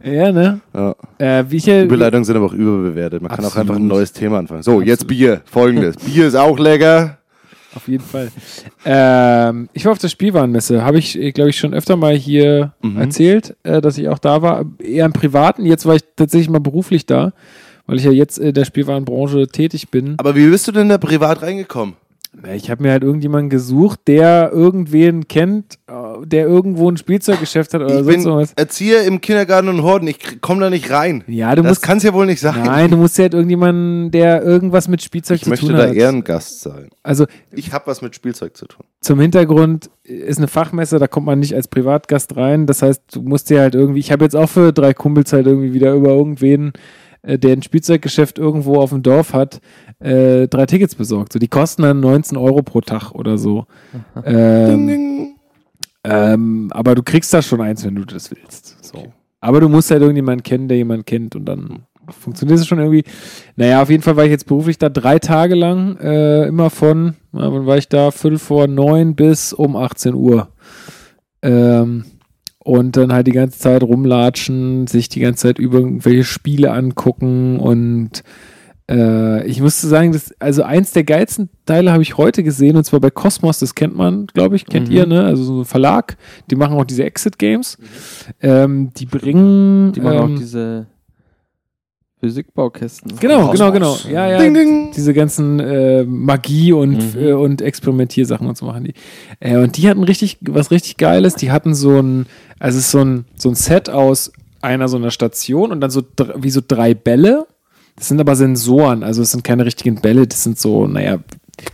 Ja, 0.04 0.32
ne? 0.32 0.60
Ja. 0.74 0.96
Äh, 1.20 1.44
ja, 1.50 1.84
Überleitungen 1.84 2.24
sind 2.26 2.36
aber 2.38 2.46
auch 2.46 2.54
überbewertet. 2.54 3.22
Man 3.22 3.30
kann 3.32 3.40
auch 3.40 3.48
Absolut. 3.48 3.62
einfach 3.70 3.76
ein 3.82 3.88
neues 3.88 4.14
Thema 4.14 4.40
anfangen. 4.40 4.64
So, 4.64 4.82
jetzt 4.82 5.08
Bier. 5.08 5.42
Folgendes. 5.46 5.96
Bier 6.06 6.28
ist 6.28 6.36
auch 6.36 6.58
lecker. 6.58 7.18
Auf 7.76 7.88
jeden 7.88 8.04
Fall. 8.04 8.32
Ähm, 8.86 9.68
ich 9.74 9.84
war 9.86 9.94
auf 9.94 9.98
der 9.98 10.08
Spielwarenmesse. 10.10 10.84
Habe 10.86 11.00
ich, 11.00 11.18
glaube 11.34 11.50
ich, 11.50 11.58
schon 11.58 11.74
öfter 11.74 11.96
mal 11.98 12.16
hier 12.16 12.74
Mhm. 12.82 12.98
erzählt, 13.00 13.56
äh, 13.64 13.82
dass 13.82 13.98
ich 13.98 14.08
auch 14.10 14.20
da 14.20 14.42
war. 14.42 14.66
Eher 14.80 15.06
im 15.06 15.14
Privaten. 15.14 15.66
Jetzt 15.66 15.86
war 15.86 15.96
ich 15.96 16.04
tatsächlich 16.16 16.50
mal 16.50 16.60
beruflich 16.60 17.06
da, 17.08 17.34
weil 17.88 17.98
ich 17.98 18.04
ja 18.06 18.12
jetzt 18.12 18.38
in 18.38 18.54
der 18.54 18.66
Spielwarenbranche 18.66 19.48
tätig 19.48 19.90
bin. 19.90 20.16
Aber 20.20 20.36
wie 20.36 20.48
bist 20.48 20.68
du 20.68 20.72
denn 20.72 20.88
da 20.90 20.98
privat 21.00 21.42
reingekommen? 21.42 21.96
Ich 22.56 22.72
habe 22.72 22.82
mir 22.82 22.92
halt 22.92 23.04
irgendjemanden 23.04 23.50
gesucht, 23.52 24.02
der 24.08 24.50
irgendwen 24.52 25.28
kennt, 25.28 25.76
äh, 25.88 26.26
der 26.26 26.48
irgendwo 26.48 26.90
ein 26.90 26.98
Spielzeuggeschäft 26.98 27.74
hat 27.74 27.82
oder 27.82 28.00
Ich 28.00 28.04
sonst 28.06 28.24
bin 28.24 28.34
was. 28.34 28.54
Erzieher 28.54 29.04
im 29.06 29.22
Kindergarten 29.22 29.70
und 29.70 29.84
Horden. 29.84 30.08
Ich 30.08 30.42
komme 30.42 30.60
da 30.62 30.70
nicht 30.72 30.90
rein. 30.90 31.24
Ja, 31.28 31.56
du 31.56 31.62
das 31.62 31.70
musst. 31.70 31.84
kann 31.84 31.98
es 31.98 32.04
ja 32.04 32.14
wohl 32.14 32.26
nicht 32.26 32.40
sein. 32.42 32.64
Nein, 32.66 32.90
du 32.90 32.98
musst 32.98 33.18
ja 33.20 33.24
halt 33.24 33.36
irgendjemanden, 33.36 34.10
der 34.12 34.42
irgendwas 34.44 34.88
mit 34.88 35.02
Spielzeug 35.04 35.38
ich 35.38 35.44
zu 35.44 35.50
möchte 35.52 35.68
tun 35.68 35.76
da 35.76 35.84
hat. 35.88 35.94
Ehrengast 35.94 36.62
sein. 36.62 36.90
Also 37.04 37.28
Ich 37.52 37.72
habe 37.72 37.86
was 37.88 38.02
mit 38.02 38.16
Spielzeug 38.16 38.58
zu 38.58 38.66
tun. 38.66 38.84
zum 39.02 39.20
Hintergrund 39.20 39.92
ist 40.04 40.40
eine 40.40 40.48
Fachmesse, 40.48 40.98
da 41.00 41.08
kommt 41.08 41.28
man 41.28 41.40
nicht 41.40 41.54
als 41.56 41.68
Privatgast 41.68 42.36
rein. 42.36 42.66
Das 42.66 42.82
heißt, 42.82 43.04
du 43.14 43.22
musst 43.22 43.50
dir 43.52 43.62
halt 43.62 43.76
irgendwie, 43.76 44.00
ich 44.00 44.12
habe 44.12 44.26
jetzt 44.26 44.36
auch 44.36 44.50
für 44.50 44.74
drei 44.74 44.94
Kumpels 44.94 45.32
halt 45.34 45.46
irgendwie 45.46 45.74
wieder 45.74 45.94
über 45.94 46.10
irgendwen, 46.10 46.74
äh, 47.24 47.40
der 47.40 47.54
ein 47.54 47.64
Spielzeuggeschäft 47.64 48.38
irgendwo 48.38 48.80
auf 48.80 48.92
dem 48.92 49.02
Dorf 49.02 49.34
hat, 49.34 49.62
äh, 50.00 50.48
drei 50.48 50.66
Tickets 50.66 50.96
besorgt. 50.96 51.34
So, 51.34 51.40
die 51.40 51.48
kosten 51.48 51.82
dann 51.82 52.00
19 52.00 52.38
Euro 52.38 52.62
pro 52.62 52.82
Tag 52.82 53.12
oder 53.12 53.38
so. 53.38 53.66
Ähm, 54.26 55.36
ähm, 56.06 56.70
aber 56.74 56.96
du 56.96 57.04
kriegst 57.04 57.34
da 57.34 57.42
schon 57.42 57.62
eins, 57.62 57.86
wenn 57.86 57.96
du 57.96 58.04
das 58.04 58.30
willst. 58.32 58.84
So. 58.84 59.14
Aber 59.40 59.60
du 59.62 59.70
musst 59.70 59.90
halt 59.90 60.02
irgendjemanden 60.02 60.44
kennen, 60.44 60.68
der 60.68 60.78
jemanden 60.78 61.06
kennt 61.06 61.36
und 61.36 61.46
dann 61.46 61.84
funktioniert 62.10 62.60
es 62.60 62.68
schon 62.68 62.80
irgendwie. 62.80 63.04
Naja, 63.56 63.82
auf 63.82 63.90
jeden 63.90 64.04
Fall 64.04 64.18
war 64.18 64.26
ich 64.26 64.32
jetzt 64.32 64.48
beruflich 64.48 64.78
da 64.78 64.90
drei 64.90 65.20
Tage 65.20 65.56
lang, 65.56 65.98
äh, 65.98 66.48
immer 66.48 66.70
von, 66.70 67.16
wann 67.32 67.66
war 67.66 67.78
ich 67.78 67.88
da? 67.88 68.12
Viertel 68.12 68.40
vor 68.40 68.68
neun 68.68 69.16
bis 69.16 69.54
um 69.54 69.76
18 69.76 70.14
Uhr. 70.14 70.50
Ähm, 71.42 72.06
und 72.64 72.96
dann 72.98 73.12
halt 73.14 73.28
die 73.28 73.32
ganze 73.32 73.60
Zeit 73.60 73.84
rumlatschen, 73.84 74.88
sich 74.88 75.10
die 75.10 75.20
ganze 75.20 75.48
Zeit 75.48 75.60
über 75.60 75.80
irgendwelche 75.80 76.24
Spiele 76.24 76.72
angucken 76.72 77.60
und 77.60 78.24
Äh, 78.92 79.48
ich 79.48 79.62
musste 79.62 79.88
sagen, 79.88 80.12
das, 80.12 80.34
also 80.40 80.64
eins 80.64 80.92
der 80.92 81.06
geilsten 81.06 81.48
Teile 81.66 81.94
habe 81.94 82.04
ich 82.04 82.18
heute 82.18 82.44
gesehen 82.44 82.76
und 82.76 82.84
zwar 82.84 83.00
bei 83.00 83.10
Cosmos, 83.10 83.60
das 83.60 83.76
kennt 83.76 83.96
man, 83.96 84.28
glaube 84.28 84.58
ich, 84.58 84.66
kennt 84.66 84.90
Mhm. 84.90 84.94
ihr, 84.94 85.06
ne? 85.06 85.24
Also 85.24 85.42
so 85.46 85.60
ein 85.62 85.66
Verlag, 85.66 86.18
die 86.52 86.58
machen 86.58 86.76
auch 86.78 86.84
diese 86.84 87.06
Exit-Games. 87.06 87.78
Ähm, 88.42 88.92
die 88.98 89.06
bringen. 89.06 89.94
Die 89.94 90.02
machen 90.02 90.18
ähm, 90.18 90.36
auch 90.36 90.38
diese 90.38 90.88
Physikbaukästen. 92.24 93.20
Genau, 93.20 93.50
genau, 93.52 93.72
genau. 93.74 93.98
Ja, 94.10 94.30
ja. 94.30 94.38
Ding, 94.40 94.54
ding. 94.54 94.92
Diese 94.96 95.14
ganzen 95.14 95.60
äh, 95.60 96.04
Magie 96.06 96.72
und, 96.72 97.16
Mhm. 97.16 97.22
äh, 97.22 97.34
und 97.34 97.62
Experimentiersachen 97.62 98.48
und 98.48 98.58
so 98.58 98.66
machen 98.66 98.86
die. 98.86 98.94
Äh, 99.42 99.58
und 99.58 99.76
die 99.76 99.90
hatten 99.90 100.04
richtig, 100.04 100.38
was 100.42 100.72
richtig 100.72 100.96
Geiles. 100.96 101.36
Die 101.36 101.52
hatten 101.52 101.76
so 101.76 102.00
ein, 102.00 102.26
also 102.60 102.78
es 102.78 102.86
ist 102.86 102.92
so 102.92 103.04
ein, 103.04 103.26
so 103.36 103.50
ein 103.50 103.56
Set 103.56 103.90
aus 103.90 104.32
einer 104.62 104.88
so 104.88 104.96
einer 104.96 105.12
Station 105.12 105.72
und 105.74 105.82
dann 105.82 105.90
so 105.92 106.04
wie 106.38 106.50
so 106.50 106.62
drei 106.66 106.94
Bälle. 106.94 107.46
Das 107.98 108.08
sind 108.08 108.22
aber 108.22 108.38
Sensoren, 108.38 109.04
also 109.04 109.22
es 109.22 109.32
sind 109.32 109.44
keine 109.44 109.66
richtigen 109.66 110.00
Bälle, 110.02 110.26
das 110.26 110.44
sind 110.44 110.58
so, 110.58 110.88
naja, 110.88 111.18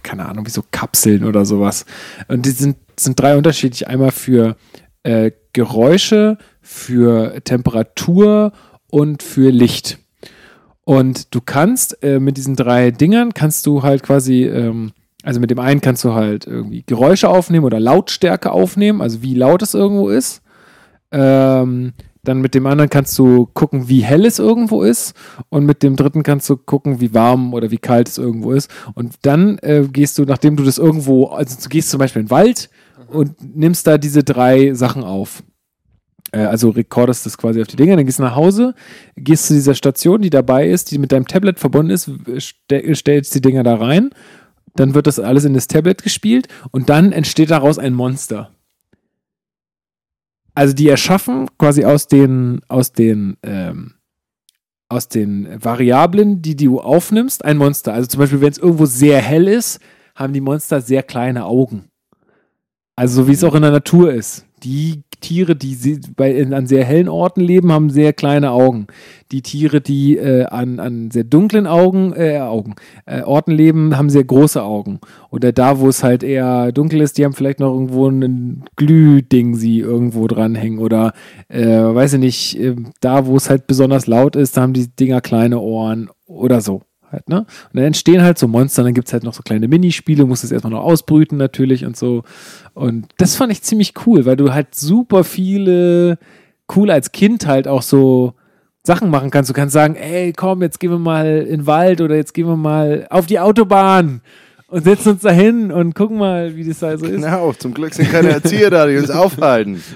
keine 0.04 0.28
Ahnung, 0.28 0.46
wie 0.48 0.50
so 0.50 0.64
Kapseln 0.72 1.24
oder 1.24 1.46
sowas. 1.46 1.86
Und 2.28 2.46
die 2.48 2.50
sind, 2.50 2.76
sind 3.00 3.20
drei 3.20 3.38
unterschiedlich. 3.38 3.88
Einmal 3.88 4.12
für 4.12 4.58
äh, 5.04 5.32
Geräusche, 5.54 6.38
für 6.62 7.42
Temperatur 7.44 8.52
und 8.90 9.24
für 9.24 9.52
Licht. 9.52 10.00
Und 10.90 11.36
du 11.36 11.40
kannst 11.40 12.02
äh, 12.02 12.20
mit 12.20 12.38
diesen 12.38 12.56
drei 12.56 12.90
Dingern 12.90 13.36
kannst 13.36 13.68
du 13.68 13.84
halt 13.84 14.02
quasi, 14.02 14.46
ähm, 14.46 14.92
also 15.22 15.40
mit 15.40 15.52
dem 15.52 15.60
einen 15.60 15.82
kannst 15.82 16.04
du 16.04 16.16
halt 16.16 16.48
irgendwie 16.48 16.82
Geräusche 16.84 17.30
aufnehmen 17.30 17.64
oder 17.64 17.80
Lautstärke 17.80 18.52
aufnehmen, 18.52 19.00
also 19.00 19.22
wie 19.22 19.36
laut 19.36 19.62
es 19.62 19.76
irgendwo 19.76 20.10
ist. 20.10 20.42
Ähm, 21.12 21.94
dann 22.24 22.42
mit 22.42 22.56
dem 22.56 22.66
anderen 22.66 22.90
kannst 22.90 23.20
du 23.20 23.46
gucken, 23.54 23.88
wie 23.88 24.00
hell 24.02 24.26
es 24.26 24.40
irgendwo 24.40 24.82
ist. 24.82 25.14
Und 25.50 25.68
mit 25.68 25.84
dem 25.84 25.96
dritten 25.96 26.24
kannst 26.24 26.50
du 26.50 26.58
gucken, 26.58 27.00
wie 27.00 27.14
warm 27.14 27.54
oder 27.54 27.70
wie 27.70 27.78
kalt 27.78 28.10
es 28.10 28.18
irgendwo 28.18 28.54
ist. 28.54 28.72
Und 28.96 29.14
dann 29.22 29.60
äh, 29.60 29.88
gehst 29.94 30.18
du, 30.18 30.24
nachdem 30.24 30.56
du 30.56 30.64
das 30.64 30.80
irgendwo, 30.80 31.26
also 31.26 31.56
du 31.62 31.70
gehst 31.70 31.92
zum 31.92 32.00
Beispiel 32.00 32.22
in 32.22 32.26
den 32.30 32.32
Wald 32.32 32.72
und 33.10 33.56
nimmst 33.56 33.86
da 33.86 34.00
diese 34.00 34.24
drei 34.24 34.74
Sachen 34.74 35.04
auf. 35.04 35.44
Äh, 36.32 36.40
also 36.40 36.70
rekordest 36.70 37.26
das 37.26 37.38
quasi 37.38 37.62
auf 37.62 37.68
die 37.68 37.76
Dinger, 37.76 37.96
dann 37.96 38.06
gehst 38.06 38.20
du 38.20 38.24
nach 38.24 38.36
Hause, 38.36 38.76
gehst 39.16 39.48
zu 39.48 39.54
dieser 39.54 39.76
Station, 39.76 40.22
die 40.22 40.30
dabei 40.30 40.68
ist, 40.68 40.92
die 40.92 40.98
mit 40.98 41.12
deinem 41.12 41.28
Tablet 41.28 41.60
verbunden 41.60 41.92
ist, 41.92 42.10
ste 42.38 42.96
stellst 42.96 43.34
die 43.36 43.42
Dinger 43.42 43.64
da 43.64 43.76
rein, 43.76 44.12
dann 44.76 44.94
wird 44.94 45.08
das 45.08 45.20
alles 45.20 45.46
in 45.46 45.54
das 45.54 45.68
Tablet 45.68 46.04
gespielt 46.04 46.48
und 46.72 46.90
dann 46.90 47.12
entsteht 47.12 47.52
daraus 47.52 47.80
ein 47.80 47.94
Monster. 47.94 48.52
Also 50.56 50.74
die 50.74 50.90
erschaffen 50.90 51.48
quasi 51.58 51.86
aus 51.86 52.08
den, 52.08 52.62
aus 52.68 52.92
den, 52.92 53.38
ähm, 53.44 53.94
aus 54.90 55.08
den 55.08 55.48
Variablen, 55.64 56.42
die 56.42 56.56
du 56.56 56.82
aufnimmst, 56.82 57.46
ein 57.46 57.58
Monster. 57.58 57.94
Also 57.94 58.08
zum 58.08 58.20
Beispiel, 58.20 58.42
wenn 58.42 58.52
es 58.52 58.58
irgendwo 58.58 58.86
sehr 58.86 59.22
hell 59.22 59.48
ist, 59.48 59.80
haben 60.16 60.34
die 60.34 60.42
Monster 60.42 60.82
sehr 60.82 61.04
kleine 61.04 61.46
Augen. 61.46 61.86
Also 62.96 63.22
so 63.22 63.28
wie 63.30 63.34
es 63.34 63.44
auch 63.46 63.56
in 63.56 63.62
der 63.62 63.72
Natur 63.72 64.12
ist. 64.12 64.46
Die 64.64 65.04
Tiere, 65.22 65.56
die 65.56 66.00
bei, 66.16 66.46
an 66.52 66.68
sehr 66.68 66.86
hellen 66.86 67.10
Orten 67.10 67.42
leben, 67.42 67.72
haben 67.72 67.90
sehr 67.90 68.14
kleine 68.14 68.52
Augen. 68.52 68.88
Die 69.32 69.42
Tiere, 69.42 69.82
die 69.82 70.18
äh, 70.18 70.46
an, 70.46 70.80
an 70.80 71.12
sehr 71.12 71.24
dunklen 71.24 71.68
Augen, 71.68 72.14
äh, 72.16 72.40
Augen, 72.40 72.76
äh, 73.06 73.22
Orten 73.22 73.52
leben, 73.52 73.98
haben 73.98 74.10
sehr 74.10 74.24
große 74.24 74.64
Augen. 74.64 75.00
Oder 75.30 75.52
da, 75.52 75.80
wo 75.80 75.90
es 75.90 76.04
halt 76.04 76.24
eher 76.24 76.72
dunkel 76.72 77.02
ist, 77.02 77.18
die 77.18 77.26
haben 77.26 77.34
vielleicht 77.34 77.60
noch 77.60 77.74
irgendwo 77.74 78.08
ein 78.08 78.64
Glühding 78.76 79.56
sie 79.56 79.80
irgendwo 79.80 80.28
dranhängen. 80.28 80.80
Oder 80.80 81.14
äh, 81.50 81.68
weiß 81.68 82.14
ich 82.14 82.20
nicht, 82.20 82.60
äh, 82.60 82.76
da, 83.02 83.26
wo 83.26 83.36
es 83.36 83.50
halt 83.50 83.68
besonders 83.68 84.08
laut 84.08 84.36
ist, 84.36 84.58
da 84.58 84.62
haben 84.62 84.74
die 84.74 84.88
Dinger 84.88 85.22
kleine 85.22 85.60
Ohren 85.60 86.10
oder 86.26 86.62
so. 86.62 86.82
Halt, 87.12 87.28
ne? 87.28 87.40
Und 87.40 87.48
dann 87.74 87.86
entstehen 87.86 88.22
halt 88.22 88.38
so 88.38 88.48
Monster, 88.48 88.84
dann 88.84 88.94
gibt 88.94 89.08
es 89.08 89.14
halt 89.14 89.24
noch 89.24 89.34
so 89.34 89.42
kleine 89.42 89.68
Minispiele, 89.68 90.26
musst 90.26 90.44
es 90.44 90.52
erstmal 90.52 90.74
noch 90.74 90.84
ausbrüten 90.84 91.38
natürlich 91.38 91.86
und 91.86 91.98
so. 91.98 92.24
Und 92.74 93.08
das 93.18 93.36
fand 93.36 93.52
ich 93.52 93.64
ziemlich 93.64 93.94
cool, 94.06 94.26
weil 94.26 94.36
du 94.36 94.54
halt 94.54 94.76
super 94.76 95.24
viele, 95.24 96.20
cool 96.76 96.92
als 96.92 97.12
Kind 97.12 97.48
halt 97.48 97.68
auch 97.68 97.82
so 97.82 98.34
Sachen 98.84 99.10
machen 99.10 99.32
kannst. 99.32 99.50
Du 99.50 99.54
kannst 99.54 99.74
sagen, 99.74 99.96
ey, 99.96 100.34
komm, 100.34 100.62
jetzt 100.62 100.80
gehen 100.80 100.92
wir 100.92 101.00
mal 101.00 101.40
in 101.42 101.62
den 101.62 101.68
Wald 101.68 102.02
oder 102.02 102.16
jetzt 102.16 102.34
gehen 102.34 102.48
wir 102.48 102.56
mal 102.56 103.08
auf 103.10 103.26
die 103.26 103.40
Autobahn 103.40 104.22
und 104.70 104.84
setzen 104.84 105.14
uns 105.14 105.22
da 105.22 105.32
hin 105.32 105.72
und 105.72 105.96
gucken 105.96 106.18
mal, 106.18 106.56
wie 106.56 106.64
das 106.64 106.80
da 106.80 106.98
so 106.98 107.06
ist. 107.06 107.24
Genau, 107.24 107.54
zum 107.54 107.74
Glück 107.74 107.94
sind 107.94 108.12
keine 108.12 108.30
Erzieher 108.30 108.70
da, 108.70 108.86
die 108.88 108.98
uns 108.98 109.10
aufhalten. 109.12 109.82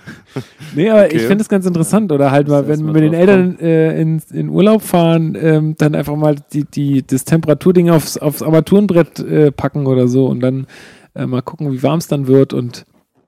Nee, 0.75 0.89
aber 0.89 1.05
Okay. 1.05 1.17
ich 1.17 1.21
finde 1.23 1.43
es 1.43 1.49
ganz 1.49 1.67
interessant. 1.67 2.11
Oder 2.11 2.31
halt 2.31 2.47
mal, 2.47 2.67
wenn 2.67 2.83
wir 2.83 2.91
mit 2.93 3.03
den 3.03 3.13
Eltern 3.13 3.59
äh, 3.59 4.01
in, 4.01 4.19
in 4.33 4.49
Urlaub 4.49 4.81
fahren, 4.81 5.37
ähm, 5.39 5.75
dann 5.77 5.93
einfach 5.93 6.15
mal 6.15 6.37
die, 6.51 6.63
die, 6.63 7.05
das 7.05 7.25
Temperaturding 7.25 7.91
aufs, 7.91 8.17
aufs 8.17 8.41
Armaturenbrett 8.41 9.19
äh, 9.19 9.51
packen 9.51 9.85
oder 9.85 10.07
so 10.07 10.25
und 10.25 10.39
dann 10.39 10.65
äh, 11.13 11.27
mal 11.27 11.43
gucken, 11.43 11.71
wie 11.71 11.83
warm 11.83 11.99
es 11.99 12.07
dann 12.07 12.25
wird. 12.25 12.53
Und 12.53 12.85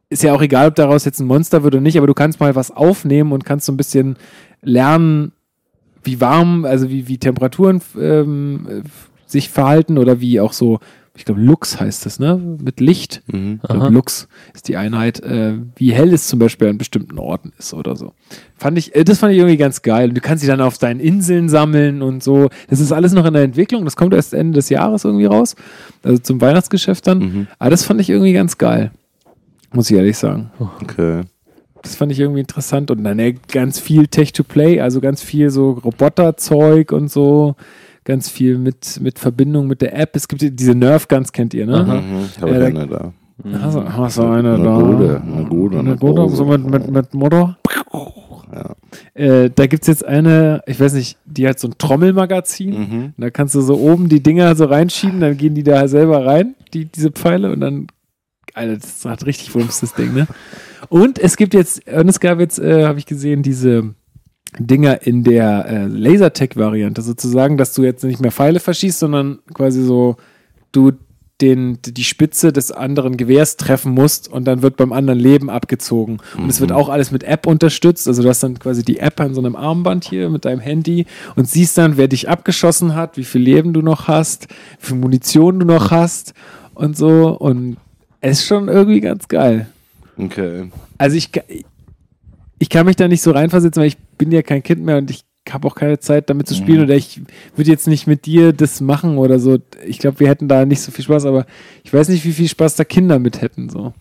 ist 0.09 0.23
ja 0.23 0.33
auch 0.33 0.41
egal, 0.41 0.69
ob 0.69 0.75
daraus 0.75 1.05
jetzt 1.05 1.19
ein 1.19 1.27
Monster 1.27 1.61
wird 1.61 1.75
oder 1.75 1.81
nicht, 1.81 1.97
aber 1.99 2.07
du 2.07 2.15
kannst 2.15 2.39
mal 2.39 2.55
was 2.55 2.71
aufnehmen 2.71 3.31
und 3.31 3.45
kannst 3.45 3.67
so 3.67 3.71
ein 3.71 3.77
bisschen 3.77 4.15
lernen, 4.63 5.31
wie 6.03 6.19
warm, 6.21 6.65
also 6.65 6.89
wie, 6.89 7.07
wie 7.07 7.19
Temperaturen 7.19 7.81
ähm, 8.01 8.67
äh, 8.67 8.81
sich 9.27 9.49
verhalten 9.49 9.99
oder 9.99 10.19
wie 10.19 10.39
auch 10.39 10.53
so, 10.53 10.79
ich 11.17 11.23
glaube, 11.23 11.41
Lux 11.41 11.79
heißt 11.79 12.05
das, 12.05 12.19
ne? 12.19 12.37
Mit 12.37 12.81
Licht. 12.81 13.23
Mhm. 13.27 13.59
Ich 13.63 13.69
glaube, 13.69 13.89
Lux 13.89 14.27
ist 14.53 14.67
die 14.67 14.75
Einheit, 14.75 15.21
äh, 15.21 15.53
wie 15.77 15.93
hell 15.93 16.13
es 16.13 16.27
zum 16.27 16.39
Beispiel 16.39 16.67
an 16.67 16.77
bestimmten 16.77 17.17
Orten 17.17 17.53
ist 17.57 17.73
oder 17.73 17.95
so. 17.95 18.13
Fand 18.57 18.77
ich, 18.77 18.93
äh, 18.95 19.05
das 19.05 19.19
fand 19.19 19.31
ich 19.31 19.39
irgendwie 19.39 19.55
ganz 19.55 19.81
geil. 19.81 20.09
Und 20.09 20.15
du 20.15 20.21
kannst 20.21 20.41
sie 20.41 20.47
dann 20.47 20.59
auf 20.59 20.77
deinen 20.77 20.99
Inseln 20.99 21.47
sammeln 21.47 22.01
und 22.01 22.21
so. 22.21 22.49
Das 22.69 22.81
ist 22.81 22.91
alles 22.91 23.13
noch 23.13 23.25
in 23.25 23.33
der 23.33 23.43
Entwicklung. 23.43 23.85
Das 23.85 23.95
kommt 23.95 24.13
erst 24.13 24.33
Ende 24.33 24.57
des 24.57 24.67
Jahres 24.69 25.05
irgendwie 25.05 25.25
raus. 25.25 25.55
Also 26.03 26.17
zum 26.17 26.41
Weihnachtsgeschäft 26.41 27.07
dann. 27.07 27.19
Mhm. 27.19 27.47
Aber 27.59 27.69
das 27.69 27.85
fand 27.85 28.01
ich 28.01 28.09
irgendwie 28.09 28.33
ganz 28.33 28.57
geil. 28.57 28.91
Muss 29.71 29.89
ich 29.89 29.95
ehrlich 29.95 30.17
sagen. 30.17 30.51
Okay. 30.81 31.21
Das 31.81 31.95
fand 31.95 32.11
ich 32.11 32.19
irgendwie 32.19 32.41
interessant. 32.41 32.91
Und 32.91 33.05
dann 33.05 33.19
äh, 33.19 33.35
ganz 33.51 33.79
viel 33.79 34.07
Tech-to-Play, 34.07 34.81
also 34.81 34.99
ganz 34.99 35.23
viel 35.23 35.49
so 35.49 35.71
Roboterzeug 35.71 36.91
und 36.91 37.09
so. 37.09 37.55
Ganz 38.05 38.29
viel 38.29 38.57
mit, 38.57 38.99
mit 39.01 39.19
Verbindung 39.19 39.67
mit 39.67 39.81
der 39.81 39.97
App. 39.99 40.15
Es 40.15 40.27
gibt 40.27 40.41
diese 40.59 40.75
Nerf-Guns, 40.75 41.31
kennt 41.33 41.53
ihr, 41.53 41.65
ne? 41.65 41.83
Mhm. 41.83 42.25
Ich 42.33 42.41
habe 42.41 42.53
da- 42.53 42.71
keine 42.71 42.87
da. 42.87 43.13
Hast 43.59 43.75
du, 43.75 43.83
hast 43.93 44.17
du 44.17 44.21
eine 44.23 44.53
Eine 44.53 44.63
da? 44.63 44.79
gute, 44.79 45.21
eine 45.21 45.45
gute, 45.45 45.79
Eine 45.79 45.89
eine 45.89 45.97
gute, 45.99 46.21
große. 46.21 46.35
so 46.37 46.45
mit, 46.45 46.69
mit, 46.69 46.89
mit 46.89 47.13
Motor. 47.13 47.57
Ja. 48.53 48.75
Äh, 49.13 49.49
da 49.53 49.67
gibt 49.67 49.83
es 49.83 49.87
jetzt 49.87 50.05
eine, 50.05 50.61
ich 50.67 50.79
weiß 50.79 50.93
nicht, 50.93 51.17
die 51.25 51.45
hat 51.45 51.59
so 51.59 51.67
ein 51.67 51.73
Trommelmagazin. 51.77 52.69
Mhm. 52.79 53.13
Da 53.17 53.29
kannst 53.31 53.53
du 53.55 53.59
so 53.61 53.75
oben 53.77 54.07
die 54.07 54.23
Dinger 54.23 54.55
so 54.55 54.63
reinschieben, 54.65 55.19
dann 55.19 55.35
gehen 55.35 55.53
die 55.53 55.63
da 55.63 55.87
selber 55.89 56.25
rein, 56.25 56.55
die, 56.73 56.85
diese 56.85 57.11
Pfeile, 57.11 57.51
und 57.51 57.59
dann, 57.59 57.87
Alter, 58.53 58.75
das 58.77 59.03
hat 59.03 59.25
richtig 59.25 59.53
Wumms, 59.53 59.81
das 59.81 59.93
Ding, 59.95 60.13
ne? 60.13 60.27
Und 60.87 61.19
es 61.19 61.35
gibt 61.35 61.53
jetzt, 61.53 61.85
und 61.91 62.07
es 62.07 62.21
gab 62.21 62.39
jetzt, 62.39 62.57
äh, 62.59 62.85
habe 62.85 62.99
ich 62.99 63.05
gesehen, 63.05 63.43
diese 63.43 63.95
Dinger 64.59 65.05
in 65.05 65.23
der 65.23 65.65
äh, 65.67 65.85
Lasertech-Variante, 65.85 67.01
sozusagen, 67.01 67.57
dass 67.57 67.73
du 67.73 67.83
jetzt 67.83 68.03
nicht 68.03 68.21
mehr 68.21 68.31
Pfeile 68.31 68.59
verschießt, 68.59 68.99
sondern 68.99 69.39
quasi 69.53 69.83
so, 69.83 70.17
du 70.71 70.93
den, 71.41 71.79
die 71.85 72.03
Spitze 72.03 72.53
des 72.53 72.71
anderen 72.71 73.17
Gewehrs 73.17 73.57
treffen 73.57 73.91
musst 73.91 74.31
und 74.31 74.45
dann 74.45 74.61
wird 74.61 74.77
beim 74.77 74.93
anderen 74.93 75.19
Leben 75.19 75.49
abgezogen. 75.49 76.19
Und 76.37 76.49
es 76.49 76.61
wird 76.61 76.71
auch 76.71 76.87
alles 76.87 77.11
mit 77.11 77.23
App 77.23 77.45
unterstützt. 77.45 78.07
Also 78.07 78.23
du 78.23 78.29
hast 78.29 78.41
dann 78.41 78.57
quasi 78.57 78.85
die 78.85 78.99
App 78.99 79.19
an 79.19 79.33
so 79.33 79.41
einem 79.41 79.57
Armband 79.57 80.05
hier 80.05 80.29
mit 80.29 80.45
deinem 80.45 80.61
Handy 80.61 81.05
und 81.35 81.49
siehst 81.49 81.77
dann, 81.77 81.97
wer 81.97 82.07
dich 82.07 82.29
abgeschossen 82.29 82.95
hat, 82.95 83.17
wie 83.17 83.25
viel 83.25 83.41
Leben 83.41 83.73
du 83.73 83.81
noch 83.81 84.07
hast, 84.07 84.47
wie 84.79 84.87
viel 84.87 84.97
Munition 84.97 85.59
du 85.59 85.65
noch 85.65 85.91
hast 85.91 86.33
und 86.73 86.95
so. 86.95 87.37
Und 87.37 87.77
es 88.21 88.39
ist 88.39 88.47
schon 88.47 88.69
irgendwie 88.69 89.01
ganz 89.01 89.27
geil. 89.27 89.67
Okay. 90.17 90.71
Also 90.97 91.17
ich, 91.17 91.31
ich 92.59 92.69
kann 92.69 92.85
mich 92.85 92.95
da 92.95 93.07
nicht 93.07 93.21
so 93.21 93.31
reinversetzen, 93.31 93.81
weil 93.81 93.87
ich 93.87 93.97
bin 94.17 94.31
ja 94.31 94.41
kein 94.41 94.63
Kind 94.63 94.83
mehr 94.83 94.97
und 94.97 95.11
ich 95.11 95.25
habe 95.49 95.67
auch 95.67 95.75
keine 95.75 95.99
Zeit 95.99 96.29
damit 96.29 96.47
zu 96.47 96.55
spielen 96.55 96.81
oder 96.81 96.95
ich 96.95 97.21
würde 97.55 97.69
jetzt 97.69 97.87
nicht 97.87 98.07
mit 98.07 98.25
dir 98.25 98.51
das 98.51 98.81
machen 98.81 99.17
oder 99.17 99.37
so. 99.39 99.59
Ich 99.85 99.99
glaube, 99.99 100.19
wir 100.19 100.27
hätten 100.27 100.47
da 100.47 100.65
nicht 100.65 100.81
so 100.81 100.91
viel 100.91 101.05
Spaß, 101.05 101.25
aber 101.25 101.45
ich 101.83 101.93
weiß 101.93 102.09
nicht, 102.09 102.25
wie 102.25 102.31
viel 102.31 102.47
Spaß 102.47 102.75
da 102.75 102.83
Kinder 102.83 103.19
mit 103.19 103.41
hätten 103.41 103.69
so. 103.69 103.93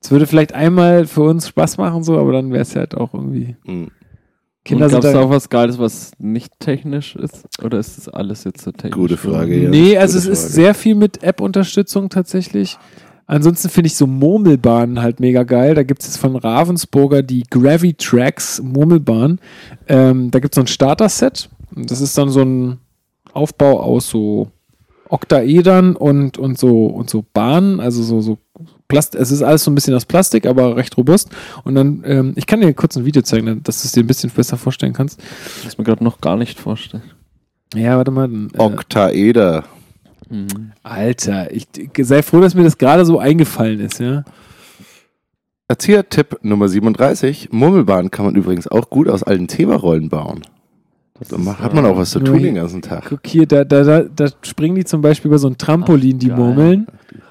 Es 0.00 0.12
würde 0.12 0.28
vielleicht 0.28 0.54
einmal 0.54 1.06
für 1.06 1.22
uns 1.22 1.48
Spaß 1.48 1.78
machen 1.78 2.04
so, 2.04 2.16
aber 2.18 2.32
dann 2.32 2.52
wäre 2.52 2.62
es 2.62 2.76
halt 2.76 2.94
auch 2.94 3.14
irgendwie 3.14 3.56
Mhm. 3.64 3.88
Kinder 4.64 4.84
Und 4.84 4.90
sind 4.90 5.00
gab's 5.02 5.12
da, 5.14 5.20
da 5.20 5.24
auch 5.24 5.30
was 5.30 5.48
Geiles, 5.48 5.78
was 5.78 6.12
nicht 6.18 6.52
technisch 6.60 7.16
ist? 7.16 7.46
Oder 7.64 7.78
ist 7.78 7.96
das 7.96 8.08
alles 8.08 8.44
jetzt 8.44 8.60
so 8.60 8.70
technisch? 8.70 8.92
Gute 8.92 9.16
Frage, 9.16 9.56
ja. 9.56 9.70
Nee, 9.70 9.96
also 9.96 10.18
es 10.18 10.24
Gute 10.24 10.32
ist 10.34 10.40
Frage. 10.42 10.52
sehr 10.52 10.74
viel 10.74 10.94
mit 10.94 11.22
App-Unterstützung 11.22 12.10
tatsächlich. 12.10 12.76
Ansonsten 13.28 13.68
finde 13.68 13.88
ich 13.88 13.94
so 13.94 14.06
Murmelbahnen 14.06 15.02
halt 15.02 15.20
mega 15.20 15.42
geil. 15.42 15.74
Da 15.74 15.82
gibt 15.82 16.00
es 16.00 16.08
jetzt 16.08 16.16
von 16.16 16.34
Ravensburger 16.34 17.22
die 17.22 17.44
Gravitrax 17.48 18.62
Murmelbahn. 18.62 19.38
Ähm, 19.86 20.30
da 20.30 20.40
gibt 20.40 20.54
es 20.54 20.56
so 20.56 20.62
ein 20.62 20.66
Starter-Set. 20.66 21.50
Das 21.76 22.00
ist 22.00 22.16
dann 22.16 22.30
so 22.30 22.40
ein 22.42 22.78
Aufbau 23.34 23.80
aus 23.80 24.08
so 24.08 24.50
Oktaedern 25.10 25.94
und, 25.94 26.38
und 26.38 26.58
so 26.58 26.86
und 26.86 27.10
so 27.10 27.24
Bahnen, 27.32 27.80
also 27.80 28.02
so, 28.02 28.20
so 28.20 28.38
Plast 28.88 29.14
es 29.14 29.30
ist 29.30 29.42
alles 29.42 29.64
so 29.64 29.70
ein 29.70 29.74
bisschen 29.74 29.94
aus 29.94 30.06
Plastik, 30.06 30.46
aber 30.46 30.76
recht 30.76 30.96
robust. 30.96 31.28
Und 31.64 31.74
dann, 31.74 32.02
ähm, 32.06 32.32
ich 32.36 32.46
kann 32.46 32.62
dir 32.62 32.72
kurz 32.72 32.96
ein 32.96 33.04
Video 33.04 33.20
zeigen, 33.20 33.62
dass 33.62 33.82
du 33.82 33.86
es 33.86 33.92
dir 33.92 34.02
ein 34.02 34.06
bisschen 34.06 34.30
besser 34.30 34.56
vorstellen 34.56 34.94
kannst. 34.94 35.20
Das 35.64 35.76
mir 35.76 35.84
gerade 35.84 36.02
noch 36.02 36.22
gar 36.22 36.36
nicht 36.36 36.58
vorstellen. 36.58 37.02
Ja, 37.74 37.98
warte 37.98 38.10
mal. 38.10 38.30
Äh, 38.30 38.58
Oktaeder. 38.58 39.64
Alter, 40.82 41.52
ich 41.52 41.68
sei 41.98 42.22
froh, 42.22 42.40
dass 42.40 42.54
mir 42.54 42.64
das 42.64 42.78
gerade 42.78 43.04
so 43.04 43.18
eingefallen 43.18 43.80
ist, 43.80 44.00
ja. 44.00 44.24
Erzieher-Tipp 45.68 46.38
Nummer 46.42 46.68
37. 46.68 47.50
Murmelbahn 47.52 48.10
kann 48.10 48.24
man 48.24 48.34
übrigens 48.34 48.68
auch 48.68 48.88
gut 48.88 49.08
aus 49.08 49.22
alten 49.22 49.48
Themenrollen 49.48 50.08
bauen. 50.08 50.42
Da 51.28 51.58
hat 51.58 51.74
man 51.74 51.84
auch 51.84 51.96
was 51.96 52.10
zu 52.10 52.20
tun 52.20 52.42
den 52.42 52.54
ganzen 52.54 52.80
Tag. 52.80 53.06
Guck 53.08 53.26
hier, 53.26 53.46
da, 53.46 53.64
da, 53.64 53.82
da, 53.82 54.02
da 54.02 54.28
springen 54.42 54.76
die 54.76 54.84
zum 54.84 55.00
Beispiel 55.02 55.28
über 55.28 55.38
so 55.38 55.48
ein 55.48 55.58
Trampolin, 55.58 56.18
die 56.18 56.30
Murmeln. 56.30 56.86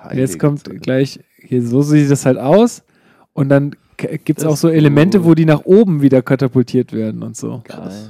Und 0.10 0.18
jetzt 0.18 0.40
kommt 0.40 0.70
gleich, 0.82 1.20
hier, 1.42 1.66
so 1.66 1.82
sieht 1.82 2.12
das 2.12 2.26
halt 2.26 2.38
aus. 2.38 2.84
Und 3.34 3.50
dann 3.50 3.76
gibt 3.98 4.40
es 4.40 4.46
auch 4.46 4.58
so 4.58 4.68
Elemente, 4.70 5.20
cool. 5.20 5.26
wo 5.26 5.36
die 5.36 5.46
nach 5.46 5.66
oben 5.66 6.02
wieder 6.02 6.22
katapultiert 6.22 6.92
werden 6.92 7.24
und 7.24 7.38
so. 7.38 7.64
Geil. 7.64 8.10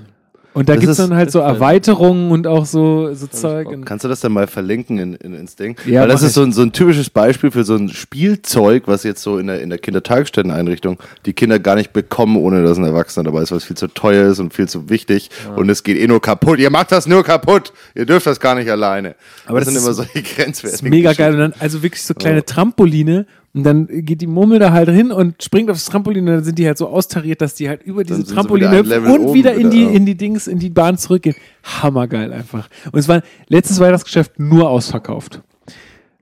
Und 0.58 0.70
da 0.70 0.76
gibt 0.76 0.90
es 0.92 0.98
dann 0.98 1.14
halt 1.14 1.30
so 1.32 1.44
halt- 1.44 1.56
Erweiterungen 1.56 2.32
und 2.32 2.48
auch 2.48 2.66
so, 2.66 3.14
so 3.14 3.28
Zeug. 3.28 3.68
Kannst 3.86 4.04
du 4.04 4.10
das 4.10 4.22
dann 4.22 4.32
mal 4.32 4.48
verlinken 4.48 4.98
in, 4.98 5.14
in, 5.14 5.34
ins 5.36 5.56
Ding? 5.56 5.78
Ja, 5.86 6.02
Weil 6.02 6.08
das 6.08 6.24
ist 6.24 6.34
so 6.34 6.42
ein, 6.42 6.52
so 6.52 6.64
ein 6.64 6.72
typisches 6.72 7.10
Beispiel 7.12 7.52
für 7.52 7.64
so 7.64 7.76
ein 7.76 7.90
Spielzeug, 7.90 8.84
was 8.88 9.04
jetzt 9.04 9.22
so 9.22 9.38
in 9.38 9.48
der, 9.48 9.62
in 9.62 9.70
der 9.70 9.78
Kindertagesstätteneinrichtung 9.78 10.98
die 11.26 11.34
Kinder 11.34 11.60
gar 11.60 11.76
nicht 11.76 11.94
bekommen, 11.94 12.38
ohne 12.38 12.64
dass 12.64 12.78
ein 12.78 12.84
Erwachsener 12.84 13.26
dabei 13.26 13.44
ist, 13.44 13.52
weil 13.52 13.60
es 13.60 13.66
viel 13.66 13.78
zu 13.78 13.88
teuer 13.88 14.32
ist 14.32 14.40
und 14.40 14.54
viel 14.54 14.68
zu 14.68 14.90
wichtig 14.90 15.30
und 15.56 15.70
es 15.70 15.84
geht 15.84 15.98
eh 15.98 16.08
nur 16.08 16.22
kaputt. 16.22 16.60
Ihr 16.60 16.70
macht 16.72 16.92
das 16.92 17.08
nur 17.08 17.24
kaputt. 17.24 17.72
Ihr 17.96 18.06
dürft 18.06 18.26
das 18.26 18.40
gar 18.40 18.56
nicht 18.56 18.70
alleine. 18.70 19.16
Aber 19.46 19.60
das, 19.60 19.68
das 19.68 19.76
sind 19.76 19.84
immer 19.84 19.94
solche 19.94 20.22
Grenzwerte. 20.36 20.84
mega 20.90 21.14
geil. 21.14 21.34
Und 21.34 21.40
dann 21.40 21.54
also 21.60 21.84
wirklich 21.84 22.04
so 22.04 22.14
kleine 22.14 22.44
Trampoline. 22.44 23.26
Und 23.54 23.64
dann 23.64 23.88
geht 23.88 24.22
die 24.22 24.28
Murmel 24.28 24.60
da 24.60 24.72
halt 24.72 24.90
hin 24.90 25.12
und 25.12 25.42
springt 25.42 25.72
aufs 25.72 25.86
Trampolin 25.86 26.28
und 26.28 26.36
dann 26.36 26.44
sind 26.44 26.60
die 26.60 26.68
halt 26.68 26.78
so 26.78 26.88
austariert, 26.90 27.42
dass 27.42 27.56
die 27.56 27.68
halt 27.68 27.82
über 27.82 28.04
diese 28.04 28.24
Trampoline 28.24 28.86
wieder 28.86 29.12
und 29.12 29.34
wieder 29.34 29.54
in 29.56 29.72
die, 29.72 29.84
in 29.84 30.06
die 30.06 30.16
Dings, 30.16 30.48
in 30.48 30.60
die 30.60 30.70
Bahn 30.70 30.98
zurückgehen. 30.98 31.36
Hammergeil 31.64 32.34
einfach. 32.34 32.70
Und 32.92 33.00
es 33.00 33.08
war 33.08 33.22
letztes 33.48 33.80
Weihnachtsgeschäft 33.80 34.40
nur 34.40 34.70
ausverkauft. 34.70 35.42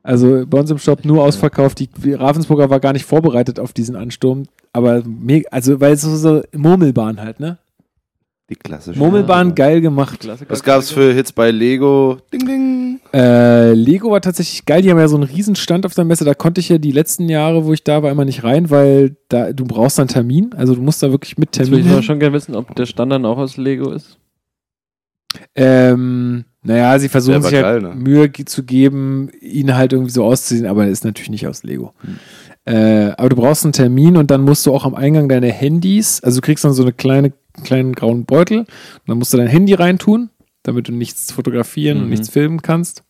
Also 0.06 0.46
bei 0.46 0.60
uns 0.60 0.70
im 0.70 0.78
Shop 0.78 1.04
nur 1.04 1.24
ausverkauft. 1.24 1.80
Die 1.80 1.88
die 1.88 2.14
Ravensburger 2.14 2.70
war 2.70 2.80
gar 2.80 2.94
nicht 2.94 3.06
vorbereitet 3.06 3.60
auf 3.60 3.74
diesen 3.74 3.96
Ansturm. 3.96 4.44
Aber 4.72 5.02
mega, 5.04 5.50
also 5.52 5.82
weil 5.82 5.94
es 5.94 6.02
so, 6.02 6.16
so 6.16 6.44
Murmelbahn 6.54 7.20
halt, 7.20 7.40
ne? 7.40 7.58
Die 8.50 8.56
klassische. 8.56 9.00
Murmelbahn 9.00 9.56
geil 9.56 9.82
gemacht. 9.82 10.20
Klassiker. 10.20 10.52
Was 10.52 10.62
gab's 10.62 10.92
für 10.92 11.12
Hits 11.14 11.32
bei 11.32 11.50
Lego? 11.50 12.18
Ding, 12.32 12.46
ding. 12.46 13.00
Äh, 13.12 13.74
Lego 13.74 14.12
war 14.12 14.22
tatsächlich 14.22 14.66
geil. 14.66 14.84
Die 14.84 14.92
haben 14.92 15.00
ja 15.00 15.08
so 15.08 15.16
einen 15.16 15.24
riesen 15.24 15.56
Stand 15.56 15.86
auf 15.86 15.96
der 15.96 16.06
Messe. 16.06 16.26
Da 16.26 16.36
konnte 16.36 16.62
ich 16.62 16.70
ja 16.70 16.78
die 16.78 16.92
letzten 16.92 17.28
Jahre, 17.28 17.66
wo 17.66 17.74
ich 17.74 17.84
da 17.84 18.04
war, 18.04 18.12
immer 18.12 18.26
nicht 18.26 18.44
rein, 18.44 18.70
weil 18.70 19.16
da 19.30 19.52
du 19.52 19.66
brauchst 19.66 19.98
dann 19.98 20.08
Termin. 20.08 20.52
Also 20.56 20.76
du 20.76 20.82
musst 20.82 21.02
da 21.02 21.10
wirklich 21.10 21.38
mit 21.38 21.56
Jetzt 21.56 21.66
Termin. 21.70 21.72
würde 21.86 21.90
ich 21.90 21.96
hin. 21.96 22.04
schon 22.04 22.20
gerne 22.20 22.36
wissen, 22.36 22.56
ob 22.56 22.76
der 22.76 22.86
Stand 22.86 23.12
dann 23.12 23.26
auch 23.26 23.38
aus 23.38 23.58
Lego 23.58 23.92
ist. 23.92 24.20
Ähm, 25.56 26.46
naja, 26.64 26.98
sie 27.00 27.10
versuchen 27.10 27.42
sich 27.42 27.54
halt 27.54 27.64
geil, 27.64 27.82
ne? 27.82 27.96
Mühe 27.96 28.32
zu 28.32 28.64
geben, 28.64 29.30
ihn 29.42 29.76
halt 29.76 29.94
irgendwie 29.94 30.12
so 30.12 30.24
auszusehen, 30.24 30.66
aber 30.66 30.86
er 30.86 30.92
ist 30.92 31.04
natürlich 31.04 31.30
nicht 31.30 31.48
aus 31.48 31.64
Lego. 31.64 31.94
Hm. 32.02 32.16
Äh, 32.66 33.12
aber 33.18 33.30
du 33.30 33.36
brauchst 33.36 33.64
einen 33.64 33.74
Termin 33.74 34.18
und 34.18 34.32
dann 34.32 34.42
musst 34.42 34.66
du 34.66 34.74
auch 34.74 34.86
am 34.86 34.96
Eingang 34.96 35.30
deine 35.30 35.52
Handys, 35.52 36.22
also 36.24 36.42
du 36.42 36.46
kriegst 36.46 36.64
dann 36.64 36.74
so 36.74 36.82
eine 36.84 36.94
kleine, 36.94 37.34
kleinen 37.64 37.94
grauen 37.94 38.26
Beutel 38.26 38.60
und 38.60 38.68
dann 39.08 39.18
musst 39.18 39.34
du 39.34 39.38
dein 39.38 39.48
Handy 39.48 39.74
reintun, 39.74 40.30
damit 40.64 40.88
du 40.88 40.92
nichts 40.92 41.32
fotografieren 41.32 41.98
und 42.00 42.04
Mhm. 42.06 42.10
nichts 42.12 42.30
filmen 42.30 42.62
kannst. 42.62 43.04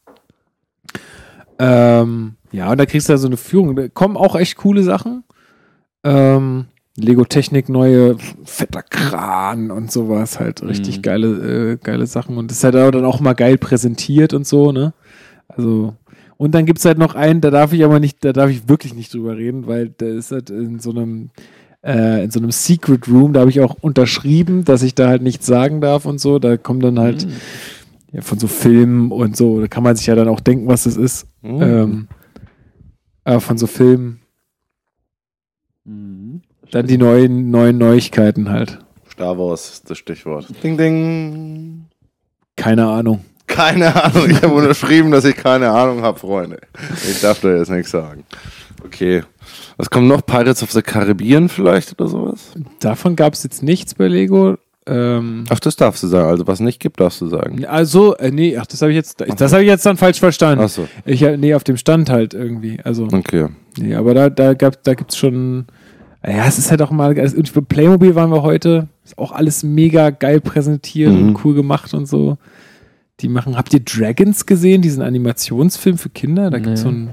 Ähm, 1.59 2.35
ja, 2.51 2.72
und 2.72 2.77
da 2.77 2.85
kriegst 2.85 3.09
du 3.09 3.13
da 3.13 3.17
so 3.17 3.27
eine 3.27 3.38
Führung. 3.38 3.76
Da 3.76 3.88
kommen 3.88 4.17
auch 4.17 4.35
echt 4.35 4.57
coole 4.57 4.84
Sachen. 4.84 5.23
Ähm, 6.03 6.65
Lego 6.97 7.26
Technik, 7.26 7.67
neue 7.67 8.15
fetter 8.45 8.81
Kran 8.84 9.69
und 9.72 9.91
sowas, 9.91 10.39
halt 10.39 10.63
richtig 10.63 10.97
Mhm. 10.97 11.01
geile, 11.01 11.72
äh, 11.73 11.77
geile 11.81 12.07
Sachen. 12.07 12.38
Und 12.38 12.51
das 12.51 12.57
ist 12.59 12.63
halt 12.63 12.76
auch 12.76 12.91
dann 12.91 13.03
auch 13.05 13.19
mal 13.19 13.34
geil 13.34 13.57
präsentiert 13.57 14.34
und 14.34 14.47
so, 14.47 14.72
ne? 14.72 14.93
Also, 15.49 15.95
und 16.38 16.53
dann 16.55 16.65
gibt's 16.65 16.85
halt 16.85 16.97
noch 16.97 17.15
einen, 17.15 17.41
da 17.41 17.49
darf 17.51 17.73
ich 17.73 17.84
aber 17.84 17.99
nicht, 17.99 18.23
da 18.23 18.31
darf 18.34 18.49
ich 18.49 18.67
wirklich 18.69 18.93
nicht 18.93 19.13
drüber 19.13 19.35
reden, 19.38 19.67
weil 19.67 19.89
der 19.89 20.09
ist 20.09 20.31
halt 20.31 20.49
in 20.49 20.80
so 20.80 20.91
einem, 20.91 21.31
äh, 21.86 22.24
in 22.24 22.32
so 22.32 22.40
einem 22.40 22.52
Secret 22.52 23.07
Room, 23.07 23.34
da 23.34 23.41
habe 23.41 23.49
ich 23.52 23.62
auch 23.62 23.76
unterschrieben, 23.82 24.66
dass 24.66 24.82
ich 24.82 24.95
da 24.95 25.07
halt 25.07 25.22
nichts 25.22 25.45
sagen 25.45 25.80
darf 25.82 26.06
und 26.06 26.20
so. 26.20 26.40
Da 26.40 26.57
kommen 26.57 26.80
dann 26.80 26.99
halt 26.99 27.28
ja, 28.12 28.22
von 28.22 28.40
so 28.40 28.48
Filmen 28.48 29.12
und 29.12 29.38
so, 29.38 29.62
da 29.62 29.68
kann 29.68 29.84
man 29.84 29.95
sich 29.95 30.07
ja 30.07 30.16
dann 30.16 30.28
auch 30.28 30.40
denken, 30.40 30.68
was 30.68 30.84
das 30.84 30.98
ist. 30.98 31.28
Mhm. 31.41 31.62
Ähm, 31.62 32.07
aber 33.24 33.41
von 33.41 33.57
so 33.57 33.68
Filmen, 33.68 34.20
Mhm. 35.88 36.41
dann 36.72 36.88
die 36.88 36.98
neuen, 36.98 37.52
neuen 37.52 37.78
Neuigkeiten 37.78 38.49
halt. 38.49 38.80
Star 39.12 39.38
Wars 39.38 39.70
ist 39.74 39.90
das 39.90 39.98
Stichwort. 39.99 40.48
Ding, 40.64 40.78
ding. 40.78 41.86
Keine 42.56 42.88
Ahnung. 42.88 43.24
Keine 43.48 43.95
Ahnung. 44.03 44.30
Ich 44.30 44.41
habe 44.41 44.53
unterschrieben, 44.56 45.12
dass 45.12 45.24
ich 45.26 45.36
keine 45.36 45.70
Ahnung 45.70 46.02
habe, 46.02 46.18
Freunde. 46.20 46.60
Ich 47.07 47.22
darf 47.22 47.40
da 47.41 47.56
jetzt 47.56 47.70
nichts 47.70 47.91
sagen. 47.91 48.24
Okay. 48.86 49.24
Was 49.78 49.90
kommt 49.90 50.07
noch? 50.07 50.26
Pirates 50.26 50.64
of 50.64 50.72
the 50.72 50.82
Caribbean 50.82 51.49
vielleicht 51.49 51.91
oder 51.99 52.10
sowas? 52.10 52.52
Davon 52.80 53.16
gab 53.16 53.34
es 53.34 53.44
jetzt 53.44 53.64
nichts 53.64 53.94
bei 53.95 54.07
Lego. 54.07 54.57
Ähm, 54.88 55.45
Ach, 55.49 55.60
das 55.60 55.76
darfst 55.76 56.03
du 56.03 56.07
sagen. 56.07 56.30
Also 56.30 56.45
was 56.48 56.60
nicht 56.60 56.80
gibt, 56.80 56.99
darfst 56.99 57.20
du 57.22 57.28
sagen. 57.28 57.66
also, 57.66 58.16
äh, 58.18 58.30
nee, 58.32 58.56
ach, 58.57 58.68
das 58.68 58.82
habe 58.84 58.91
ich 58.91 58.95
jetzt, 58.95 59.20
das 59.20 59.52
habe 59.52 59.64
ich 59.64 59.68
jetzt 59.70 59.86
dann 59.86 59.98
falsch 59.98 60.20
verstanden. 60.20 60.64
Ach 60.64 60.70
so. 60.70 60.88
Ich, 61.06 61.22
äh, 61.24 61.38
nee, 61.38 61.56
auf 61.56 61.64
dem 61.64 61.78
Stand 61.78 62.10
halt 62.10 62.34
irgendwie. 62.36 62.80
Also, 62.84 63.07
Okay. 63.12 63.48
nee, 63.80 63.95
aber 63.95 64.14
da, 64.14 64.30
da, 64.30 64.53
gab, 64.53 64.84
da 64.84 64.94
gibt 64.94 65.12
es 65.12 65.18
schon, 65.18 65.66
ja, 66.24 66.45
es 66.45 66.60
ist 66.60 66.70
halt 66.70 66.84
auch 66.84 66.91
mal, 66.91 67.20
also, 67.20 67.36
und 67.38 67.49
für 67.49 67.64
Playmobil 67.64 68.14
waren 68.14 68.30
wir 68.30 68.44
heute, 68.44 68.88
ist 69.03 69.18
auch 69.18 69.32
alles 69.32 69.64
mega 69.64 70.12
geil 70.12 70.40
präsentiert 70.40 71.12
Mhm. 71.12 71.30
und 71.30 71.45
cool 71.45 71.56
gemacht 71.56 71.94
und 71.95 72.06
so. 72.07 72.38
Die 73.22 73.28
machen, 73.30 73.57
habt 73.57 73.74
ihr 73.74 73.80
Dragons 73.80 74.45
gesehen, 74.45 74.82
diesen 74.84 75.02
Animationsfilm 75.02 75.98
für 75.98 76.10
Kinder? 76.10 76.52
Da 76.52 76.60
gibt 76.60 76.76
es 76.76 76.82
so 76.82 76.90
einen 76.90 77.12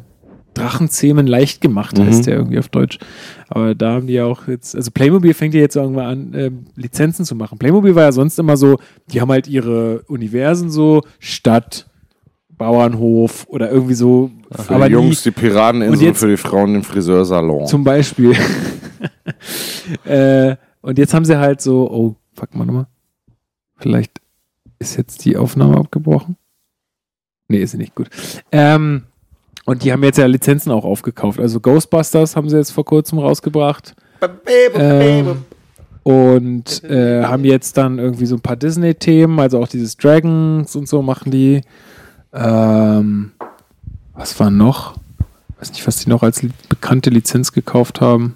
Drachenzähmen 0.55 1.27
leicht 1.27 1.61
gemacht, 1.61 1.97
Mhm. 1.99 2.07
heißt 2.07 2.27
der 2.27 2.37
irgendwie 2.37 2.59
auf 2.59 2.69
Deutsch. 2.69 2.99
Aber 3.49 3.74
da 3.74 3.93
haben 3.95 4.07
die 4.07 4.12
ja 4.15 4.24
auch 4.27 4.47
jetzt, 4.49 4.77
also 4.77 4.91
Playmobil 4.91 5.35
fängt 5.35 5.55
ja 5.55 5.61
jetzt 5.61 5.77
irgendwann 5.77 6.07
an, 6.07 6.35
ähm, 6.35 6.65
Lizenzen 6.77 7.24
zu 7.24 7.35
machen. 7.35 7.59
Playmobil 7.59 7.95
war 7.95 8.03
ja 8.05 8.12
sonst 8.12 8.39
immer 8.39 8.57
so, 8.57 8.79
die 9.12 9.20
haben 9.20 9.31
halt 9.31 9.49
ihre 9.49 10.03
Universen 10.09 10.70
so, 10.70 11.03
Stadt, 11.19 11.89
Bauernhof 12.51 13.47
oder 13.49 13.70
irgendwie 13.70 13.95
so. 13.95 14.31
Für 14.53 14.74
aber 14.74 14.87
die 14.89 14.93
Jungs 14.93 15.23
die 15.23 15.31
Pirateninsel, 15.31 15.97
Und 15.99 16.03
jetzt- 16.05 16.20
für 16.20 16.29
die 16.29 16.37
Frauen 16.37 16.74
den 16.74 16.83
Friseursalon. 16.83 17.66
zum 17.66 17.83
Beispiel. 17.83 18.35
äh, 20.05 20.57
und 20.81 20.99
jetzt 20.99 21.15
haben 21.15 21.24
sie 21.24 21.39
halt 21.39 21.61
so, 21.61 21.91
oh, 21.91 22.16
fuck 22.35 22.55
mal 22.55 22.65
nochmal. 22.66 22.87
Vielleicht 23.79 24.20
ist 24.79 24.97
jetzt 24.97 25.24
die 25.24 25.37
Aufnahme 25.37 25.77
abgebrochen. 25.77 26.37
Nee, 27.49 27.59
ist 27.62 27.73
sie 27.73 27.79
nicht 27.79 27.95
gut. 27.95 28.09
Ähm, 28.51 29.05
und 29.64 29.84
die 29.84 29.93
haben 29.93 30.02
jetzt 30.02 30.18
ja 30.18 30.26
Lizenzen 30.26 30.72
auch 30.72 30.84
aufgekauft. 30.84 31.39
Also 31.39 31.60
Ghostbusters 31.60 32.36
haben 32.36 32.48
sie 32.48 32.56
jetzt 32.56 32.72
vor 32.72 32.84
kurzem 32.84 33.18
rausgebracht. 33.18 33.94
Ähm, 34.74 35.44
und 36.02 36.82
äh, 36.84 37.22
haben 37.22 37.44
jetzt 37.44 37.76
dann 37.76 37.98
irgendwie 37.98 38.26
so 38.26 38.36
ein 38.36 38.40
paar 38.40 38.56
Disney-Themen, 38.56 39.39
also 39.39 39.60
auch 39.60 39.68
dieses 39.68 39.97
Dragons 39.97 40.74
und 40.74 40.89
so 40.89 41.02
machen 41.02 41.30
die. 41.30 41.60
Ähm, 42.32 43.32
was 44.14 44.39
war 44.40 44.51
noch? 44.51 44.97
Weiß 45.59 45.70
nicht, 45.70 45.86
was 45.86 45.97
die 45.97 46.09
noch 46.09 46.22
als 46.22 46.43
li 46.43 46.51
bekannte 46.68 47.10
Lizenz 47.10 47.52
gekauft 47.52 48.01
haben. 48.01 48.34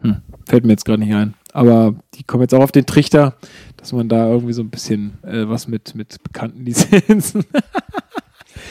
Hm, 0.00 0.16
fällt 0.46 0.64
mir 0.64 0.72
jetzt 0.72 0.84
gerade 0.84 1.02
nicht 1.02 1.14
ein. 1.14 1.34
Aber 1.54 1.94
die 2.14 2.24
kommen 2.24 2.42
jetzt 2.42 2.54
auch 2.54 2.62
auf 2.62 2.72
den 2.72 2.84
Trichter, 2.84 3.34
dass 3.78 3.92
man 3.92 4.08
da 4.08 4.28
irgendwie 4.28 4.52
so 4.52 4.62
ein 4.62 4.68
bisschen 4.68 5.18
äh, 5.22 5.48
was 5.48 5.66
mit, 5.66 5.94
mit 5.94 6.22
bekannten 6.22 6.62
Lizenzen 6.64 7.44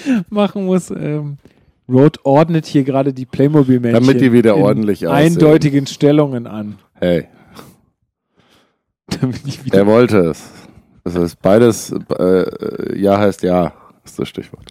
machen 0.30 0.66
muss. 0.66 0.92
Ähm, 0.92 1.38
Road 1.90 2.20
ordnet 2.24 2.66
hier 2.66 2.84
gerade 2.84 3.14
die 3.14 3.26
Playmobil-Männchen 3.26 4.06
Damit 4.06 4.22
die 4.22 4.34
wieder 4.34 4.58
ordentlich 4.58 5.08
aussehen. 5.08 5.34
eindeutigen 5.34 5.88
Stellungen 5.88 6.46
an. 6.46 6.80
Hey, 6.96 7.28
Damit 9.22 9.42
ich 9.46 9.64
wieder 9.66 9.80
er 9.80 9.88
wollte 9.88 10.18
es. 10.20 10.44
Das 11.04 11.16
heißt, 11.16 11.42
beides, 11.42 11.94
äh, 12.20 13.00
ja 13.00 13.18
heißt 13.18 13.44
ja, 13.44 13.74
ist 14.04 14.20
das 14.20 14.28
Stichwort. 14.28 14.70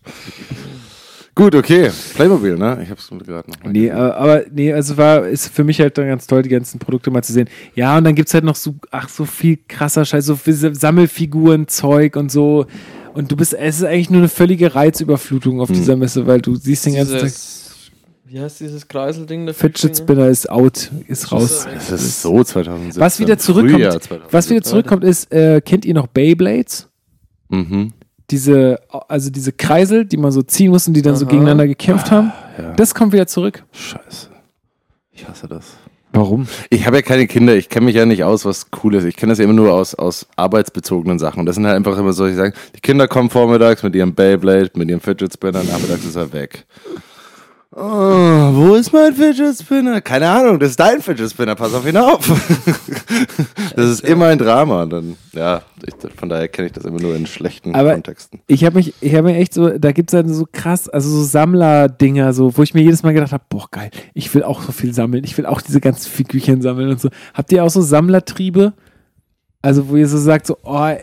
Gut, 1.35 1.55
okay. 1.55 1.91
Playmobil, 2.15 2.57
ne? 2.57 2.81
Ich 2.83 2.91
hab's 2.91 3.09
gerade 3.09 3.51
noch. 3.51 3.57
Nee, 3.65 3.89
gesehen. 3.89 3.97
aber, 3.97 4.17
aber 4.17 4.43
nee, 4.51 4.73
also 4.73 4.97
war, 4.97 5.27
ist 5.27 5.49
für 5.49 5.65
mich 5.65 5.81
halt 5.81 5.97
dann 5.99 6.09
ganz 6.09 6.27
toll, 6.27 6.43
die 6.43 6.49
ganzen 6.49 6.79
Produkte 6.79 7.11
mal 7.11 7.23
zu 7.23 7.33
sehen. 7.33 7.49
Ja, 7.75 7.97
und 7.97 8.05
dann 8.05 8.15
gibt's 8.15 8.33
halt 8.33 8.45
noch 8.45 8.57
so, 8.57 8.75
ach, 8.91 9.09
so 9.09 9.25
viel 9.25 9.59
krasser 9.69 10.05
Scheiß, 10.05 10.27
so 10.27 10.37
viel 10.37 10.55
Sammelfiguren, 10.55 11.69
Zeug 11.69 12.17
und 12.17 12.31
so. 12.31 12.67
Und 13.17 13.33
du 13.33 13.37
bist, 13.37 13.55
es 13.55 13.79
ist 13.79 13.85
eigentlich 13.85 14.11
nur 14.11 14.21
eine 14.21 14.29
völlige 14.29 14.75
Reizüberflutung 14.75 15.61
auf 15.61 15.69
Hm. 15.69 15.75
dieser 15.77 15.97
Messe, 15.97 16.27
weil 16.27 16.41
du 16.41 16.55
siehst 16.57 16.87
den 16.87 16.95
ganzen 16.95 17.13
Tag, 17.15 17.23
Dieses, 17.23 17.91
wie 18.27 18.41
heißt 18.41 18.61
dieses 18.61 18.87
Kreiselding? 18.89 19.47
der 19.47 19.55
Fidget? 19.55 19.97
Spinner 19.97 20.29
ist 20.29 20.51
out, 20.51 20.91
ist 21.09 21.33
raus. 21.33 21.67
Das 21.89 21.91
ist 22.03 22.23
so 22.23 22.43
2017. 22.45 23.01
Was 23.01 23.19
wieder 23.21 23.39
zurückkommt, 23.39 23.75
Frühjahr 23.77 23.93
2017. 24.01 24.33
was 24.33 24.51
wieder 24.51 24.63
zurückkommt, 24.63 25.05
ist, 25.05 25.33
äh, 25.33 25.61
kennt 25.65 25.85
ihr 25.85 25.95
noch 25.95 26.07
Beyblades? 26.09 26.89
Mhm. 27.49 27.93
Diese, 28.31 28.81
also 29.09 29.31
diese 29.31 29.53
Kreisel, 29.53 30.05
die 30.05 30.17
man 30.17 30.33
so 30.33 30.43
ziehen 30.43 30.73
muss 30.73 30.89
und 30.89 30.95
die 30.95 31.03
dann 31.03 31.15
so 31.17 31.25
Aha. 31.25 31.31
gegeneinander 31.31 31.67
gekämpft 31.69 32.11
haben. 32.11 32.33
Ja. 32.59 32.73
Das 32.75 32.95
kommt 32.95 33.13
wieder 33.13 33.27
zurück. 33.29 33.65
Scheiße. 33.73 34.29
Ich 35.13 35.27
hasse 35.29 35.47
das. 35.47 35.77
Warum? 36.17 36.49
Ich 36.71 36.87
habe 36.87 36.97
ja 36.97 37.03
keine 37.03 37.27
Kinder, 37.27 37.55
ich 37.55 37.69
kenne 37.69 37.85
mich 37.85 37.95
ja 37.95 38.07
nicht 38.07 38.25
aus, 38.25 38.47
was 38.47 38.69
cool 38.83 38.95
ist. 38.95 39.05
Ich 39.05 39.17
kenne 39.17 39.33
das 39.33 39.39
ja 39.39 39.45
immer 39.45 39.53
nur 39.53 39.75
aus, 39.75 39.95
aus 39.95 40.27
arbeitsbezogenen 40.37 41.19
Sachen. 41.19 41.45
Das 41.45 41.57
sind 41.57 41.67
halt 41.67 41.77
einfach 41.77 41.99
immer 41.99 42.15
solche 42.15 42.37
Sachen. 42.37 42.55
Die 42.75 42.81
Kinder 42.81 43.07
kommen 43.07 43.29
vormittags 43.29 43.83
mit 43.83 43.95
ihrem 43.95 44.15
Beyblade, 44.15 44.71
mit 44.77 44.89
ihrem 44.89 45.01
Fidget 45.01 45.35
Spinner, 45.35 45.63
nachmittags 45.63 46.07
ist 46.07 46.17
er 46.17 46.33
weg. 46.33 46.65
Oh, 47.75 47.81
wo 47.83 48.75
ist 48.75 48.93
mein 48.93 49.13
Fidget 49.13 49.59
Spinner? 49.59 50.01
Keine 50.01 50.29
Ahnung, 50.31 50.59
das 50.59 50.71
ist 50.71 50.81
dein 50.81 51.03
Fidget 51.03 51.31
Spinner, 51.31 51.57
pass 51.57 51.75
auf 51.75 51.87
ihn 51.87 51.97
auf. 51.97 52.27
das 53.77 53.91
ist 53.91 54.05
immer 54.05 54.27
ein 54.27 54.39
Drama. 54.39 54.87
Dann, 54.87 55.17
ja, 55.33 55.63
ich, 55.85 55.95
von 56.17 56.29
daher 56.29 56.49
kenne 56.49 56.69
ich 56.69 56.73
das 56.73 56.85
immer 56.85 57.01
nur 57.01 57.15
in 57.17 57.27
schlechten 57.27 57.75
Aber 57.75 57.93
Kontexten. 57.93 58.41
ich 58.47 58.65
habe 58.65 58.77
mich, 58.77 58.95
ich 59.01 59.15
habe 59.15 59.29
mir 59.29 59.37
echt 59.37 59.53
so, 59.53 59.77
da 59.79 59.93
gibt 59.93 60.11
es 60.11 60.13
dann 60.13 60.33
so 60.33 60.47
krass, 60.51 60.89
also 60.89 61.11
so 61.11 61.23
Sammler-Dinger, 61.25 62.33
so, 62.33 62.57
wo 62.57 62.63
ich 62.63 62.73
mir 62.73 62.83
jedes 62.83 63.03
Mal 63.03 63.13
gedacht 63.13 63.33
habe, 63.33 63.45
boah, 63.49 63.67
geil, 63.71 63.91
ich 64.15 64.33
will 64.35 64.45
auch 64.45 64.63
so 64.63 64.73
viel 64.73 64.95
sammeln, 64.95 65.25
ich 65.25 65.37
will 65.37 65.45
auch 65.45 65.61
diese 65.61 65.81
ganzen 65.81 66.09
Figürchen 66.09 66.63
sammeln 66.63 66.89
und 66.91 67.01
so. 67.01 67.11
Habt 67.35 67.53
ihr 67.53 67.65
auch 67.65 67.71
so 67.71 67.83
Sammlertriebe? 67.83 68.73
Also, 69.61 69.89
wo 69.89 69.97
ihr 69.97 70.09
so 70.09 70.19
sagt, 70.19 70.47
so, 70.47 70.57
oh, 70.63 70.95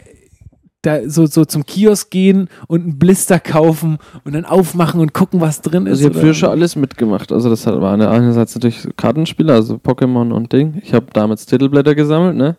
da 0.83 1.09
so, 1.09 1.25
so 1.25 1.45
zum 1.45 1.65
Kiosk 1.65 2.11
gehen 2.11 2.49
und 2.67 2.83
einen 2.83 2.99
Blister 2.99 3.39
kaufen 3.39 3.97
und 4.25 4.33
dann 4.35 4.45
aufmachen 4.45 4.99
und 5.01 5.13
gucken, 5.13 5.41
was 5.41 5.61
drin 5.61 5.85
ist. 5.87 5.93
Also 5.93 6.01
ich 6.01 6.09
habe 6.13 6.19
früher 6.19 6.33
schon 6.33 6.49
alles 6.49 6.75
mitgemacht. 6.75 7.31
Also 7.31 7.49
das 7.49 7.65
hat- 7.65 7.81
waren 7.81 8.01
einerseits 8.01 8.53
natürlich 8.53 8.81
so 8.81 8.89
Kartenspiele, 8.95 9.51
also 9.53 9.75
Pokémon 9.75 10.31
und 10.31 10.53
Ding. 10.53 10.81
Ich 10.83 10.93
habe 10.93 11.07
damals 11.13 11.45
Titelblätter 11.45 11.95
gesammelt, 11.95 12.35
ne? 12.35 12.57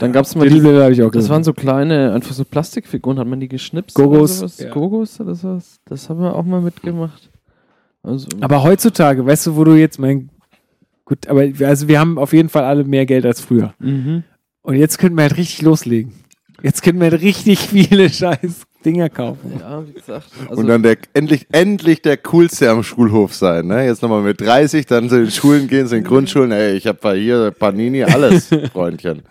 Dann 0.00 0.12
gab 0.12 0.24
es 0.26 0.34
mal 0.34 0.48
Bilder 0.48 0.82
habe 0.82 0.92
ich 0.92 1.00
auch 1.02 1.06
das 1.06 1.12
gesehen. 1.12 1.30
waren 1.30 1.44
so 1.44 1.52
kleine, 1.54 2.12
einfach 2.12 2.34
so 2.34 2.44
Plastikfiguren, 2.44 3.18
hat 3.18 3.26
man 3.28 3.40
die 3.40 3.48
geschnipst? 3.48 3.94
Gogos, 3.94 4.42
Oder 4.42 4.66
ja. 4.68 4.74
Gogos 4.74 5.20
oder 5.20 5.34
sowas? 5.34 5.78
Das 5.86 6.10
haben 6.10 6.20
wir 6.20 6.34
auch 6.34 6.44
mal 6.44 6.60
mitgemacht. 6.60 7.30
Also, 8.02 8.26
Aber 8.40 8.64
heutzutage, 8.64 9.24
weißt 9.24 9.46
du, 9.46 9.56
wo 9.56 9.62
du 9.64 9.74
jetzt 9.74 9.98
mein. 10.00 10.28
Gut, 11.04 11.28
aber 11.28 11.44
also 11.66 11.86
wir 11.88 12.00
haben 12.00 12.18
auf 12.18 12.32
jeden 12.32 12.48
Fall 12.48 12.64
alle 12.64 12.82
mehr 12.84 13.06
Geld 13.06 13.24
als 13.24 13.40
früher. 13.40 13.74
mhm. 13.78 14.24
Und 14.62 14.76
jetzt 14.76 14.98
könnten 14.98 15.16
wir 15.16 15.22
halt 15.22 15.36
richtig 15.36 15.62
loslegen. 15.62 16.12
Jetzt 16.62 16.82
könnten 16.82 17.00
wir 17.00 17.10
halt 17.10 17.22
richtig 17.22 17.58
viele 17.58 18.08
scheiß 18.10 18.62
Dinger 18.84 19.08
kaufen. 19.08 19.52
Ja, 19.60 19.86
wie 19.86 19.92
gesagt. 19.92 20.26
Also, 20.48 20.60
und 20.60 20.66
dann 20.66 20.82
der, 20.82 20.96
endlich, 21.14 21.46
endlich 21.52 22.02
der 22.02 22.16
Coolste 22.16 22.68
am 22.70 22.82
Schulhof 22.82 23.32
sein. 23.34 23.68
Ne? 23.68 23.86
Jetzt 23.86 24.02
nochmal 24.02 24.22
mit 24.22 24.40
30, 24.40 24.86
dann 24.86 25.08
zu 25.08 25.16
den 25.20 25.30
Schulen 25.30 25.68
gehen, 25.68 25.86
zu 25.86 25.94
den 25.94 26.02
Grundschulen. 26.04 26.50
Ey, 26.50 26.72
ich 26.76 26.86
habe 26.88 27.12
hier 27.14 27.52
Panini, 27.52 28.02
alles, 28.02 28.48
Freundchen. 28.72 29.22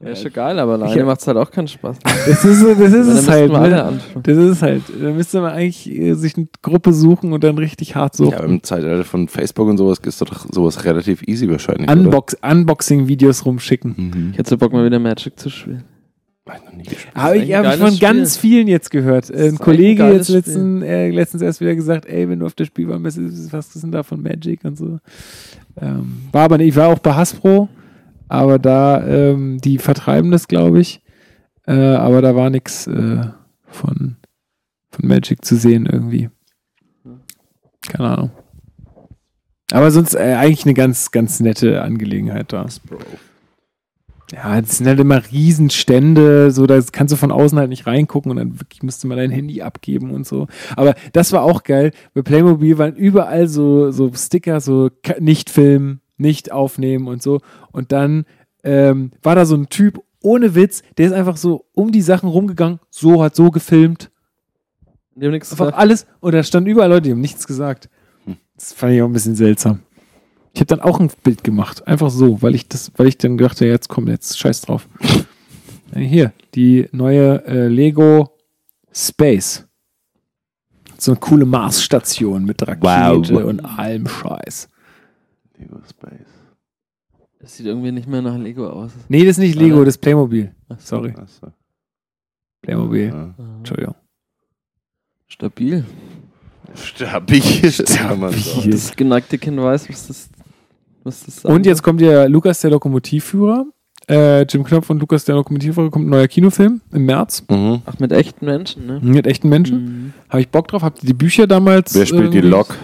ja, 0.00 0.10
ist 0.10 0.20
schon 0.22 0.34
geil, 0.34 0.58
aber 0.58 0.74
alleine 0.74 1.00
hab- 1.00 1.06
macht 1.06 1.20
es 1.22 1.26
halt 1.26 1.38
auch 1.38 1.50
keinen 1.50 1.68
Spaß. 1.68 1.96
Das 2.04 2.44
ist, 2.44 2.62
das 2.62 2.92
ist 2.92 3.06
es 3.06 3.26
halt. 3.28 3.50
Ne? 3.50 4.00
Das 4.22 4.36
ist 4.36 4.44
es 4.50 4.62
halt. 4.62 4.82
Da 5.00 5.10
müsste 5.12 5.40
man 5.40 5.52
eigentlich 5.52 5.90
äh, 5.90 6.12
sich 6.12 6.36
eine 6.36 6.46
Gruppe 6.60 6.92
suchen 6.92 7.32
und 7.32 7.42
dann 7.42 7.56
richtig 7.56 7.96
hart 7.96 8.18
Ja, 8.18 8.26
suchen. 8.26 8.44
im 8.44 8.62
Zeitalter 8.62 9.04
von 9.04 9.28
Facebook 9.28 9.66
und 9.66 9.78
sowas 9.78 9.98
ist 10.04 10.20
doch 10.20 10.46
sowas 10.52 10.84
relativ 10.84 11.22
easy 11.26 11.48
wahrscheinlich. 11.48 11.88
Unbox 11.90 12.36
Unboxing-Videos 12.42 13.46
rumschicken. 13.46 13.94
Mhm. 13.96 14.28
Ich 14.32 14.38
hätte 14.38 14.50
so 14.50 14.58
Bock 14.58 14.74
mal 14.74 14.84
wieder 14.84 14.98
Magic 14.98 15.38
zu 15.40 15.48
spielen. 15.48 15.84
Hab 16.46 16.56
ich 16.58 16.64
noch 16.64 16.72
nie 16.72 16.82
gespielt. 16.84 17.14
Habe 17.14 17.38
ich, 17.38 17.54
hab 17.54 17.64
ich 17.74 17.80
von 17.80 17.98
ganz 17.98 18.36
Spiel. 18.36 18.50
vielen 18.50 18.68
jetzt 18.68 18.90
gehört. 18.90 19.30
Ein 19.34 19.58
Kollege 19.58 20.04
ein 20.04 20.12
jetzt 20.14 20.28
letzten, 20.28 20.82
äh, 20.82 21.10
letztens 21.10 21.42
erst 21.42 21.60
wieder 21.60 21.74
gesagt, 21.74 22.06
ey, 22.06 22.28
wenn 22.28 22.38
du 22.38 22.46
auf 22.46 22.54
der 22.54 22.66
Spielbahn 22.66 23.02
bist, 23.02 23.18
ist- 23.18 23.52
was 23.52 23.74
ist 23.74 23.82
denn 23.82 23.90
da 23.92 24.02
von 24.02 24.22
Magic 24.22 24.64
und 24.64 24.78
so. 24.78 24.98
Ähm, 25.80 26.18
war 26.32 26.44
aber 26.44 26.58
nicht, 26.58 26.68
ich 26.68 26.76
war 26.76 26.88
auch 26.88 27.00
bei 27.00 27.14
Hasbro, 27.14 27.68
aber 28.28 28.58
da, 28.58 29.04
ähm, 29.06 29.58
die 29.60 29.78
vertreiben 29.78 30.30
das, 30.30 30.46
glaube 30.48 30.80
ich. 30.80 31.02
Äh, 31.66 31.72
aber 31.74 32.22
da 32.22 32.36
war 32.36 32.48
nichts 32.50 32.86
äh, 32.86 33.24
von, 33.66 34.16
von 34.90 35.08
Magic 35.08 35.44
zu 35.44 35.56
sehen 35.56 35.86
irgendwie. 35.86 36.30
Keine 37.88 38.08
Ahnung. 38.08 38.30
Aber 39.72 39.90
sonst 39.90 40.14
äh, 40.14 40.34
eigentlich 40.38 40.64
eine 40.64 40.74
ganz, 40.74 41.10
ganz 41.10 41.40
nette 41.40 41.82
Angelegenheit 41.82 42.52
da. 42.52 42.66
Ja, 44.32 44.60
das 44.60 44.78
sind 44.78 44.86
halt 44.88 44.98
immer 44.98 45.22
Riesenstände, 45.30 46.50
so 46.50 46.66
da 46.66 46.80
kannst 46.90 47.12
du 47.12 47.16
von 47.16 47.30
außen 47.30 47.58
halt 47.58 47.68
nicht 47.68 47.86
reingucken 47.86 48.30
und 48.30 48.38
dann 48.38 48.60
wirklich 48.60 48.82
müsste 48.82 49.06
man 49.06 49.18
dein 49.18 49.30
Handy 49.30 49.62
abgeben 49.62 50.10
und 50.10 50.26
so. 50.26 50.48
Aber 50.74 50.94
das 51.12 51.32
war 51.32 51.42
auch 51.42 51.62
geil. 51.62 51.92
Bei 52.12 52.22
Playmobil 52.22 52.76
waren 52.78 52.96
überall 52.96 53.46
so, 53.46 53.90
so 53.92 54.10
Sticker, 54.12 54.60
so 54.60 54.90
nicht 55.20 55.48
filmen, 55.50 56.00
nicht 56.16 56.50
aufnehmen 56.50 57.06
und 57.06 57.22
so. 57.22 57.40
Und 57.70 57.92
dann 57.92 58.24
ähm, 58.64 59.12
war 59.22 59.36
da 59.36 59.46
so 59.46 59.54
ein 59.54 59.68
Typ 59.68 60.00
ohne 60.22 60.56
Witz, 60.56 60.82
der 60.98 61.06
ist 61.06 61.12
einfach 61.12 61.36
so 61.36 61.66
um 61.72 61.92
die 61.92 62.02
Sachen 62.02 62.28
rumgegangen, 62.28 62.80
so 62.90 63.22
hat 63.22 63.36
so 63.36 63.52
gefilmt, 63.52 64.10
Die 65.14 65.24
haben 65.24 65.32
nichts 65.32 65.52
einfach 65.52 65.66
gesagt. 65.66 65.78
alles. 65.80 66.06
Und 66.18 66.32
da 66.34 66.42
standen 66.42 66.68
überall 66.70 66.88
Leute, 66.88 67.02
die 67.02 67.10
haben 67.12 67.20
nichts 67.20 67.46
gesagt. 67.46 67.88
Das 68.56 68.72
fand 68.72 68.94
ich 68.94 69.02
auch 69.02 69.06
ein 69.06 69.12
bisschen 69.12 69.36
seltsam. 69.36 69.82
Ich 70.56 70.60
habe 70.60 70.68
dann 70.68 70.80
auch 70.80 70.98
ein 71.00 71.10
Bild 71.22 71.44
gemacht, 71.44 71.86
einfach 71.86 72.08
so, 72.08 72.40
weil 72.40 72.54
ich 72.54 72.66
das, 72.66 72.90
weil 72.96 73.08
ich 73.08 73.18
dann 73.18 73.36
dachte, 73.36 73.66
jetzt 73.66 73.90
komm, 73.90 74.08
jetzt 74.08 74.38
scheiß 74.38 74.62
drauf. 74.62 74.88
Äh, 75.92 76.00
Hier, 76.00 76.32
die 76.54 76.88
neue 76.92 77.44
äh, 77.44 77.68
Lego 77.68 78.30
Space. 78.90 79.66
So 80.96 81.12
eine 81.12 81.20
coole 81.20 81.44
Marsstation 81.44 82.46
mit 82.46 82.66
Rakete 82.66 83.34
Wow. 83.34 83.44
und 83.44 83.60
allem 83.66 84.08
Scheiß. 84.08 84.70
Lego 85.58 85.78
Space. 85.90 86.26
Das 87.38 87.54
sieht 87.54 87.66
irgendwie 87.66 87.92
nicht 87.92 88.08
mehr 88.08 88.22
nach 88.22 88.38
Lego 88.38 88.66
aus. 88.66 88.92
Nee, 89.10 89.24
das 89.26 89.32
ist 89.32 89.38
nicht 89.40 89.56
Lego, 89.56 89.84
das 89.84 89.96
ist 89.96 90.00
Playmobil. 90.00 90.54
Ach 90.70 90.80
so. 90.80 90.96
Sorry. 90.96 91.12
Playmobil. 92.62 93.08
Ja. 93.08 93.34
Entschuldigung. 93.58 93.94
Stabil. 95.26 95.84
Stabil. 96.74 97.42
Stabil. 97.70 98.70
Das 98.70 98.96
geneigte 98.96 99.36
Kind 99.36 99.58
weiß, 99.60 99.90
was 99.90 100.06
das. 100.06 100.30
Und 101.44 101.66
jetzt 101.66 101.82
kommt 101.82 102.00
ja 102.00 102.24
Lukas, 102.26 102.60
der 102.60 102.70
Lokomotivführer. 102.70 103.66
Äh, 104.08 104.42
Jim 104.42 104.62
Knopf 104.62 104.88
und 104.90 105.00
Lukas, 105.00 105.24
der 105.24 105.34
Lokomotivführer, 105.34 105.90
kommt 105.90 106.06
ein 106.06 106.10
neuer 106.10 106.28
Kinofilm 106.28 106.80
im 106.92 107.06
März. 107.06 107.44
Mhm. 107.50 107.82
Ach, 107.86 107.98
mit 107.98 108.12
echten 108.12 108.44
Menschen, 108.46 108.86
ne? 108.86 109.00
Mit 109.02 109.26
echten 109.26 109.48
Menschen. 109.48 109.84
Mhm. 109.84 110.12
Habe 110.28 110.40
ich 110.42 110.48
Bock 110.48 110.68
drauf? 110.68 110.82
Habt 110.82 111.02
ihr 111.02 111.08
die 111.08 111.14
Bücher 111.14 111.46
damals? 111.46 111.94
Wer 111.94 112.06
spielt 112.06 112.32
die 112.32 112.40
Lok? 112.40 112.76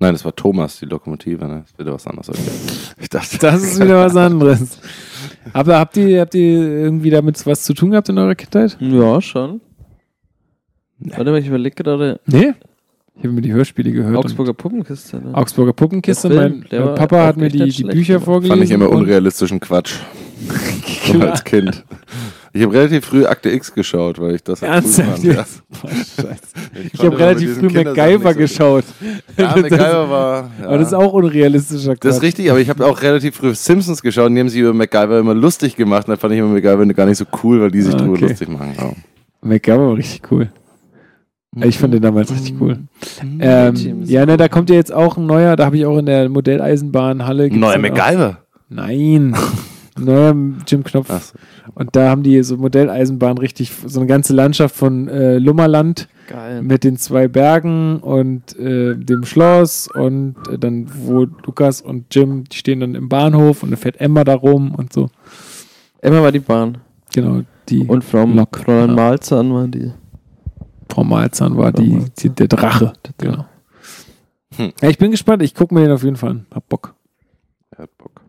Nein, 0.00 0.14
das 0.14 0.24
war 0.24 0.34
Thomas, 0.34 0.78
die 0.78 0.86
Lokomotive. 0.86 1.44
Ne? 1.46 1.60
Das 1.62 1.70
ist 1.70 1.78
wieder 1.78 1.92
was 1.92 2.06
anderes. 2.06 2.28
Okay. 2.28 2.40
Ich 3.00 3.08
dachte, 3.08 3.38
Das 3.38 3.62
ist 3.62 3.80
wieder 3.80 4.04
was 4.04 4.16
anderes. 4.16 4.78
Aber 5.52 5.78
habt 5.78 5.96
ihr, 5.96 6.20
habt 6.20 6.34
ihr 6.34 6.42
irgendwie 6.42 7.10
damit 7.10 7.44
was 7.46 7.62
zu 7.62 7.74
tun 7.74 7.90
gehabt 7.92 8.08
in 8.08 8.18
eurer 8.18 8.34
Kindheit? 8.34 8.76
Ja, 8.80 9.20
schon. 9.20 9.60
Warte 10.98 11.30
mal, 11.30 11.38
ich 11.40 11.46
überlege 11.46 11.76
gerade. 11.76 12.20
Nee. 12.26 12.54
Ich 13.18 13.24
habe 13.24 13.32
mir 13.34 13.40
die 13.40 13.52
Hörspiele 13.52 13.90
gehört. 13.90 14.16
Augsburger 14.16 14.54
Puppenkiste. 14.54 15.16
Ne? 15.16 15.34
Augsburger 15.34 15.72
Puppenkiste. 15.72 16.28
Der 16.28 16.42
Film, 16.50 16.64
mein 16.70 16.84
mein 16.84 16.94
Papa 16.94 17.26
hat 17.26 17.36
mir 17.36 17.48
die, 17.48 17.58
die 17.64 17.72
schlecht, 17.72 17.90
Bücher 17.96 18.16
aber 18.16 18.24
vorgelesen. 18.24 18.56
fand 18.56 18.64
ich 18.64 18.70
immer 18.70 18.90
unrealistischen 18.90 19.60
Quatsch. 19.60 19.94
So 21.12 21.20
als 21.20 21.42
Kind. 21.42 21.84
Ich 22.52 22.62
habe 22.62 22.72
relativ 22.74 23.04
früh 23.06 23.24
Akte 23.24 23.50
X 23.50 23.72
geschaut, 23.72 24.18
weil 24.20 24.34
ich 24.36 24.42
das 24.42 24.60
halt 24.62 24.72
Ernsthaft 24.72 25.24
cool 25.24 25.34
fand. 25.34 25.62
Boah, 25.70 25.88
Scheiße. 25.90 26.36
Ich 26.84 26.98
konnte 26.98 27.06
habe 27.06 27.18
relativ 27.18 27.58
früh 27.58 27.68
MacGyver 27.70 28.32
so- 28.32 28.38
geschaut. 28.38 28.84
Ja, 29.36 29.56
MacGyver 29.56 30.10
war. 30.10 30.50
Ja. 30.60 30.66
Aber 30.66 30.78
das 30.78 30.88
ist 30.88 30.94
auch 30.94 31.12
unrealistischer 31.14 31.94
Quatsch. 31.96 32.04
Das 32.04 32.16
ist 32.16 32.22
richtig, 32.22 32.50
aber 32.50 32.60
ich 32.60 32.68
habe 32.68 32.84
auch 32.86 33.00
relativ 33.02 33.36
früh 33.36 33.54
Simpsons 33.54 34.02
geschaut 34.02 34.26
und 34.26 34.34
die 34.34 34.40
haben 34.40 34.48
sich 34.50 34.60
über 34.60 34.74
MacGyver 34.74 35.18
immer 35.18 35.34
lustig 35.34 35.76
gemacht. 35.76 36.06
Und 36.08 36.12
da 36.12 36.16
fand 36.18 36.34
ich 36.34 36.40
immer 36.40 36.48
MacGyver 36.48 36.84
gar 36.94 37.06
nicht 37.06 37.18
so 37.18 37.24
cool, 37.42 37.60
weil 37.62 37.70
die 37.70 37.80
sich 37.82 37.94
Ah, 37.94 37.98
drüber 37.98 38.12
okay. 38.14 38.28
lustig 38.28 38.48
machen. 38.48 38.74
Ja. 38.76 38.92
MacGyver 39.40 39.88
war 39.88 39.96
richtig 39.96 40.22
cool. 40.30 40.50
Ich 41.64 41.78
fand 41.78 41.94
den 41.94 42.02
damals 42.02 42.30
richtig 42.32 42.54
cool. 42.60 42.78
Team 43.20 43.38
Ähm, 43.40 43.74
ja, 44.04 44.26
ne, 44.26 44.36
da 44.36 44.48
kommt 44.48 44.70
ja 44.70 44.76
jetzt 44.76 44.92
auch 44.92 45.16
ein 45.16 45.26
neuer, 45.26 45.56
da 45.56 45.66
habe 45.66 45.76
ich 45.76 45.86
auch 45.86 45.98
in 45.98 46.06
der 46.06 46.28
Modelleisenbahnhalle. 46.28 47.48
Neuer 47.50 47.72
dann 47.78 47.84
auch- 47.84 47.90
MacGyver. 47.96 48.38
Nein. 48.68 49.34
neuer 49.98 50.34
Jim 50.66 50.84
Knopf. 50.84 51.08
So. 51.10 51.38
Und 51.74 51.96
da 51.96 52.10
haben 52.10 52.22
die 52.22 52.42
so 52.42 52.56
Modelleisenbahn 52.56 53.38
richtig, 53.38 53.72
so 53.86 54.00
eine 54.00 54.06
ganze 54.08 54.32
Landschaft 54.34 54.74
von 54.76 55.08
äh, 55.08 55.38
Lummerland 55.38 56.08
Geil. 56.28 56.62
mit 56.62 56.84
den 56.84 56.96
zwei 56.96 57.28
Bergen 57.28 57.98
und 57.98 58.56
äh, 58.58 58.94
dem 58.96 59.24
Schloss 59.24 59.88
und 59.94 60.36
äh, 60.52 60.58
dann, 60.58 60.86
wo 61.04 61.24
Lukas 61.46 61.80
und 61.80 62.14
Jim, 62.14 62.44
die 62.44 62.56
stehen 62.56 62.80
dann 62.80 62.94
im 62.94 63.08
Bahnhof 63.08 63.62
und 63.62 63.70
da 63.70 63.76
fährt 63.76 64.00
Emma 64.00 64.24
da 64.24 64.34
rum 64.34 64.74
und 64.74 64.92
so. 64.92 65.08
Emma 66.00 66.22
war 66.22 66.32
die 66.32 66.38
Bahn. 66.40 66.78
Genau, 67.14 67.40
die 67.68 67.80
Und 67.86 68.04
Frau, 68.04 68.24
Lok. 68.26 68.58
Fräulein 68.58 68.90
Ja. 68.90 68.94
Malzahn 68.96 69.52
war 69.52 69.66
die. 69.66 69.90
Frau 70.98 71.04
Malzahn 71.04 71.56
war 71.56 71.70
die, 71.70 72.06
die, 72.18 72.28
der 72.30 72.48
Drache. 72.48 72.92
Genau. 73.18 73.44
Hm. 74.56 74.72
Ja, 74.82 74.88
ich 74.88 74.98
bin 74.98 75.12
gespannt, 75.12 75.44
ich 75.44 75.54
gucke 75.54 75.72
mir 75.72 75.82
den 75.82 75.92
auf 75.92 76.02
jeden 76.02 76.16
Fall 76.16 76.30
an. 76.30 76.46
Hab 76.52 76.68
Bock. 76.68 76.92
Er 77.70 77.84
hat 77.84 77.96
Bock. 77.98 78.20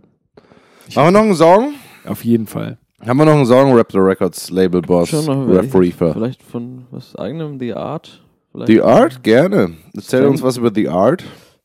Haben 0.96 1.08
wir 1.08 1.12
noch 1.12 1.22
einen 1.22 1.34
Song? 1.34 1.74
Auf 2.06 2.24
jeden 2.24 2.46
Fall. 2.46 2.78
Haben 3.04 3.18
wir 3.18 3.26
noch 3.26 3.34
einen 3.34 3.48
Song? 3.48 3.76
Raptor 3.76 4.06
Records, 4.06 4.52
Label 4.52 4.84
Boss, 4.84 5.10
Schon 5.10 5.26
noch 5.26 5.48
Rap 5.48 5.64
welche. 5.74 5.80
Reefer. 5.80 6.14
Vielleicht 6.14 6.44
von 6.44 6.84
was 6.92 7.16
eigenem, 7.16 7.58
The 7.60 7.74
Art. 7.74 8.22
Vielleicht. 8.52 8.68
The 8.68 8.82
Art? 8.84 9.24
Gerne. 9.24 9.72
Erzähl 9.96 10.26
uns 10.28 10.44
was 10.44 10.58
über 10.58 10.72
The 10.72 10.90
Art. 10.90 11.24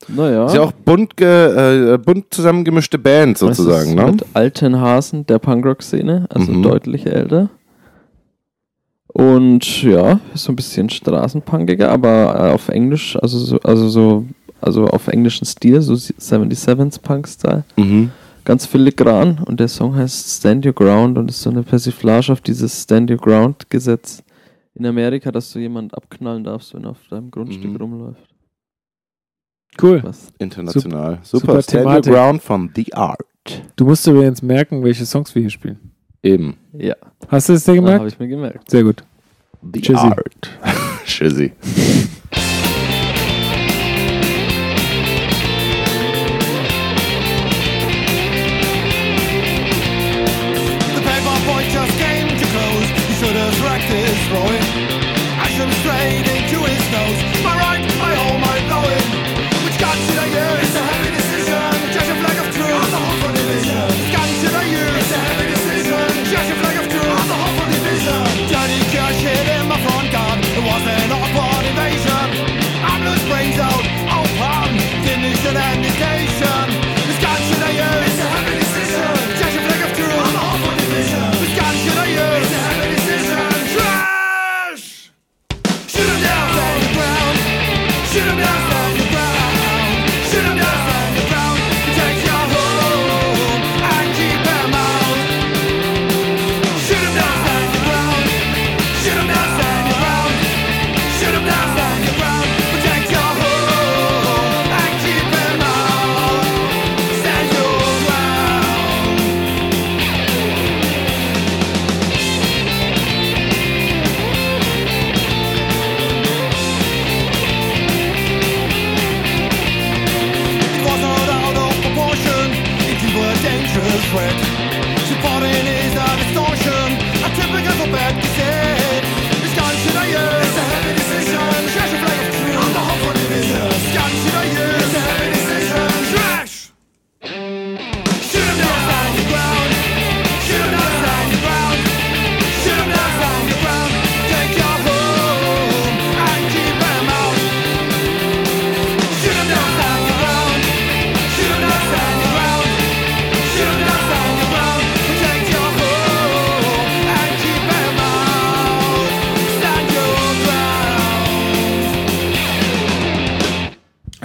Naja. 0.09 0.47
Ist 0.47 0.55
ja 0.55 0.63
auch 0.63 0.73
bunt, 0.73 1.19
ge, 1.19 1.93
äh, 1.95 1.99
bunt 1.99 2.33
zusammengemischte 2.33 2.99
Band 2.99 3.37
sozusagen, 3.37 3.95
ne? 3.95 4.07
Mit 4.07 4.25
alten 4.33 4.81
Hasen 4.81 5.27
der 5.27 5.39
Punkrock-Szene, 5.39 6.27
also 6.31 6.51
Mhm. 6.51 6.63
deutlich 6.63 7.05
älter. 7.05 7.51
Und 9.15 9.83
ja, 9.83 10.21
ist 10.35 10.45
so 10.45 10.53
ein 10.53 10.57
bisschen 10.57 10.91
straßenpunkiger, 10.91 11.91
aber 11.91 12.35
äh, 12.51 12.53
auf 12.53 12.69
Englisch, 12.69 13.17
also 13.23 13.39
so, 13.39 13.59
also 13.61 13.89
so 13.89 14.27
also 14.61 14.87
auf 14.87 15.09
englischen 15.09 15.45
Stil, 15.45 15.81
so 15.83 15.93
77s 15.93 17.01
Punk-Style. 17.01 17.65
Mhm. 17.77 18.11
Ganz 18.45 18.67
filigran 18.67 19.39
und 19.47 19.61
der 19.61 19.69
Song 19.69 19.95
heißt 19.95 20.39
Stand 20.39 20.67
Your 20.67 20.73
Ground 20.73 21.17
und 21.17 21.31
ist 21.31 21.43
so 21.43 21.51
eine 21.51 21.63
Persiflage 21.63 22.33
auf 22.33 22.41
dieses 22.41 22.83
Stand 22.83 23.11
Your 23.11 23.19
Ground 23.19 23.71
Gesetz 23.71 24.23
in 24.75 24.85
Amerika, 24.87 25.31
dass 25.31 25.53
du 25.53 25.61
jemand 25.61 25.95
abknallen 25.95 26.45
darfst, 26.45 26.75
wenn 26.75 26.85
er 26.85 26.91
auf 26.91 27.09
deinem 27.09 27.31
Grundstück 27.31 27.71
Mhm. 27.71 27.77
rumläuft. 27.77 28.29
Cool. 29.81 30.03
Was? 30.03 30.33
International. 30.39 31.19
super 31.23 31.63
Super. 31.63 31.63
Stand 31.63 32.07
Your. 32.07 32.13
Ground 32.15 32.43
von 32.43 32.71
The 32.75 32.93
Art. 32.95 33.21
Du 33.77 33.85
musst 33.85 34.07
übrigens 34.07 34.43
merken, 34.43 34.83
welche 34.83 35.05
Songs 35.07 35.35
wir 35.35 35.43
hier 35.43 35.51
spielen. 35.51 35.94
Eben. 36.25 36.57
Ja, 36.73 36.95
Hast 37.29 37.51
du 37.51 37.53
es 37.53 37.65
dir 37.65 37.73
habe 37.73 37.83
gemerkt? 37.83 38.07
ich 38.13 38.19
mir 38.19 38.29
gemerkt. 38.29 38.71
Sehr 38.71 38.83
gut. 38.83 39.05
The 39.73 39.81
Tschüssi. 39.81 39.99
Art. 40.07 40.51
Tschüssi. 41.05 41.53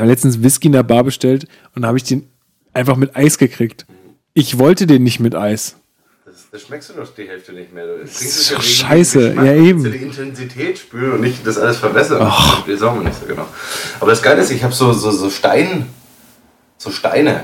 letztens 0.10 0.42
Whisky 0.44 0.68
in 0.68 0.74
der 0.74 0.84
Bar 0.84 1.04
bestellt 1.04 1.48
und 1.76 1.86
habe 1.86 1.98
ich 1.98 2.04
den 2.04 2.28
einfach 2.74 2.96
mit 2.98 3.16
Eis 3.16 3.38
gekriegt. 3.38 3.86
Ich 4.34 4.60
wollte 4.60 4.86
den 4.88 5.04
nicht 5.04 5.20
mit 5.20 5.36
Eis. 5.36 5.76
Das 6.52 6.62
schmeckst 6.64 6.90
du 6.90 6.94
doch 6.94 7.08
die 7.16 7.28
Hälfte 7.28 7.54
nicht 7.54 7.72
mehr. 7.74 7.86
Du 7.86 8.00
Das 8.02 8.22
ist 8.22 8.52
doch 8.52 8.62
scheiße. 8.62 9.34
Ja, 9.36 9.54
eben. 9.54 9.84
die 9.84 9.98
Intensität 9.98 10.80
spüren 10.80 11.14
und 11.14 11.22
nicht 11.22 11.46
das 11.46 11.58
alles 11.60 11.78
verbessern. 11.78 12.20
Das 12.20 12.68
weiß 12.68 12.82
auch 12.84 13.02
nicht 13.02 13.20
so 13.20 13.26
genau. 13.28 13.46
Aber 14.00 14.10
das 14.12 14.22
Geile 14.22 14.42
ist, 14.42 14.50
ich 14.52 14.64
habe 14.64 14.74
so, 14.74 14.92
so, 14.94 15.12
so 15.12 15.30
Stein, 15.30 15.88
so 16.78 16.90
Steine. 16.90 17.44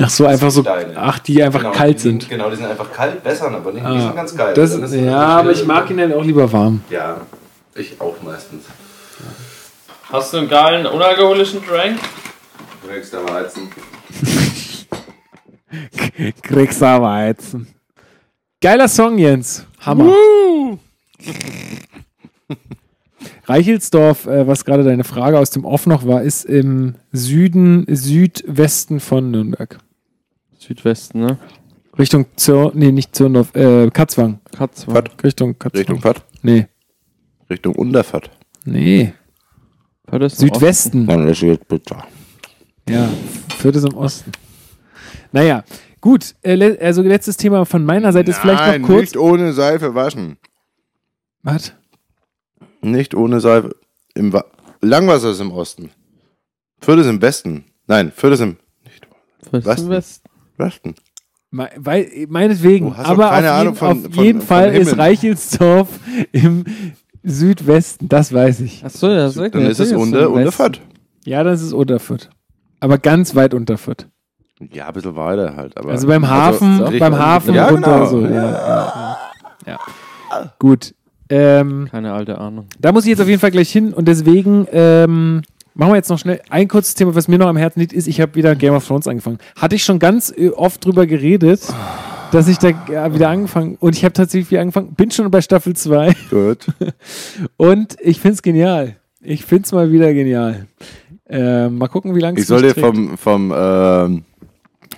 Ach 0.00 0.08
so, 0.08 0.24
einfach 0.24 0.50
so. 0.50 0.62
Steine. 0.62 0.94
Ach, 0.96 1.18
die 1.18 1.42
einfach 1.42 1.60
Genau, 1.60 1.72
kalt 1.72 1.98
die, 1.98 2.02
sind. 2.02 2.28
Genau, 2.30 2.48
die 2.48 2.56
sind 2.56 2.64
einfach 2.66 2.90
kalt, 2.90 3.22
bessern, 3.22 3.54
aber 3.54 3.72
nicht, 3.72 3.84
die 3.84 3.88
Ah, 3.90 4.00
sind 4.00 4.16
ganz 4.16 4.34
geil. 4.34 4.54
das, 4.54 4.94
ja, 4.94 5.18
aber 5.40 5.50
ich 5.52 5.66
mag 5.66 5.90
ihn 5.90 5.98
dann 5.98 6.12
auch 6.14 6.24
lieber 6.24 6.50
warm. 6.50 6.82
Ja, 6.88 7.20
ich 7.74 8.00
auch 8.00 8.16
meistens. 8.22 8.64
Hast 10.12 10.34
du 10.34 10.36
einen 10.36 10.48
geilen, 10.50 10.84
unalkoholischen 10.84 11.62
Drank? 11.64 11.98
Kriegst 12.86 13.14
aber 13.14 13.32
Weizen. 13.32 13.62
Kriegst 16.42 16.82
aber 16.82 17.24
jetzt. 17.24 17.56
Geiler 18.60 18.88
Song, 18.88 19.16
Jens. 19.16 19.64
Hammer. 19.80 20.14
Reichelsdorf, 23.46 24.26
äh, 24.26 24.46
was 24.46 24.66
gerade 24.66 24.84
deine 24.84 25.04
Frage 25.04 25.38
aus 25.38 25.48
dem 25.48 25.64
Off 25.64 25.86
noch 25.86 26.06
war, 26.06 26.22
ist 26.22 26.44
im 26.44 26.96
Süden, 27.12 27.86
Südwesten 27.88 29.00
von 29.00 29.30
Nürnberg. 29.30 29.78
Südwesten, 30.58 31.20
ne? 31.20 31.38
Richtung 31.98 32.26
Zur, 32.36 32.72
nee, 32.74 32.92
nicht 32.92 33.16
Zürndorf, 33.16 33.56
äh, 33.56 33.88
Katzwang. 33.88 34.40
Katzwang. 34.54 35.08
Richtung 35.24 35.58
Katzwang. 35.58 35.78
Richtung 35.78 36.00
Pott. 36.02 36.22
Nee, 36.42 36.66
Richtung 37.48 37.74
Unterfahrt. 37.76 38.28
nee. 38.66 39.14
Im 40.12 40.28
Südwesten. 40.28 41.06
Dann 41.06 41.26
ist 41.28 41.40
jetzt 41.40 41.66
bitte. 41.68 41.96
Ja, 42.88 43.08
Fürth 43.58 43.76
ist 43.76 43.84
im 43.86 43.94
Osten. 43.94 44.32
Naja, 45.32 45.64
gut. 46.00 46.34
Äh, 46.42 46.54
le 46.56 46.78
also 46.80 47.00
letztes 47.02 47.36
Thema 47.36 47.64
von 47.64 47.84
meiner 47.84 48.12
Seite 48.12 48.30
ist 48.30 48.38
vielleicht 48.38 48.80
noch 48.80 48.86
kurz. 48.86 49.00
nicht 49.00 49.16
ohne 49.16 49.52
Seife 49.52 49.94
waschen. 49.94 50.36
Was? 51.42 51.72
Nicht 52.82 53.14
ohne 53.14 53.40
Seife. 53.40 53.74
Im 54.14 54.32
Wa 54.32 54.44
Langwasser 54.80 55.30
ist 55.30 55.40
im 55.40 55.52
Osten. 55.52 55.90
Fürth 56.80 56.98
ist 57.00 57.06
im 57.06 57.22
Westen. 57.22 57.64
Nein, 57.86 58.10
Fürth 58.14 58.34
ist 58.34 58.40
im 58.40 58.56
nicht? 58.84 59.06
Fürth 59.48 59.64
Westen. 59.88 60.24
Westen. 60.58 60.94
Me 61.50 61.68
weil, 61.76 62.10
meinetwegen, 62.28 62.92
aber 62.94 63.26
auf 63.26 63.30
keine 63.32 63.46
jeden, 63.46 63.56
Ahnung 63.60 63.74
von- 63.76 64.06
auf 64.06 64.14
von- 64.14 64.24
jeden 64.24 64.40
von 64.40 64.46
Fall 64.48 64.74
ist. 64.74 64.96
Reichelsdorf 64.98 65.88
im 66.32 66.64
Südwesten, 67.22 68.08
das 68.08 68.32
weiß 68.32 68.60
ich. 68.60 68.84
Achso, 68.84 69.08
ja, 69.08 69.28
sag 69.28 69.52
Dann 69.52 69.62
ist 69.66 69.78
es 69.80 69.92
unter, 69.92 70.30
unter 70.30 70.52
Fürth. 70.52 70.80
Ja, 71.24 71.44
das 71.44 71.62
ist 71.62 71.72
Unterfürth. 71.72 72.28
Aber 72.80 72.98
ganz 72.98 73.34
weit 73.34 73.54
Unterfürth. 73.54 74.08
Ja, 74.72 74.88
ein 74.88 74.92
bisschen 74.92 75.14
weiter 75.16 75.54
halt. 75.56 75.76
Aber 75.76 75.90
Also 75.90 76.06
beim 76.06 76.28
Hafen, 76.28 76.80
richtig- 76.80 77.00
beim 77.00 77.16
Hafen 77.18 77.54
ja, 77.54 77.68
runter 77.68 77.92
genau. 77.98 78.06
so. 78.06 78.20
Ja, 78.22 78.30
ja, 78.30 79.18
ja. 79.66 79.78
ja. 80.30 80.52
Gut. 80.58 80.94
Ähm, 81.28 81.88
Keine 81.90 82.12
alte 82.12 82.38
Ahnung. 82.38 82.66
da 82.78 82.92
muss 82.92 83.04
ich 83.04 83.10
jetzt 83.10 83.20
auf 83.20 83.28
jeden 83.28 83.40
Fall 83.40 83.50
gleich 83.50 83.70
hin 83.70 83.94
und 83.94 84.06
deswegen 84.06 84.66
ähm, 84.70 85.40
machen 85.74 85.92
wir 85.92 85.96
jetzt 85.96 86.10
noch 86.10 86.18
schnell 86.18 86.40
ein 86.50 86.68
kurzes 86.68 86.94
Thema, 86.94 87.14
was 87.14 87.26
mir 87.28 87.38
noch 87.38 87.46
am 87.46 87.56
Herzen 87.56 87.80
liegt, 87.80 87.92
ist, 87.94 88.06
ich 88.06 88.20
habe 88.20 88.34
wieder 88.34 88.54
Game 88.54 88.74
of 88.74 88.86
Thrones 88.86 89.06
angefangen. 89.08 89.38
Hatte 89.56 89.74
ich 89.76 89.84
schon 89.84 89.98
ganz 89.98 90.32
äh, 90.36 90.50
oft 90.50 90.84
drüber 90.84 91.06
geredet, 91.06 91.62
dass 92.32 92.48
ich 92.48 92.58
da 92.58 92.70
ja, 92.90 93.14
wieder 93.14 93.28
angefangen 93.28 93.76
und 93.78 93.94
ich 93.94 94.04
habe 94.04 94.14
tatsächlich 94.14 94.50
wieder 94.50 94.62
angefangen, 94.62 94.94
bin 94.94 95.10
schon 95.10 95.30
bei 95.30 95.40
Staffel 95.40 95.76
2 95.76 96.14
Gut. 96.30 96.66
und 97.56 97.96
ich 98.00 98.20
finde 98.20 98.34
es 98.34 98.42
genial. 98.42 98.96
Ich 99.20 99.44
finde 99.44 99.66
es 99.66 99.72
mal 99.72 99.92
wieder 99.92 100.12
genial. 100.12 100.66
Ähm, 101.28 101.78
mal 101.78 101.88
gucken, 101.88 102.14
wie 102.14 102.20
lange 102.20 102.40
Ich 102.40 102.46
soll 102.46 102.62
dir 102.62 102.74
vom, 102.74 103.16
vom, 103.16 103.52
ähm, 103.54 104.24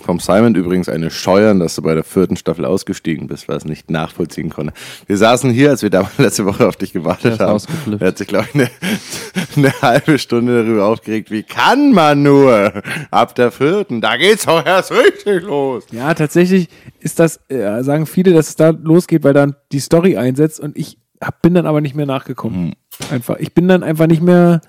vom 0.05 0.20
Simon 0.20 0.55
übrigens 0.55 0.89
eine 0.89 1.10
scheuern, 1.10 1.59
dass 1.59 1.76
du 1.76 1.82
bei 1.82 1.94
der 1.94 2.05
vierten 2.05 2.36
Staffel 2.36 2.64
ausgestiegen 2.64 3.26
bist, 3.26 3.48
weil 3.48 3.56
es 3.56 3.64
nicht 3.64 3.90
nachvollziehen 3.90 4.51
konnte. 4.51 4.72
Wir 5.06 5.16
saßen 5.16 5.51
hier, 5.51 5.70
als 5.70 5.82
wir 5.82 5.90
damals 5.90 6.18
letzte 6.18 6.44
Woche 6.44 6.68
auf 6.68 6.76
dich 6.76 6.93
gewartet 6.93 7.40
haben. 7.40 7.62
Er 7.98 8.09
hat 8.09 8.18
sich, 8.18 8.28
glaube 8.28 8.47
ich, 8.48 8.55
eine, 8.55 8.70
eine 9.56 9.82
halbe 9.82 10.18
Stunde 10.18 10.62
darüber 10.62 10.86
aufgeregt, 10.86 11.31
wie 11.31 11.43
kann 11.43 11.93
man 11.93 12.22
nur 12.22 12.82
ab 13.10 13.35
der 13.35 13.51
vierten? 13.51 14.01
Da 14.01 14.16
geht's 14.16 14.47
auch 14.47 14.64
erst 14.64 14.93
richtig 14.93 15.43
los. 15.43 15.85
Ja, 15.90 16.14
tatsächlich 16.14 16.68
ist 17.01 17.18
das, 17.18 17.40
äh, 17.48 17.82
sagen 17.82 18.06
viele, 18.06 18.32
dass 18.32 18.48
es 18.48 18.56
da 18.56 18.70
losgeht, 18.70 19.24
weil 19.24 19.35
dann 19.35 19.56
die 19.72 19.81
Story 19.81 20.16
einsetzt 20.16 20.60
und 20.60 20.76
ich 20.76 20.98
hab, 21.20 21.43
bin 21.43 21.55
dann 21.55 21.66
aber 21.66 21.81
nicht 21.81 21.94
mehr 21.94 22.06
nachgekommen. 22.06 22.74
Einfach. 23.10 23.39
Ich 23.39 23.55
bin 23.55 23.68
dann 23.68 23.82
einfach 23.82 24.06
nicht 24.06 24.22
mehr 24.22 24.60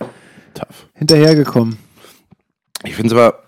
Tough. 0.53 0.87
hinterhergekommen. 0.93 1.77
Ich 2.83 2.95
finde 2.95 3.07
es 3.07 3.13
aber, 3.13 3.44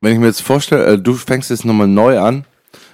wenn 0.00 0.12
ich 0.12 0.18
mir 0.18 0.26
jetzt 0.26 0.42
vorstelle, 0.42 0.84
äh, 0.84 0.98
du 0.98 1.14
fängst 1.14 1.50
jetzt 1.50 1.64
nochmal 1.64 1.88
neu 1.88 2.18
an. 2.18 2.44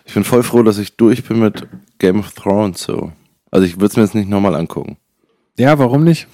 Ich 0.04 0.14
bin 0.14 0.24
voll 0.24 0.42
froh, 0.42 0.62
dass 0.62 0.78
ich 0.78 0.96
durch 0.96 1.24
bin 1.24 1.40
mit 1.40 1.66
Game 1.98 2.20
of 2.20 2.32
Thrones 2.32 2.82
so. 2.82 3.12
Also 3.50 3.66
ich 3.66 3.76
würde 3.76 3.86
es 3.86 3.96
mir 3.96 4.02
jetzt 4.02 4.14
nicht 4.14 4.28
nochmal 4.28 4.54
angucken. 4.54 4.96
Ja, 5.58 5.78
warum 5.78 6.04
nicht? 6.04 6.28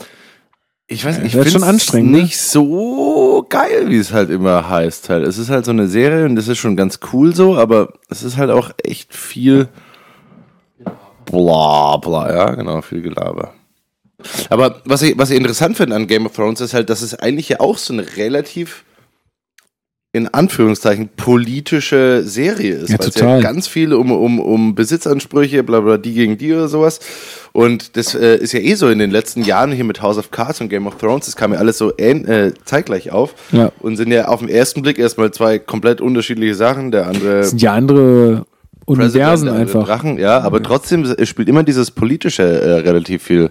Ich 0.88 1.04
weiß 1.04 1.18
nicht, 1.18 1.28
ich 1.28 1.32
finde 1.32 1.50
schon 1.50 1.62
anstrengend, 1.62 2.12
ne? 2.12 2.18
nicht 2.18 2.38
so 2.38 3.46
geil, 3.48 3.88
wie 3.88 3.96
es 3.96 4.12
halt 4.12 4.28
immer 4.28 4.68
heißt. 4.68 5.08
Halt. 5.08 5.26
Es 5.26 5.38
ist 5.38 5.48
halt 5.48 5.64
so 5.64 5.70
eine 5.70 5.88
Serie 5.88 6.26
und 6.26 6.36
das 6.36 6.48
ist 6.48 6.58
schon 6.58 6.76
ganz 6.76 7.00
cool 7.12 7.34
so, 7.34 7.56
aber 7.56 7.94
es 8.10 8.22
ist 8.22 8.36
halt 8.36 8.50
auch 8.50 8.70
echt 8.82 9.14
viel 9.14 9.68
bla 11.24 11.96
bla, 11.96 12.34
ja, 12.34 12.54
genau, 12.54 12.82
viel 12.82 13.00
Gelaber. 13.00 13.54
Aber 14.50 14.82
was 14.84 15.02
ich, 15.02 15.16
was 15.16 15.30
ich 15.30 15.36
interessant 15.36 15.76
finde 15.76 15.96
an 15.96 16.06
Game 16.06 16.26
of 16.26 16.34
Thrones 16.34 16.60
ist 16.60 16.74
halt, 16.74 16.90
dass 16.90 17.02
es 17.02 17.14
eigentlich 17.14 17.48
ja 17.48 17.60
auch 17.60 17.78
so 17.78 17.92
eine 17.92 18.16
relativ 18.16 18.84
in 20.14 20.28
Anführungszeichen 20.28 21.08
politische 21.16 22.22
Serie 22.22 22.74
ist. 22.74 22.90
Ja, 22.90 22.98
weil 22.98 23.08
es 23.08 23.14
total. 23.14 23.40
ganz 23.40 23.66
viel 23.66 23.94
um, 23.94 24.12
um, 24.12 24.40
um 24.40 24.74
Besitzansprüche, 24.74 25.62
bla 25.62 25.80
bla, 25.80 25.96
die 25.96 26.12
gegen 26.12 26.36
die 26.36 26.52
oder 26.52 26.68
sowas. 26.68 27.00
Und 27.52 27.96
das 27.96 28.14
äh, 28.14 28.36
ist 28.36 28.52
ja 28.52 28.60
eh 28.60 28.74
so 28.74 28.88
in 28.88 28.98
den 28.98 29.10
letzten 29.10 29.42
Jahren 29.42 29.72
hier 29.72 29.84
mit 29.84 30.02
House 30.02 30.18
of 30.18 30.30
Cards 30.30 30.60
und 30.60 30.68
Game 30.68 30.86
of 30.86 30.96
Thrones, 30.96 31.26
das 31.26 31.36
kam 31.36 31.54
ja 31.54 31.58
alles 31.58 31.78
so 31.78 31.96
äh, 31.96 32.52
zeitgleich 32.64 33.10
auf. 33.10 33.34
Ja. 33.52 33.72
Und 33.80 33.96
sind 33.96 34.12
ja 34.12 34.28
auf 34.28 34.40
den 34.40 34.50
ersten 34.50 34.82
Blick 34.82 34.98
erstmal 34.98 35.30
zwei 35.30 35.58
komplett 35.58 36.02
unterschiedliche 36.02 36.54
Sachen. 36.54 36.90
Der 36.90 37.06
andere 37.06 37.38
Das 37.38 37.50
sind 37.50 37.62
ja 37.62 37.72
andere 37.72 38.44
Universen 38.84 39.48
einfach. 39.48 39.86
Drachen, 39.86 40.18
ja, 40.18 40.40
aber 40.40 40.62
trotzdem 40.62 41.04
es 41.04 41.28
spielt 41.28 41.48
immer 41.48 41.62
dieses 41.62 41.90
politische 41.90 42.42
äh, 42.42 42.72
relativ 42.80 43.22
viel, 43.22 43.50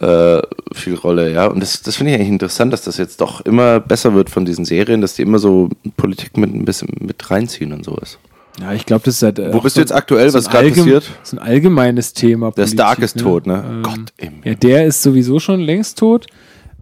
äh, 0.00 0.40
viel 0.86 0.94
Rolle, 0.94 1.32
ja. 1.32 1.46
Und 1.46 1.60
das, 1.60 1.82
das 1.82 1.96
finde 1.96 2.12
ich 2.12 2.16
eigentlich 2.16 2.30
interessant, 2.30 2.72
dass 2.72 2.82
das 2.82 2.96
jetzt 2.96 3.20
doch 3.20 3.40
immer 3.42 3.80
besser 3.80 4.14
wird 4.14 4.30
von 4.30 4.44
diesen 4.44 4.64
Serien, 4.64 5.00
dass 5.00 5.14
die 5.14 5.22
immer 5.22 5.38
so 5.38 5.68
Politik 5.96 6.36
mit 6.36 6.54
ein 6.54 6.64
bisschen 6.64 6.88
mit 7.00 7.30
reinziehen 7.30 7.72
und 7.72 7.84
sowas. 7.84 8.18
Ja, 8.60 8.72
ich 8.72 8.86
glaube, 8.86 9.04
das 9.04 9.16
ist 9.16 9.22
halt. 9.22 9.38
äh, 9.38 9.52
Wo 9.52 9.60
bist 9.60 9.74
so- 9.74 9.80
du 9.80 9.82
jetzt 9.82 9.92
aktuell? 9.92 10.30
so 10.30 10.38
Was 10.38 10.48
gerade 10.48 10.70
passiert? 10.70 11.04
So 11.22 11.36
ein 11.36 11.40
allgemeines 11.42 12.14
Thema. 12.14 12.46
Der 12.46 12.62
Politik, 12.62 12.72
Stark 12.74 12.98
ist 13.00 13.18
tot, 13.18 13.46
ne? 13.46 13.62
Ähm, 13.68 13.82
Gott 13.82 14.00
im 14.16 14.32
Ja, 14.44 14.54
der 14.54 14.86
ist 14.86 15.02
sowieso 15.02 15.38
schon 15.38 15.60
längst 15.60 15.98
tot. 15.98 16.26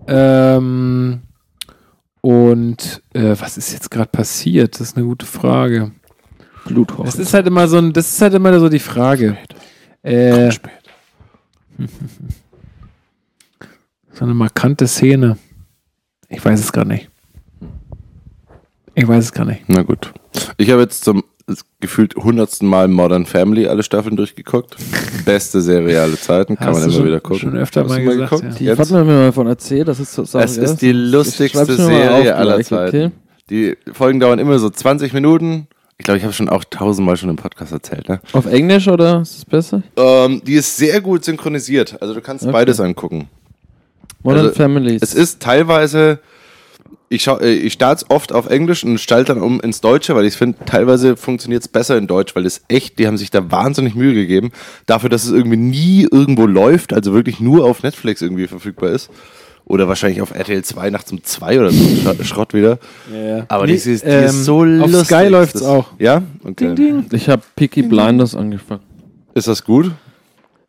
Ähm, 0.06 1.22
und 2.20 3.02
äh, 3.12 3.34
was 3.40 3.56
ist 3.58 3.72
jetzt 3.72 3.90
gerade 3.90 4.08
passiert? 4.10 4.74
Das 4.74 4.82
ist 4.88 4.96
eine 4.96 5.04
gute 5.06 5.26
Frage. 5.26 5.90
Bluthorn. 6.66 7.06
Das 7.06 7.16
ist 7.16 7.34
halt 7.34 7.46
immer 7.46 7.66
so 7.68 7.78
ein, 7.78 7.92
das 7.92 8.08
ist 8.08 8.22
halt 8.22 8.34
immer 8.34 8.58
so 8.60 8.68
die 8.68 8.78
Frage. 8.78 9.36
Äh, 10.02 10.50
so 14.14 14.24
eine 14.24 14.34
markante 14.34 14.86
Szene. 14.86 15.36
Ich 16.28 16.44
weiß 16.44 16.60
es 16.60 16.72
gar 16.72 16.84
nicht. 16.84 17.08
Ich 18.94 19.06
weiß 19.06 19.24
es 19.24 19.32
gar 19.32 19.44
nicht. 19.44 19.62
Na 19.66 19.82
gut. 19.82 20.12
Ich 20.56 20.70
habe 20.70 20.82
jetzt 20.82 21.04
zum 21.04 21.24
gefühlt 21.80 22.14
hundertsten 22.16 22.66
Mal 22.68 22.88
Modern 22.88 23.26
Family 23.26 23.66
alle 23.66 23.82
Staffeln 23.82 24.16
durchgeguckt. 24.16 24.76
Beste 25.24 25.60
Serie 25.60 26.00
aller 26.00 26.16
Zeiten, 26.16 26.56
kann 26.56 26.68
Hast 26.68 26.74
man 26.80 26.82
du 26.82 26.88
immer 26.88 26.96
schon- 26.96 27.06
wieder 27.06 27.20
gucken. 27.20 27.38
schon 27.40 27.56
öfter 27.56 27.82
Hast 27.82 27.88
mal 27.90 27.98
du 28.04 28.10
gesagt, 28.10 28.30
geguckt? 28.30 28.60
ja. 28.60 28.74
Die 28.74 28.80
hat 28.80 28.90
mir 28.90 29.04
mal 29.04 29.26
davon 29.26 29.46
erzählt, 29.48 29.88
das 29.88 30.00
ist 30.00 30.12
so 30.14 30.24
Sache, 30.24 30.44
Es 30.44 30.56
ist 30.56 30.80
die 30.80 30.92
lustigste 30.92 31.58
mal 31.58 31.66
Serie 31.76 32.32
auf 32.34 32.38
aller 32.40 32.54
gleich, 32.54 32.66
Zeiten. 32.68 32.96
okay? 32.96 33.10
Die 33.50 33.76
Folgen 33.92 34.20
dauern 34.20 34.38
immer 34.38 34.58
so 34.58 34.70
20 34.70 35.12
Minuten. 35.12 35.66
Ich 35.98 36.04
glaube, 36.04 36.18
ich 36.18 36.24
habe 36.24 36.32
schon 36.32 36.48
auch 36.48 36.64
tausendmal 36.64 37.16
schon 37.16 37.28
im 37.30 37.36
Podcast 37.36 37.72
erzählt. 37.72 38.08
Ne? 38.08 38.20
Auf 38.32 38.46
Englisch 38.46 38.88
oder 38.88 39.20
ist 39.20 39.36
es 39.38 39.44
besser? 39.44 39.82
Ähm, 39.96 40.40
die 40.44 40.54
ist 40.54 40.76
sehr 40.76 41.00
gut 41.00 41.24
synchronisiert. 41.24 42.00
Also 42.00 42.14
du 42.14 42.20
kannst 42.22 42.44
Okay. 42.44 42.52
beides 42.52 42.80
angucken. 42.80 43.28
Modern 44.24 44.46
Also, 44.46 44.54
Families. 44.56 45.02
Es 45.02 45.14
ist 45.14 45.40
teilweise, 45.40 46.18
ich, 47.08 47.22
schau, 47.22 47.38
äh, 47.38 47.52
ich 47.52 47.74
starte 47.74 48.06
oft 48.08 48.32
auf 48.32 48.48
Englisch 48.48 48.82
und 48.84 48.98
stelle 48.98 49.24
dann 49.24 49.40
um 49.40 49.60
ins 49.60 49.80
Deutsche, 49.80 50.16
weil 50.16 50.24
ich 50.24 50.34
finde, 50.34 50.58
teilweise 50.66 51.16
funktioniert 51.16 51.62
es 51.62 51.68
besser 51.68 51.96
in 51.96 52.06
Deutsch, 52.08 52.34
weil 52.34 52.44
es 52.46 52.62
echt, 52.68 52.98
die 52.98 53.06
haben 53.06 53.18
sich 53.18 53.30
da 53.30 53.50
wahnsinnig 53.52 53.94
Mühe 53.94 54.14
gegeben, 54.14 54.50
dafür, 54.86 55.08
dass 55.10 55.24
es 55.24 55.30
irgendwie 55.30 55.56
nie 55.58 56.08
irgendwo 56.10 56.46
läuft, 56.46 56.92
also 56.92 57.12
wirklich 57.12 57.38
nur 57.38 57.64
auf 57.64 57.82
Netflix 57.82 58.20
irgendwie 58.22 58.46
verfügbar 58.48 58.90
ist. 58.90 59.10
Oder 59.66 59.88
wahrscheinlich 59.88 60.20
auf 60.20 60.30
RTL 60.34 60.62
2 60.62 60.90
nachts 60.90 61.10
um 61.10 61.24
2 61.24 61.58
oder 61.58 61.70
so 61.70 61.82
Sch- 61.82 62.24
Schrott 62.24 62.52
wieder. 62.52 62.78
Aber 63.48 63.66
die, 63.66 63.72
ist, 63.72 63.86
die 63.86 63.92
ist 63.92 64.04
ähm, 64.04 64.28
so 64.30 64.58
auf 64.58 64.66
lustig. 64.66 65.06
Sky 65.06 65.28
läuft's 65.28 65.60
Das- 65.60 65.62
auch. 65.68 65.86
Ja? 65.98 66.22
Okay. 66.44 66.74
ich 67.12 67.30
habe 67.30 67.40
Peaky 67.56 67.82
Blinders 67.82 68.34
angefangen. 68.34 68.82
Ist 69.32 69.48
das 69.48 69.64
gut? 69.64 69.90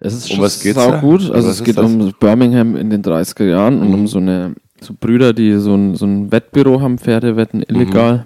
Es 0.06 0.14
ist 0.14 0.30
Um 0.30 0.36
schon 0.36 0.46
was 0.46 0.62
geht's 0.62 0.76
da? 0.76 1.00
gut. 1.00 1.30
Also 1.32 1.50
es 1.50 1.64
geht 1.64 1.78
das? 1.78 1.86
um 1.86 2.14
Birmingham 2.20 2.76
in 2.76 2.90
den 2.90 3.02
30er 3.04 3.46
Jahren 3.46 3.82
und 3.82 3.88
Mhm. 3.90 3.94
um 3.94 4.08
so 4.08 4.18
eine 4.20 4.54
so 4.82 4.94
Brüder, 5.00 5.34
die 5.34 5.58
so 5.58 5.74
ein, 5.74 5.96
so 5.96 6.06
ein 6.06 6.32
Wettbüro 6.32 6.82
haben, 6.82 6.98
Pferdewetten 6.98 7.64
illegal 7.64 8.26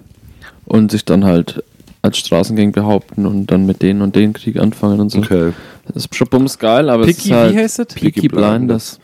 und 0.66 0.90
sich 0.90 1.04
dann 1.04 1.24
halt 1.24 1.62
als 2.02 2.18
Straßengang 2.18 2.72
behaupten 2.72 3.26
und 3.26 3.46
dann 3.50 3.66
mit 3.66 3.82
denen 3.82 4.02
und 4.02 4.16
den 4.16 4.32
Krieg 4.32 4.58
anfangen 4.58 5.00
und 5.00 5.10
so. 5.10 5.18
Okay. 5.18 5.52
Das 5.86 6.04
ist 6.04 6.14
schon 6.14 6.28
bums 6.28 6.58
geil, 6.58 6.88
aber 6.90 7.02
es 7.02 7.16
Picky, 7.16 7.28
ist 7.30 7.34
halt 7.34 7.54
wie 7.54 7.58
heißt 7.58 7.78
das? 7.78 7.86
Peaky 7.88 8.10
Peaky 8.12 8.28
Blinders. 8.28 8.50
Blinders. 8.58 9.00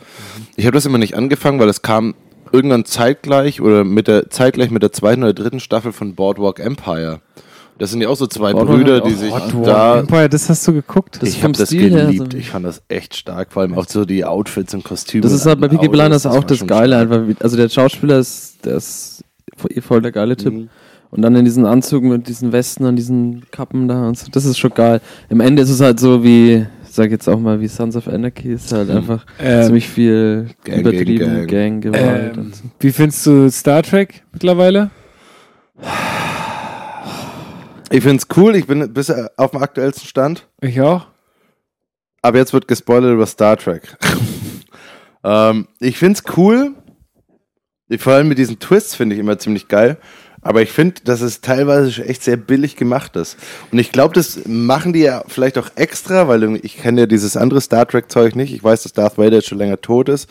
Ich 0.57 0.67
habe 0.67 0.75
das 0.75 0.87
immer 0.87 0.99
nicht 0.99 1.15
angefangen, 1.17 1.59
weil 1.61 1.69
es 1.69 1.83
kam 1.83 2.15
irgendwann 2.53 2.85
zeitgleich 2.85 3.61
oder 3.61 3.85
mit 3.85 4.07
der 4.09 4.31
zeitgleich 4.31 4.71
mit 4.71 4.83
der 4.83 4.93
zweiten 4.93 5.23
oder 5.23 5.35
dritten 5.35 5.61
Staffel 5.61 5.93
von 5.93 6.15
Boardwalk 6.15 6.59
Empire. 6.61 7.21
Das 7.79 7.91
sind 7.91 8.01
ja 8.01 8.09
auch 8.09 8.17
so 8.17 8.27
zwei 8.27 8.53
Boardwalk 8.53 8.79
Brüder, 8.79 9.01
die 9.03 9.13
sich 9.13 9.31
Boardwalk 9.31 9.65
da. 9.67 9.99
Empire, 10.01 10.29
das 10.31 10.49
hast 10.49 10.67
du 10.67 10.73
geguckt? 10.73 11.19
Das 11.21 11.29
ich 11.29 11.43
habe 11.43 11.53
das 11.53 11.69
Stil 11.69 11.91
her 11.93 12.07
geliebt. 12.07 12.33
so- 12.33 12.39
ich 12.39 12.49
fand 12.51 12.65
das 12.65 12.83
echt 12.89 13.15
stark, 13.17 13.53
vor 13.53 13.63
allem 13.63 13.75
auch 13.75 13.87
so 13.87 14.05
die 14.07 14.25
Outfits 14.25 14.73
und 14.73 14.83
Kostüme. 14.85 15.23
Das 15.23 15.33
ist 15.33 15.45
halt 15.45 15.61
bei 15.61 15.69
Peaky 15.69 15.89
Blinders 15.89 16.25
auch 16.25 16.35
war 16.35 16.41
das 16.45 16.67
Geile. 16.67 16.97
Einfach, 16.97 17.23
also 17.41 17.57
der 17.57 17.69
Schauspieler 17.69 18.19
ist, 18.19 18.65
der 18.65 18.77
ist 18.77 19.23
voll- 19.57 19.83
voll 19.83 20.03
der 20.03 20.13
geile 20.13 20.37
Typ. 20.37 20.55
Mhm. 20.55 20.69
Und 21.11 21.23
dann 21.23 21.35
in 21.37 21.45
diesen 21.45 21.65
Anzügen 21.67 22.09
mit 22.09 22.27
diesen 22.29 22.51
Westen 22.53 22.85
und 22.85 22.97
diesen 22.97 23.45
Kappen 23.51 23.89
da 23.89 24.09
und 24.09 24.19
so. 24.19 24.27
Das 24.33 24.45
ist 24.45 24.59
schon 24.59 24.73
geil. 24.75 25.01
Im 25.29 25.41
Ende 25.41 25.63
ist 25.63 25.71
es 25.71 25.81
halt 25.81 26.01
so 26.01 26.25
wie, 26.25 26.55
ich 26.85 26.91
sag 26.91 27.11
jetzt 27.11 27.29
auch 27.29 27.39
mal, 27.39 27.61
wie 27.61 27.69
Sons 27.69 27.95
of 27.95 28.09
Anarchy 28.09 28.53
ist 28.55 28.73
halt 28.73 28.91
einfach 28.91 29.25
Ähm, 29.39 29.65
ziemlich 29.65 29.89
viel 29.89 30.49
Gang 30.65 30.81
übertrieben 30.81 31.07
gegen 31.07 31.35
Gang. 31.47 31.49
Gang-Gewalt 31.49 32.37
Ähm, 32.37 32.43
und 32.47 32.57
so. 32.57 32.65
Wie 32.81 32.91
findest 32.91 33.25
du 33.27 33.51
Star 33.51 33.83
Trek 33.83 34.25
mittlerweile? 34.33 34.91
Ich 37.91 38.03
finde 38.03 38.17
es 38.17 38.37
cool, 38.37 38.57
ich 38.57 38.67
bin 38.67 38.93
bis 38.93 39.11
auf 39.11 39.53
dem 39.53 39.63
aktuellsten 39.63 40.09
Stand. 40.09 40.49
Ich 40.61 40.81
auch. 40.81 41.07
Aber 42.23 42.39
jetzt 42.39 42.53
wird 42.53 42.67
gespoilert 42.67 43.13
über 43.13 43.27
Star 43.27 43.57
Trek. 43.57 43.97
ähm, 45.25 45.69
ich 45.79 45.97
finde 45.99 46.19
es 46.19 46.37
cool. 46.37 46.75
Vor 47.99 48.15
allem 48.15 48.29
mit 48.29 48.39
diesen 48.39 48.59
Twists 48.59 48.97
finde 48.97 49.15
ich 49.15 49.21
immer 49.21 49.39
ziemlich 49.39 49.69
geil. 49.69 49.99
Aber 50.43 50.63
ich 50.63 50.71
finde, 50.71 51.01
dass 51.05 51.21
es 51.21 51.41
teilweise 51.41 51.91
schon 51.91 52.05
echt 52.05 52.23
sehr 52.23 52.37
billig 52.37 52.77
gemacht 52.77 53.17
ist. 53.17 53.37
Und 53.73 53.79
ich 53.79 53.91
glaube, 53.93 54.15
das 54.15 54.41
machen 54.47 54.93
die 54.93 55.01
ja 55.01 55.23
vielleicht 55.27 55.59
auch 55.59 55.69
extra, 55.75 56.29
weil 56.29 56.57
ich 56.63 56.77
kenne 56.79 57.03
ja 57.03 57.07
dieses 57.07 57.37
andere 57.37 57.61
Star 57.61 57.87
Trek-Zeug 57.87 58.37
nicht. 58.37 58.55
Ich 58.55 58.63
weiß, 58.63 58.83
dass 58.85 58.93
Darth 58.93 59.19
Vader 59.19 59.37
jetzt 59.37 59.49
schon 59.49 59.59
länger 59.59 59.81
tot 59.81 60.09
ist. 60.09 60.29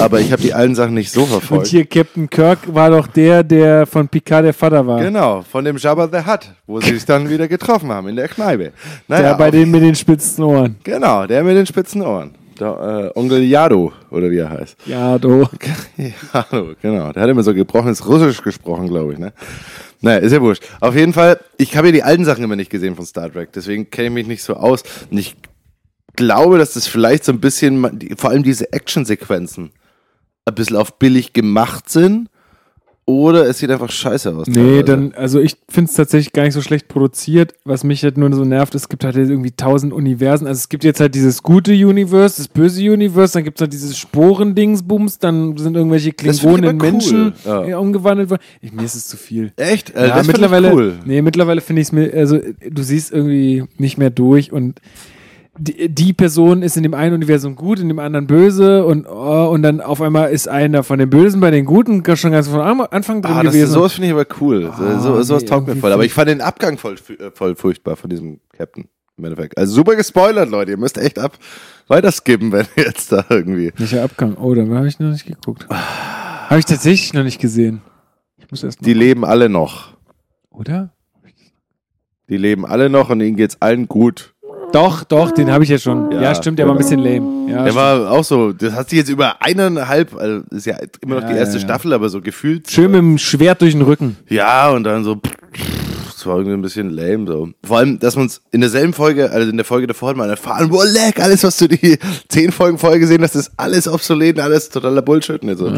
Aber 0.00 0.20
ich 0.20 0.32
habe 0.32 0.42
die 0.42 0.54
alten 0.54 0.74
Sachen 0.74 0.94
nicht 0.94 1.12
so 1.12 1.22
Und 1.22 1.28
verfolgt. 1.28 1.66
hier 1.68 1.84
Captain 1.84 2.28
Kirk 2.28 2.58
war 2.66 2.90
doch 2.90 3.06
der, 3.06 3.42
der 3.44 3.86
von 3.86 4.08
Picard 4.08 4.44
der 4.44 4.54
Vater 4.54 4.86
war. 4.86 5.00
Genau, 5.00 5.42
von 5.42 5.64
dem 5.64 5.76
Jabba 5.76 6.08
the 6.08 6.26
Hutt, 6.28 6.50
wo 6.66 6.80
sie 6.80 6.94
sich 6.94 7.04
dann 7.04 7.28
wieder 7.28 7.48
getroffen 7.48 7.90
haben 7.90 8.08
in 8.08 8.16
der 8.16 8.28
Kneipe. 8.28 8.72
Naja, 9.08 9.22
der 9.30 9.34
bei 9.34 9.50
dem 9.50 9.70
mit 9.70 9.82
den 9.82 9.94
spitzen 9.94 10.44
Ohren. 10.44 10.76
Genau, 10.82 11.26
der 11.26 11.44
mit 11.44 11.56
den 11.56 11.66
spitzen 11.66 12.02
Ohren. 12.02 12.34
Der, 12.62 13.12
äh, 13.16 13.18
Onkel 13.18 13.42
Yado, 13.42 13.92
oder 14.10 14.30
wie 14.30 14.38
er 14.38 14.50
heißt. 14.50 14.76
Ja, 14.86 15.18
du. 15.18 15.48
Ja, 15.96 16.12
hallo, 16.32 16.74
genau. 16.80 17.12
Der 17.12 17.24
hat 17.24 17.28
immer 17.28 17.42
so 17.42 17.52
gebrochenes 17.52 18.06
Russisch 18.06 18.40
gesprochen, 18.40 18.86
glaube 18.86 19.14
ich, 19.14 19.18
ne? 19.18 19.32
Naja, 20.00 20.18
ist 20.18 20.30
ja 20.30 20.40
wurscht. 20.40 20.62
Auf 20.80 20.94
jeden 20.94 21.12
Fall, 21.12 21.40
ich 21.58 21.76
habe 21.76 21.88
ja 21.88 21.92
die 21.92 22.02
alten 22.04 22.24
Sachen 22.24 22.44
immer 22.44 22.54
nicht 22.54 22.70
gesehen 22.70 22.94
von 22.94 23.04
Star 23.04 23.32
Trek, 23.32 23.52
deswegen 23.52 23.90
kenne 23.90 24.08
ich 24.08 24.14
mich 24.14 24.26
nicht 24.28 24.42
so 24.44 24.54
aus. 24.54 24.84
Und 25.10 25.18
ich 25.18 25.34
glaube, 26.14 26.56
dass 26.56 26.74
das 26.74 26.86
vielleicht 26.86 27.24
so 27.24 27.32
ein 27.32 27.40
bisschen, 27.40 28.16
vor 28.16 28.30
allem 28.30 28.44
diese 28.44 28.72
Actionsequenzen, 28.72 29.72
ein 30.44 30.54
bisschen 30.54 30.76
auf 30.76 31.00
billig 31.00 31.32
gemacht 31.32 31.90
sind. 31.90 32.28
Oder 33.04 33.48
es 33.48 33.58
sieht 33.58 33.68
einfach 33.70 33.90
scheiße 33.90 34.32
aus. 34.34 34.46
Nee, 34.46 34.54
teilweise. 34.54 34.84
dann, 34.84 35.12
also 35.14 35.40
ich 35.40 35.56
finde 35.68 35.90
es 35.90 35.96
tatsächlich 35.96 36.32
gar 36.32 36.44
nicht 36.44 36.54
so 36.54 36.60
schlecht 36.62 36.86
produziert. 36.86 37.52
Was 37.64 37.82
mich 37.82 38.04
halt 38.04 38.16
nur 38.16 38.32
so 38.32 38.44
nervt, 38.44 38.76
es 38.76 38.88
gibt 38.88 39.02
halt 39.02 39.16
jetzt 39.16 39.28
irgendwie 39.28 39.50
tausend 39.50 39.92
Universen. 39.92 40.46
Also 40.46 40.58
es 40.58 40.68
gibt 40.68 40.84
jetzt 40.84 41.00
halt 41.00 41.16
dieses 41.16 41.42
gute 41.42 41.72
Universe, 41.72 42.36
das 42.36 42.46
böse 42.46 42.80
Universe, 42.92 43.32
dann 43.34 43.42
gibt 43.42 43.58
es 43.58 43.62
halt 43.62 43.72
dieses 43.72 43.98
Sporendingsbums, 43.98 45.18
dann 45.18 45.56
sind 45.56 45.76
irgendwelche 45.76 46.12
Klingonen 46.12 46.64
in 46.64 46.80
cool. 46.80 46.90
Menschen 46.92 47.32
Ja. 47.44 47.66
äh, 47.66 47.74
umgewandelt 47.74 48.30
worden. 48.30 48.42
Ich, 48.60 48.72
mir 48.72 48.84
ist 48.84 48.94
es 48.94 49.08
zu 49.08 49.16
viel. 49.16 49.52
Echt? 49.56 49.90
Äh, 49.96 50.08
ja, 50.08 50.16
das 50.16 50.26
mittlerweile, 50.28 50.68
ich 50.68 50.74
cool. 50.74 50.94
nee, 51.04 51.22
mittlerweile 51.22 51.60
finde 51.60 51.82
ich 51.82 51.88
es 51.88 51.92
mir, 51.92 52.12
also 52.14 52.38
du 52.70 52.82
siehst 52.84 53.12
irgendwie 53.12 53.64
nicht 53.78 53.98
mehr 53.98 54.10
durch 54.10 54.52
und 54.52 54.80
die, 55.58 55.88
die 55.88 56.12
Person 56.14 56.62
ist 56.62 56.76
in 56.78 56.82
dem 56.82 56.94
einen 56.94 57.14
Universum 57.14 57.56
gut, 57.56 57.78
in 57.78 57.88
dem 57.88 57.98
anderen 57.98 58.26
böse 58.26 58.86
und, 58.86 59.06
oh, 59.06 59.50
und 59.52 59.62
dann 59.62 59.80
auf 59.82 60.00
einmal 60.00 60.30
ist 60.30 60.48
einer 60.48 60.82
von 60.82 60.98
den 60.98 61.10
Bösen 61.10 61.40
bei 61.40 61.50
den 61.50 61.66
Guten 61.66 62.02
schon 62.16 62.32
ganz 62.32 62.48
von 62.48 62.60
Anfang 62.62 63.20
drin 63.20 63.34
Ah, 63.34 63.42
gewesen. 63.42 63.70
sowas 63.70 63.92
finde 63.92 64.08
ich 64.08 64.12
aber 64.14 64.26
cool. 64.40 64.72
So, 64.76 64.82
Ah, 64.84 64.98
so, 64.98 65.22
sowas 65.22 65.42
nee, 65.42 65.48
taugt 65.48 65.66
mir 65.68 65.76
voll. 65.76 65.92
Aber 65.92 66.04
ich 66.04 66.14
fand 66.14 66.28
den 66.30 66.40
Abgang 66.40 66.78
voll, 66.78 66.94
äh, 67.18 67.30
voll 67.34 67.54
furchtbar 67.54 67.96
von 67.96 68.08
diesem 68.08 68.40
Captain. 68.56 68.88
Im 69.18 69.24
Endeffekt. 69.26 69.58
Also 69.58 69.74
super 69.74 69.94
gespoilert, 69.94 70.48
Leute. 70.48 70.70
Ihr 70.70 70.78
müsst 70.78 70.96
echt 70.96 71.18
ab 71.18 71.38
weiter 71.86 72.10
skippen, 72.10 72.50
wenn 72.52 72.66
ihr 72.76 72.84
jetzt 72.84 73.12
da 73.12 73.22
irgendwie. 73.28 73.72
Welcher 73.76 74.02
Abgang? 74.04 74.36
Oh, 74.38 74.54
da 74.54 74.62
habe 74.66 74.88
ich 74.88 74.98
noch 74.98 75.10
nicht 75.10 75.26
geguckt. 75.26 75.66
Habe 75.68 76.58
ich 76.58 76.64
tatsächlich 76.64 77.12
noch 77.12 77.24
nicht 77.24 77.40
gesehen. 77.40 77.82
muss 78.50 78.64
erst 78.64 78.84
Die 78.84 78.94
leben 78.94 79.26
alle 79.26 79.50
noch. 79.50 79.92
Oder? 80.50 80.94
Die 82.30 82.38
leben 82.38 82.64
alle 82.64 82.88
noch 82.88 83.10
und 83.10 83.20
ihnen 83.20 83.36
geht's 83.36 83.58
allen 83.60 83.86
gut. 83.86 84.31
Doch, 84.72 85.04
doch, 85.04 85.30
den 85.32 85.50
habe 85.50 85.64
ich 85.64 85.70
ja 85.70 85.78
schon. 85.78 86.10
Ja, 86.12 86.22
Ja, 86.22 86.34
stimmt, 86.34 86.58
der 86.58 86.66
war 86.66 86.74
ein 86.74 86.78
bisschen 86.78 87.00
lame. 87.00 87.50
Ja, 87.50 87.64
Der 87.64 87.74
war 87.74 88.10
auch 88.10 88.24
so, 88.24 88.52
das 88.52 88.72
hat 88.72 88.88
sich 88.90 88.98
jetzt 88.98 89.10
über 89.10 89.42
eineinhalb, 89.42 90.14
also 90.16 90.42
ist 90.50 90.66
ja 90.66 90.76
immer 91.00 91.16
noch 91.16 91.22
Ja, 91.22 91.28
die 91.32 91.38
erste 91.38 91.56
ja, 91.56 91.60
ja. 91.60 91.66
Staffel, 91.68 91.92
aber 91.92 92.08
so 92.08 92.20
gefühlt. 92.20 92.70
schön 92.70 92.90
mit 92.90 92.98
dem 93.00 93.18
Schwert 93.18 93.60
durch 93.60 93.72
den 93.72 93.82
Rücken. 93.82 94.16
Ja, 94.28 94.70
und 94.70 94.84
dann 94.84 95.04
so, 95.04 95.16
das 96.06 96.26
war 96.26 96.36
irgendwie 96.36 96.54
ein 96.56 96.62
bisschen 96.62 96.90
lame 96.90 97.26
so. 97.26 97.50
Vor 97.64 97.78
allem, 97.78 97.98
dass 97.98 98.16
man 98.16 98.26
es 98.26 98.40
in 98.50 98.60
derselben 98.62 98.92
Folge, 98.94 99.30
also 99.30 99.50
in 99.50 99.56
der 99.56 99.64
Folge 99.66 99.86
davor 99.86 100.10
hat 100.10 100.16
man 100.16 100.30
erfahren, 100.30 100.70
boah, 100.70 100.84
leck, 100.86 101.20
alles, 101.20 101.42
was 101.44 101.56
du 101.58 101.68
die 101.68 101.98
zehn 102.28 102.50
Folgen 102.52 102.78
vorher 102.78 102.98
gesehen 102.98 103.22
hast, 103.22 103.34
ist 103.34 103.50
alles 103.56 103.86
obsolet, 103.88 104.36
und 104.38 104.42
alles 104.42 104.68
totaler 104.70 105.02
Bullshit. 105.02 105.42
Und 105.42 105.56
so, 105.58 105.70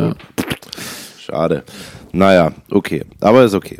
Schade. 1.18 1.64
Naja, 2.12 2.52
okay. 2.70 3.02
Aber 3.20 3.44
ist 3.44 3.54
okay. 3.54 3.78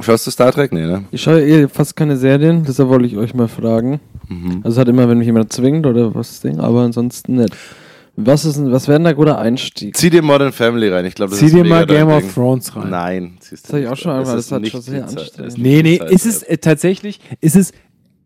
Schaust 0.00 0.26
du 0.26 0.30
Star 0.30 0.52
Trek? 0.52 0.72
Nee, 0.72 0.86
ne? 0.86 1.04
Ich 1.10 1.22
schaue 1.22 1.42
eh 1.42 1.68
fast 1.68 1.94
keine 1.96 2.16
Serien, 2.16 2.64
deshalb 2.66 2.88
wollte 2.88 3.06
ich 3.06 3.16
euch 3.16 3.34
mal 3.34 3.48
fragen. 3.48 4.00
Mhm. 4.28 4.60
Also 4.64 4.80
hat 4.80 4.88
immer, 4.88 5.08
wenn 5.08 5.18
mich 5.18 5.26
jemand 5.26 5.52
zwingt 5.52 5.86
oder 5.86 6.14
was 6.14 6.28
das 6.28 6.40
Ding, 6.40 6.60
aber 6.60 6.82
ansonsten 6.82 7.36
nicht. 7.36 7.56
Was 8.20 8.44
ist 8.44 8.56
ein, 8.56 8.72
was 8.72 8.88
wäre 8.88 8.98
denn 8.98 9.06
ein 9.06 9.14
guter 9.14 9.38
Einstieg? 9.38 9.96
Zieh 9.96 10.10
dir 10.10 10.22
Modern 10.22 10.50
Family 10.52 10.88
rein. 10.88 11.04
Ich 11.04 11.14
glaube, 11.14 11.30
das 11.30 11.38
Zieh 11.38 11.46
ist 11.46 11.54
dir 11.54 11.62
mal 11.64 11.86
Game 11.86 12.08
of 12.08 12.22
Ding. 12.22 12.32
Thrones 12.34 12.74
rein. 12.74 12.90
Nein, 12.90 13.38
Das 13.48 13.62
hab 13.72 13.78
ich 13.78 13.86
auch 13.86 13.96
schon 13.96 14.10
einmal, 14.10 14.34
das 14.34 14.50
hat 14.50 14.60
nicht 14.60 14.72
schon 14.72 14.80
sehr 14.82 15.06
anstrengend. 15.06 15.56
Nee, 15.56 15.82
nee, 15.82 15.98
Zeit 15.98 16.10
ist 16.10 16.26
es 16.26 16.42
äh, 16.42 16.58
tatsächlich, 16.58 17.20
ist 17.40 17.54
es, 17.54 17.70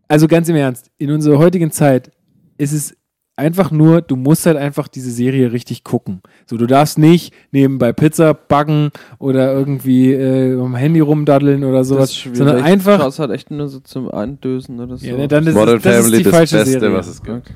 also 0.09 0.29
ganz 0.29 0.49
im 0.49 0.57
Ernst, 0.57 0.91
in 0.97 1.11
unserer 1.11 1.37
heutigen 1.37 1.71
Zeit 1.71 2.11
ist 2.57 2.73
es 2.73 2.95
einfach 3.37 3.71
nur, 3.71 4.03
du 4.03 4.17
musst 4.17 4.47
halt 4.47 4.57
einfach 4.57 4.89
diese 4.89 5.11
Serie 5.11 5.53
richtig 5.53 5.85
gucken. 5.85 6.21
So, 6.47 6.57
du 6.57 6.67
darfst 6.67 6.99
nicht 6.99 7.33
nebenbei 7.51 7.93
Pizza 7.93 8.35
backen 8.35 8.91
oder 9.19 9.53
irgendwie 9.53 10.13
äh, 10.13 10.61
am 10.61 10.75
Handy 10.77 11.01
rumdaddeln 11.01 11.65
oder 11.65 11.79
Das 11.79 11.89
sowas, 11.89 12.11
ist 12.11 12.17
schwierig. 12.19 12.39
sondern 12.39 12.63
einfach, 12.63 12.99
Das 12.99 13.19
halt 13.19 13.31
echt 13.31 13.51
nur 13.51 13.69
so 13.69 13.81
zum 13.81 14.11
Eindösen 14.11 14.79
oder 14.81 14.97
so. 14.97 15.07
ja, 15.07 15.27
dann 15.27 15.47
ist, 15.47 15.55
Modern 15.55 15.79
es, 15.79 15.83
das 15.83 15.97
Family, 15.97 16.13
ist 16.17 16.19
die 16.21 16.25
das 16.25 16.35
falsche 16.35 16.57
Beste, 16.57 16.81
Serie. 16.81 16.97
was 16.97 17.07
es 17.09 17.23
gibt. 17.23 17.51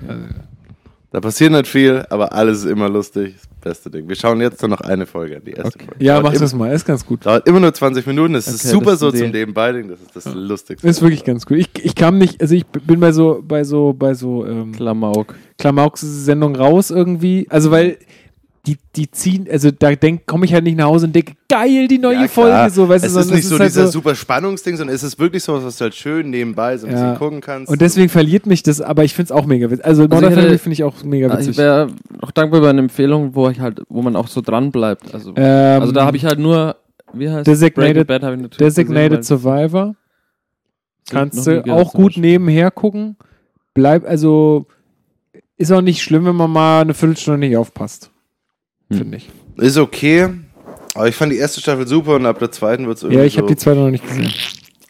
Da 1.13 1.21
passiert 1.21 1.53
nicht 1.53 1.67
viel, 1.69 2.05
aber 2.11 2.33
alles 2.33 2.65
ist 2.65 2.71
immer 2.71 2.89
lustig. 2.89 3.35
Das 3.37 3.49
beste 3.61 3.91
Ding. 3.91 4.09
Wir 4.09 4.17
schauen 4.17 4.41
jetzt 4.41 4.61
nur 4.61 4.69
noch 4.69 4.81
eine 4.81 5.07
Folge 5.07 5.37
an, 5.37 5.43
die 5.45 5.53
erste 5.53 5.79
Folge. 5.79 6.05
Ja, 6.05 6.21
mach 6.21 6.33
das 6.33 6.55
mal, 6.55 6.73
ist 6.73 6.85
ganz 6.85 7.05
gut. 7.07 7.25
Dauert 7.25 7.47
immer 7.49 7.61
nur 7.61 7.73
20 7.73 8.07
Minuten. 8.07 8.35
Das 8.35 8.47
ist 8.47 8.65
Okay, 8.65 8.73
super 8.73 8.91
das 8.93 9.01
so 9.01 9.11
zum 9.13 9.31
Nebenbei-Ding. 9.31 9.89
Das 9.89 10.01
ist 10.01 10.15
das 10.15 10.35
Lustigste. 10.35 10.87
Ist 10.87 11.03
wirklich 11.03 11.25
ganz 11.25 11.47
gut. 11.47 11.59
Ich, 11.59 11.69
ich 11.83 11.95
kam 11.95 12.19
nicht, 12.19 12.41
also 12.41 12.55
ich 12.55 12.67
bin 12.67 13.01
bei 13.01 13.13
so, 13.13 13.43
bei 13.47 13.65
so, 13.65 13.93
bei 13.93 14.15
so 14.15 14.47
ähm, 14.47 14.73
Klamauk. 14.73 15.35
Klamauks-Sendung 15.59 16.55
raus 16.57 16.91
irgendwie. 16.91 17.47
Also 17.51 17.71
weil 17.71 17.99
die, 18.67 18.77
die 18.97 19.11
ziehen, 19.11 19.47
also 19.51 19.71
da 19.71 19.95
denk, 19.95 20.27
komme 20.27 20.45
ich 20.45 20.53
halt 20.53 20.65
nicht 20.65 20.77
nach 20.77 20.87
Hause 20.87 21.07
und 21.07 21.15
denke, 21.15 21.35
geil, 21.49 21.87
die 21.89 21.99
neue 21.99 22.23
Ja, 22.23 22.29
Folge, 22.29 22.71
so, 22.71 22.89
weißt 22.89 23.05
du, 23.05 23.07
es 23.07 23.13
sondern 23.15 23.31
ist 23.31 23.35
nicht 23.37 23.49
so 23.49 23.59
halt 23.59 23.71
dieser 23.71 23.87
super 23.89 24.15
Spannungsding, 24.17 24.77
sondern 24.77 24.95
es 24.97 25.03
ist 25.05 25.19
wirklich 25.21 25.45
so, 25.45 25.63
was 25.63 25.77
du 25.79 25.85
halt 25.85 25.95
schön 25.95 26.31
nebenbei 26.31 26.77
so 26.77 26.87
ein 26.87 26.93
Ja. 26.93 27.01
bisschen 27.03 27.19
gucken 27.19 27.41
kannst. 27.41 27.71
Und 27.71 27.81
deswegen 27.81 28.09
verliert 28.09 28.47
mich 28.47 28.63
das, 28.65 28.81
aber 28.81 29.05
ich 29.05 29.15
finde 29.15 29.33
es 29.33 29.33
auch 29.33 29.47
mega 29.47 29.71
witzig. 29.71 29.85
Also, 29.87 30.05
ich 30.05 30.11
Modern 30.11 30.33
Family 30.35 30.59
finde 30.59 30.73
ich 30.75 30.83
auch 30.85 31.05
mega 31.05 31.29
Also 31.29 31.43
ich 31.43 31.47
witzig. 31.49 31.59
wäre 31.59 31.89
auch 32.21 32.31
dankbar 32.33 32.59
über 32.61 32.71
eine 32.71 32.81
Empfehlung, 32.81 33.35
wo 33.37 33.49
ich 33.49 33.61
halt, 33.61 33.83
wo 33.89 34.03
man 34.03 34.17
auch 34.17 34.27
so 34.29 34.41
dran 34.41 34.73
bleibt. 34.73 35.15
Also, 35.15 35.33
Ähm, 35.37 35.81
also 35.81 35.93
da 35.93 36.05
habe 36.05 36.17
ich 36.17 36.25
halt 36.25 36.39
nur, 36.41 36.77
wie 37.13 37.31
heißt 37.31 37.47
Designated- 37.47 38.07
Bad 38.09 38.23
ich 38.25 38.57
Designated 38.59 39.19
gesehen, 39.21 39.39
Survivor. 39.39 39.95
Kannst 41.09 41.47
du 41.47 41.63
auch 41.73 41.93
gut 41.93 42.17
nebenher 42.17 42.71
gucken. 42.73 43.17
Bleib, 43.75 44.05
also 44.09 44.67
ist 45.57 45.71
auch 45.71 45.81
nicht 45.83 46.03
schlimm, 46.03 46.25
wenn 46.27 46.35
man 46.37 46.51
mal 46.51 46.81
eine 46.81 46.95
Viertelstunde 46.95 47.39
nicht 47.39 47.57
aufpasst. 47.57 48.11
Hm. 48.91 48.99
Finde 48.99 49.17
ich. 49.19 49.29
Ist 49.57 49.77
okay. 49.79 50.29
Aber 50.95 51.09
ich 51.09 51.15
fand 51.17 51.33
die 51.33 51.37
erste 51.37 51.61
Staffel 51.61 51.87
super 51.87 52.17
und 52.17 52.27
ab 52.27 52.39
der 52.39 52.51
zweiten 52.51 52.87
wird 52.87 52.97
es 52.99 53.03
irgendwie 53.03 53.21
Ja, 53.21 53.25
ich 53.27 53.37
habe 53.37 53.49
so, 53.49 53.55
die 53.55 53.61
zweite 53.61 53.81
noch 53.81 53.91
nicht 53.91 54.07
gesehen. 54.07 54.33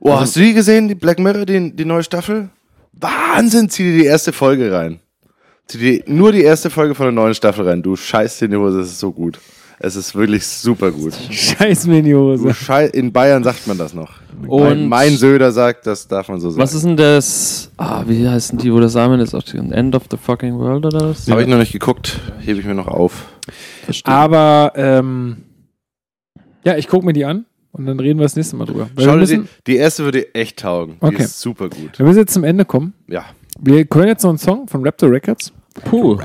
Oh, 0.00 0.18
hast 0.18 0.36
du 0.36 0.40
die 0.40 0.54
gesehen, 0.54 0.88
die 0.88 0.94
Black 0.94 1.18
Mirror, 1.18 1.44
die, 1.44 1.74
die 1.74 1.84
neue 1.84 2.02
Staffel? 2.02 2.48
Wahnsinn, 2.92 3.68
zieh 3.68 3.84
dir 3.84 3.98
die 3.98 4.06
erste 4.06 4.32
Folge 4.32 4.72
rein. 4.72 5.00
Zieh 5.66 5.78
dir 5.78 6.04
nur 6.06 6.32
die 6.32 6.42
erste 6.42 6.70
Folge 6.70 6.94
von 6.94 7.06
der 7.06 7.12
neuen 7.12 7.34
Staffel 7.34 7.68
rein. 7.68 7.82
Du 7.82 7.94
scheißt 7.96 8.40
dir 8.40 8.46
in 8.46 8.50
die 8.52 8.56
Hose, 8.56 8.80
es 8.80 8.88
ist 8.88 9.00
so 9.00 9.12
gut. 9.12 9.38
Es 9.80 9.94
ist 9.94 10.14
wirklich 10.14 10.44
super 10.46 10.90
gut. 10.90 11.14
Scheiß 11.30 11.86
mir 11.86 11.98
in 12.00 12.04
die 12.04 12.14
Hose. 12.14 12.52
in 12.92 13.12
Bayern 13.12 13.44
sagt 13.44 13.66
man 13.68 13.78
das 13.78 13.94
noch. 13.94 14.10
Und- 14.46 14.60
mein, 14.62 14.88
mein 14.88 15.16
Söder 15.16 15.52
sagt, 15.52 15.86
das 15.86 16.06
darf 16.08 16.28
man 16.28 16.40
so 16.40 16.50
sagen. 16.50 16.62
Was 16.62 16.74
ist 16.74 16.84
denn 16.84 16.96
das? 16.96 17.70
Ah, 17.76 18.02
wie 18.06 18.28
heißen 18.28 18.58
die, 18.58 18.72
wo 18.72 18.80
der 18.80 18.88
Samen 18.88 19.20
ist? 19.20 19.34
End 19.54 19.94
of 19.94 20.04
the 20.10 20.16
fucking 20.16 20.58
World 20.58 20.86
oder 20.86 21.10
was? 21.10 21.28
Habe 21.30 21.42
ich 21.42 21.48
noch 21.48 21.58
nicht 21.58 21.72
geguckt, 21.72 22.18
hebe 22.40 22.58
ich 22.60 22.66
mir 22.66 22.74
noch 22.74 22.88
auf. 22.88 23.26
Aber, 24.04 24.72
ähm, 24.76 25.38
ja, 26.64 26.76
ich 26.76 26.88
gucke 26.88 27.06
mir 27.06 27.12
die 27.12 27.24
an 27.24 27.46
und 27.72 27.86
dann 27.86 27.98
reden 28.00 28.18
wir 28.18 28.24
das 28.24 28.36
nächste 28.36 28.56
Mal 28.56 28.64
drüber. 28.66 28.88
Weil 28.94 29.04
Schau 29.04 29.16
dir 29.18 29.26
die, 29.26 29.42
die 29.66 29.76
erste 29.76 30.04
würde 30.04 30.34
echt 30.34 30.58
taugen. 30.58 30.96
Die 31.00 31.06
Okay. 31.06 31.22
ist 31.22 31.40
super 31.40 31.68
gut. 31.68 31.98
wir 31.98 32.04
müssen 32.06 32.18
jetzt 32.18 32.34
zum 32.34 32.44
Ende 32.44 32.64
kommen. 32.64 32.94
Ja. 33.06 33.24
Wir 33.60 33.86
hören 33.92 34.08
jetzt 34.08 34.22
noch 34.22 34.30
einen 34.30 34.38
Song 34.38 34.68
von 34.68 34.84
Raptor 34.84 35.10
Records 35.10 35.52
Puh, 35.84 36.18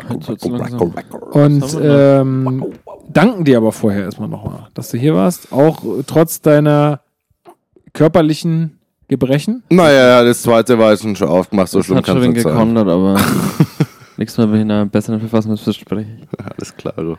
und 1.32 1.78
ähm, 1.82 2.66
danken 3.10 3.44
dir 3.46 3.58
aber 3.58 3.72
vorher 3.72 4.04
erstmal 4.06 4.30
nochmal, 4.30 4.68
dass 4.74 4.90
du 4.90 4.98
hier 4.98 5.14
warst. 5.14 5.52
Auch 5.52 5.84
trotz 6.08 6.42
deiner 6.42 7.02
körperlichen 7.94 8.80
Gebrechen. 9.08 9.64
Naja, 9.70 10.24
das 10.24 10.42
zweite 10.42 10.80
war 10.80 10.92
jetzt 10.92 11.04
schon 11.18 11.28
aufgemacht, 11.28 11.70
so 11.70 11.80
Das 11.80 11.86
schlimm 11.86 12.02
kann 12.02 12.16
schon 12.18 12.24
es 12.30 12.34
nicht 12.34 12.44
sein. 12.44 12.54
gekontert, 12.54 12.88
aber 12.90 13.20
nächstes 14.18 14.38
Mal 14.40 14.48
bin 14.48 14.56
ich 14.56 14.62
in 14.64 14.72
einer 14.72 14.86
besseren 14.88 15.20
Verfassung 15.20 15.52
als 15.52 15.62
verspreche 15.62 16.08
ich. 16.20 16.40
Alles 16.44 16.76
klar. 16.76 16.94
Du. 16.98 17.16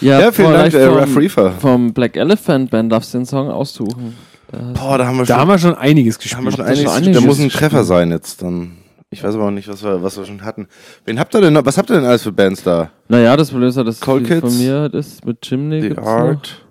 Ja, 0.00 0.32
vielen 0.32 0.48
vielleicht 0.48 0.74
Dank, 0.74 0.84
äh, 0.84 0.88
vom, 0.88 0.96
Ref 0.98 1.16
Reefer. 1.16 1.52
Vom 1.52 1.92
Black 1.92 2.16
Elephant 2.16 2.70
Band 2.70 2.90
darfst 2.90 3.12
du 3.14 3.18
den 3.18 3.26
Song 3.26 3.48
aussuchen. 3.50 4.16
Da 4.50 4.72
Boah, 4.72 4.98
da 4.98 5.06
haben 5.06 5.18
wir 5.18 5.24
Da 5.26 5.34
schon, 5.34 5.40
haben 5.42 5.48
wir 5.50 5.58
schon 5.58 5.74
einiges 5.76 6.18
da 6.18 6.36
haben 6.36 6.44
wir 6.46 6.50
gespielt. 6.50 6.56
schon 6.56 6.66
das 6.66 6.78
schon 6.78 6.88
einiges. 6.88 6.96
einiges 6.96 7.20
Da 7.22 7.26
muss 7.28 7.38
ein 7.38 7.44
gespielt. 7.44 7.70
Treffer 7.70 7.84
sein 7.84 8.10
jetzt 8.10 8.42
dann. 8.42 8.78
Ich 9.12 9.24
weiß 9.24 9.34
aber 9.34 9.46
auch 9.46 9.50
nicht, 9.50 9.66
was 9.66 9.82
wir, 9.82 10.02
was 10.02 10.16
wir 10.16 10.24
schon 10.24 10.44
hatten. 10.44 10.68
Wen 11.04 11.18
habt 11.18 11.34
ihr 11.34 11.40
denn 11.40 11.52
noch? 11.52 11.66
Was 11.66 11.76
habt 11.76 11.90
ihr 11.90 11.96
denn 11.96 12.04
alles 12.04 12.22
für 12.22 12.30
Bands 12.32 12.62
da? 12.62 12.90
naja, 13.08 13.36
das 13.36 13.50
Problem 13.50 13.68
ist 13.68 13.76
ja, 13.76 13.82
dass 13.82 14.00
Cold 14.00 14.24
Kids? 14.26 14.40
von 14.40 14.56
mir 14.56 14.88
das 14.88 15.24
mit 15.24 15.40
Chimney 15.42 15.80
The 15.82 15.88
gibt's 15.88 16.06
Art. 16.06 16.64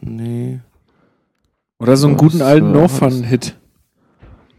Nee. 0.00 0.60
Oder 1.78 1.96
so 1.96 2.06
einen 2.06 2.16
Was, 2.16 2.22
guten 2.22 2.40
alten 2.40 2.72
No 2.72 2.88
Fun-Hit. 2.88 3.56
noch. 3.56 3.64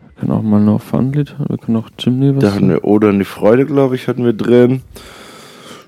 Wir 0.02 0.20
können 0.20 0.32
auch 0.32 0.42
mal 0.44 0.62
noch 0.62 0.82
Fun-Lied, 0.82 1.36
wir 1.50 1.58
können 1.58 1.78
auch 1.78 1.90
Chimney 1.98 2.36
was 2.36 2.44
Da 2.44 2.54
hatten 2.54 2.70
wir 2.70 2.84
Oder 2.86 3.10
in 3.10 3.20
die 3.20 3.26
Freude, 3.26 3.66
glaube 3.66 3.96
ich, 3.96 4.08
hatten 4.08 4.24
wir 4.24 4.34
drin. 4.34 4.84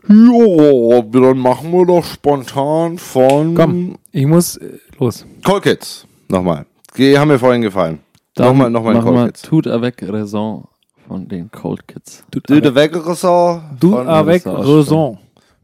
Ja, 0.10 1.02
dann 1.02 1.38
machen 1.38 1.72
wir 1.72 1.86
doch 1.86 2.04
spontan 2.04 2.98
von 2.98 3.54
Komm, 3.54 3.98
ich 4.12 4.26
muss 4.26 4.58
äh, 4.58 4.80
los. 5.00 5.26
Cold 5.46 5.64
Kids. 5.64 6.08
Nochmal. 6.28 6.66
Die 6.98 7.18
haben 7.18 7.28
mir 7.28 7.40
vorhin 7.40 7.62
gefallen. 7.62 8.00
Dann 8.36 8.48
Nochmal, 8.48 8.70
nochmal 8.72 9.02
Cold 9.02 9.28
Kids. 9.28 9.42
Tout 9.44 9.68
avec 9.68 10.02
raison 10.02 10.68
von 11.08 11.28
den 11.28 11.50
Cold 11.52 11.88
Kids. 11.88 12.24
Du 12.32 12.40
de 12.42 12.76
Wegressort 12.76 13.62
Du 13.80 13.92
von, 13.92 14.08
avec 14.08 14.44
das 14.44 14.54
ist 14.62 14.68
raison. 14.68 15.18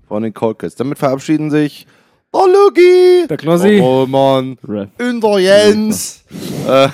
von 0.07 0.23
den 0.23 0.33
Cold 0.33 0.59
Kids. 0.59 0.75
Damit 0.75 0.97
verabschieden 0.97 1.51
sich 1.51 1.85
der 2.33 2.41
Luki, 2.47 3.27
Der 3.29 3.37
Klossi. 3.37 3.79
Roman 3.79 4.57
und 4.99 5.21
der 5.23 5.39
Jens 5.39 6.23
äh, 6.67 6.87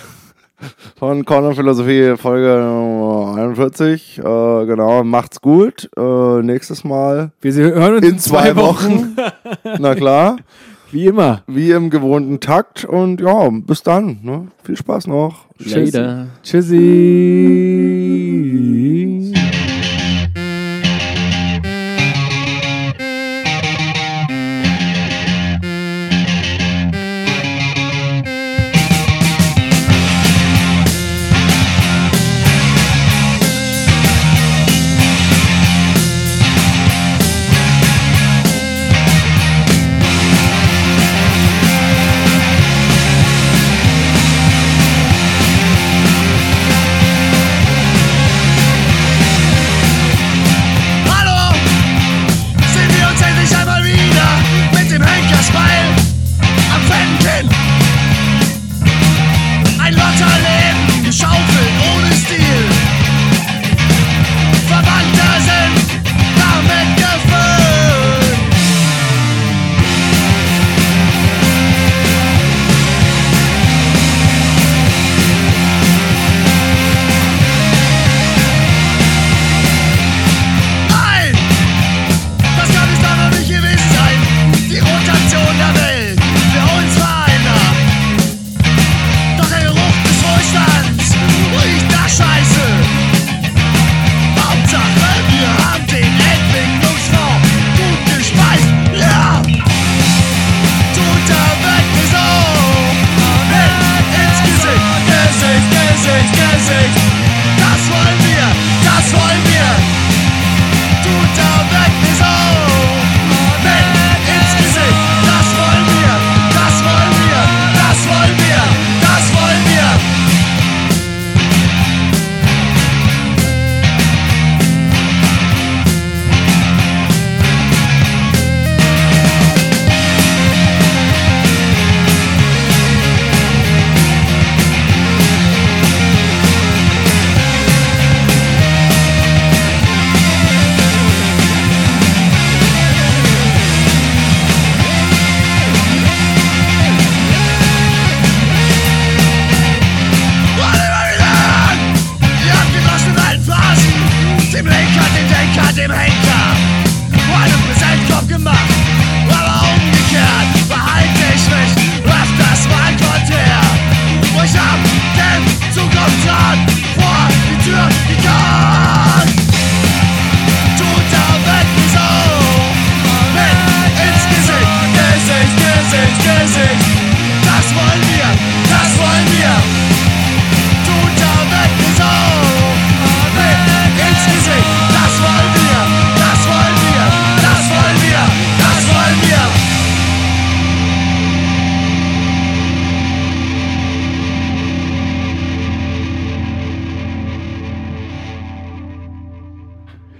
von 0.97 1.23
Corner 1.23 1.53
Philosophie 1.55 2.15
Folge 2.17 2.59
Nummer 2.61 3.35
41. 3.37 4.17
Äh, 4.17 4.21
genau, 4.21 5.03
macht's 5.03 5.39
gut. 5.41 5.89
Äh, 5.95 6.41
nächstes 6.41 6.83
Mal 6.83 7.31
Wir 7.41 7.53
hören 7.53 7.95
uns 7.95 8.05
in 8.07 8.19
zwei 8.19 8.55
Wochen. 8.57 9.15
Na 9.79 9.95
klar, 9.95 10.37
Wie 10.91 11.05
immer. 11.05 11.43
wie 11.45 11.69
im 11.71 11.91
gewohnten 11.91 12.39
Takt. 12.39 12.83
Und 12.83 13.21
ja, 13.21 13.47
bis 13.51 13.83
dann. 13.83 14.19
Ne? 14.23 14.47
Viel 14.63 14.75
Spaß 14.75 15.05
noch. 15.07 15.45
Later. 15.59 16.27
Tschüssi. 16.41 17.98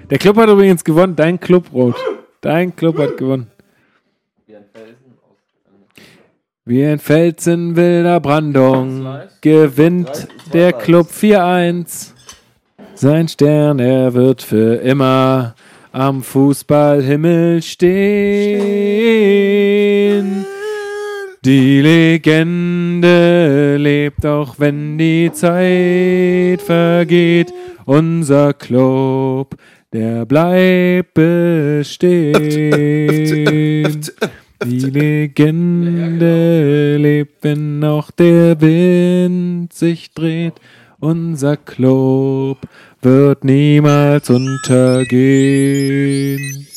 Der 0.09 0.17
Club 0.17 0.37
hat 0.37 0.49
übrigens 0.49 0.83
gewonnen. 0.83 1.15
Dein 1.15 1.39
Club, 1.39 1.71
Rot. 1.71 1.95
Dein 2.41 2.75
Club 2.75 2.97
hat 2.97 3.15
gewonnen. 3.17 3.47
Wie 6.65 6.83
ein 6.85 6.99
Fels 6.99 7.47
in 7.47 7.75
wilder 7.75 8.19
Brandung 8.19 9.07
gewinnt 9.41 10.27
der 10.53 10.73
Club 10.73 11.07
4-1. 11.09 12.11
Sein 12.93 13.27
Stern, 13.27 13.79
er 13.79 14.13
wird 14.13 14.41
für 14.43 14.75
immer 14.75 15.55
am 15.91 16.21
Fußballhimmel 16.21 17.61
stehen. 17.61 18.49
Die 21.45 21.81
Legende 21.81 23.77
lebt, 23.77 24.25
auch 24.25 24.55
wenn 24.57 24.97
die 24.97 25.31
Zeit 25.31 26.61
vergeht. 26.61 27.53
Unser 27.85 28.53
Club, 28.53 29.55
der 29.93 30.25
bleibt 30.25 31.13
bestehen. 31.13 32.33
Die 34.65 34.79
Legende 34.79 36.97
lebt, 36.97 37.43
wenn 37.43 37.83
auch 37.83 38.09
der 38.11 38.59
Wind 38.61 39.73
sich 39.73 40.13
dreht. 40.13 40.53
Unser 40.99 41.57
Club 41.57 42.59
wird 43.01 43.43
niemals 43.45 44.29
untergehen. 44.29 46.67